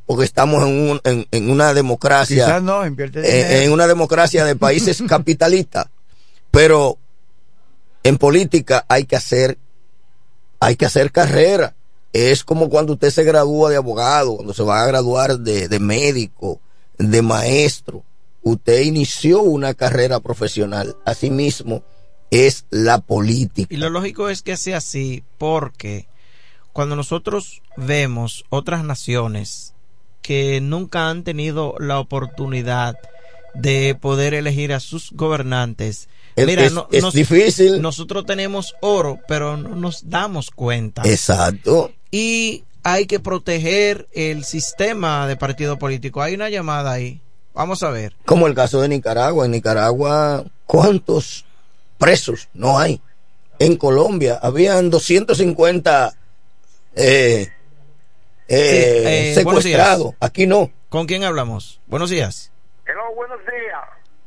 porque 0.07 0.25
estamos 0.25 0.67
en, 1.05 1.27
en, 1.31 1.51
una 1.51 1.75
democracia. 1.75 2.47
Quizás 2.47 2.63
no, 2.63 2.87
invierte 2.87 3.21
dinero. 3.21 3.49
En, 3.51 3.63
en 3.65 3.73
una 3.73 3.87
democracia 3.87 4.47
de 4.47 4.57
países 4.57 5.03
capitalistas. 5.07 5.89
Pero 6.51 6.97
en 8.05 8.17
política 8.17 8.87
hay 8.89 9.05
que 9.05 9.17
hacer, 9.17 9.59
hay 10.59 10.77
que 10.77 10.87
hacer 10.87 11.13
carrera. 11.13 11.75
Es 12.15 12.43
como 12.43 12.71
cuando 12.71 12.95
usted 12.95 13.11
se 13.11 13.23
gradúa 13.23 13.69
de 13.69 13.77
abogado, 13.77 14.37
cuando 14.37 14.55
se 14.55 14.63
va 14.63 14.83
a 14.83 14.87
graduar 14.87 15.41
de, 15.41 15.69
de 15.69 15.79
médico, 15.79 16.59
de 16.97 17.21
maestro. 17.21 18.03
Usted 18.41 18.81
inició 18.81 19.43
una 19.43 19.75
carrera 19.75 20.21
profesional. 20.21 20.97
Asimismo, 21.05 21.83
es 22.31 22.65
la 22.71 23.01
política. 23.01 23.73
Y 23.73 23.79
lo 23.79 23.91
lógico 23.91 24.29
es 24.29 24.43
que 24.43 24.57
sea 24.57 24.79
así 24.79 25.25
porque 25.39 26.07
cuando 26.73 26.97
nosotros 26.97 27.63
vemos 27.77 28.45
otras 28.51 28.85
naciones 28.85 29.75
que 30.23 30.61
nunca 30.61 31.09
han 31.09 31.25
tenido 31.25 31.75
la 31.79 31.99
oportunidad 31.99 32.97
de 33.55 33.97
poder 34.01 34.35
elegir 34.35 34.73
a 34.73 34.81
sus 34.81 35.11
gobernantes, 35.13 36.09
Mira, 36.37 36.65
es, 36.65 37.13
difícil. 37.13 37.83
Nosotros 37.83 38.25
tenemos 38.25 38.75
oro, 38.81 39.19
pero 39.27 39.57
no 39.57 39.75
nos 39.77 40.09
damos 40.09 40.51
cuenta. 40.51 41.03
Exacto. 41.05 41.93
Y 42.11 42.65
hay 42.83 43.07
que 43.07 43.21
proteger 43.21 44.09
el 44.13 44.45
sistema 44.45 45.27
de 45.27 45.37
partido 45.37 45.79
político. 45.79 46.23
Hay 46.23 46.35
una 46.35 46.49
llamada 46.49 46.93
ahí. 46.93 47.21
Vamos 47.53 47.83
a 47.83 47.91
ver. 47.91 48.15
Como 48.25 48.47
el 48.47 48.55
caso 48.55 48.81
de 48.81 48.89
Nicaragua. 48.89 49.45
En 49.45 49.51
Nicaragua, 49.51 50.45
¿cuántos 50.67 51.45
presos 52.01 52.49
no 52.55 52.79
hay? 52.79 53.01
En 53.61 53.77
Colombia 53.77 54.41
habían 54.43 54.91
250 54.91 56.13
eh, 56.97 57.47
eh, 58.49 58.49
eh, 58.49 59.35
secuestrados. 59.35 60.15
Aquí 60.19 60.47
no. 60.47 60.71
¿Con 60.89 61.07
quién 61.07 61.23
hablamos? 61.23 61.81
Buenos 61.87 62.11
días. 62.11 62.51
Hello, 62.87 63.15
buenos 63.15 63.39
días. 63.41 63.85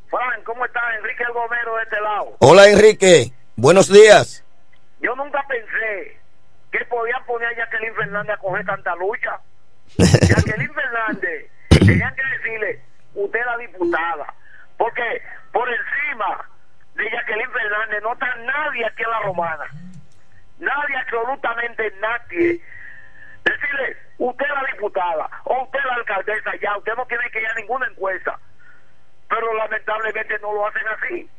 Juan, 0.09 0.43
¿cómo 0.45 0.63
estás? 0.65 0.83
Enrique 0.99 1.23
Gomero 1.33 1.75
de 1.75 1.83
este 1.83 1.99
lado. 1.99 2.37
Hola, 2.39 2.69
Enrique. 2.69 3.33
Buenos 3.55 3.91
días. 3.91 4.45
Yo 5.01 5.15
nunca 5.15 5.43
pensé 5.49 6.17
que 6.71 6.85
podían 6.85 7.25
poner 7.25 7.49
a 7.49 7.57
Jacqueline 7.57 7.95
Fernández 7.95 8.35
a 8.35 8.37
coger 8.37 8.65
tanta 8.65 8.95
lucha. 8.95 9.41
Jacqueline 9.97 10.73
Fernández, 10.73 11.49
tenían 11.69 12.15
que 12.15 12.21
decirle, 12.37 12.81
usted 13.15 13.39
es 13.39 13.45
la 13.45 13.57
diputada. 13.57 14.33
Porque 14.77 15.21
por 15.51 15.67
encima 15.67 16.49
de 16.95 17.09
Jacqueline 17.09 17.51
Fernández 17.51 18.03
no 18.03 18.13
está 18.13 18.35
nadie 18.35 18.85
aquí 18.85 19.03
en 19.03 19.09
la 19.09 19.19
romana. 19.21 19.65
Nadie, 20.59 20.97
absolutamente 20.97 21.93
nadie. 21.99 22.61
Decirle, 23.43 23.97
usted 24.17 24.47
la 24.47 24.71
diputada 24.71 25.29
o 25.45 25.63
usted 25.63 25.79
la 25.85 25.95
alcaldesa, 25.95 26.55
ya, 26.61 26.77
usted 26.77 26.93
no 26.95 27.05
tiene 27.05 27.29
que 27.31 27.41
ir 27.41 27.47
a 27.47 27.55
ninguna 27.55 27.87
encuesta 27.87 28.39
pero 29.33 29.53
lamentablemente 29.55 30.37
no 30.39 30.53
lo 30.53 30.67
hacen 30.67 30.87
así. 30.87 31.29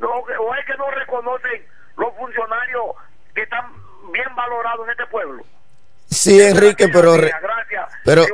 No, 0.00 0.08
o 0.08 0.54
es 0.56 0.66
que 0.66 0.76
no 0.76 0.90
reconocen 0.90 1.64
los 1.96 2.14
funcionarios 2.16 2.96
que 3.34 3.42
están 3.42 3.72
bien 4.12 4.34
valorados 4.34 4.84
en 4.86 4.90
este 4.90 5.06
pueblo. 5.06 5.44
Sí, 6.12 6.40
Enrique, 6.40 6.88
pero, 6.88 7.12
gracias, 7.12 7.40
pero 8.04 8.26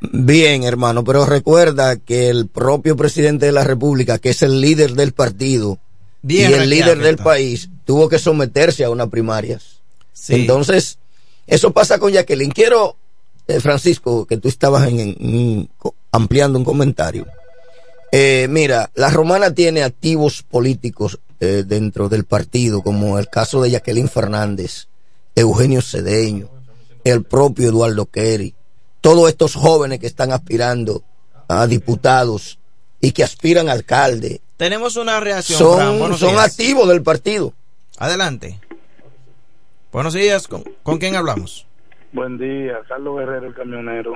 bien, 0.00 0.64
hermano, 0.64 1.04
pero 1.04 1.26
recuerda 1.26 1.96
que 1.96 2.28
el 2.28 2.48
propio 2.48 2.96
presidente 2.96 3.46
de 3.46 3.52
la 3.52 3.64
República, 3.64 4.18
que 4.18 4.30
es 4.30 4.42
el 4.42 4.60
líder 4.60 4.92
del 4.92 5.12
partido 5.12 5.78
y 6.26 6.42
el 6.42 6.70
líder 6.70 6.98
del 6.98 7.16
país, 7.16 7.68
tuvo 7.84 8.08
que 8.08 8.18
someterse 8.18 8.84
a 8.84 8.90
unas 8.90 9.08
primarias. 9.08 9.80
Entonces, 10.28 10.98
eso 11.46 11.72
pasa 11.72 11.98
con 11.98 12.12
Jacqueline. 12.12 12.52
Quiero, 12.52 12.96
eh, 13.46 13.60
Francisco, 13.60 14.24
que 14.24 14.38
tú 14.38 14.48
estabas 14.48 14.88
en, 14.88 15.68
ampliando 16.12 16.58
un 16.58 16.64
comentario. 16.64 17.26
Eh, 18.12 18.46
mira, 18.48 18.90
la 18.94 19.10
romana 19.10 19.52
tiene 19.52 19.82
activos 19.82 20.42
políticos 20.42 21.18
eh, 21.40 21.64
dentro 21.66 22.08
del 22.08 22.24
partido, 22.24 22.80
como 22.80 23.18
el 23.18 23.28
caso 23.28 23.60
de 23.60 23.72
Jacqueline 23.72 24.08
Fernández, 24.08 24.86
Eugenio 25.34 25.82
Cedeño, 25.82 26.48
el 27.04 27.22
propio 27.22 27.68
Eduardo 27.68 28.06
Kerry, 28.06 28.54
todos 29.00 29.28
estos 29.28 29.54
jóvenes 29.54 30.00
que 30.00 30.06
están 30.06 30.32
aspirando 30.32 31.02
a 31.48 31.66
diputados 31.66 32.58
y 33.00 33.12
que 33.12 33.22
aspiran 33.22 33.68
a 33.68 33.72
alcalde. 33.72 34.40
Tenemos 34.56 34.96
una 34.96 35.20
reacción. 35.20 35.58
Son, 35.58 36.16
son 36.16 36.38
activos 36.38 36.88
del 36.88 37.02
partido. 37.02 37.52
Adelante. 37.98 38.58
Buenos 39.92 40.14
días, 40.14 40.48
¿Con, 40.48 40.64
¿con 40.82 40.98
quién 40.98 41.14
hablamos? 41.14 41.66
Buen 42.12 42.38
día, 42.38 42.78
Carlos 42.88 43.18
Guerrero, 43.18 43.46
el 43.46 43.54
camionero. 43.54 44.14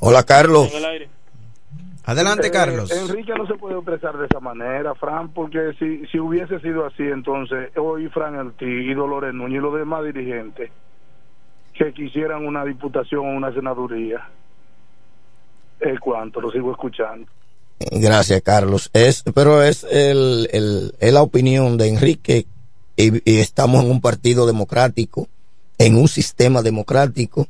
Hola, 0.00 0.22
Carlos. 0.22 0.70
Adelante, 2.04 2.46
eh, 2.46 2.50
Carlos. 2.50 2.90
Enrique 2.90 3.32
no 3.36 3.46
se 3.46 3.54
puede 3.54 3.74
expresar 3.74 4.16
de 4.16 4.26
esa 4.26 4.40
manera, 4.40 4.94
Fran, 4.94 5.30
porque 5.30 5.74
si, 5.78 6.06
si 6.06 6.18
hubiese 6.18 6.60
sido 6.60 6.86
así, 6.86 7.02
entonces 7.02 7.70
hoy 7.76 8.08
Fran 8.08 8.36
Elti 8.36 8.64
y 8.64 8.94
Dolores 8.94 9.34
Núñez 9.34 9.58
y 9.58 9.62
los 9.62 9.74
demás 9.74 10.04
dirigentes 10.04 10.70
que 11.78 11.92
quisieran 11.92 12.44
una 12.44 12.64
diputación 12.64 13.20
o 13.20 13.36
una 13.36 13.52
senaduría. 13.54 14.28
¿Es 15.78 16.00
cuánto? 16.00 16.40
Lo 16.40 16.50
sigo 16.50 16.72
escuchando. 16.72 17.30
Gracias, 17.78 18.42
Carlos. 18.42 18.90
Es, 18.92 19.22
pero 19.34 19.62
es, 19.62 19.84
el, 19.84 20.48
el, 20.52 20.94
es 20.98 21.12
la 21.12 21.22
opinión 21.22 21.76
de 21.76 21.88
Enrique 21.88 22.46
y, 22.96 23.30
y 23.30 23.38
estamos 23.38 23.84
en 23.84 23.90
un 23.92 24.00
partido 24.00 24.46
democrático, 24.46 25.28
en 25.78 25.96
un 25.96 26.08
sistema 26.08 26.62
democrático. 26.62 27.46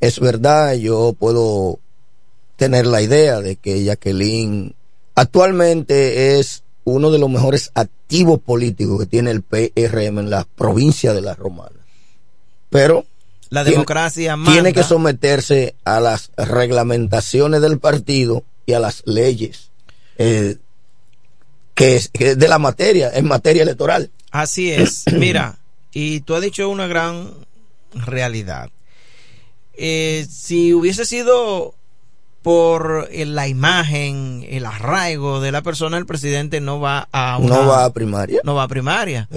Es 0.00 0.20
verdad, 0.20 0.74
yo 0.74 1.14
puedo 1.18 1.78
tener 2.56 2.86
la 2.86 3.00
idea 3.00 3.40
de 3.40 3.56
que 3.56 3.82
Jacqueline 3.82 4.74
actualmente 5.14 6.38
es 6.38 6.64
uno 6.84 7.10
de 7.10 7.18
los 7.18 7.30
mejores 7.30 7.70
activos 7.74 8.40
políticos 8.40 9.00
que 9.00 9.06
tiene 9.06 9.30
el 9.30 9.42
PRM 9.42 10.18
en 10.18 10.30
la 10.30 10.44
provincia 10.44 11.14
de 11.14 11.22
la 11.22 11.34
Romana. 11.34 11.80
Pero 12.68 13.06
la 13.50 13.64
democracia 13.64 14.36
tiene, 14.44 14.72
que 14.72 14.82
someterse 14.82 15.74
a 15.84 16.00
las 16.00 16.30
reglamentaciones 16.36 17.60
del 17.60 17.78
partido 17.78 18.44
y 18.66 18.74
a 18.74 18.80
las 18.80 19.02
leyes 19.06 19.70
eh, 20.18 20.56
que, 21.74 21.96
es, 21.96 22.10
de 22.12 22.48
la 22.48 22.58
materia, 22.58 23.10
en 23.14 23.26
materia 23.26 23.62
electoral. 23.62 24.10
Así 24.30 24.70
es. 24.70 25.04
Mira, 25.12 25.58
y 25.92 26.20
tú 26.20 26.34
has 26.34 26.42
dicho 26.42 26.68
una 26.68 26.86
gran 26.86 27.32
realidad. 27.92 28.70
Eh, 29.74 30.26
si 30.28 30.74
hubiese 30.74 31.06
sido 31.06 31.74
por 32.42 33.08
la 33.12 33.48
imagen, 33.48 34.46
el 34.48 34.64
arraigo 34.64 35.40
de 35.40 35.50
la 35.50 35.62
persona, 35.62 35.98
el 35.98 36.06
presidente 36.06 36.60
no 36.60 36.80
va 36.80 37.08
a 37.12 37.38
no 37.40 37.66
va 37.66 37.84
a 37.84 37.92
primaria. 37.92 38.40
No 38.44 38.54
va 38.54 38.62
a 38.62 38.68
primaria. 38.68 39.28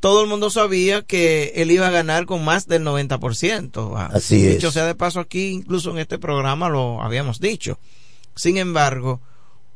Todo 0.00 0.22
el 0.22 0.28
mundo 0.28 0.50
sabía 0.50 1.02
que 1.02 1.52
él 1.56 1.70
iba 1.70 1.86
a 1.86 1.90
ganar 1.90 2.24
con 2.26 2.44
más 2.44 2.66
del 2.66 2.84
90%. 2.84 3.92
Ah, 3.96 4.10
Así 4.12 4.40
dicho 4.40 4.70
sea 4.70 4.86
de 4.86 4.94
paso 4.94 5.20
aquí, 5.20 5.48
incluso 5.48 5.90
en 5.90 5.98
este 5.98 6.18
programa 6.18 6.68
lo 6.68 7.02
habíamos 7.02 7.40
dicho. 7.40 7.78
Sin 8.34 8.56
embargo, 8.56 9.20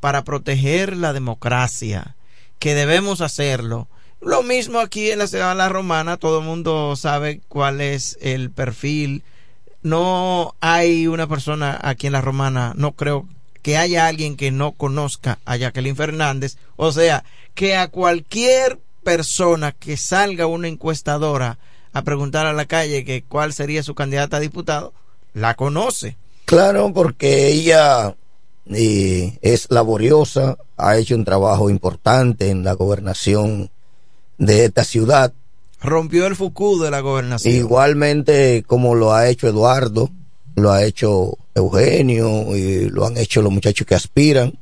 para 0.01 0.25
proteger 0.25 0.97
la 0.97 1.13
democracia, 1.13 2.17
que 2.59 2.75
debemos 2.75 3.21
hacerlo, 3.21 3.89
lo 4.21 4.43
mismo 4.43 4.81
aquí 4.81 5.11
en 5.11 5.19
la 5.19 5.27
ciudad 5.27 5.51
de 5.51 5.57
la 5.57 5.69
romana, 5.69 6.17
todo 6.17 6.41
el 6.41 6.45
mundo 6.45 6.95
sabe 6.97 7.41
cuál 7.49 7.81
es 7.81 8.19
el 8.21 8.51
perfil 8.51 9.23
no 9.83 10.55
hay 10.61 11.07
una 11.07 11.27
persona 11.27 11.79
aquí 11.83 12.07
en 12.07 12.13
la 12.13 12.21
Romana, 12.21 12.73
no 12.77 12.93
creo 12.93 13.27
que 13.63 13.77
haya 13.77 14.07
alguien 14.07 14.37
que 14.37 14.51
no 14.51 14.73
conozca 14.73 15.39
a 15.45 15.57
Jacqueline 15.57 15.97
Fernández. 15.97 16.57
O 16.77 16.93
sea, 16.93 17.25
que 17.55 17.77
a 17.77 17.89
cualquier 17.89 18.79
persona 19.05 19.73
que 19.73 19.97
salga 19.97 20.47
una 20.47 20.69
encuestadora 20.69 21.59
a 21.93 22.03
preguntar 22.03 22.47
a 22.47 22.53
la 22.53 22.67
calle 22.67 23.05
que 23.05 23.23
cuál 23.23 23.53
sería 23.53 23.83
su 23.83 23.95
candidata 23.95 24.37
a 24.37 24.41
diputado, 24.41 24.93
la 25.35 25.55
conoce. 25.55 26.17
Claro, 26.45 26.93
porque 26.93 27.49
ella 27.49 28.15
eh, 28.67 29.39
es 29.43 29.67
laboriosa, 29.71 30.57
ha 30.77 30.97
hecho 30.97 31.15
un 31.15 31.25
trabajo 31.25 31.71
importante 31.71 32.51
en 32.51 32.65
la 32.65 32.73
gobernación 32.73 33.71
de 34.39 34.65
esta 34.65 34.85
ciudad 34.85 35.33
Rompió 35.83 36.27
el 36.27 36.37
Fucú 36.37 36.79
de 36.79 36.91
la 36.91 37.01
gobernación. 37.01 37.55
Igualmente 37.55 38.65
como 38.67 38.95
lo 38.95 39.13
ha 39.13 39.29
hecho 39.29 39.49
Eduardo, 39.49 40.11
lo 40.57 40.73
ha 40.73 40.85
hecho 40.85 41.39
Eugenio 41.55 42.55
y 42.57 42.89
lo 42.91 43.07
han 43.07 43.17
hecho 43.17 43.43
los 43.43 43.53
muchachos 43.53 43.87
que 43.87 43.95
aspiran, 43.95 44.59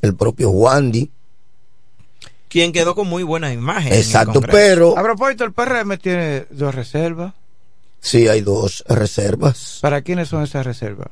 el 0.00 0.14
propio 0.14 0.50
Wandy. 0.50 1.10
Quien 2.48 2.72
quedó 2.72 2.94
con 2.94 3.08
muy 3.08 3.24
buena 3.24 3.52
imagen. 3.52 3.92
Exacto, 3.92 4.40
pero... 4.40 4.96
A 4.96 5.02
propósito, 5.02 5.44
el 5.44 5.52
PRM 5.52 5.98
tiene 5.98 6.46
dos 6.50 6.74
reservas. 6.74 7.34
Sí, 8.00 8.28
hay 8.28 8.42
dos 8.42 8.84
reservas. 8.86 9.78
¿Para 9.82 10.02
quiénes 10.02 10.28
son 10.28 10.42
esas 10.42 10.64
reservas? 10.64 11.08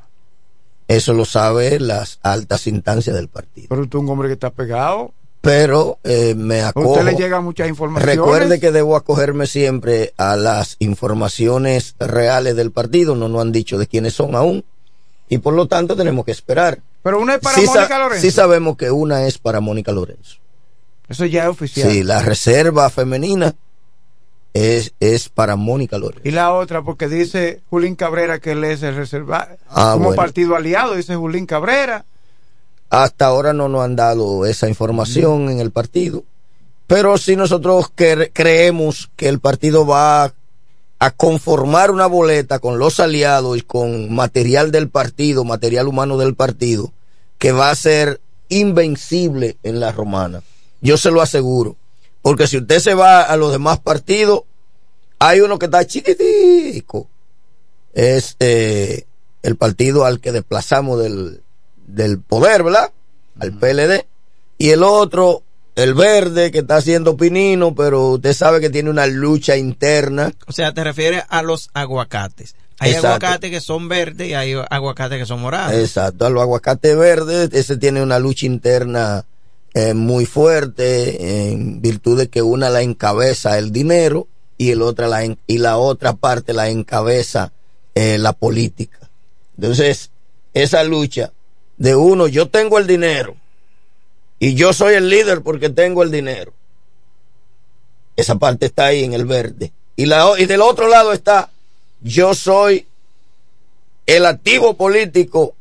Eso 0.88 1.14
lo 1.14 1.24
sabe 1.24 1.80
las 1.80 2.18
altas 2.22 2.66
instancias 2.66 3.16
del 3.16 3.28
partido. 3.28 3.66
Pero 3.70 3.86
tú 3.86 4.00
un 4.00 4.10
hombre 4.10 4.28
que 4.28 4.34
está 4.34 4.50
pegado. 4.50 5.12
Pero 5.42 5.98
eh, 6.04 6.34
me 6.36 6.62
acojo. 6.62 6.92
Usted 6.92 7.04
le 7.04 7.14
llega 7.16 7.40
mucha 7.40 7.66
información. 7.66 8.08
Recuerde 8.08 8.60
que 8.60 8.70
debo 8.70 8.94
acogerme 8.94 9.48
siempre 9.48 10.14
a 10.16 10.36
las 10.36 10.76
informaciones 10.78 11.96
reales 11.98 12.54
del 12.54 12.70
partido. 12.70 13.16
No 13.16 13.28
nos 13.28 13.42
han 13.42 13.50
dicho 13.50 13.76
de 13.76 13.88
quiénes 13.88 14.14
son 14.14 14.36
aún. 14.36 14.64
Y 15.28 15.38
por 15.38 15.54
lo 15.54 15.66
tanto 15.66 15.96
tenemos 15.96 16.24
que 16.24 16.30
esperar. 16.30 16.78
Pero 17.02 17.20
una 17.20 17.34
es 17.34 17.40
para 17.40 17.56
Mónica 17.56 17.98
Lorenzo. 17.98 18.22
Sí 18.22 18.30
sabemos 18.30 18.76
que 18.76 18.92
una 18.92 19.26
es 19.26 19.38
para 19.38 19.60
Mónica 19.60 19.90
Lorenzo. 19.90 20.36
Eso 21.08 21.24
ya 21.26 21.42
es 21.42 21.48
oficial. 21.48 21.90
Sí, 21.90 22.04
la 22.04 22.22
reserva 22.22 22.88
femenina 22.88 23.52
es, 24.54 24.94
es 25.00 25.28
para 25.28 25.56
Mónica 25.56 25.98
Lorenzo. 25.98 26.22
Y 26.22 26.30
la 26.30 26.52
otra, 26.52 26.82
porque 26.82 27.08
dice 27.08 27.62
Julín 27.68 27.96
Cabrera 27.96 28.38
que 28.38 28.52
él 28.52 28.62
es 28.62 28.84
el 28.84 28.94
reservado. 28.94 29.56
Ah, 29.68 29.94
como 29.94 30.14
partido 30.14 30.54
aliado, 30.54 30.94
dice 30.94 31.16
Julín 31.16 31.46
Cabrera. 31.46 32.04
Hasta 32.92 33.24
ahora 33.24 33.54
no 33.54 33.70
nos 33.70 33.84
han 33.84 33.96
dado 33.96 34.44
esa 34.44 34.68
información 34.68 35.48
en 35.48 35.60
el 35.60 35.70
partido. 35.70 36.24
Pero 36.86 37.16
si 37.16 37.36
nosotros 37.36 37.90
creemos 37.94 39.10
que 39.16 39.30
el 39.30 39.40
partido 39.40 39.86
va 39.86 40.34
a 40.98 41.10
conformar 41.10 41.90
una 41.90 42.04
boleta 42.04 42.58
con 42.58 42.78
los 42.78 43.00
aliados 43.00 43.56
y 43.56 43.62
con 43.62 44.14
material 44.14 44.72
del 44.72 44.90
partido, 44.90 45.42
material 45.42 45.88
humano 45.88 46.18
del 46.18 46.34
partido, 46.34 46.92
que 47.38 47.52
va 47.52 47.70
a 47.70 47.76
ser 47.76 48.20
invencible 48.50 49.56
en 49.62 49.80
la 49.80 49.92
romana. 49.92 50.42
Yo 50.82 50.98
se 50.98 51.10
lo 51.10 51.22
aseguro. 51.22 51.76
Porque 52.20 52.46
si 52.46 52.58
usted 52.58 52.78
se 52.78 52.92
va 52.92 53.22
a 53.22 53.38
los 53.38 53.52
demás 53.52 53.80
partidos, 53.80 54.42
hay 55.18 55.40
uno 55.40 55.58
que 55.58 55.64
está 55.64 55.86
chiquitico. 55.86 57.08
Es 57.94 58.36
eh, 58.38 59.06
el 59.42 59.56
partido 59.56 60.04
al 60.04 60.20
que 60.20 60.30
desplazamos 60.30 61.02
del, 61.02 61.40
del 61.92 62.20
poder, 62.20 62.62
¿verdad? 62.62 62.90
Al 63.38 63.52
PLD. 63.52 64.06
Y 64.58 64.70
el 64.70 64.82
otro, 64.82 65.42
el 65.74 65.94
verde, 65.94 66.50
que 66.50 66.58
está 66.58 66.76
haciendo 66.76 67.16
pinino, 67.16 67.74
pero 67.74 68.10
usted 68.12 68.32
sabe 68.32 68.60
que 68.60 68.70
tiene 68.70 68.90
una 68.90 69.06
lucha 69.06 69.56
interna. 69.56 70.32
O 70.46 70.52
sea, 70.52 70.72
te 70.72 70.84
refieres 70.84 71.24
a 71.28 71.42
los 71.42 71.70
aguacates. 71.74 72.54
Hay 72.78 72.94
aguacates 72.94 73.50
que 73.50 73.60
son 73.60 73.88
verdes 73.88 74.28
y 74.28 74.34
hay 74.34 74.54
aguacates 74.70 75.18
que 75.18 75.26
son 75.26 75.40
morados. 75.40 75.74
Exacto, 75.74 76.26
a 76.26 76.30
los 76.30 76.42
aguacates 76.42 76.96
verdes, 76.96 77.50
ese 77.52 77.76
tiene 77.76 78.02
una 78.02 78.18
lucha 78.18 78.46
interna 78.46 79.24
eh, 79.74 79.94
muy 79.94 80.26
fuerte 80.26 81.50
en 81.50 81.80
virtud 81.80 82.18
de 82.18 82.28
que 82.28 82.42
una 82.42 82.70
la 82.70 82.82
encabeza 82.82 83.56
el 83.56 83.70
dinero 83.72 84.26
y 84.58 84.70
el 84.70 84.82
otra 84.82 85.06
la 85.06 85.24
y 85.24 85.58
la 85.58 85.78
otra 85.78 86.14
parte 86.14 86.52
la 86.52 86.68
encabeza 86.68 87.52
eh, 87.94 88.18
la 88.18 88.32
política. 88.32 88.98
Entonces, 89.56 90.10
esa 90.52 90.82
lucha 90.82 91.32
de 91.82 91.96
uno, 91.96 92.28
yo 92.28 92.48
tengo 92.48 92.78
el 92.78 92.86
dinero 92.86 93.34
y 94.38 94.54
yo 94.54 94.72
soy 94.72 94.94
el 94.94 95.08
líder 95.08 95.42
porque 95.42 95.68
tengo 95.68 96.04
el 96.04 96.12
dinero. 96.12 96.52
Esa 98.14 98.36
parte 98.36 98.66
está 98.66 98.86
ahí 98.86 99.02
en 99.02 99.14
el 99.14 99.24
verde. 99.24 99.72
Y, 99.96 100.06
la, 100.06 100.32
y 100.38 100.46
del 100.46 100.60
otro 100.60 100.86
lado 100.86 101.12
está, 101.12 101.50
yo 102.00 102.36
soy 102.36 102.86
el 104.06 104.26
activo 104.26 104.74
político 104.74 105.56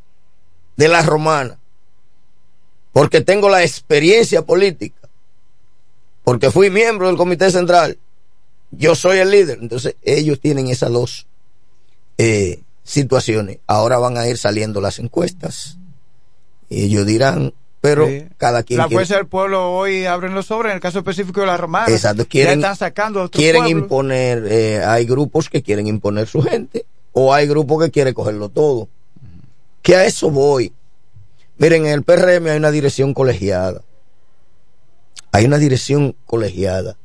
de 0.76 0.86
la 0.86 1.02
romana 1.02 1.58
porque 2.92 3.20
tengo 3.20 3.48
la 3.48 3.64
experiencia 3.64 4.42
política, 4.42 5.08
porque 6.22 6.52
fui 6.52 6.70
miembro 6.70 7.08
del 7.08 7.16
Comité 7.16 7.50
Central, 7.50 7.98
yo 8.70 8.94
soy 8.94 9.18
el 9.18 9.30
líder. 9.32 9.58
Entonces 9.60 9.96
ellos 10.02 10.38
tienen 10.38 10.68
esas 10.68 10.92
dos 10.92 11.26
eh, 12.16 12.60
situaciones. 12.84 13.58
Ahora 13.66 13.98
van 13.98 14.16
a 14.16 14.28
ir 14.28 14.38
saliendo 14.38 14.80
las 14.80 15.00
encuestas. 15.00 15.78
Y 16.72 16.84
ellos 16.84 17.04
dirán, 17.04 17.52
pero 17.82 18.08
cada 18.38 18.62
quien. 18.62 18.78
La 18.78 18.88
fuerza 18.88 19.16
del 19.16 19.26
pueblo 19.26 19.72
hoy 19.72 20.06
abren 20.06 20.34
los 20.34 20.46
sobres, 20.46 20.70
en 20.70 20.76
el 20.76 20.80
caso 20.80 21.00
específico 21.00 21.40
de 21.40 21.48
la 21.48 21.56
romana. 21.56 21.92
Exacto, 21.92 22.26
quieren, 22.26 22.60
están 22.60 22.76
sacando 22.76 23.28
quieren 23.28 23.66
imponer, 23.66 24.46
eh, 24.48 24.82
hay 24.84 25.04
grupos 25.04 25.50
que 25.50 25.62
quieren 25.62 25.86
imponer 25.86 26.28
su 26.28 26.40
gente, 26.42 26.86
o 27.12 27.34
hay 27.34 27.46
grupos 27.46 27.84
que 27.84 27.90
quieren 27.90 28.14
cogerlo 28.14 28.48
todo. 28.48 28.88
Que 29.82 29.96
a 29.96 30.06
eso 30.06 30.30
voy. 30.30 30.72
Miren, 31.58 31.84
en 31.84 31.92
el 31.92 32.02
PRM 32.04 32.46
hay 32.46 32.56
una 32.56 32.70
dirección 32.70 33.12
colegiada. 33.12 33.82
Hay 35.32 35.44
una 35.44 35.58
dirección 35.58 36.14
colegiada. 36.24 36.96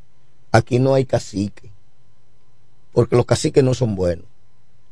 Aquí 0.52 0.80
no 0.80 0.94
hay 0.94 1.06
cacique. 1.06 1.72
Porque 2.94 3.16
los 3.16 3.26
caciques 3.26 3.64
no 3.64 3.74
son 3.74 3.96
buenos. 3.96 4.26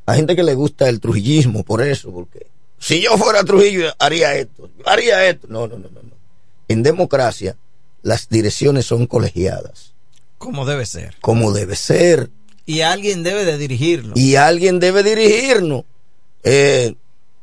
Hay 0.05 0.17
gente 0.17 0.35
que 0.35 0.43
le 0.43 0.55
gusta 0.55 0.89
el 0.89 0.99
trujillismo 0.99 1.63
por 1.63 1.81
eso, 1.81 2.11
porque 2.11 2.47
si 2.79 3.01
yo 3.01 3.17
fuera 3.17 3.43
Trujillo 3.43 3.93
haría 3.99 4.35
esto, 4.35 4.69
haría 4.85 5.27
esto. 5.27 5.47
No, 5.49 5.67
no, 5.67 5.77
no, 5.77 5.89
no. 5.89 6.01
En 6.67 6.83
democracia 6.83 7.55
las 8.01 8.29
direcciones 8.29 8.85
son 8.85 9.07
colegiadas. 9.07 9.93
Como 10.37 10.65
debe 10.65 10.85
ser. 10.85 11.15
Como 11.21 11.51
debe 11.51 11.75
ser. 11.75 12.29
Y 12.65 12.81
alguien 12.81 13.23
debe 13.23 13.45
de 13.45 13.57
dirigirlo. 13.57 14.13
Y 14.15 14.35
alguien 14.35 14.79
debe 14.79 15.01
dirigirnos. 15.01 15.83
Eh, 16.43 16.95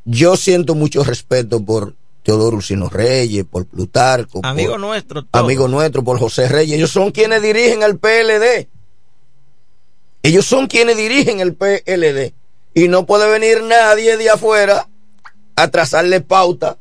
yo 0.04 0.36
siento 0.36 0.74
mucho 0.74 1.02
respeto 1.02 1.64
por 1.64 1.94
Teodoro 2.22 2.58
Ursino 2.58 2.88
Reyes, 2.88 3.44
por 3.44 3.66
Plutarco. 3.66 4.40
Amigo 4.44 4.78
nuestro. 4.78 5.26
Amigo 5.32 5.66
nuestro, 5.66 6.04
por 6.04 6.18
José 6.18 6.48
Reyes. 6.48 6.76
Ellos 6.76 6.90
son 6.90 7.10
quienes 7.10 7.42
dirigen 7.42 7.82
el 7.82 7.98
PLD. 7.98 8.68
Ellos 10.22 10.46
son 10.46 10.68
quienes 10.68 10.96
dirigen 10.96 11.40
el 11.40 11.54
PLD. 11.54 12.32
Y 12.74 12.88
no 12.88 13.06
puede 13.06 13.28
venir 13.28 13.62
nadie 13.64 14.16
de 14.16 14.30
afuera 14.30 14.88
a 15.56 15.68
trazarle 15.68 16.20
pauta 16.20 16.78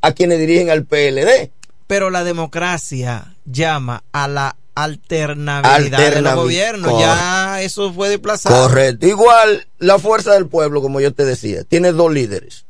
a 0.00 0.12
quienes 0.12 0.38
dirigen 0.38 0.70
al 0.70 0.84
PLD. 0.84 1.50
Pero 1.86 2.10
la 2.10 2.24
democracia 2.24 3.34
llama 3.44 4.04
a 4.12 4.28
la 4.28 4.56
alternabilidad, 4.74 6.14
del 6.14 6.34
gobierno. 6.34 6.98
Ya 6.98 7.62
eso 7.62 7.92
fue 7.92 8.08
desplazado. 8.08 8.68
Correcto. 8.68 9.06
Igual 9.06 9.66
la 9.78 9.98
fuerza 9.98 10.32
del 10.32 10.46
pueblo, 10.46 10.82
como 10.82 11.00
yo 11.00 11.12
te 11.12 11.24
decía, 11.24 11.64
tiene 11.64 11.92
dos 11.92 12.12
líderes 12.12 12.64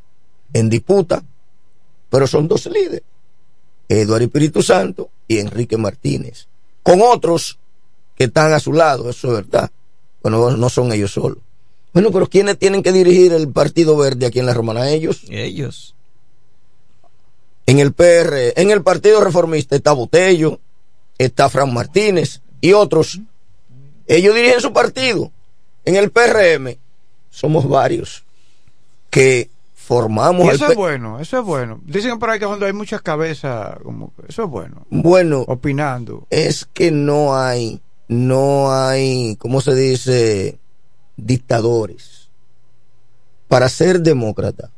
en 0.53 0.69
disputa 0.69 1.23
pero 2.15 2.29
son 2.29 2.47
dos 2.47 2.67
líderes, 2.67 3.03
Eduardo 3.89 4.27
Espíritu 4.27 4.63
Santo 4.63 5.11
y 5.27 5.41
Enrique 5.41 5.77
Martínez, 5.77 6.47
con 6.81 7.03
otros 7.03 7.59
que 8.15 8.25
están 8.27 8.53
a 8.53 8.61
su 8.61 8.73
lado, 8.73 9.11
eso 9.11 9.27
es 9.27 9.35
verdad. 9.35 9.69
Bueno, 10.23 10.57
no 10.57 10.69
son 10.69 10.93
ellos 10.93 11.11
solos. 11.11 11.39
Bueno, 11.95 12.11
pero 12.11 12.27
¿quiénes 12.27 12.59
tienen 12.59 12.83
que 12.83 12.91
dirigir 12.91 13.33
el 13.33 13.49
Partido 13.49 13.97
Verde 13.97 14.27
aquí 14.27 14.41
en 14.41 14.47
la 14.47 14.53
Romana? 14.53 14.91
Ellos. 14.91 15.23
Ellos. 15.31 15.95
En 17.66 17.79
el 17.79 17.93
PR, 17.93 18.53
en 18.61 18.71
el 18.73 18.83
Partido 18.83 19.23
Reformista 19.23 19.77
está 19.77 19.93
Botello, 19.93 20.59
está 21.16 21.49
Fran 21.49 21.73
Martínez 21.73 22.43
y 22.61 22.73
otros. 22.73 23.21
Ellos 24.09 24.35
dirigen 24.35 24.61
su 24.61 24.73
partido. 24.73 25.31
En 25.85 25.97
el 25.97 26.11
PRM 26.11 26.77
somos 27.31 27.69
varios 27.69 28.25
que 29.09 29.49
formamos. 29.75 30.53
eso 30.53 30.73
es 30.73 30.77
bueno, 30.77 31.21
eso 31.21 31.39
es 31.39 31.45
bueno. 31.45 31.81
Dicen 31.85 32.19
por 32.19 32.31
ahí 32.31 32.41
que 32.41 32.47
cuando 32.47 32.66
hay 32.66 32.73
muchas 32.73 33.03
cabezas, 33.03 33.79
como 33.85 34.12
eso 34.27 34.45
es 34.45 34.51
bueno. 34.51 34.85
Bueno, 34.91 35.45
opinando. 35.47 36.27
Es 36.29 36.66
que 36.73 36.91
no 36.91 37.37
hay, 37.37 37.81
no 38.09 38.73
hay, 38.73 39.37
¿cómo 39.37 39.61
se 39.61 39.75
dice? 39.75 40.59
Dictadores. 41.16 42.28
Para 43.49 43.69
ser 43.69 44.01
demócrata 44.01 44.70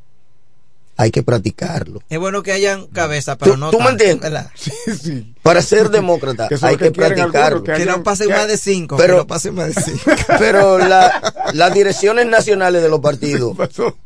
hay 0.98 1.10
que 1.10 1.22
practicarlo. 1.22 2.00
Es 2.08 2.18
bueno 2.18 2.42
que 2.42 2.52
hayan 2.52 2.86
cabeza, 2.86 3.36
pero 3.36 3.56
no. 3.56 3.70
¿Tú 3.70 3.80
me 3.80 3.90
entiendes? 3.90 4.32
Para 5.42 5.60
ser 5.60 5.90
demócrata 5.90 6.48
hay 6.62 6.76
que, 6.76 6.90
practicarlo. 6.90 7.62
que, 7.62 7.84
no 7.84 8.02
pasen 8.02 8.30
más 8.30 8.48
de 8.48 8.56
cinco. 8.58 8.96
Pero, 8.96 9.18
no 9.18 9.26
pasen 9.26 9.54
más 9.54 9.74
de 9.74 9.82
cinco. 9.82 10.10
pero 10.38 10.78
las 10.78 11.74
direcciones 11.74 12.26
nacionales 12.26 12.82
de 12.82 12.88
los 12.88 13.00
partidos, 13.00 13.56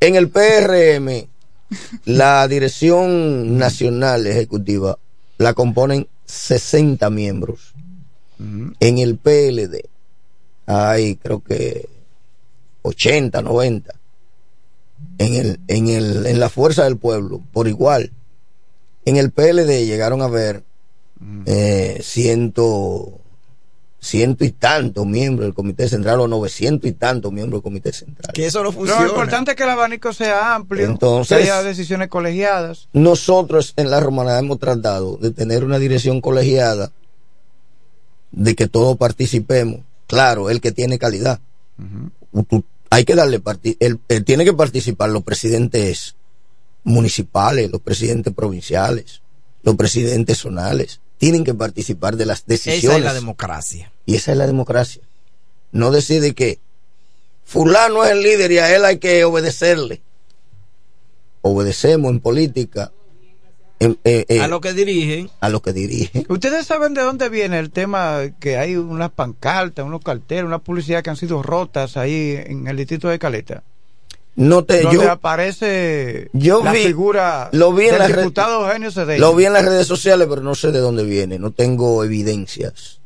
en 0.01 0.17
el 0.17 0.29
PRM, 0.29 1.29
la 2.05 2.49
dirección 2.49 3.57
nacional 3.57 4.27
ejecutiva 4.27 4.99
la 5.39 5.55
componen 5.55 6.09
60 6.27 7.09
miembros. 7.11 7.73
En 8.39 8.99
el 8.99 9.17
PLD 9.17 9.85
hay 10.67 11.17
creo 11.17 11.43
que 11.43 11.89
80, 12.83 13.43
90 13.43 14.01
en, 15.19 15.35
el, 15.35 15.61
en, 15.69 15.89
el, 15.89 16.27
en 16.27 16.41
la 16.41 16.49
fuerza 16.49 16.85
del 16.85 16.97
pueblo, 16.97 17.43
por 17.53 17.69
igual. 17.69 18.13
En 19.05 19.17
el 19.17 19.31
PLD 19.31 19.87
llegaron 19.87 20.23
a 20.23 20.29
ver 20.29 20.63
mm. 21.19 21.43
eh, 21.47 22.01
ciento, 22.03 23.21
ciento 24.01 24.45
y 24.45 24.51
tantos 24.51 25.07
miembros 25.07 25.47
del 25.47 25.55
Comité 25.55 25.89
Central 25.89 26.21
o 26.21 26.29
900 26.29 26.89
y 26.89 26.93
tantos 26.93 27.33
miembros 27.33 27.59
del 27.59 27.63
Comité 27.63 27.93
Central. 27.93 28.33
Que 28.33 28.47
eso 28.47 28.63
no 28.63 28.73
funciona. 28.73 29.03
Lo 29.03 29.09
importante 29.09 29.53
es 29.53 29.57
que 29.57 29.65
el 29.65 29.71
abanico 29.71 30.13
sea 30.13 30.55
amplio, 30.55 30.87
Entonces, 30.87 31.37
que 31.37 31.45
haya 31.45 31.63
decisiones 31.63 32.09
colegiadas. 32.09 32.89
Nosotros 32.93 33.75
en 33.77 33.91
la 33.91 34.01
Romana 34.01 34.39
hemos 34.39 34.59
tratado 34.59 35.17
de 35.17 35.31
tener 35.31 35.65
una 35.65 35.79
dirección 35.79 36.21
colegiada, 36.21 36.93
de 38.33 38.55
que 38.55 38.69
todos 38.69 38.97
participemos. 38.97 39.81
Claro, 40.07 40.51
el 40.51 40.61
que 40.61 40.73
tiene 40.73 40.99
calidad. 40.99 41.41
Hay 42.91 43.05
que 43.05 43.15
darle 43.15 43.41
el, 43.81 44.01
tiene 44.25 44.45
que 44.45 44.53
participar 44.53 45.11
los 45.11 45.23
presidentes 45.23 46.17
municipales, 46.85 47.71
los 47.71 47.81
presidentes 47.81 48.33
provinciales, 48.35 49.23
los 49.63 49.77
presidentes 49.77 50.39
zonales 50.39 51.01
tienen 51.21 51.45
que 51.45 51.53
participar 51.53 52.17
de 52.17 52.25
las 52.25 52.47
decisiones. 52.47 52.85
Esa 52.85 52.97
es 52.97 53.05
la 53.05 53.13
democracia. 53.13 53.93
Y 54.07 54.17
esa 54.17 54.33
es 54.33 54.39
la 54.39 54.47
democracia. 54.47 55.03
No 55.71 55.91
decide 55.91 56.35
que 56.35 56.61
fulano 57.45 58.05
es 58.05 58.13
el 58.13 58.23
líder 58.23 58.51
y 58.53 58.59
a 58.59 58.75
él 58.75 58.87
hay 58.87 58.97
que 58.97 59.23
obedecerle. 59.25 60.01
Obedecemos 61.43 62.11
en 62.11 62.21
política. 62.21 62.91
Eh, 63.81 64.27
eh, 64.29 64.41
a 64.41 64.47
lo 64.47 64.61
que 64.61 64.75
dirigen. 64.75 65.31
A 65.41 65.49
lo 65.49 65.63
que 65.63 65.73
dirigen. 65.73 66.27
Ustedes 66.29 66.67
saben 66.67 66.93
de 66.93 67.01
dónde 67.01 67.31
viene 67.31 67.59
el 67.59 67.71
tema 67.71 68.21
que 68.39 68.59
hay 68.59 68.77
unas 68.77 69.11
pancartas, 69.11 69.87
unos 69.87 70.03
carteles, 70.03 70.45
una 70.45 70.59
publicidad 70.59 71.03
que 71.03 71.09
han 71.09 71.17
sido 71.17 71.43
rotas 71.43 71.97
ahí 71.97 72.39
en 72.45 72.67
el 72.67 72.77
distrito 72.77 73.09
de 73.09 73.19
Caleta. 73.19 73.63
No 74.37 74.65
te, 74.65 74.83
donde 74.83 75.09
aparece 75.09 76.31
la 76.33 76.73
figura 76.73 77.49
lo 77.53 77.73
vi 77.73 77.87
en 77.89 77.99
del 77.99 78.17
diputado 78.17 78.67
Eugenio 78.67 78.93
Cedeño. 78.93 79.21
Lo 79.21 79.35
vi 79.35 79.47
en 79.47 79.55
las 79.55 79.65
redes 79.65 79.87
sociales, 79.87 80.29
pero 80.31 80.43
no 80.43 80.55
sé 80.55 80.73
de 80.73 80.79
dónde 80.79 81.05
viene, 81.05 81.39
no 81.39 81.51
tengo 81.51 82.05
evidencias. 82.05 83.00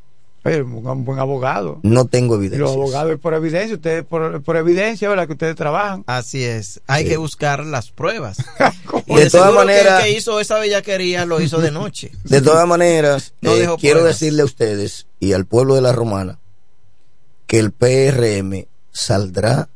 Un 0.45 1.05
buen 1.05 1.19
abogado. 1.19 1.81
No 1.83 2.05
tengo 2.05 2.35
evidencias. 2.35 2.61
Los 2.61 2.73
abogados 2.73 3.19
por 3.19 3.35
evidencia, 3.35 3.75
ustedes 3.75 4.05
por, 4.05 4.43
por 4.43 4.57
evidencia, 4.57 5.09
¿verdad? 5.09 5.27
Que 5.27 5.33
ustedes 5.33 5.57
trabajan. 5.57 6.05
Así 6.07 6.45
es. 6.45 6.83
Hay 6.87 7.07
que 7.07 7.17
buscar 7.17 7.65
las 7.65 7.91
pruebas. 7.91 8.39
de, 9.07 9.31
todas 9.31 9.55
maneras. 9.55 10.05
El 10.05 10.13
que 10.13 10.19
hizo 10.19 10.41
esa 10.41 10.59
bellaquería 10.59 11.25
lo 11.25 11.41
hizo 11.41 11.61
de 11.61 11.71
noche. 11.71 12.13
De 12.25 12.43
todas 12.43 12.67
maneras, 12.67 13.33
eh, 13.43 13.69
quiero 13.79 14.05
decirle 14.05 14.43
a 14.43 14.45
ustedes 14.45 15.07
y 15.21 15.33
al 15.33 15.47
pueblo 15.47 15.75
de 15.77 15.81
la 15.81 15.93
Romana 15.93 16.41
que 17.47 17.59
el 17.59 17.71
PRM 17.71 18.67
saldrá 18.93 19.69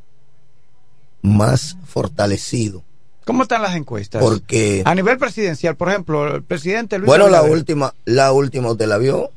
más 1.23 1.77
fortalecido. 1.87 2.83
¿Cómo 3.25 3.43
están 3.43 3.63
las 3.63 3.77
encuestas? 3.77 4.23
Porque 4.23 4.83
a 4.85 4.95
nivel 4.95 5.19
presidencial, 5.19 5.77
por 5.77 5.91
ejemplo, 5.91 6.37
el 6.37 6.43
presidente 6.43 6.99
Luis 6.99 7.07
Bueno, 7.07 7.29
la 7.29 7.43
última, 7.43 7.95
la 8.07 8.33
última 8.33 8.71
usted 8.71 8.87
la 8.87 8.97
vio 8.97 9.31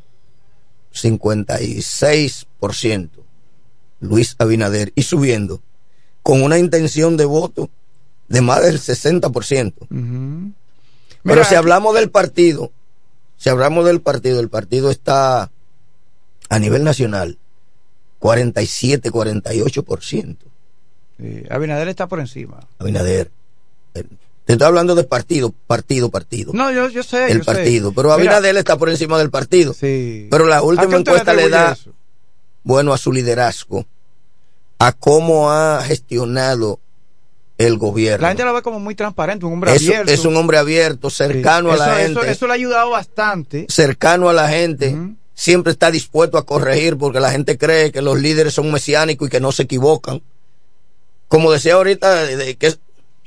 56% 0.94 3.10
Luis 4.00 4.36
Abinader 4.40 4.94
y 4.96 5.04
subiendo 5.04 5.62
con 6.24 6.42
una 6.44 6.58
intención 6.58 7.18
de 7.18 7.26
voto 7.26 7.70
de 8.28 8.42
más 8.42 8.64
del 8.64 8.80
60%. 8.80 10.54
Pero 11.24 11.44
si 11.44 11.56
hablamos 11.56 11.96
del 11.96 12.10
partido, 12.10 12.72
si 13.38 13.50
hablamos 13.50 13.86
del 13.86 14.02
partido, 14.02 14.40
el 14.40 14.50
partido 14.50 14.92
está 14.92 15.52
a 16.50 16.60
nivel 16.60 16.84
nacional 16.84 17.38
47, 18.20 19.12
48%. 19.12 20.38
Abinader 21.50 21.88
está 21.88 22.08
por 22.08 22.20
encima. 22.20 22.68
Abinader. 22.80 23.32
Te 24.52 24.56
estoy 24.56 24.68
hablando 24.68 24.96
de 24.96 25.06
partido, 25.06 25.54
partido, 25.66 26.10
partido. 26.10 26.52
No, 26.54 26.74
yo, 26.74 26.90
yo 26.90 27.04
sé. 27.04 27.32
El 27.32 27.40
partido. 27.40 27.94
Pero 27.94 28.12
Abinader 28.12 28.58
está 28.58 28.78
por 28.78 28.90
encima 28.90 29.18
del 29.18 29.30
partido. 29.30 29.74
Sí. 29.74 30.28
Pero 30.30 30.46
la 30.46 30.62
última 30.62 30.98
encuesta 30.98 31.34
le 31.34 31.48
da, 31.48 31.78
bueno, 32.62 32.92
a 32.92 32.98
su 32.98 33.14
liderazgo, 33.14 33.86
a 34.78 34.92
cómo 34.92 35.54
ha 35.54 35.82
gestionado 35.84 36.82
el 37.58 37.78
gobierno. 37.78 38.24
La 38.24 38.28
gente 38.28 38.44
lo 38.44 38.54
ve 38.54 38.62
como 38.62 38.82
muy 38.82 38.94
transparente, 38.94 39.46
un 39.46 39.54
hombre 39.54 39.72
abierto. 39.72 40.12
Es 40.12 40.26
un 40.26 40.36
hombre 40.36 40.58
abierto, 40.58 41.10
cercano 41.10 41.72
a 41.72 41.78
la 41.78 41.96
gente. 41.96 42.30
Eso, 42.30 42.46
le 42.46 42.52
ha 42.52 42.56
ayudado 42.56 42.90
bastante. 42.90 43.68
Cercano 43.70 44.28
a 44.28 44.34
la 44.34 44.50
gente. 44.50 44.98
Siempre 45.34 45.72
está 45.72 45.92
dispuesto 45.92 46.38
a 46.38 46.46
corregir 46.46 46.98
porque 46.98 47.22
la 47.22 47.32
gente 47.32 47.58
cree 47.58 47.94
que 47.94 48.02
los 48.02 48.20
líderes 48.20 48.54
son 48.54 48.70
mesiánicos 48.70 49.30
y 49.30 49.32
que 49.32 49.40
no 49.40 49.54
se 49.54 49.64
equivocan 49.64 50.22
como 51.32 51.50
decía 51.50 51.76
ahorita, 51.76 52.26
de, 52.26 52.58
que 52.58 52.76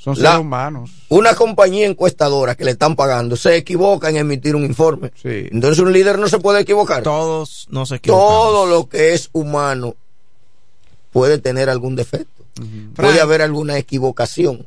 son 0.05 0.17
seres 0.17 0.37
humanos. 0.37 0.91
Una 1.09 1.35
compañía 1.35 1.87
encuestadora 1.87 2.55
que 2.57 2.65
le 2.67 2.73
están 2.73 2.95
pagando 2.95 3.37
se 3.37 3.57
equivoca 3.57 4.11
en 4.11 4.19
emitir 4.19 4.55
un 4.55 4.63
informe. 4.65 5.13
Entonces 5.23 5.79
un 5.79 5.95
líder 5.95 6.19
no 6.19 6.29
se 6.29 6.39
puede 6.39 6.61
equivocar. 6.61 7.03
Todos 7.03 7.67
no 7.71 7.87
se 7.87 7.97
equivocan. 7.97 8.23
Todo 8.23 8.67
lo 8.67 8.87
que 8.87 9.15
es 9.15 9.31
humano 9.33 9.97
puede 11.11 11.39
tener 11.39 11.71
algún 11.71 11.97
defecto. 11.97 12.45
Puede 12.95 13.23
haber 13.23 13.41
alguna 13.41 13.79
equivocación. 13.79 14.67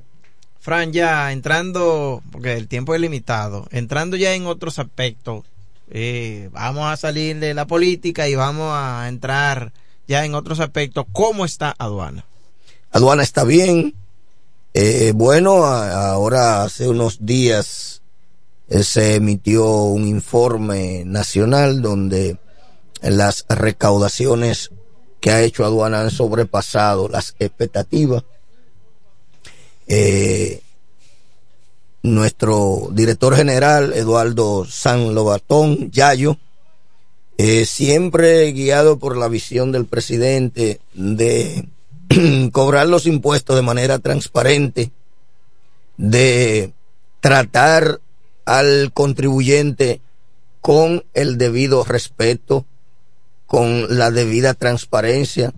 Fran, 0.59 0.91
ya 0.91 1.31
entrando, 1.31 2.23
porque 2.31 2.53
el 2.53 2.67
tiempo 2.67 2.95
es 2.95 2.99
limitado, 2.99 3.67
entrando 3.69 4.17
ya 4.17 4.33
en 4.33 4.47
otros 4.47 4.79
aspectos, 4.79 5.45
eh, 5.91 6.49
vamos 6.51 6.91
a 6.91 6.97
salir 6.97 7.37
de 7.37 7.53
la 7.53 7.67
política 7.67 8.27
y 8.27 8.33
vamos 8.33 8.73
a 8.73 9.07
entrar 9.07 9.71
ya 10.07 10.25
en 10.25 10.33
otros 10.33 10.59
aspectos. 10.59 11.05
¿Cómo 11.13 11.45
está 11.45 11.75
aduana? 11.77 12.25
aduana 12.91 13.21
está 13.21 13.43
bien. 13.43 13.93
Eh, 14.79 15.11
bueno, 15.15 15.65
ahora 15.65 16.61
hace 16.61 16.87
unos 16.87 17.25
días 17.25 18.03
eh, 18.69 18.83
se 18.83 19.15
emitió 19.15 19.65
un 19.65 20.07
informe 20.07 21.01
nacional 21.03 21.81
donde 21.81 22.37
las 23.01 23.47
recaudaciones 23.49 24.69
que 25.19 25.31
ha 25.31 25.41
hecho 25.41 25.65
aduana 25.65 26.01
han 26.01 26.11
sobrepasado 26.11 27.09
las 27.09 27.33
expectativas. 27.39 28.23
Eh, 29.87 30.61
nuestro 32.03 32.89
director 32.91 33.35
general, 33.35 33.93
Eduardo 33.93 34.63
San 34.69 35.15
Lobatón 35.15 35.89
Yayo, 35.89 36.37
siempre 37.65 38.51
guiado 38.51 38.99
por 38.99 39.17
la 39.17 39.27
visión 39.27 39.71
del 39.71 39.85
presidente 39.87 40.81
de 40.93 41.67
cobrar 42.51 42.87
los 42.87 43.05
impuestos 43.05 43.55
de 43.55 43.61
manera 43.61 43.99
transparente, 43.99 44.91
de 45.97 46.73
tratar 47.19 47.99
al 48.45 48.91
contribuyente 48.93 50.01
con 50.61 51.03
el 51.13 51.37
debido 51.37 51.83
respeto, 51.83 52.65
con 53.45 53.97
la 53.97 54.11
debida 54.11 54.53
transparencia, 54.53 55.53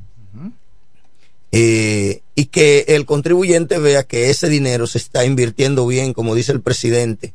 eh, 1.51 2.21
y 2.35 2.45
que 2.45 2.85
el 2.89 3.05
contribuyente 3.05 3.79
vea 3.79 4.03
que 4.03 4.29
ese 4.29 4.49
dinero 4.49 4.85
se 4.87 4.99
está 4.99 5.25
invirtiendo 5.25 5.87
bien, 5.87 6.13
como 6.13 6.35
dice 6.35 6.51
el 6.51 6.61
presidente, 6.61 7.33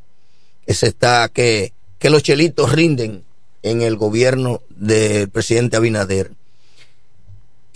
que 0.66 0.74
se 0.74 0.86
está, 0.86 1.28
que, 1.28 1.72
que 1.98 2.10
los 2.10 2.22
chelitos 2.22 2.72
rinden 2.72 3.24
en 3.62 3.82
el 3.82 3.96
gobierno 3.96 4.62
del 4.70 5.28
presidente 5.28 5.76
Abinader. 5.76 6.32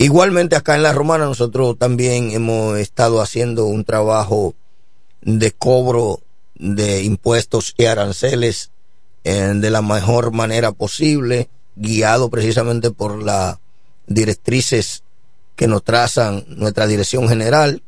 Igualmente 0.01 0.55
acá 0.55 0.77
en 0.77 0.83
La 0.83 0.93
Romana 0.93 1.25
nosotros 1.25 1.77
también 1.77 2.31
hemos 2.31 2.77
estado 2.77 3.21
haciendo 3.21 3.65
un 3.65 3.83
trabajo 3.83 4.55
de 5.21 5.51
cobro 5.51 6.21
de 6.55 7.03
impuestos 7.03 7.75
y 7.77 7.83
aranceles 7.83 8.71
eh, 9.25 9.51
de 9.55 9.69
la 9.69 9.81
mejor 9.81 10.31
manera 10.31 10.71
posible, 10.71 11.49
guiado 11.75 12.29
precisamente 12.29 12.91
por 12.91 13.21
las 13.21 13.57
directrices 14.07 15.03
que 15.57 15.67
nos 15.67 15.83
trazan 15.83 16.45
nuestra 16.47 16.87
dirección 16.87 17.27
general. 17.27 17.83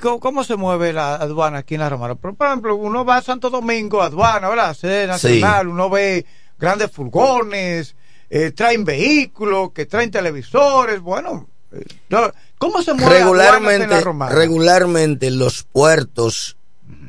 ¿Cómo 0.00 0.44
se 0.44 0.56
mueve 0.56 0.94
la 0.94 1.16
aduana 1.16 1.58
aquí 1.58 1.74
en 1.74 1.82
La 1.82 1.90
Romana? 1.90 2.14
Por, 2.14 2.34
ejemplo, 2.40 2.74
uno 2.74 3.04
va 3.04 3.18
a 3.18 3.22
Santo 3.22 3.50
Domingo, 3.50 4.00
aduana, 4.00 4.48
¿verdad? 4.48 4.72
Sede 4.72 5.06
nacional, 5.06 5.68
uno 5.68 5.90
ve 5.90 6.24
grandes 6.58 6.90
furgones, 6.90 7.94
eh, 8.30 8.52
traen 8.52 8.86
vehículos, 8.86 9.72
que 9.72 9.84
traen 9.84 10.10
televisores, 10.10 11.00
bueno, 11.00 11.49
¿cómo 12.58 12.82
se 12.82 12.94
mueve 12.94 13.18
regularmente, 13.18 14.02
regularmente 14.30 15.30
los 15.30 15.62
puertos 15.62 16.56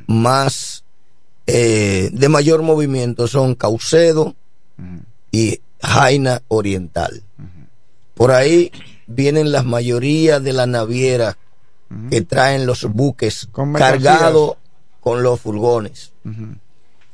más 0.08 0.84
eh, 1.48 2.10
de 2.14 2.30
mayor 2.30 2.62
movimiento 2.62 3.28
son 3.28 3.56
Caucedo 3.56 4.36
y 5.32 5.60
Jaina 5.82 6.42
Oriental. 6.48 7.24
Por 8.14 8.32
ahí 8.32 8.72
vienen 9.08 9.52
la 9.52 9.64
mayoría 9.64 10.40
de 10.40 10.54
las 10.54 10.68
navieras 10.68 11.38
que 12.10 12.22
traen 12.22 12.66
los 12.66 12.86
buques 12.86 13.50
cargados 13.76 14.58
con 15.02 15.24
los 15.24 15.42
furgones. 15.42 16.14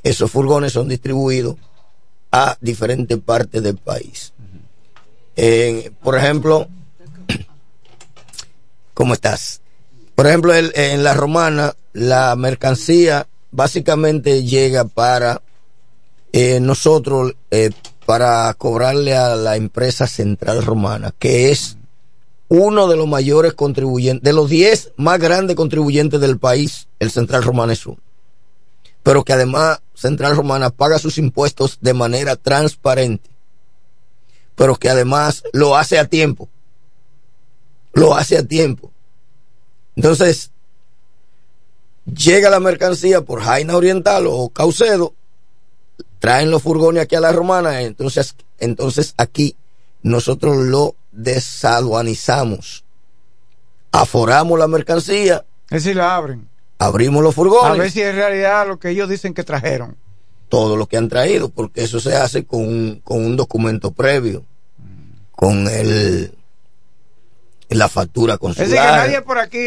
Esos 0.03 0.29
furgones 0.29 0.73
son 0.73 0.89
distribuidos 0.89 1.55
a 2.31 2.57
diferentes 2.61 3.17
partes 3.17 3.63
del 3.63 3.77
país. 3.77 4.33
por 6.01 6.17
ejemplo, 6.17 6.67
¿cómo 8.97 9.13
estás? 9.13 9.61
Por 10.15 10.25
ejemplo, 10.25 10.55
en 10.55 11.03
la 11.03 11.13
romana, 11.13 11.75
la 11.93 12.35
mercancía 12.35 13.27
básicamente 13.51 14.43
llega 14.43 14.85
para 14.85 15.43
eh, 16.33 16.59
nosotros 16.59 17.35
eh, 17.51 17.69
para 18.07 18.51
cobrarle 18.55 19.15
a 19.15 19.35
la 19.35 19.55
empresa 19.55 20.07
Central 20.07 20.65
Romana, 20.65 21.13
que 21.19 21.51
es 21.51 21.77
uno 22.47 22.87
de 22.87 22.95
los 22.97 23.07
mayores 23.07 23.53
contribuyentes, 23.53 24.23
de 24.23 24.33
los 24.33 24.49
10 24.49 24.93
más 24.97 25.19
grandes 25.19 25.55
contribuyentes 25.55 26.19
del 26.19 26.39
país, 26.39 26.87
el 26.97 27.11
Central 27.11 27.43
Romana 27.43 27.73
es 27.73 27.85
uno. 27.85 27.99
Pero 29.03 29.23
que 29.23 29.33
además 29.33 29.79
Central 29.93 30.35
Romana 30.35 30.71
paga 30.71 30.97
sus 30.97 31.19
impuestos 31.19 31.77
de 31.81 31.93
manera 31.93 32.35
transparente. 32.35 33.29
Pero 34.55 34.75
que 34.75 34.89
además 34.89 35.43
lo 35.53 35.77
hace 35.77 35.99
a 35.99 36.07
tiempo. 36.07 36.49
Lo 37.97 38.15
hace 38.15 38.37
a 38.37 38.43
tiempo. 38.43 38.91
Entonces, 39.95 40.51
llega 42.05 42.51
la 42.51 42.59
mercancía 42.59 43.21
por 43.21 43.41
Jaina 43.41 43.75
Oriental 43.75 44.27
o 44.27 44.49
Caucedo, 44.49 45.15
traen 46.19 46.51
los 46.51 46.61
furgones 46.61 47.01
aquí 47.01 47.15
a 47.15 47.19
la 47.19 47.31
romana, 47.31 47.81
entonces, 47.81 48.35
entonces 48.59 49.15
aquí 49.17 49.55
nosotros 50.03 50.57
lo 50.57 50.93
desaduanizamos, 51.11 52.85
aforamos 53.91 54.59
la 54.59 54.67
mercancía. 54.67 55.43
Es 55.71 55.83
decir, 55.83 55.95
la 55.95 56.15
abren. 56.15 56.47
Abrimos 56.77 57.23
los 57.23 57.33
furgones. 57.33 57.71
A 57.71 57.81
ver 57.81 57.89
si 57.89 58.03
en 58.03 58.15
realidad 58.15 58.67
lo 58.67 58.77
que 58.77 58.91
ellos 58.91 59.09
dicen 59.09 59.33
que 59.33 59.43
trajeron. 59.43 59.97
Todo 60.49 60.77
lo 60.77 60.85
que 60.85 60.97
han 60.97 61.09
traído, 61.09 61.49
porque 61.49 61.81
eso 61.81 61.99
se 61.99 62.15
hace 62.15 62.45
con 62.45 62.61
un, 62.61 63.01
con 63.03 63.25
un 63.25 63.35
documento 63.35 63.91
previo, 63.91 64.45
con 65.31 65.67
el 65.67 66.36
la 67.69 67.89
factura 67.89 68.37
consular. 68.37 68.65
Es 68.65 68.71
decir, 68.71 68.85
que 68.85 68.97
nadie 68.97 69.21
por 69.21 69.37
aquí, 69.39 69.59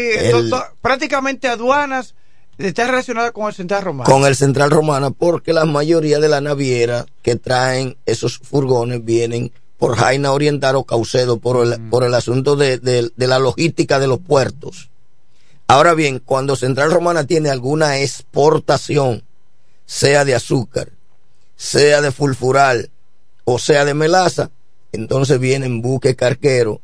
prácticamente 0.81 1.47
aduanas 1.47 2.15
está 2.57 2.87
relacionada 2.87 3.31
con 3.31 3.47
el 3.47 3.53
Central 3.53 3.83
Romana. 3.83 4.09
Con 4.09 4.25
el 4.25 4.35
Central 4.35 4.71
Romana, 4.71 5.11
porque 5.11 5.53
la 5.53 5.65
mayoría 5.65 6.19
de 6.19 6.29
las 6.29 6.41
navieras 6.41 7.05
que 7.21 7.35
traen 7.35 7.97
esos 8.05 8.37
furgones 8.37 9.03
vienen 9.03 9.51
por 9.77 9.97
Jaina 9.97 10.31
Oriental 10.31 10.75
o 10.75 10.83
Caucedo, 10.83 11.39
por 11.39 11.65
el, 11.65 11.89
por 11.89 12.03
el 12.03 12.13
asunto 12.13 12.55
de, 12.55 12.77
de, 12.77 13.27
la 13.27 13.39
logística 13.39 13.99
de 13.99 14.07
los 14.07 14.19
puertos. 14.19 14.89
Ahora 15.67 15.93
bien, 15.93 16.19
cuando 16.19 16.55
Central 16.55 16.91
Romana 16.91 17.25
tiene 17.25 17.49
alguna 17.49 17.97
exportación, 17.99 19.23
sea 19.85 20.23
de 20.23 20.35
azúcar, 20.35 20.89
sea 21.55 22.01
de 22.01 22.11
fulfural 22.11 22.91
o 23.43 23.57
sea 23.57 23.83
de 23.83 23.93
melaza, 23.93 24.51
entonces 24.91 25.39
vienen 25.39 25.81
buque 25.81 26.15
carquero 26.15 26.79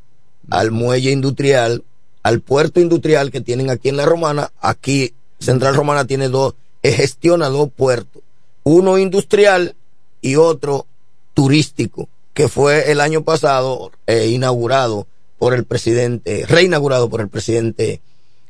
al 0.49 0.71
muelle 0.71 1.11
industrial, 1.11 1.83
al 2.23 2.41
puerto 2.41 2.79
industrial 2.79 3.31
que 3.31 3.41
tienen 3.41 3.69
aquí 3.69 3.89
en 3.89 3.97
la 3.97 4.05
Romana. 4.05 4.51
Aquí 4.59 5.13
Central 5.39 5.75
Romana 5.75 6.05
tiene 6.05 6.29
dos, 6.29 6.55
gestiona 6.83 7.49
dos 7.49 7.69
puertos, 7.71 8.23
uno 8.63 8.97
industrial 8.97 9.75
y 10.21 10.35
otro 10.35 10.87
turístico, 11.33 12.09
que 12.33 12.47
fue 12.47 12.91
el 12.91 13.01
año 13.01 13.23
pasado 13.23 13.91
eh, 14.07 14.27
inaugurado 14.27 15.07
por 15.37 15.53
el 15.53 15.65
presidente, 15.65 16.45
reinaugurado 16.47 17.09
por 17.09 17.21
el 17.21 17.29
presidente 17.29 18.01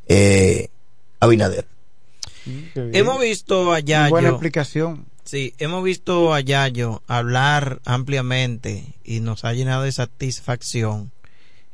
eh, 0.07 0.69
Abinader. 1.19 1.65
Hemos 2.75 3.19
visto 3.19 3.73
allá. 3.73 4.07
Buena 4.09 4.29
explicación. 4.29 5.05
Sí, 5.25 5.53
hemos 5.57 5.83
visto 5.83 6.33
a 6.33 6.39
Yayo 6.39 7.01
hablar 7.07 7.81
ampliamente 7.83 8.95
y 9.03 9.19
nos 9.19 9.43
ha 9.43 9.51
llenado 9.51 9.83
de 9.83 9.91
satisfacción 9.91 11.11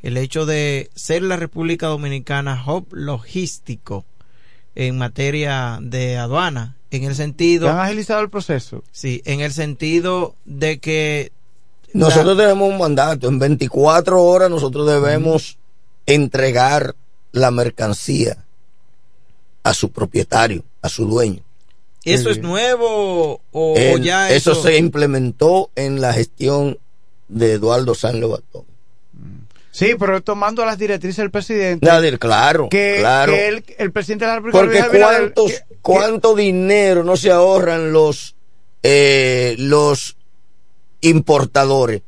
el 0.03 0.17
hecho 0.17 0.45
de 0.45 0.91
ser 0.93 1.23
la 1.23 1.37
República 1.37 1.87
Dominicana 1.87 2.61
hub 2.67 2.87
logístico 2.91 4.05
en 4.75 4.97
materia 4.97 5.79
de 5.81 6.17
aduana, 6.17 6.75
en 6.91 7.05
el 7.05 7.15
sentido... 7.15 7.69
¿Han 7.69 7.79
agilizado 7.79 8.21
el 8.21 8.29
proceso? 8.29 8.83
Sí, 8.91 9.21
en 9.25 9.39
el 9.39 9.53
sentido 9.53 10.35
de 10.45 10.79
que... 10.79 11.31
Nosotros 11.93 12.37
tenemos 12.37 12.69
un 12.69 12.77
mandato, 12.77 13.27
en 13.29 13.39
24 13.39 14.21
horas 14.21 14.49
nosotros 14.49 14.85
debemos 14.87 15.57
entregar 16.05 16.95
la 17.31 17.51
mercancía 17.51 18.43
a 19.63 19.73
su 19.73 19.91
propietario, 19.91 20.63
a 20.81 20.89
su 20.89 21.05
dueño. 21.05 21.41
¿Eso 22.03 22.29
es 22.29 22.41
nuevo 22.41 23.41
o, 23.53 23.97
ya 23.99 24.29
eso... 24.31 24.51
eso... 24.51 24.63
se 24.63 24.77
implementó 24.77 25.69
en 25.75 26.01
la 26.01 26.11
gestión 26.11 26.77
de 27.29 27.53
Eduardo 27.53 27.95
San 27.95 28.19
Lobatón. 28.19 28.72
Sí, 29.73 29.95
pero 29.97 30.21
tomando 30.21 30.63
las 30.65 30.77
directrices 30.77 31.17
del 31.17 31.31
presidente. 31.31 31.87
claro, 32.19 32.69
que, 32.69 32.97
claro. 32.99 33.33
el, 33.33 33.91
presidente 33.91 34.25
de 34.25 34.29
la 34.29 34.35
República 34.35 34.83
Porque 34.83 34.99
cuántos, 34.99 35.63
cuánto 35.81 36.35
dinero 36.35 37.03
no 37.03 37.17
se 37.17 37.31
ahorran 37.31 37.91
los, 37.91 38.35
eh, 38.83 39.55
los 39.57 40.15
importadores. 41.01 42.03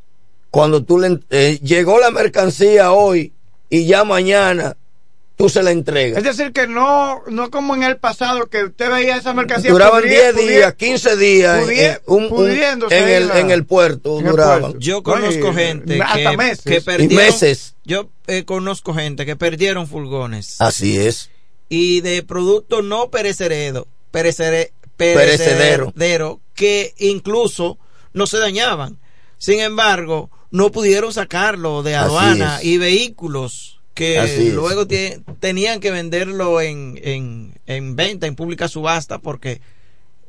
Cuando 0.51 0.83
tú 0.83 0.99
le, 0.99 1.19
eh, 1.31 1.59
llegó 1.63 1.99
la 1.99 2.11
mercancía 2.11 2.91
hoy 2.91 3.33
y 3.71 3.87
ya 3.87 4.03
mañana 4.03 4.77
tú 5.35 5.49
se 5.49 5.61
la 5.63 5.71
entregas. 5.71 6.17
Es 6.17 6.23
decir, 6.23 6.53
que 6.53 6.67
no, 6.67 7.21
no 7.27 7.51
como 7.51 7.75
en 7.75 7.83
el 7.83 7.97
pasado, 7.97 8.47
que 8.47 8.65
usted 8.65 8.89
veía 8.89 9.17
esa 9.17 9.33
mercancía. 9.33 9.71
Duraban 9.71 10.03
10 10.03 10.35
días, 10.35 10.73
15 10.75 11.17
días 11.17 11.69
en, 11.69 13.07
el, 13.07 13.31
en 13.31 13.51
el 13.51 13.65
puerto. 13.65 14.21
duraban. 14.21 14.79
Yo 14.79 15.03
conozco 15.03 15.53
gente 15.53 15.99
que, 15.99 16.57
que, 16.63 16.81
perdieron. 16.81 17.15
meses. 17.15 17.75
Yo 17.83 18.09
eh, 18.27 18.45
conozco 18.45 18.93
gente 18.93 19.25
que 19.25 19.35
perdieron 19.35 19.87
furgones. 19.87 20.59
Así 20.59 20.97
es. 20.97 21.29
Y 21.67 22.01
de 22.01 22.23
producto 22.23 22.81
no 22.81 23.09
perecedero, 23.09 23.87
perecedero, 24.11 24.71
perecedero, 24.97 26.41
que 26.53 26.93
incluso 26.97 27.77
no 28.13 28.27
se 28.27 28.37
dañaban. 28.37 28.99
Sin 29.37 29.59
embargo, 29.59 30.29
no 30.51 30.71
pudieron 30.71 31.11
sacarlo 31.11 31.83
de 31.83 31.95
aduana 31.95 32.59
y 32.61 32.77
vehículos 32.77 33.74
que 33.95 34.51
luego 34.53 34.85
tenían 35.39 35.79
que 35.79 35.89
venderlo 35.89 36.61
en, 36.61 36.99
en, 37.01 37.59
en, 37.65 37.95
venta, 37.95 38.27
en 38.27 38.35
pública 38.35 38.67
subasta, 38.67 39.17
porque 39.19 39.61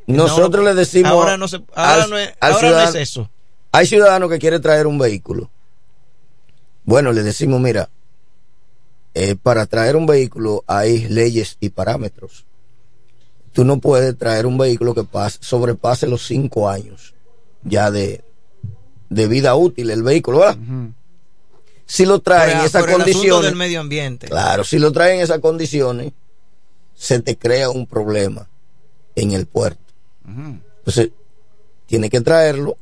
nosotros 0.07 0.65
le 0.65 0.75
decimos 0.75 1.11
ahora 1.11 1.37
no, 1.37 1.49
se, 1.49 1.61
ahora 1.75 2.07
no, 2.07 2.17
es, 2.17 2.33
ahora 2.41 2.85
es 2.85 2.95
eso. 2.95 3.29
Hay 3.73 3.87
ciudadanos 3.87 4.31
que 4.31 4.39
quieren 4.39 4.63
traer 4.63 4.87
un 4.87 4.99
vehículo. 4.99 5.51
Bueno, 6.85 7.13
le 7.13 7.25
decimos, 7.25 7.61
mira, 7.61 7.91
eh, 9.15 9.35
para 9.35 9.67
traer 9.67 9.97
un 9.97 10.07
vehículo 10.07 10.63
hay 10.67 11.09
leyes 11.09 11.57
y 11.61 11.71
parámetros. 11.71 12.47
Tú 13.53 13.65
no 13.65 13.81
puedes 13.81 14.17
traer 14.17 14.47
un 14.47 14.57
vehículo 14.57 14.95
que 14.95 15.03
pase, 15.03 15.39
sobrepase 15.41 16.07
los 16.07 16.25
cinco 16.25 16.69
años 16.69 17.15
ya 17.65 17.91
de, 17.91 18.23
de 19.09 19.27
vida 19.27 19.57
útil 19.57 19.91
el 19.91 20.05
vehículo, 20.05 20.39
¿verdad? 20.39 20.59
Si 21.87 22.05
lo 22.05 22.21
traen 22.21 22.59
en 22.59 22.65
esas 22.65 22.85
condiciones. 22.85 23.47
del 23.47 23.57
medio 23.57 23.81
ambiente. 23.81 24.27
Claro, 24.27 24.65
si 24.65 24.79
lo 24.79 24.93
traen 24.93 25.17
en 25.17 25.23
esas 25.23 25.39
condiciones, 25.39 26.13
se 26.95 27.21
te 27.21 27.39
crea 27.39 27.71
un 27.71 27.87
problema 27.87 28.49
en 29.15 29.33
el 29.33 29.47
puerto. 29.47 29.81
Entonces, 30.27 31.11
tiene 31.87 32.11
que 32.11 32.21
traerlo, 32.21 32.77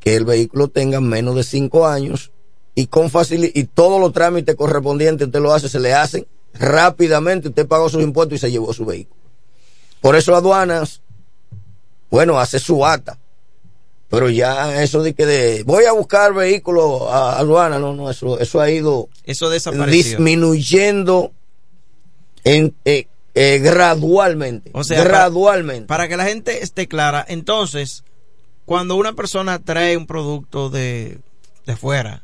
que 0.00 0.16
el 0.16 0.24
vehículo 0.24 0.68
tenga 0.68 1.00
menos 1.00 1.36
de 1.36 1.44
cinco 1.44 1.86
años 1.86 2.32
y 2.74 2.86
con 2.86 3.10
facilidad, 3.10 3.52
y 3.54 3.64
todos 3.64 4.00
los 4.00 4.12
trámites 4.12 4.54
correspondientes 4.54 5.26
usted 5.26 5.40
lo 5.40 5.52
hace, 5.52 5.68
se 5.68 5.80
le 5.80 5.92
hacen 5.92 6.26
rápidamente, 6.54 7.48
usted 7.48 7.66
pagó 7.66 7.90
sus 7.90 8.02
impuestos 8.02 8.36
y 8.36 8.38
se 8.38 8.50
llevó 8.50 8.72
su 8.72 8.86
vehículo. 8.86 9.20
Por 10.00 10.16
eso 10.16 10.34
aduanas, 10.34 11.02
bueno, 12.10 12.38
hace 12.38 12.58
su 12.58 12.86
ata 12.86 13.18
pero 14.08 14.30
ya 14.30 14.82
eso 14.82 15.02
de 15.02 15.14
que 15.14 15.26
de, 15.26 15.62
voy 15.64 15.84
a 15.84 15.92
buscar 15.92 16.32
vehículos 16.32 17.02
a 17.10 17.38
aduana, 17.38 17.78
no, 17.78 17.94
no, 17.94 18.10
eso, 18.10 18.38
eso 18.38 18.60
ha 18.60 18.70
ido 18.70 19.08
eso 19.24 19.50
disminuyendo 19.50 21.32
en, 22.44 22.74
eh, 22.86 23.06
eh, 23.34 23.58
gradualmente. 23.58 24.70
O 24.72 24.82
sea, 24.82 25.04
gradualmente. 25.04 25.86
Para, 25.86 26.04
para, 26.04 26.08
que 26.08 26.16
la 26.16 26.24
gente 26.24 26.62
esté 26.62 26.88
clara, 26.88 27.24
entonces, 27.28 28.02
cuando 28.64 28.96
una 28.96 29.12
persona 29.12 29.58
trae 29.58 29.98
un 29.98 30.06
producto 30.06 30.70
de, 30.70 31.18
de 31.66 31.76
fuera, 31.76 32.22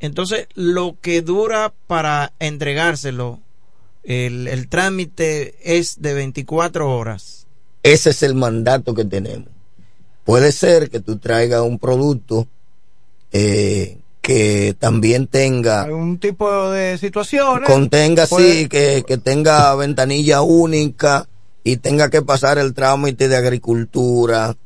entonces 0.00 0.48
lo 0.54 0.96
que 1.00 1.22
dura 1.22 1.72
para 1.86 2.32
entregárselo, 2.40 3.40
el, 4.02 4.48
el 4.48 4.68
trámite 4.68 5.54
es 5.62 6.02
de 6.02 6.12
24 6.12 6.90
horas. 6.90 7.46
Ese 7.84 8.10
es 8.10 8.24
el 8.24 8.34
mandato 8.34 8.94
que 8.94 9.04
tenemos 9.04 9.55
Puede 10.26 10.50
ser 10.50 10.90
que 10.90 10.98
tú 10.98 11.18
traigas 11.18 11.62
un 11.62 11.78
producto 11.78 12.48
eh, 13.30 13.96
que 14.20 14.74
también 14.76 15.28
tenga 15.28 15.84
un 15.84 16.18
tipo 16.18 16.68
de 16.70 16.98
situaciones. 16.98 17.68
Contenga 17.68 18.26
sí 18.26 18.68
que, 18.68 19.04
que, 19.06 19.18
tenga 19.18 19.72
ventanilla 19.76 20.42
única 20.42 21.28
y 21.62 21.76
tenga 21.76 22.10
que 22.10 22.22
pasar 22.22 22.58
el 22.58 22.74
trámite 22.74 23.28
de 23.28 23.36
agricultura 23.36 24.56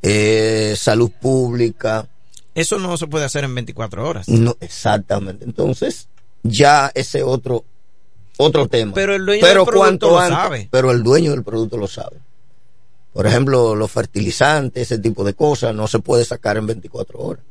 eh, 0.00 0.74
salud 0.76 1.10
pública. 1.20 2.06
Eso 2.54 2.78
no 2.78 2.96
se 2.96 3.08
puede 3.08 3.24
hacer 3.24 3.42
en 3.42 3.52
24 3.52 4.08
horas. 4.08 4.28
No 4.28 4.56
exactamente. 4.60 5.44
Entonces 5.44 6.06
ya 6.44 6.92
ese 6.94 7.24
otro 7.24 7.64
otro 8.36 8.68
tema. 8.68 8.92
Pero 8.94 9.16
el 9.16 9.26
dueño 9.26 9.44
del 9.44 9.64
producto 9.64 10.10
lo 10.10 10.28
sabe. 10.28 10.68
pero 10.70 10.92
el 10.92 11.02
dueño 11.02 11.32
del 11.32 11.42
producto 11.42 11.76
lo 11.76 11.88
sabe 11.88 12.18
Por 13.20 13.26
ejemplo, 13.26 13.74
los 13.74 13.90
fertilizantes, 13.90 14.84
ese 14.90 14.98
tipo 14.98 15.24
de 15.24 15.34
cosas, 15.34 15.74
no 15.74 15.86
se 15.86 15.98
puede 15.98 16.24
sacar 16.24 16.56
en 16.56 16.66
24 16.66 17.18
horas, 17.18 17.44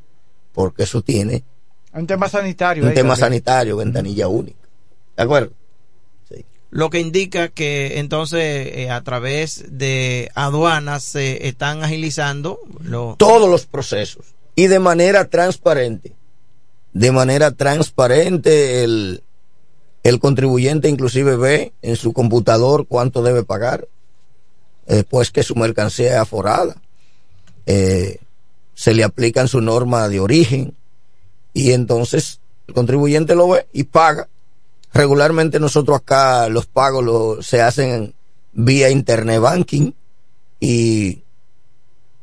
porque 0.52 0.82
eso 0.82 1.04
tiene 1.04 1.44
un 1.94 2.08
tema 2.08 2.28
sanitario. 2.28 2.84
Un 2.88 2.96
tema 2.96 3.16
sanitario, 3.16 3.78
ventanilla 3.78 4.28
única. 4.28 4.68
¿De 5.16 5.22
acuerdo? 5.22 5.52
Sí. 6.28 6.44
Lo 6.72 6.90
que 6.90 7.00
indica 7.00 7.50
que 7.50 8.00
entonces 8.00 8.42
eh, 8.42 8.90
a 8.90 9.04
través 9.04 9.64
de 9.70 10.32
aduanas 10.34 11.04
se 11.04 11.48
están 11.48 11.84
agilizando 11.84 12.60
todos 13.20 13.48
los 13.48 13.68
procesos 13.68 14.26
y 14.56 14.66
de 14.66 14.80
manera 14.80 15.26
transparente. 15.26 16.14
De 16.94 17.12
manera 17.12 17.52
transparente 17.52 18.84
el, 18.84 19.22
el 20.02 20.20
contribuyente 20.20 20.90
inclusive 20.90 21.36
ve 21.36 21.74
en 21.84 21.96
su 21.96 22.12
computador 22.12 22.88
cuánto 22.88 23.22
debe 23.22 23.44
pagar 23.44 23.88
después 24.96 25.32
que 25.32 25.44
su 25.44 25.56
mercancía 25.56 26.14
es 26.14 26.18
aforada. 26.18 26.76
Eh, 27.66 28.20
se 28.74 28.94
le 28.94 29.04
aplican 29.04 29.48
su 29.48 29.62
norma 29.62 30.08
de 30.08 30.20
origen 30.20 30.74
y 31.54 31.72
entonces 31.72 32.40
el 32.68 32.74
contribuyente 32.74 33.36
lo 33.36 33.50
ve 33.50 33.68
y 33.74 33.84
paga. 33.84 34.28
Regularmente 34.94 35.60
nosotros 35.60 35.98
acá 35.98 36.50
los 36.50 36.66
pagos 36.66 37.46
se 37.46 37.62
hacen 37.62 38.14
vía 38.54 38.90
internet 38.90 39.40
banking 39.40 39.92
y 40.60 41.22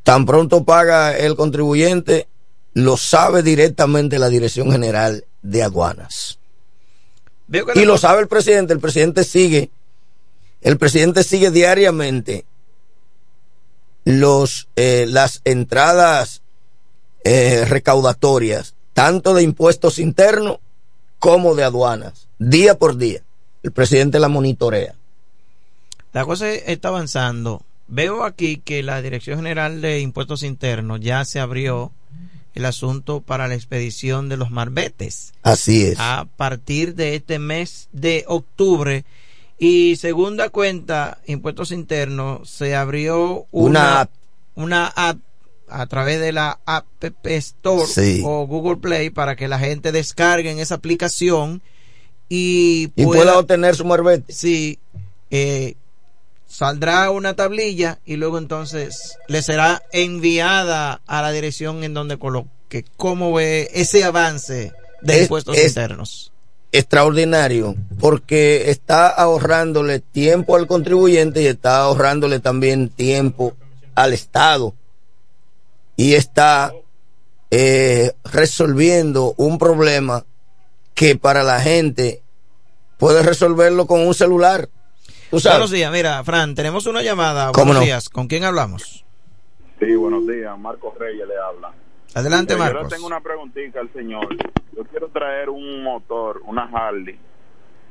tan 0.03 0.25
pronto 0.25 0.63
paga 0.63 1.17
el 1.17 1.35
contribuyente, 1.35 2.27
lo 2.73 2.97
sabe 2.97 3.43
directamente 3.43 4.19
la 4.19 4.29
Dirección 4.29 4.71
General 4.71 5.23
de 5.41 5.63
Aduanas. 5.63 6.39
Y 7.75 7.85
lo 7.85 7.97
sabe 7.97 8.21
el 8.21 8.27
presidente, 8.27 8.73
el 8.73 8.79
presidente 8.79 9.23
sigue, 9.23 9.69
el 10.61 10.77
presidente 10.77 11.23
sigue 11.23 11.49
diariamente 11.49 12.45
los, 14.07 14.69
eh, 14.77 15.05
las 15.05 15.41
entradas 15.43 16.41
eh, 17.25 17.65
recaudatorias 17.65 18.73
tanto 18.93 19.33
de 19.33 19.43
impuestos 19.43 19.99
internos 19.99 20.59
como 21.19 21.55
de 21.55 21.65
aduanas, 21.65 22.29
día 22.39 22.77
por 22.77 22.97
día. 22.97 23.21
El 23.63 23.73
presidente 23.73 24.17
la 24.17 24.29
monitorea. 24.29 24.95
La 26.13 26.25
cosa 26.25 26.49
está 26.49 26.87
avanzando. 26.87 27.63
Veo 27.89 28.23
aquí 28.23 28.57
que 28.57 28.81
la 28.81 29.01
Dirección 29.01 29.37
General 29.37 29.81
de 29.81 29.99
Impuestos 29.99 30.41
Internos 30.41 31.01
ya 31.01 31.25
se 31.25 31.41
abrió 31.41 31.91
el 32.55 32.65
asunto 32.65 33.19
para 33.19 33.49
la 33.49 33.55
expedición 33.55 34.29
de 34.29 34.37
los 34.37 34.49
marbetes. 34.49 35.33
Así 35.43 35.83
es. 35.83 35.99
A 35.99 36.27
partir 36.37 36.95
de 36.95 37.15
este 37.15 37.39
mes 37.39 37.89
de 37.91 38.23
octubre. 38.27 39.03
Y 39.59 39.95
segunda 39.95 40.49
cuenta, 40.49 41.19
Impuestos 41.25 41.71
Internos 41.71 42.49
se 42.49 42.75
abrió 42.75 43.47
una, 43.51 44.09
una 44.55 44.87
app 44.87 45.17
a 45.69 45.85
través 45.87 46.19
de 46.19 46.31
la 46.31 46.59
App 46.65 46.85
Store 47.23 47.85
o 48.23 48.47
Google 48.47 48.77
Play 48.77 49.09
para 49.09 49.35
que 49.35 49.47
la 49.47 49.59
gente 49.59 49.91
descargue 49.91 50.59
esa 50.61 50.75
aplicación 50.75 51.61
y, 52.29 52.87
pueda, 52.89 53.37
obtener 53.39 53.75
su 53.75 53.85
marbete. 53.85 54.31
Sí, 54.31 54.79
eh, 55.31 55.75
saldrá 56.45 57.09
una 57.11 57.35
tablilla 57.35 57.99
y 58.05 58.15
luego 58.17 58.37
entonces 58.37 59.17
le 59.27 59.41
será 59.41 59.81
enviada 59.91 61.01
a 61.05 61.21
la 61.21 61.31
dirección 61.31 61.83
en 61.83 61.93
donde 61.93 62.17
coloque. 62.17 62.85
¿Cómo 62.97 63.33
ve 63.33 63.69
ese 63.73 64.03
avance 64.03 64.73
de 65.01 65.21
impuestos 65.21 65.57
internos? 65.57 66.31
Extraordinario, 66.71 67.75
porque 67.99 68.69
está 68.69 69.07
ahorrándole 69.07 69.99
tiempo 69.99 70.55
al 70.55 70.67
contribuyente 70.67 71.41
y 71.41 71.47
está 71.47 71.79
ahorrándole 71.79 72.39
también 72.39 72.89
tiempo 72.89 73.53
al 73.95 74.13
Estado 74.13 74.73
y 75.95 76.13
está 76.13 76.73
eh, 77.51 78.11
resolviendo 78.23 79.33
un 79.37 79.57
problema 79.57 80.25
que 80.93 81.15
para 81.15 81.43
la 81.43 81.59
gente 81.59 82.21
puede 82.97 83.23
resolverlo 83.23 83.87
con 83.87 84.05
un 84.05 84.13
celular. 84.13 84.69
Buenos 85.31 85.71
días, 85.71 85.91
mira, 85.91 86.23
Fran, 86.23 86.55
tenemos 86.55 86.85
una 86.85 87.01
llamada. 87.01 87.51
Buenos 87.51 87.81
días, 87.81 88.09
¿con 88.09 88.27
quién 88.27 88.43
hablamos? 88.43 89.03
Sí, 89.79 89.95
buenos 89.95 90.25
días, 90.25 90.57
Marcos 90.57 90.97
Reyes 90.97 91.27
le 91.27 91.37
habla. 91.37 91.73
Adelante, 92.17 92.55
Marcos. 92.55 92.81
Yo 92.81 92.87
tengo 92.89 93.05
una 93.05 93.19
preguntita 93.19 93.79
al 93.79 93.93
señor. 93.93 94.35
Yo 94.75 94.83
quiero 94.85 95.07
traer 95.09 95.51
un 95.51 95.83
motor, 95.83 96.41
una 96.45 96.63
Harley, 96.63 97.19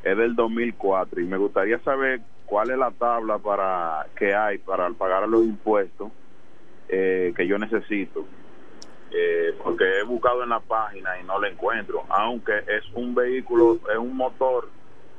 es 0.03 0.16
del 0.16 0.35
2004, 0.35 1.20
y 1.20 1.27
me 1.27 1.36
gustaría 1.36 1.78
saber 1.85 2.23
cuál 2.44 2.70
es 2.70 2.78
la 2.78 2.90
tabla 2.90 3.39
para 3.39 4.05
que 4.16 4.35
hay 4.35 4.59
para 4.59 4.90
pagar 4.90 5.28
los 5.28 5.44
impuestos 5.44 6.11
eh, 6.89 7.32
que 7.36 7.47
yo 7.47 7.57
necesito. 7.57 8.27
Eh, 9.12 9.55
porque 9.62 10.01
he 10.01 10.03
buscado 10.03 10.43
en 10.43 10.48
la 10.48 10.59
página 10.59 11.20
y 11.20 11.24
no 11.24 11.39
lo 11.39 11.47
encuentro. 11.47 12.03
Aunque 12.09 12.59
es 12.66 12.85
un 12.94 13.15
vehículo, 13.15 13.78
es 13.93 13.97
un 13.97 14.16
motor, 14.16 14.69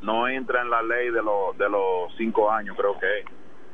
no 0.01 0.27
entra 0.27 0.63
en 0.63 0.69
la 0.69 0.81
ley 0.81 1.11
de, 1.11 1.23
los 1.23 1.57
de 1.57 1.69
los 1.69 2.13
cinco 2.17 2.51
años, 2.51 2.75
creo 2.77 2.99
que 2.99 3.23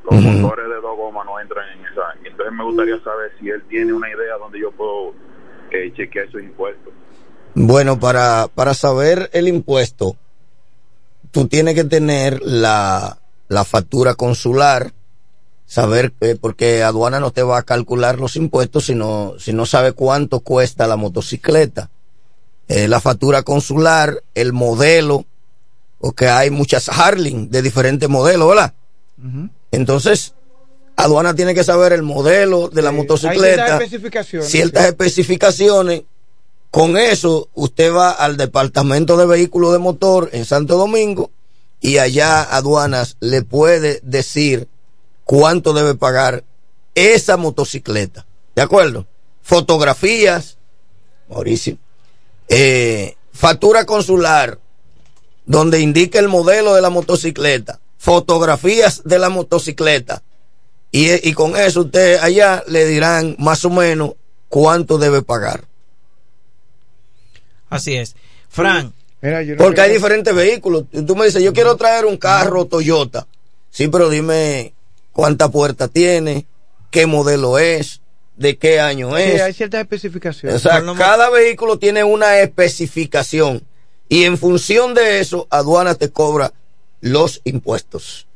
Los 0.04 0.22
motores 0.22 0.68
de 0.68 0.76
dos 0.76 0.98
gomas 0.98 1.26
no 1.26 1.40
entran 1.40 1.66
en 1.78 1.86
esa. 1.86 2.02
Entonces 2.24 2.54
me 2.54 2.64
gustaría 2.64 3.00
saber 3.04 3.32
si 3.40 3.50
él 3.50 3.64
tiene 3.70 3.94
una 3.94 4.10
idea 4.10 4.38
donde 4.38 4.60
yo 4.60 4.72
puedo 4.72 5.14
eh, 5.72 5.92
chequear 5.96 6.28
esos 6.28 6.42
impuestos. 6.42 6.94
Bueno, 7.56 8.00
para, 8.00 8.48
para 8.54 8.74
saber 8.74 9.30
el 9.34 9.48
impuesto, 9.48 10.18
tú 11.32 11.48
tienes 11.48 11.76
que 11.76 11.84
tener 11.84 12.42
la, 12.42 13.18
la 13.48 13.64
factura 13.64 14.16
consular 14.16 14.92
saber, 15.66 16.14
eh, 16.22 16.38
porque 16.40 16.84
aduana 16.84 17.20
no 17.20 17.32
te 17.32 17.42
va 17.42 17.58
a 17.58 17.64
calcular 17.64 18.20
los 18.20 18.36
impuestos 18.36 18.86
si 18.86 18.96
no, 18.96 19.34
si 19.40 19.54
no 19.54 19.66
sabe 19.66 19.94
cuánto 19.94 20.42
cuesta 20.42 20.86
la 20.86 20.98
motocicleta. 20.98 21.90
Eh, 22.68 22.88
la 22.88 23.02
factura 23.02 23.42
consular, 23.42 24.24
el 24.36 24.54
modelo, 24.54 25.26
porque 26.00 26.28
hay 26.28 26.50
muchas 26.50 26.90
Harling 26.90 27.50
de 27.50 27.62
diferentes 27.62 28.08
modelos, 28.08 28.50
¿verdad? 28.50 28.74
Entonces, 29.74 30.36
aduana 30.95 31.34
tiene 31.34 31.56
que 31.56 31.64
saber 31.64 31.94
el 31.94 32.04
modelo 32.04 32.70
de 32.70 32.84
la 32.84 32.91
motocicleta, 32.91 33.78
especificaciones, 33.78 34.50
ciertas 34.50 34.86
especificaciones. 34.86 36.04
Con 36.70 36.95
eso, 36.95 37.50
usted 37.56 37.91
va 37.91 38.12
al 38.12 38.38
departamento 38.38 39.18
de 39.18 39.26
vehículos 39.26 39.74
de 39.74 39.80
motor 39.80 40.30
en 40.32 40.45
Santo 40.45 40.78
Domingo 40.78 41.32
y 41.82 41.98
allá 41.98 42.44
aduanas 42.44 43.18
le 43.20 43.41
puede 43.41 44.00
decir 44.04 44.68
cuánto 45.24 45.74
debe 45.74 45.95
pagar 45.95 46.44
esa 46.94 47.36
motocicleta. 47.38 48.28
¿De 48.56 48.62
acuerdo? 48.62 49.08
Fotografías, 49.41 50.58
Mauricio. 51.30 51.80
Eh, 52.48 53.16
factura 53.32 53.88
consular, 53.88 54.60
donde 55.48 55.80
indica 55.80 56.20
el 56.20 56.28
modelo 56.28 56.76
de 56.76 56.82
la 56.82 56.91
motocicleta. 56.91 57.80
Fotografías 58.04 59.02
de 59.06 59.18
la 59.18 59.30
motocicleta. 59.30 60.24
Y, 60.92 61.30
y 61.30 61.32
con 61.32 61.56
eso 61.56 61.84
usted 61.84 62.20
allá 62.20 62.62
le 62.68 62.86
dirán 62.86 63.38
más 63.40 63.64
o 63.64 63.70
menos 63.70 64.16
cuánto 64.50 64.98
debe 64.98 65.22
pagar. 65.22 65.64
Así 67.70 67.96
es. 67.96 68.18
Fran. 68.50 68.94
porque 69.58 69.80
hay 69.80 69.94
diferentes 69.94 70.36
vehículos. 70.36 70.84
Tú 71.08 71.16
me 71.16 71.28
dices, 71.28 71.42
yo 71.42 71.54
quiero 71.54 71.78
traer 71.78 72.06
un 72.06 72.18
carro 72.18 72.66
Toyota. 72.66 73.26
Sí, 73.70 73.88
pero 73.88 74.10
dime 74.10 74.74
cuánta 75.14 75.50
puerta 75.50 75.88
tiene, 75.88 76.46
qué 76.92 77.06
modelo 77.06 77.58
es, 77.58 78.02
de 78.36 78.58
qué 78.58 78.82
año 78.82 79.18
es. 79.18 79.36
Sí, 79.36 79.40
hay 79.40 79.54
ciertas 79.54 79.80
especificaciones. 79.80 80.58
O 80.58 80.60
sea, 80.60 80.84
cada 80.98 81.30
vehículo 81.30 81.80
tiene 81.80 82.04
una 82.04 82.40
especificación 82.40 83.64
y 84.10 84.26
en 84.26 84.38
función 84.38 84.94
de 84.94 85.22
eso, 85.22 85.48
aduana 85.50 85.96
te 85.96 86.12
cobra 86.12 86.52
los 87.04 87.42
impuestos. 87.44 88.28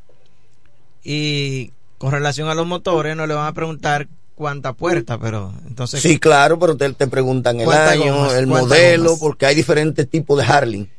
Y 1.03 1.71
con 1.97 2.11
relación 2.11 2.49
a 2.49 2.53
los 2.53 2.67
motores, 2.67 3.15
no 3.15 3.25
le 3.25 3.33
van 3.33 3.47
a 3.47 3.53
preguntar 3.53 4.07
cuánta 4.35 4.73
puerta, 4.73 5.17
pero 5.17 5.53
entonces... 5.67 6.01
Sí, 6.01 6.19
claro, 6.19 6.59
pero 6.59 6.75
te, 6.75 6.91
te 6.93 7.07
preguntan 7.07 7.59
el 7.61 7.69
año, 7.71 8.31
el 8.33 8.45
modelo, 8.45 9.17
porque 9.17 9.45
hay 9.45 9.55
diferentes 9.55 10.07
tipos 10.09 10.37
de 10.37 10.43
Harley. 10.43 10.89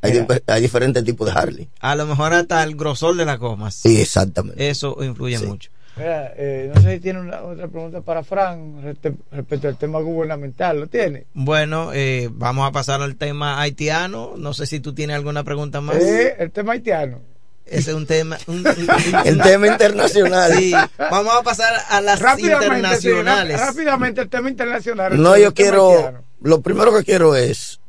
Hay, 0.00 0.60
diferentes 0.60 1.04
tipos 1.04 1.26
de 1.26 1.38
Harley. 1.38 1.68
A 1.80 1.94
lo 1.96 2.06
mejor 2.06 2.32
hasta 2.32 2.62
el 2.62 2.76
grosor 2.76 3.16
de 3.16 3.24
las 3.24 3.38
gomas. 3.38 3.74
Sí, 3.74 4.00
exactamente. 4.00 4.70
Eso 4.70 4.96
influye 5.02 5.38
mucho. 5.40 5.70
Eh, 6.00 6.70
no 6.74 6.80
sé 6.80 6.94
si 6.94 7.00
tiene 7.00 7.20
una, 7.20 7.42
otra 7.42 7.68
pregunta 7.68 8.00
para 8.00 8.22
Fran 8.22 8.96
respecto 9.30 9.68
al 9.68 9.76
tema 9.76 10.00
gubernamental. 10.00 10.80
¿Lo 10.80 10.86
tiene? 10.86 11.26
Bueno, 11.34 11.90
eh, 11.92 12.28
vamos 12.32 12.68
a 12.68 12.72
pasar 12.72 13.02
al 13.02 13.16
tema 13.16 13.60
haitiano. 13.60 14.34
No 14.36 14.54
sé 14.54 14.66
si 14.66 14.80
tú 14.80 14.94
tienes 14.94 15.16
alguna 15.16 15.44
pregunta 15.44 15.80
más. 15.80 15.96
Eh, 15.96 16.36
el 16.38 16.50
tema 16.50 16.72
haitiano. 16.72 17.20
Ese 17.66 17.90
es 17.90 17.96
un 17.96 18.06
tema. 18.06 18.38
el 19.24 19.42
tema 19.42 19.66
internacional. 19.66 20.52
Sí, 20.54 20.72
vamos 20.98 21.34
a 21.34 21.42
pasar 21.42 21.74
a 21.88 22.00
las 22.00 22.20
internacionales. 22.38 23.60
rápidamente, 23.60 24.22
el 24.22 24.28
tema 24.28 24.48
internacional. 24.48 25.20
No, 25.20 25.36
yo 25.36 25.52
quiero. 25.52 26.22
Lo 26.40 26.60
primero 26.62 26.96
que 26.96 27.04
quiero 27.04 27.34
es. 27.34 27.80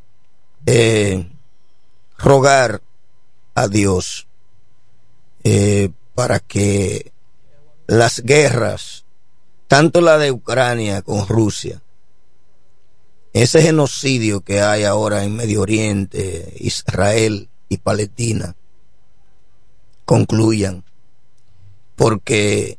Eh, 0.66 1.26
rogar 2.20 2.82
a 3.56 3.68
Dios 3.68 4.28
eh, 5.44 5.90
para 6.16 6.40
que 6.40 7.12
las 7.90 8.22
guerras, 8.22 9.04
tanto 9.68 10.00
la 10.02 10.20
de 10.20 10.32
Ucrania 10.32 11.02
con 11.02 11.28
Rusia, 11.28 11.82
ese 13.34 13.64
genocidio 13.64 14.42
que 14.42 14.62
hay 14.62 14.84
ahora 14.84 15.24
en 15.24 15.36
Medio 15.36 15.62
Oriente, 15.62 16.54
Israel 16.60 17.50
y 17.68 17.78
Palestina, 17.78 18.56
concluyan, 20.06 20.84
porque 21.96 22.78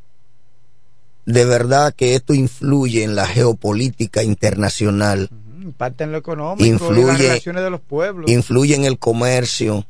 de 1.26 1.44
verdad 1.44 1.92
que 1.92 2.14
esto 2.14 2.32
influye 2.32 3.02
en 3.02 3.16
la 3.16 3.26
geopolítica 3.26 4.22
internacional. 4.22 5.28
Impacta 5.60 6.04
en 6.04 6.12
lo 6.12 6.18
económico, 6.18 6.64
influye, 6.64 7.00
en 7.00 7.08
las 7.08 7.18
relaciones 7.18 7.64
de 7.64 7.70
los 7.70 7.80
pueblos. 7.80 8.30
Influye 8.30 8.76
en 8.76 8.84
el 8.84 8.96
comercio, 9.00 9.88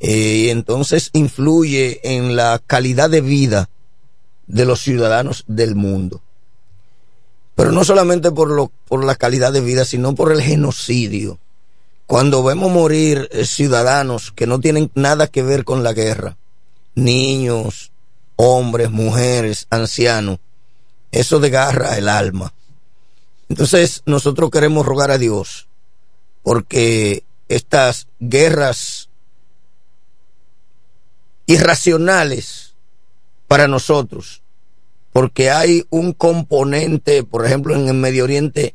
eh, 0.00 0.44
y 0.46 0.48
entonces 0.48 1.10
influye 1.12 2.00
en 2.02 2.34
la 2.34 2.62
calidad 2.66 3.10
de 3.10 3.20
vida 3.20 3.68
de 4.46 4.64
los 4.64 4.80
ciudadanos 4.80 5.44
del 5.46 5.74
mundo. 5.74 6.20
Pero 7.54 7.72
no 7.72 7.84
solamente 7.84 8.30
por, 8.30 8.50
lo, 8.50 8.70
por 8.88 9.04
la 9.04 9.14
calidad 9.14 9.52
de 9.52 9.60
vida, 9.60 9.84
sino 9.84 10.14
por 10.14 10.32
el 10.32 10.40
genocidio. 10.40 11.38
Cuando 12.06 12.42
vemos 12.42 12.70
morir 12.70 13.28
eh, 13.32 13.44
ciudadanos 13.44 14.32
que 14.32 14.46
no 14.46 14.60
tienen 14.60 14.90
nada 14.94 15.26
que 15.26 15.42
ver 15.42 15.64
con 15.64 15.82
la 15.82 15.92
guerra, 15.92 16.36
niños, 16.94 17.92
hombres, 18.36 18.90
mujeres, 18.90 19.66
ancianos, 19.70 20.38
eso 21.10 21.40
desgarra 21.40 21.96
el 21.96 22.08
alma. 22.08 22.52
Entonces 23.48 24.02
nosotros 24.06 24.50
queremos 24.50 24.86
rogar 24.86 25.10
a 25.10 25.18
Dios 25.18 25.68
porque 26.42 27.22
estas 27.48 28.08
guerras 28.18 29.10
irracionales 31.46 32.71
para 33.52 33.68
nosotros, 33.68 34.40
porque 35.12 35.50
hay 35.50 35.84
un 35.90 36.14
componente, 36.14 37.22
por 37.22 37.44
ejemplo, 37.44 37.74
en 37.74 37.86
el 37.86 37.92
Medio 37.92 38.24
Oriente, 38.24 38.74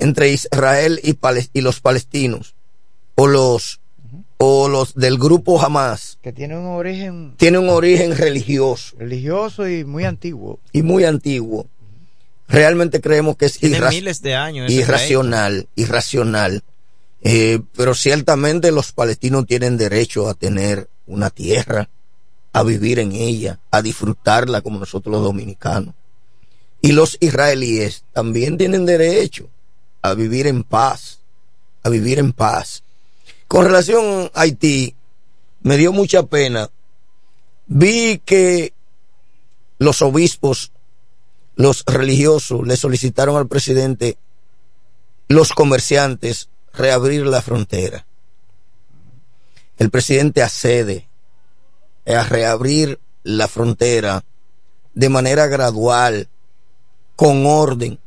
entre 0.00 0.32
Israel 0.32 0.98
y, 1.04 1.16
y 1.52 1.60
los 1.60 1.78
palestinos, 1.78 2.56
o 3.14 3.28
los, 3.28 3.78
o 4.36 4.68
los 4.68 4.96
del 4.96 5.18
grupo 5.18 5.62
Hamas. 5.62 6.18
Que 6.20 6.32
tiene 6.32 6.58
un 6.58 6.66
origen. 6.66 7.34
Tiene 7.36 7.58
un 7.58 7.68
origen 7.68 8.16
religioso. 8.16 8.96
Religioso 8.98 9.68
y 9.68 9.84
muy 9.84 10.02
antiguo. 10.02 10.58
Y 10.72 10.82
muy 10.82 11.04
antiguo. 11.04 11.68
Realmente 12.48 13.00
creemos 13.00 13.36
que 13.36 13.46
es 13.46 13.62
miles 13.62 14.20
de 14.20 14.34
años 14.34 14.68
irracional, 14.68 15.68
irracional. 15.76 16.64
Eh, 17.22 17.60
pero 17.76 17.94
ciertamente 17.94 18.72
los 18.72 18.90
palestinos 18.90 19.46
tienen 19.46 19.76
derecho 19.76 20.28
a 20.28 20.34
tener 20.34 20.88
una 21.06 21.30
tierra, 21.30 21.88
a 22.52 22.62
vivir 22.62 22.98
en 22.98 23.12
ella, 23.12 23.60
a 23.70 23.82
disfrutarla 23.82 24.60
como 24.60 24.78
nosotros 24.78 25.12
los 25.12 25.22
dominicanos. 25.22 25.94
Y 26.80 26.92
los 26.92 27.16
israelíes 27.20 28.04
también 28.12 28.56
tienen 28.56 28.86
derecho 28.86 29.48
a 30.02 30.14
vivir 30.14 30.46
en 30.46 30.62
paz, 30.62 31.20
a 31.82 31.88
vivir 31.88 32.18
en 32.18 32.32
paz. 32.32 32.82
Con 33.48 33.64
relación 33.64 34.30
a 34.34 34.42
Haití, 34.42 34.94
me 35.62 35.76
dio 35.76 35.92
mucha 35.92 36.22
pena. 36.24 36.70
Vi 37.66 38.20
que 38.24 38.72
los 39.78 40.02
obispos, 40.02 40.72
los 41.56 41.84
religiosos, 41.86 42.66
le 42.66 42.76
solicitaron 42.76 43.36
al 43.36 43.48
presidente, 43.48 44.18
los 45.28 45.52
comerciantes, 45.52 46.48
reabrir 46.72 47.26
la 47.26 47.42
frontera. 47.42 48.06
El 49.76 49.90
presidente 49.90 50.42
accede 50.42 51.07
a 52.16 52.24
reabrir 52.24 52.98
la 53.22 53.48
frontera 53.48 54.24
de 54.94 55.08
manera 55.08 55.46
gradual, 55.46 56.28
con 57.16 57.46
orden. 57.46 57.98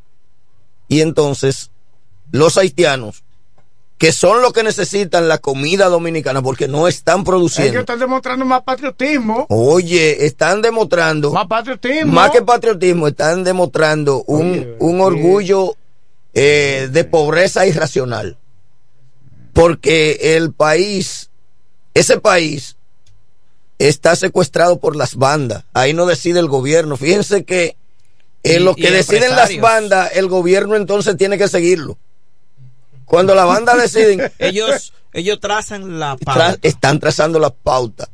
Y 0.87 1.01
entonces 1.01 1.71
los 2.31 2.57
haitianos, 2.57 3.23
que 3.97 4.11
son 4.11 4.41
los 4.41 4.51
que 4.51 4.63
necesitan 4.63 5.27
la 5.27 5.37
comida 5.37 5.87
dominicana 5.87 6.41
porque 6.41 6.67
no 6.67 6.87
están 6.87 7.23
produciendo. 7.23 7.71
Ellos 7.71 7.81
están 7.81 7.99
demostrando 7.99 8.45
más 8.45 8.63
patriotismo. 8.63 9.45
Oye, 9.49 10.25
están 10.25 10.61
demostrando. 10.61 11.31
Más 11.31 11.47
patriotismo. 11.47 12.11
Más 12.11 12.31
que 12.31 12.41
patriotismo, 12.41 13.07
están 13.07 13.43
demostrando 13.43 14.23
un, 14.23 14.75
un 14.79 15.01
orgullo 15.01 15.75
eh, 16.33 16.89
de 16.91 17.03
pobreza 17.03 17.67
irracional. 17.67 18.37
Porque 19.53 20.35
el 20.35 20.51
país, 20.53 21.29
ese 21.93 22.19
país, 22.19 22.77
está 23.87 24.15
secuestrado 24.15 24.79
por 24.79 24.95
las 24.95 25.15
bandas. 25.15 25.63
Ahí 25.73 25.93
no 25.93 26.05
decide 26.05 26.39
el 26.39 26.47
gobierno. 26.47 26.97
Fíjense 26.97 27.45
que 27.45 27.75
en 28.43 28.63
lo 28.63 28.75
que 28.75 28.91
deciden 28.91 29.35
las 29.35 29.59
bandas, 29.59 30.11
el 30.15 30.27
gobierno 30.27 30.75
entonces 30.75 31.17
tiene 31.17 31.37
que 31.37 31.47
seguirlo. 31.47 31.97
Cuando 33.05 33.33
la 33.33 33.45
banda 33.45 33.75
deciden. 33.75 34.31
ellos, 34.39 34.93
ellos 35.13 35.39
trazan 35.39 35.99
la 35.99 36.15
pauta. 36.17 36.57
están 36.61 36.99
trazando 36.99 37.39
la 37.39 37.49
pauta. 37.49 38.09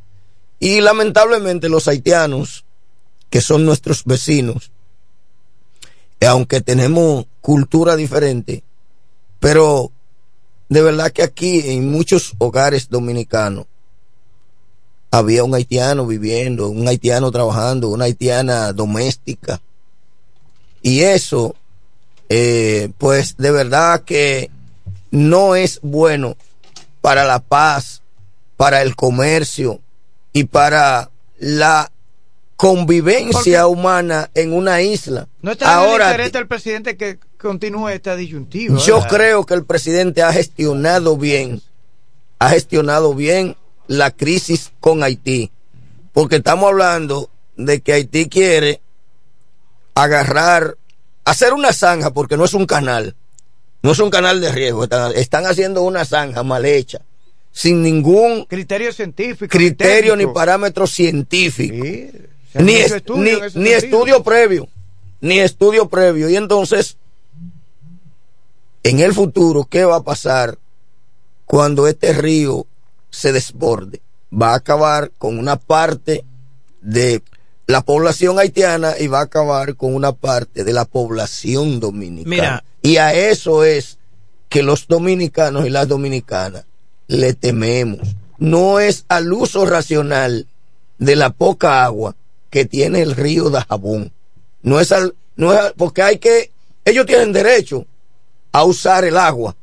Y 0.60 0.80
lamentablemente 0.82 1.70
los 1.70 1.88
haitianos, 1.88 2.66
que 3.30 3.42
son 3.42 3.66
nuestros 3.66 4.06
vecinos, 4.06 4.72
aunque 6.26 6.62
tenemos 6.62 7.26
cultura 7.42 7.96
diferente, 7.96 8.64
pero 9.40 9.92
de 10.70 10.82
verdad 10.82 11.12
que 11.12 11.24
aquí 11.24 11.72
en 11.72 11.92
muchos 11.92 12.34
hogares 12.40 12.90
dominicanos 12.90 13.68
había 15.12 15.44
un 15.44 15.56
haitiano 15.56 16.06
viviendo, 16.06 16.70
un 16.70 16.88
haitiano 16.88 17.32
trabajando, 17.32 17.90
una 17.90 18.06
haitiana 18.06 18.74
doméstica. 18.74 19.62
Y 20.82 21.02
eso, 21.02 21.56
eh, 22.30 22.90
pues 22.98 23.36
de 23.38 23.52
verdad 23.52 24.04
que 24.04 24.52
no 25.12 25.56
es 25.56 25.80
bueno 25.82 26.36
para 27.02 27.26
la 27.26 27.40
paz, 27.40 28.02
para 28.58 28.82
el 28.82 28.96
comercio 28.96 29.80
y 30.34 30.46
para 30.46 31.10
la 31.40 31.92
convivencia 32.56 33.68
humana 33.68 34.30
en 34.34 34.52
una 34.52 34.82
isla. 34.82 35.28
No 35.42 35.52
está 35.52 35.76
Ahora, 35.76 36.16
el 36.16 36.32
del 36.32 36.48
presidente 36.48 36.98
que 36.98 37.20
continúe 37.38 37.90
esta 37.90 38.16
disyuntiva. 38.16 38.78
Yo 38.80 39.02
creo 39.08 39.46
que 39.46 39.54
el 39.54 39.64
presidente 39.64 40.24
ha 40.24 40.34
gestionado 40.34 41.18
bien, 41.18 41.62
ha 42.40 42.50
gestionado 42.50 43.14
bien 43.14 43.56
la 43.88 44.12
crisis 44.12 44.72
con 44.80 45.04
Haití. 45.04 45.52
Porque 46.14 46.38
estamos 46.38 46.70
hablando 46.70 47.30
de 47.56 47.82
que 47.82 47.94
Haití 47.94 48.30
quiere 48.30 48.82
agarrar, 49.96 50.78
hacer 51.26 51.54
una 51.54 51.74
zanja, 51.74 52.12
porque 52.12 52.38
no 52.38 52.46
es 52.46 52.54
un 52.54 52.66
canal, 52.66 53.16
no 53.82 53.92
es 53.92 54.00
un 54.00 54.10
canal 54.10 54.40
de 54.42 54.52
riesgo, 54.52 54.84
están, 54.84 55.46
haciendo 55.46 55.82
una 55.82 56.06
zanja 56.06 56.44
mal 56.44 56.66
hecha, 56.66 57.02
sin 57.52 57.82
ningún 57.82 58.46
criterio 58.46 58.94
científico, 58.94 59.50
criterio 59.50 60.16
ni 60.16 60.28
parámetro 60.28 60.86
científico, 60.86 61.84
ni, 62.54 62.74
estudio, 62.74 63.40
ni 63.56 63.70
estudio 63.70 64.24
previo, 64.24 64.68
ni 65.22 65.40
estudio 65.40 65.90
previo. 65.90 66.30
Y 66.30 66.36
entonces, 66.36 66.98
en 68.84 69.00
el 69.00 69.14
futuro, 69.14 69.66
¿qué 69.70 69.84
va 69.84 69.98
a 69.98 70.04
pasar 70.04 70.58
cuando 71.46 71.88
este 71.88 72.14
río 72.14 72.68
se 73.18 73.32
desborde, 73.32 74.02
va 74.32 74.52
a 74.52 74.58
acabar 74.58 75.12
con 75.18 75.40
una 75.40 75.56
parte 75.56 76.24
de 76.82 77.24
la 77.66 77.82
población 77.82 78.38
haitiana 78.38 78.94
y 79.00 79.08
va 79.08 79.22
a 79.22 79.24
acabar 79.24 79.76
con 79.76 79.96
una 79.96 80.12
parte 80.12 80.64
de 80.64 80.72
la 80.72 80.86
población 80.86 81.80
dominicana. 81.80 82.64
y 82.84 82.98
a 82.98 83.16
eso 83.16 83.64
es 83.64 83.98
que 84.50 84.62
los 84.62 84.88
dominicanos 84.88 85.66
y 85.66 85.72
las 85.72 85.88
dominicanas 85.88 86.66
le 87.08 87.34
tememos. 87.34 88.16
No 88.38 88.80
es 88.80 89.06
al 89.08 89.34
uso 89.34 89.66
racional 89.66 90.46
de 91.00 91.16
la 91.16 91.32
poca 91.32 91.84
agua 91.84 92.16
que 92.52 92.66
tiene 92.66 93.02
el 93.02 93.16
río 93.16 93.50
de 93.50 93.62
Jabón. 93.62 94.12
No 94.62 94.80
es 94.80 94.92
al, 94.92 95.16
no 95.36 95.54
es 95.54 95.74
porque 95.76 96.04
hay 96.04 96.20
que, 96.20 96.52
ellos 96.86 97.08
tienen 97.08 97.34
derecho 97.34 97.88
a 98.52 98.64
usar 98.64 99.06
el 99.06 99.18
agua 99.18 99.56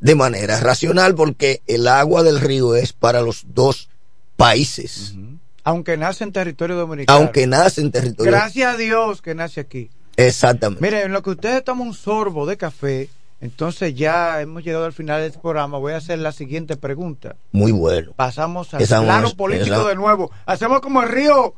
de 0.00 0.14
manera 0.14 0.58
racional 0.60 1.14
porque 1.14 1.62
el 1.66 1.86
agua 1.86 2.22
del 2.22 2.40
río 2.40 2.74
es 2.74 2.92
para 2.92 3.20
los 3.20 3.44
dos 3.54 3.88
países. 4.36 5.14
Aunque 5.62 5.96
nace 5.96 6.24
en 6.24 6.32
territorio 6.32 6.76
dominicano. 6.76 7.18
Aunque 7.18 7.46
nace 7.46 7.82
en 7.82 7.90
territorio. 7.90 8.32
Gracias 8.32 8.74
a 8.74 8.76
Dios 8.76 9.20
que 9.20 9.34
nace 9.34 9.60
aquí. 9.60 9.90
Exactamente. 10.16 10.82
Miren, 10.82 11.06
en 11.06 11.12
lo 11.12 11.22
que 11.22 11.30
ustedes 11.30 11.62
toman 11.64 11.88
un 11.88 11.94
sorbo 11.94 12.46
de 12.46 12.56
café, 12.56 13.08
entonces 13.40 13.94
ya 13.94 14.40
hemos 14.40 14.64
llegado 14.64 14.84
al 14.86 14.92
final 14.92 15.20
de 15.20 15.28
este 15.28 15.38
programa. 15.38 15.78
Voy 15.78 15.92
a 15.92 15.98
hacer 15.98 16.18
la 16.18 16.32
siguiente 16.32 16.76
pregunta. 16.76 17.36
Muy 17.52 17.72
bueno. 17.72 18.12
Pasamos 18.16 18.72
al 18.74 18.86
plano 18.86 19.34
político 19.34 19.86
de 19.86 19.94
nuevo. 19.94 20.30
Hacemos 20.46 20.80
como 20.80 21.02
el 21.02 21.08
río 21.08 21.54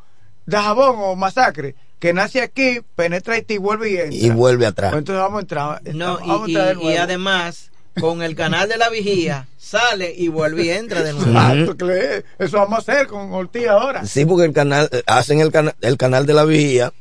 de 0.46 0.56
Jabón 0.56 0.96
o 0.98 1.16
Masacre, 1.16 1.76
que 2.00 2.12
nace 2.12 2.40
aquí, 2.42 2.80
penetra 2.96 3.36
y 3.38 3.58
vuelve 3.58 3.90
y 3.90 3.96
entra. 3.96 4.18
Y 4.18 4.30
vuelve 4.30 4.66
atrás. 4.66 4.92
Entonces 4.94 5.22
vamos 5.22 5.38
a 5.38 5.42
entrar. 5.42 5.82
No, 5.94 6.18
y, 6.46 6.52
y 6.52 6.96
además 6.96 7.71
con 8.00 8.22
el 8.22 8.34
canal 8.34 8.68
de 8.68 8.76
la 8.76 8.88
vigía, 8.88 9.48
sale 9.58 10.14
y 10.16 10.28
vuelve 10.28 10.64
y 10.64 10.70
entra 10.70 11.02
de 11.02 11.12
nuevo. 11.12 11.74
Eso 12.38 12.58
vamos 12.58 12.88
a 12.88 12.92
hacer 12.92 13.06
con 13.06 13.32
Ortiz 13.32 13.68
ahora. 13.68 14.06
Sí, 14.06 14.24
porque 14.24 14.46
el 14.46 14.52
canal, 14.52 14.88
hacen 15.06 15.40
el, 15.40 15.50
canal 15.52 15.74
el 15.80 15.96
canal 15.96 16.26
de 16.26 16.34
la 16.34 16.44
vigía, 16.44 16.92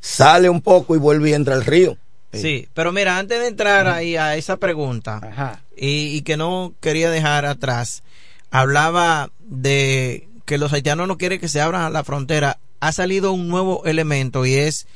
sale 0.00 0.48
un 0.48 0.60
poco 0.60 0.94
y 0.94 0.98
vuelve 0.98 1.30
y 1.30 1.34
entra 1.34 1.54
al 1.54 1.64
río. 1.64 1.96
Sí, 2.32 2.68
pero 2.74 2.92
mira, 2.92 3.18
antes 3.18 3.40
de 3.40 3.46
entrar 3.46 3.88
ahí 3.88 4.16
a 4.16 4.36
esa 4.36 4.58
pregunta, 4.58 5.60
Y, 5.76 6.16
y 6.16 6.22
que 6.22 6.36
no 6.36 6.74
quería 6.80 7.10
dejar 7.10 7.46
atrás, 7.46 8.02
hablaba 8.50 9.30
de 9.40 10.28
que 10.44 10.58
los 10.58 10.72
haitianos 10.72 11.08
no 11.08 11.18
quieren 11.18 11.40
que 11.40 11.48
se 11.48 11.60
abra 11.60 11.90
la 11.90 12.04
frontera. 12.04 12.58
Ha 12.80 12.92
salido 12.92 13.32
un 13.32 13.48
nuevo 13.48 13.84
elemento 13.84 14.44
y 14.44 14.54
es 14.54 14.86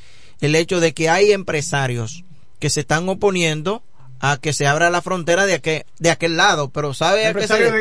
el 0.41 0.55
hecho 0.55 0.81
de 0.81 0.93
que 0.93 1.09
hay 1.09 1.33
empresarios 1.33 2.25
que 2.59 2.71
se 2.71 2.81
están 2.81 3.09
oponiendo 3.09 3.83
a 4.21 4.37
que 4.37 4.53
se 4.53 4.67
abra 4.67 4.91
la 4.91 5.03
frontera 5.03 5.47
de 5.47 5.55
aquel, 5.55 5.85
de 5.99 6.11
aquel 6.11 6.37
lado, 6.37 6.71
pero 6.71 6.93
¿sabe 6.95 7.27
empresarios, 7.27 7.75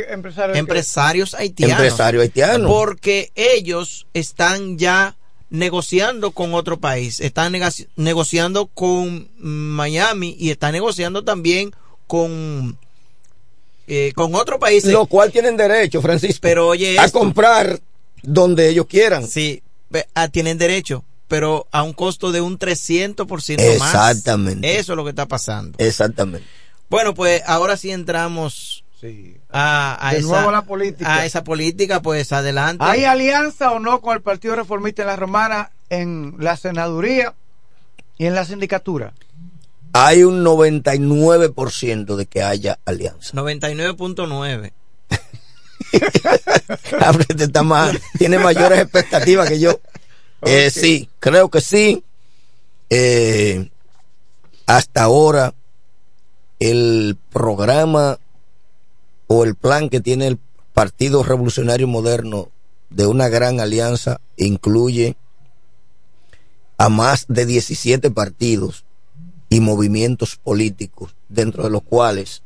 empresarios 0.53 1.33
haitianos. 1.33 1.77
Empresarios 1.77 2.21
haitianos. 2.23 2.71
Porque 2.71 3.31
ellos 3.35 4.07
están 4.13 4.77
ya 4.77 5.15
negociando 5.49 6.31
con 6.31 6.53
otro 6.53 6.79
país, 6.79 7.19
están 7.19 7.53
negociando 7.95 8.67
con 8.67 9.29
Miami 9.37 10.35
y 10.39 10.51
están 10.51 10.71
negociando 10.73 11.23
también 11.23 11.71
con 12.07 12.77
eh, 13.87 14.13
con 14.15 14.35
otro 14.35 14.59
país. 14.59 14.85
Lo 14.85 15.07
cual 15.07 15.31
tienen 15.31 15.57
derecho, 15.57 16.01
Francisco, 16.01 16.39
pero 16.41 16.67
oye 16.67 16.97
a 16.99 17.09
comprar 17.09 17.79
donde 18.21 18.69
ellos 18.69 18.85
quieran. 18.85 19.27
Sí, 19.27 19.63
ah, 20.13 20.27
tienen 20.27 20.57
derecho, 20.57 21.03
pero 21.29 21.67
a 21.71 21.83
un 21.83 21.93
costo 21.93 22.33
de 22.33 22.41
un 22.41 22.59
300% 22.59 23.79
más. 23.79 23.93
Exactamente. 23.93 24.77
Eso 24.77 24.93
es 24.93 24.97
lo 24.97 25.05
que 25.05 25.11
está 25.11 25.27
pasando. 25.27 25.77
Exactamente. 25.77 26.45
Bueno, 26.89 27.13
pues 27.13 27.41
ahora 27.45 27.77
sí 27.77 27.91
entramos 27.91 28.83
a, 29.51 30.13
esa, 30.15 30.51
la 30.51 30.63
política. 30.63 31.15
a 31.15 31.25
esa 31.25 31.43
política, 31.43 32.01
pues 32.01 32.33
adelante. 32.33 32.83
¿Hay 32.83 33.05
alianza 33.05 33.71
o 33.71 33.79
no 33.79 34.01
con 34.01 34.15
el 34.15 34.21
Partido 34.21 34.55
Reformista 34.55 35.03
en 35.03 35.07
la 35.07 35.15
Romana 35.15 35.71
en 35.89 36.35
la 36.39 36.57
senaduría 36.57 37.35
y 38.17 38.25
en 38.25 38.33
la 38.33 38.43
sindicatura? 38.43 39.13
Hay 39.93 40.23
un 40.23 40.43
99% 40.43 42.15
de 42.15 42.25
que 42.25 42.41
haya 42.43 42.79
alianza. 42.85 43.33
99.9. 43.33 44.73
está 47.39 47.63
más, 47.63 47.95
tiene 48.17 48.37
mayores 48.39 48.79
expectativas 48.79 49.47
que 49.47 49.59
yo. 49.59 49.79
Eh, 50.41 50.69
sí, 50.71 51.09
creo 51.19 51.49
que 51.49 51.61
sí. 51.61 52.03
Eh, 52.89 53.69
hasta 54.65 55.03
ahora, 55.03 55.53
el 56.59 57.17
programa 57.31 58.19
o 59.27 59.43
el 59.43 59.55
plan 59.55 59.89
que 59.89 60.01
tiene 60.01 60.27
el 60.27 60.39
Partido 60.73 61.23
Revolucionario 61.23 61.87
Moderno 61.87 62.49
de 62.89 63.05
una 63.05 63.27
gran 63.27 63.59
alianza 63.59 64.21
incluye 64.37 65.15
a 66.77 66.89
más 66.89 67.25
de 67.27 67.45
17 67.45 68.09
partidos 68.11 68.85
y 69.49 69.59
movimientos 69.59 70.37
políticos, 70.37 71.15
dentro 71.27 71.63
de 71.63 71.69
los 71.69 71.83
cuales 71.83 72.43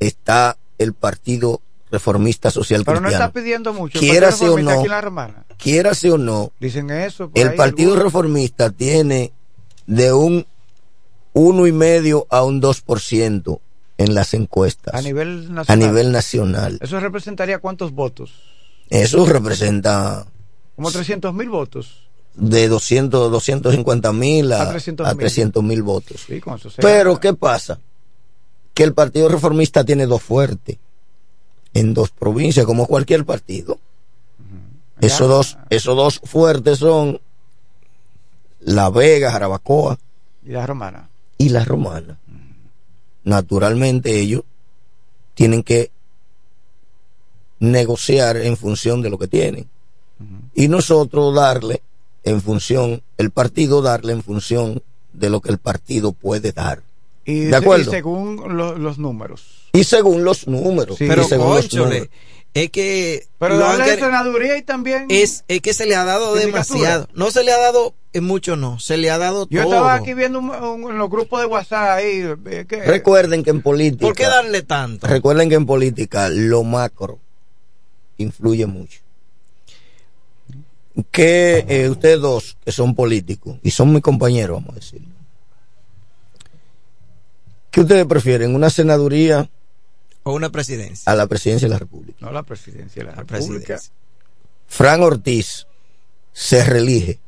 está 0.00 0.58
el 0.78 0.92
Partido 0.92 1.60
Reformista 1.90 2.50
Social 2.50 2.84
Pero 2.84 2.98
Cristiano. 2.98 3.18
no 3.18 3.24
está 3.24 3.40
pidiendo 3.40 3.72
mucho. 3.72 3.98
Quiera 3.98 4.30
o 4.30 4.58
no, 4.58 4.82
quiera 5.56 5.92
o 6.12 6.18
no, 6.18 6.52
dicen 6.58 6.90
eso. 6.90 7.30
El 7.34 7.54
Partido 7.54 7.96
Reformista 7.96 8.70
tiene 8.70 9.32
de 9.86 10.12
un 10.12 10.46
uno 11.32 11.66
y 11.66 11.72
medio 11.72 12.26
a 12.30 12.42
un 12.42 12.60
2% 12.60 13.60
en 13.98 14.14
las 14.14 14.34
encuestas. 14.34 14.94
A 14.94 15.02
nivel 15.02 15.54
nacional. 15.54 15.66
A 15.68 15.76
nivel 15.76 16.12
nacional. 16.12 16.78
¿Eso 16.80 16.98
representaría 16.98 17.58
cuántos 17.58 17.92
votos? 17.92 18.32
Eso 18.88 19.24
representa... 19.26 20.26
Como 20.74 20.90
300 20.90 21.34
mil 21.34 21.48
votos. 21.48 22.08
De 22.34 22.68
200, 22.68 23.30
250 23.30 24.12
mil 24.12 24.52
a, 24.52 24.70
300 24.72 25.62
mil 25.62 25.82
votos. 25.82 26.26
Pero, 26.76 27.18
¿qué 27.18 27.32
pasa? 27.32 27.80
Que 28.74 28.84
el 28.84 28.92
Partido 28.92 29.28
Reformista 29.28 29.84
tiene 29.84 30.06
dos 30.06 30.22
fuertes 30.22 30.76
en 31.78 31.94
dos 31.94 32.10
provincias, 32.10 32.66
como 32.66 32.86
cualquier 32.86 33.24
partido. 33.24 33.78
Esos 35.00 35.28
dos, 35.28 35.58
esos 35.68 35.96
dos 35.96 36.20
fuertes 36.24 36.78
son 36.78 37.20
La 38.60 38.88
Vega, 38.90 39.30
Jarabacoa. 39.30 39.98
Y 40.44 40.50
la 40.50 40.66
Romana. 40.66 41.08
Y 41.38 41.48
la 41.50 41.64
Romana 41.64 42.18
naturalmente 43.26 44.20
ellos 44.20 44.44
tienen 45.34 45.64
que 45.64 45.90
negociar 47.58 48.36
en 48.36 48.56
función 48.56 49.02
de 49.02 49.10
lo 49.10 49.18
que 49.18 49.26
tienen. 49.26 49.68
Y 50.54 50.68
nosotros 50.68 51.34
darle 51.34 51.82
en 52.22 52.40
función, 52.40 53.02
el 53.18 53.30
partido 53.32 53.82
darle 53.82 54.12
en 54.12 54.22
función 54.22 54.82
de 55.12 55.28
lo 55.28 55.40
que 55.40 55.50
el 55.50 55.58
partido 55.58 56.12
puede 56.12 56.52
dar. 56.52 56.82
Y, 57.26 57.46
¿De 57.46 57.56
acuerdo? 57.56 57.90
según 57.90 58.56
los 58.56 58.98
números. 58.98 59.68
Y 59.72 59.84
según 59.84 60.24
los 60.24 60.46
números. 60.46 60.96
pero 60.98 61.24
según 61.24 61.58
es 62.56 62.70
que 62.70 63.26
pero 63.38 63.58
la 63.58 63.84
senaduría 63.84 64.56
y 64.56 64.62
también 64.62 65.06
es, 65.10 65.44
es 65.46 65.60
que 65.60 65.74
se 65.74 65.84
le 65.84 65.94
ha 65.94 66.04
dado 66.04 66.34
demasiado 66.34 67.06
no 67.12 67.30
se 67.30 67.44
le 67.44 67.52
ha 67.52 67.58
dado 67.58 67.94
mucho 68.22 68.56
no 68.56 68.78
se 68.78 68.96
le 68.96 69.10
ha 69.10 69.18
dado 69.18 69.46
yo 69.50 69.62
estaba 69.62 69.94
aquí 69.94 70.14
viendo 70.14 70.38
en 70.38 70.96
los 70.96 71.10
grupos 71.10 71.40
de 71.40 71.46
WhatsApp 71.46 71.98
ahí 71.98 72.22
recuerden 72.86 73.44
que 73.44 73.50
en 73.50 73.60
política 73.60 74.06
¿por 74.06 74.16
qué 74.16 74.24
darle 74.24 74.62
tanto? 74.62 75.06
recuerden 75.06 75.50
que 75.50 75.56
en 75.56 75.66
política 75.66 76.30
lo 76.30 76.64
macro 76.64 77.18
influye 78.16 78.64
mucho 78.64 79.00
que 81.10 81.66
eh, 81.68 81.90
ustedes 81.90 82.20
dos 82.20 82.56
que 82.64 82.72
son 82.72 82.94
políticos 82.94 83.58
y 83.62 83.70
son 83.70 83.92
mis 83.92 84.00
compañeros 84.00 84.62
vamos 84.62 84.76
a 84.76 84.80
decir 84.80 85.02
¿qué 87.76 87.82
ustedes 87.82 88.06
prefieren? 88.06 88.54
una 88.54 88.70
senaduría 88.70 89.50
o 90.22 90.32
una 90.32 90.48
presidencia. 90.48 91.12
A 91.12 91.14
la 91.14 91.26
presidencia 91.26 91.68
de 91.68 91.74
la 91.74 91.78
República. 91.78 92.16
No, 92.22 92.32
la 92.32 92.42
presidencia 92.42 93.04
de 93.04 93.10
la, 93.10 93.14
República. 93.14 93.78
Fran 94.66 95.02
Ortiz 95.02 95.66
se 96.32 96.64
reelige. 96.64 97.20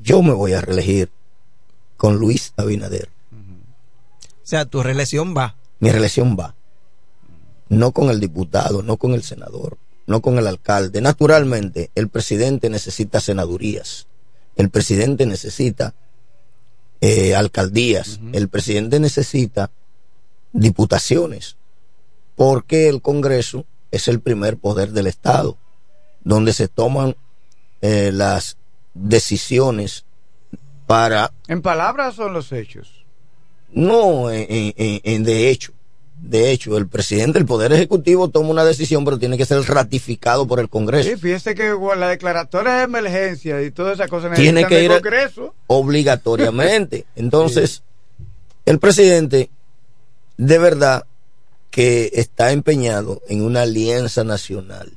Yo 0.00 0.22
me 0.22 0.32
voy 0.32 0.54
a 0.54 0.62
reelegir 0.62 1.10
con 1.98 2.16
Luis 2.16 2.54
Abinader. 2.56 3.10
O 3.30 4.46
sea, 4.46 4.64
tu 4.64 4.82
reelección 4.82 5.36
va. 5.36 5.54
Mi 5.80 5.90
reelección 5.90 6.34
va. 6.34 6.54
No 7.68 7.92
con 7.92 8.08
el 8.08 8.20
diputado, 8.20 8.82
no 8.82 8.96
con 8.96 9.12
el 9.12 9.22
senador, 9.22 9.76
no 10.06 10.22
con 10.22 10.38
el 10.38 10.46
alcalde. 10.46 11.02
Naturalmente, 11.02 11.90
el 11.94 12.08
presidente 12.08 12.70
necesita 12.70 13.20
senadurías. 13.20 14.06
El 14.56 14.70
presidente 14.70 15.26
necesita 15.26 15.94
eh, 17.02 17.34
alcaldías. 17.34 18.20
El 18.32 18.48
presidente 18.48 19.00
necesita 19.00 19.72
diputaciones 20.52 21.56
porque 22.36 22.88
el 22.88 23.02
Congreso 23.02 23.66
es 23.90 24.06
el 24.06 24.20
primer 24.20 24.56
poder 24.56 24.92
del 24.92 25.08
Estado, 25.08 25.58
donde 26.22 26.52
se 26.52 26.68
toman 26.68 27.16
eh, 27.80 28.12
las 28.12 28.56
decisiones 28.94 30.04
para... 30.86 31.32
¿En 31.48 31.60
palabras 31.60 32.20
o 32.20 32.28
en 32.28 32.34
los 32.34 32.52
hechos? 32.52 33.04
No, 33.72 34.30
en, 34.30 35.24
de 35.24 35.50
hecho. 35.50 35.72
De 36.20 36.52
hecho, 36.52 36.76
el 36.76 36.86
presidente 36.86 37.38
del 37.38 37.46
Poder 37.46 37.72
Ejecutivo 37.72 38.28
toma 38.28 38.50
una 38.50 38.64
decisión, 38.64 39.04
pero 39.04 39.18
tiene 39.18 39.36
que 39.36 39.44
ser 39.44 39.60
ratificado 39.62 40.46
por 40.46 40.60
el 40.60 40.68
Congreso. 40.68 41.10
Sí, 41.10 41.16
fíjese 41.16 41.54
que 41.54 41.74
la 41.96 42.08
declaratoria 42.08 42.74
de 42.74 42.82
emergencia 42.84 43.60
y 43.62 43.70
todas 43.70 43.94
esas 43.94 44.08
cosas 44.08 44.34
tiene 44.36 44.66
que 44.66 44.84
ir 44.84 44.90
Congreso. 44.90 45.54
obligatoriamente. 45.66 47.06
Entonces, 47.16 47.82
el 48.64 48.78
presidente, 48.78 49.50
de 50.36 50.58
verdad, 50.58 51.04
que 51.70 52.10
está 52.14 52.52
empeñado 52.52 53.22
en 53.28 53.42
una 53.42 53.62
alianza 53.62 54.24
nacional. 54.24 54.92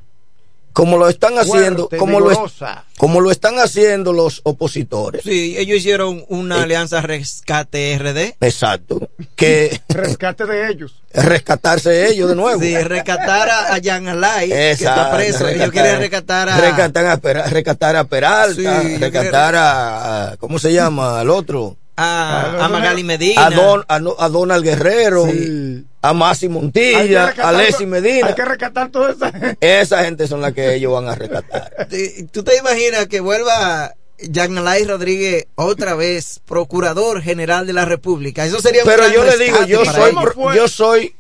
Como 0.76 0.98
lo 0.98 1.08
están 1.08 1.40
haciendo, 1.40 1.88
como, 1.88 2.20
lo, 2.20 2.52
como 2.98 3.22
lo 3.22 3.32
están 3.32 3.60
haciendo 3.60 4.12
los 4.12 4.42
opositores. 4.44 5.22
Sí, 5.24 5.56
ellos 5.58 5.78
hicieron 5.78 6.26
una 6.28 6.58
eh, 6.58 6.64
alianza 6.64 7.00
rescate 7.00 7.98
RD. 7.98 8.36
Exacto. 8.46 9.10
Que 9.38 9.80
rescate 9.88 10.46
de 10.46 10.70
ellos. 10.70 11.02
Rescatarse 11.14 12.10
ellos 12.10 12.28
de 12.28 12.36
nuevo. 12.36 12.60
Sí, 12.60 12.78
rescatar 12.78 13.50
a, 13.50 13.80
Jan 13.82 14.10
Alay, 14.10 14.50
que 14.50 14.72
está 14.72 15.16
preso. 15.16 15.48
ellos 15.48 15.72
quieren 15.72 15.98
rescatar 15.98 16.50
a. 16.50 16.58
Rescatar 16.58 17.06
a, 17.06 17.44
rescatar 17.48 17.96
a 17.96 18.04
Peralta, 18.04 18.82
rescatar 19.00 19.56
a, 19.56 20.36
¿Cómo 20.42 20.60
se 20.60 20.74
llama? 20.74 21.22
Al 21.22 21.30
otro. 21.30 21.78
A, 21.96 22.66
a, 22.66 22.68
Magali 22.68 23.06
Medina. 23.06 23.46
A, 23.46 23.50
Don, 23.50 23.86
a, 23.88 24.28
Donald 24.28 24.62
Guerrero. 24.62 25.26
Sí 25.26 25.86
a 26.06 26.14
Masi 26.14 26.50
Montilla, 26.50 27.34
a 27.42 27.52
Leslie 27.52 27.88
Medina. 27.88 28.28
Hay 28.28 28.36
que 28.36 28.46
rescatar 28.46 28.90
toda 28.90 29.12
esa 29.12 29.32
gente. 29.32 29.58
Esa 29.60 30.04
gente 30.06 30.28
son 30.28 30.40
las 30.40 30.54
que 30.54 30.76
ellos 30.76 30.94
van 30.94 31.08
a 31.08 31.16
rescatar. 31.16 31.88
¿Tú 32.32 32.44
te 32.44 32.58
imaginas 32.58 33.08
que 33.08 33.22
vuelva 33.22 33.96
Alay 34.38 34.86
Rodríguez 34.86 35.48
otra 35.56 35.96
vez 35.96 36.42
procurador 36.46 37.22
general 37.22 37.66
de 37.66 37.74
la 37.74 37.86
República? 37.86 38.46
Eso 38.46 38.60
sería 38.60 38.84
Pero 38.86 39.08
yo 39.10 39.24
le 39.24 39.38
digo, 39.38 39.64
yo 39.66 39.84
soy, 39.84 40.14
yo 40.56 40.68
soy 40.68 41.16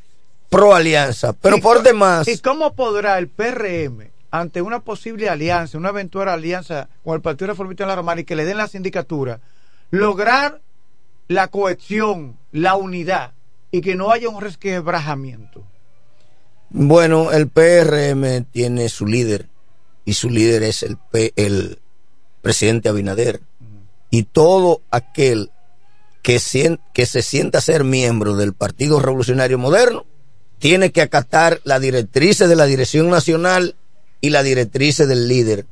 pro 0.49 0.76
alianza, 0.76 1.34
pero 1.34 1.60
por 1.60 1.82
demás. 1.82 2.28
¿Y 2.28 2.38
cómo 2.38 2.76
podrá 2.76 3.18
el 3.18 3.28
PRM, 3.28 4.12
ante 4.30 4.62
una 4.62 4.82
posible 4.82 5.30
alianza, 5.30 5.80
una 5.80 5.90
eventual 5.90 6.30
alianza 6.30 6.90
con 7.03 7.16
el 7.16 7.22
Partido 7.22 7.48
Reformista 7.48 7.86
de 7.86 7.88
la 7.88 7.95
Romana 7.95 8.22
y 8.22 8.26
que 8.26 8.36
le 8.36 8.45
den 8.45 8.57
la 8.57 8.68
sindicatura, 8.68 9.40
lograr 9.90 10.62
la 11.28 11.48
cohesión, 11.48 12.38
la 12.52 12.76
unidad 12.76 13.32
y 13.72 13.82
que 13.82 13.96
no 13.96 14.12
haya 14.12 14.30
un 14.30 14.42
resquebrajamiento? 14.42 15.64
Bueno, 16.70 17.32
el 17.32 17.48
PRM 17.48 18.46
tiene 18.52 18.90
su 18.90 19.06
líder 19.06 19.48
y 20.04 20.14
su 20.14 20.30
líder 20.30 20.64
es 20.64 20.84
el, 20.84 20.98
el 21.36 21.80
presidente 22.42 22.90
Abinader. 22.90 23.42
Y 24.10 24.24
todo 24.24 24.82
aquel 24.92 25.52
que, 26.22 26.40
que 26.94 27.06
se 27.06 27.22
sienta 27.22 27.62
ser 27.62 27.84
miembro 27.84 28.36
del 28.36 28.54
Partido 28.54 29.00
Revolucionario 29.00 29.58
Moderno 29.58 30.06
tiene 30.60 30.92
que 30.92 31.02
acatar 31.02 31.60
las 31.64 31.82
directrices 31.82 32.48
de 32.50 32.56
la 32.56 32.66
Dirección 32.66 33.10
Nacional 33.10 33.76
y 34.22 34.30
las 34.30 34.44
directrices 34.44 35.08
del 35.08 35.28
líder 35.28 35.66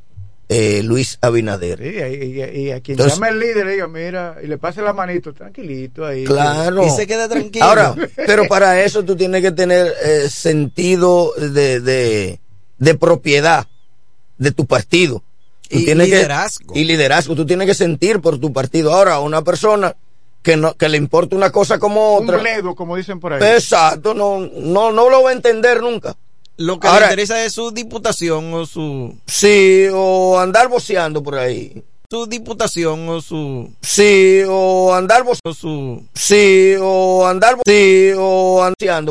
eh, 0.49 0.83
Luis 0.83 1.17
Abinader. 1.21 1.81
y, 1.81 2.71
a 2.71 2.81
quien 2.81 2.97
llama 2.97 3.29
el 3.29 3.39
líder, 3.39 3.67
diga, 3.67 3.87
mira, 3.87 4.37
y 4.43 4.47
le 4.47 4.57
pase 4.57 4.81
la 4.81 4.93
manito, 4.93 5.33
tranquilito 5.33 6.05
ahí. 6.05 6.25
Claro. 6.25 6.85
Y 6.85 6.89
se 6.89 7.07
queda 7.07 7.27
tranquilo. 7.27 7.65
Ahora, 7.65 7.95
pero 8.15 8.47
para 8.47 8.81
eso 8.81 9.03
tú 9.03 9.15
tienes 9.15 9.41
que 9.41 9.51
tener 9.51 9.93
eh, 10.03 10.29
sentido 10.29 11.33
de, 11.37 11.79
de, 11.79 12.39
de, 12.77 12.95
propiedad 12.95 13.67
de 14.37 14.51
tu 14.51 14.65
partido. 14.65 15.23
y 15.69 15.93
liderazgo. 15.93 16.73
y 16.75 16.83
liderazgo. 16.83 17.35
Tú 17.35 17.45
tienes 17.45 17.67
que 17.67 17.73
sentir 17.73 18.19
por 18.19 18.39
tu 18.39 18.51
partido. 18.53 18.93
Ahora, 18.93 19.19
una 19.19 19.41
persona 19.43 19.95
que 20.43 20.57
no 20.57 20.75
que 20.75 20.89
le 20.89 20.97
importa 20.97 21.35
una 21.35 21.51
cosa 21.51 21.79
como 21.79 22.17
otra. 22.17 22.35
Un 22.35 22.43
bledo, 22.43 22.75
como 22.75 22.97
dicen 22.97 23.19
por 23.19 23.33
ahí. 23.33 23.41
Exacto, 23.55 24.13
no, 24.13 24.39
no, 24.39 24.91
no 24.91 25.09
lo 25.09 25.23
va 25.23 25.29
a 25.29 25.33
entender 25.33 25.81
nunca. 25.81 26.15
Lo 26.57 26.79
que 26.79 26.87
le 26.87 26.95
interesa 26.95 27.43
es 27.43 27.53
su 27.53 27.71
diputación 27.71 28.53
o 28.53 28.65
su... 28.65 29.17
Sí, 29.25 29.87
o 29.91 30.39
andar 30.39 30.67
boceando 30.67 31.23
por 31.23 31.35
ahí. 31.35 31.83
Su 32.09 32.27
diputación 32.27 33.09
o 33.09 33.21
su... 33.21 33.73
Sí, 33.81 34.43
o 34.47 34.93
andar 34.93 35.23
boceando. 35.23 35.53
su... 35.53 36.03
Sí, 36.13 36.75
o 36.79 37.25
andar... 37.25 37.57
Sí, 37.65 38.11
o 38.15 38.61
andando 38.61 38.93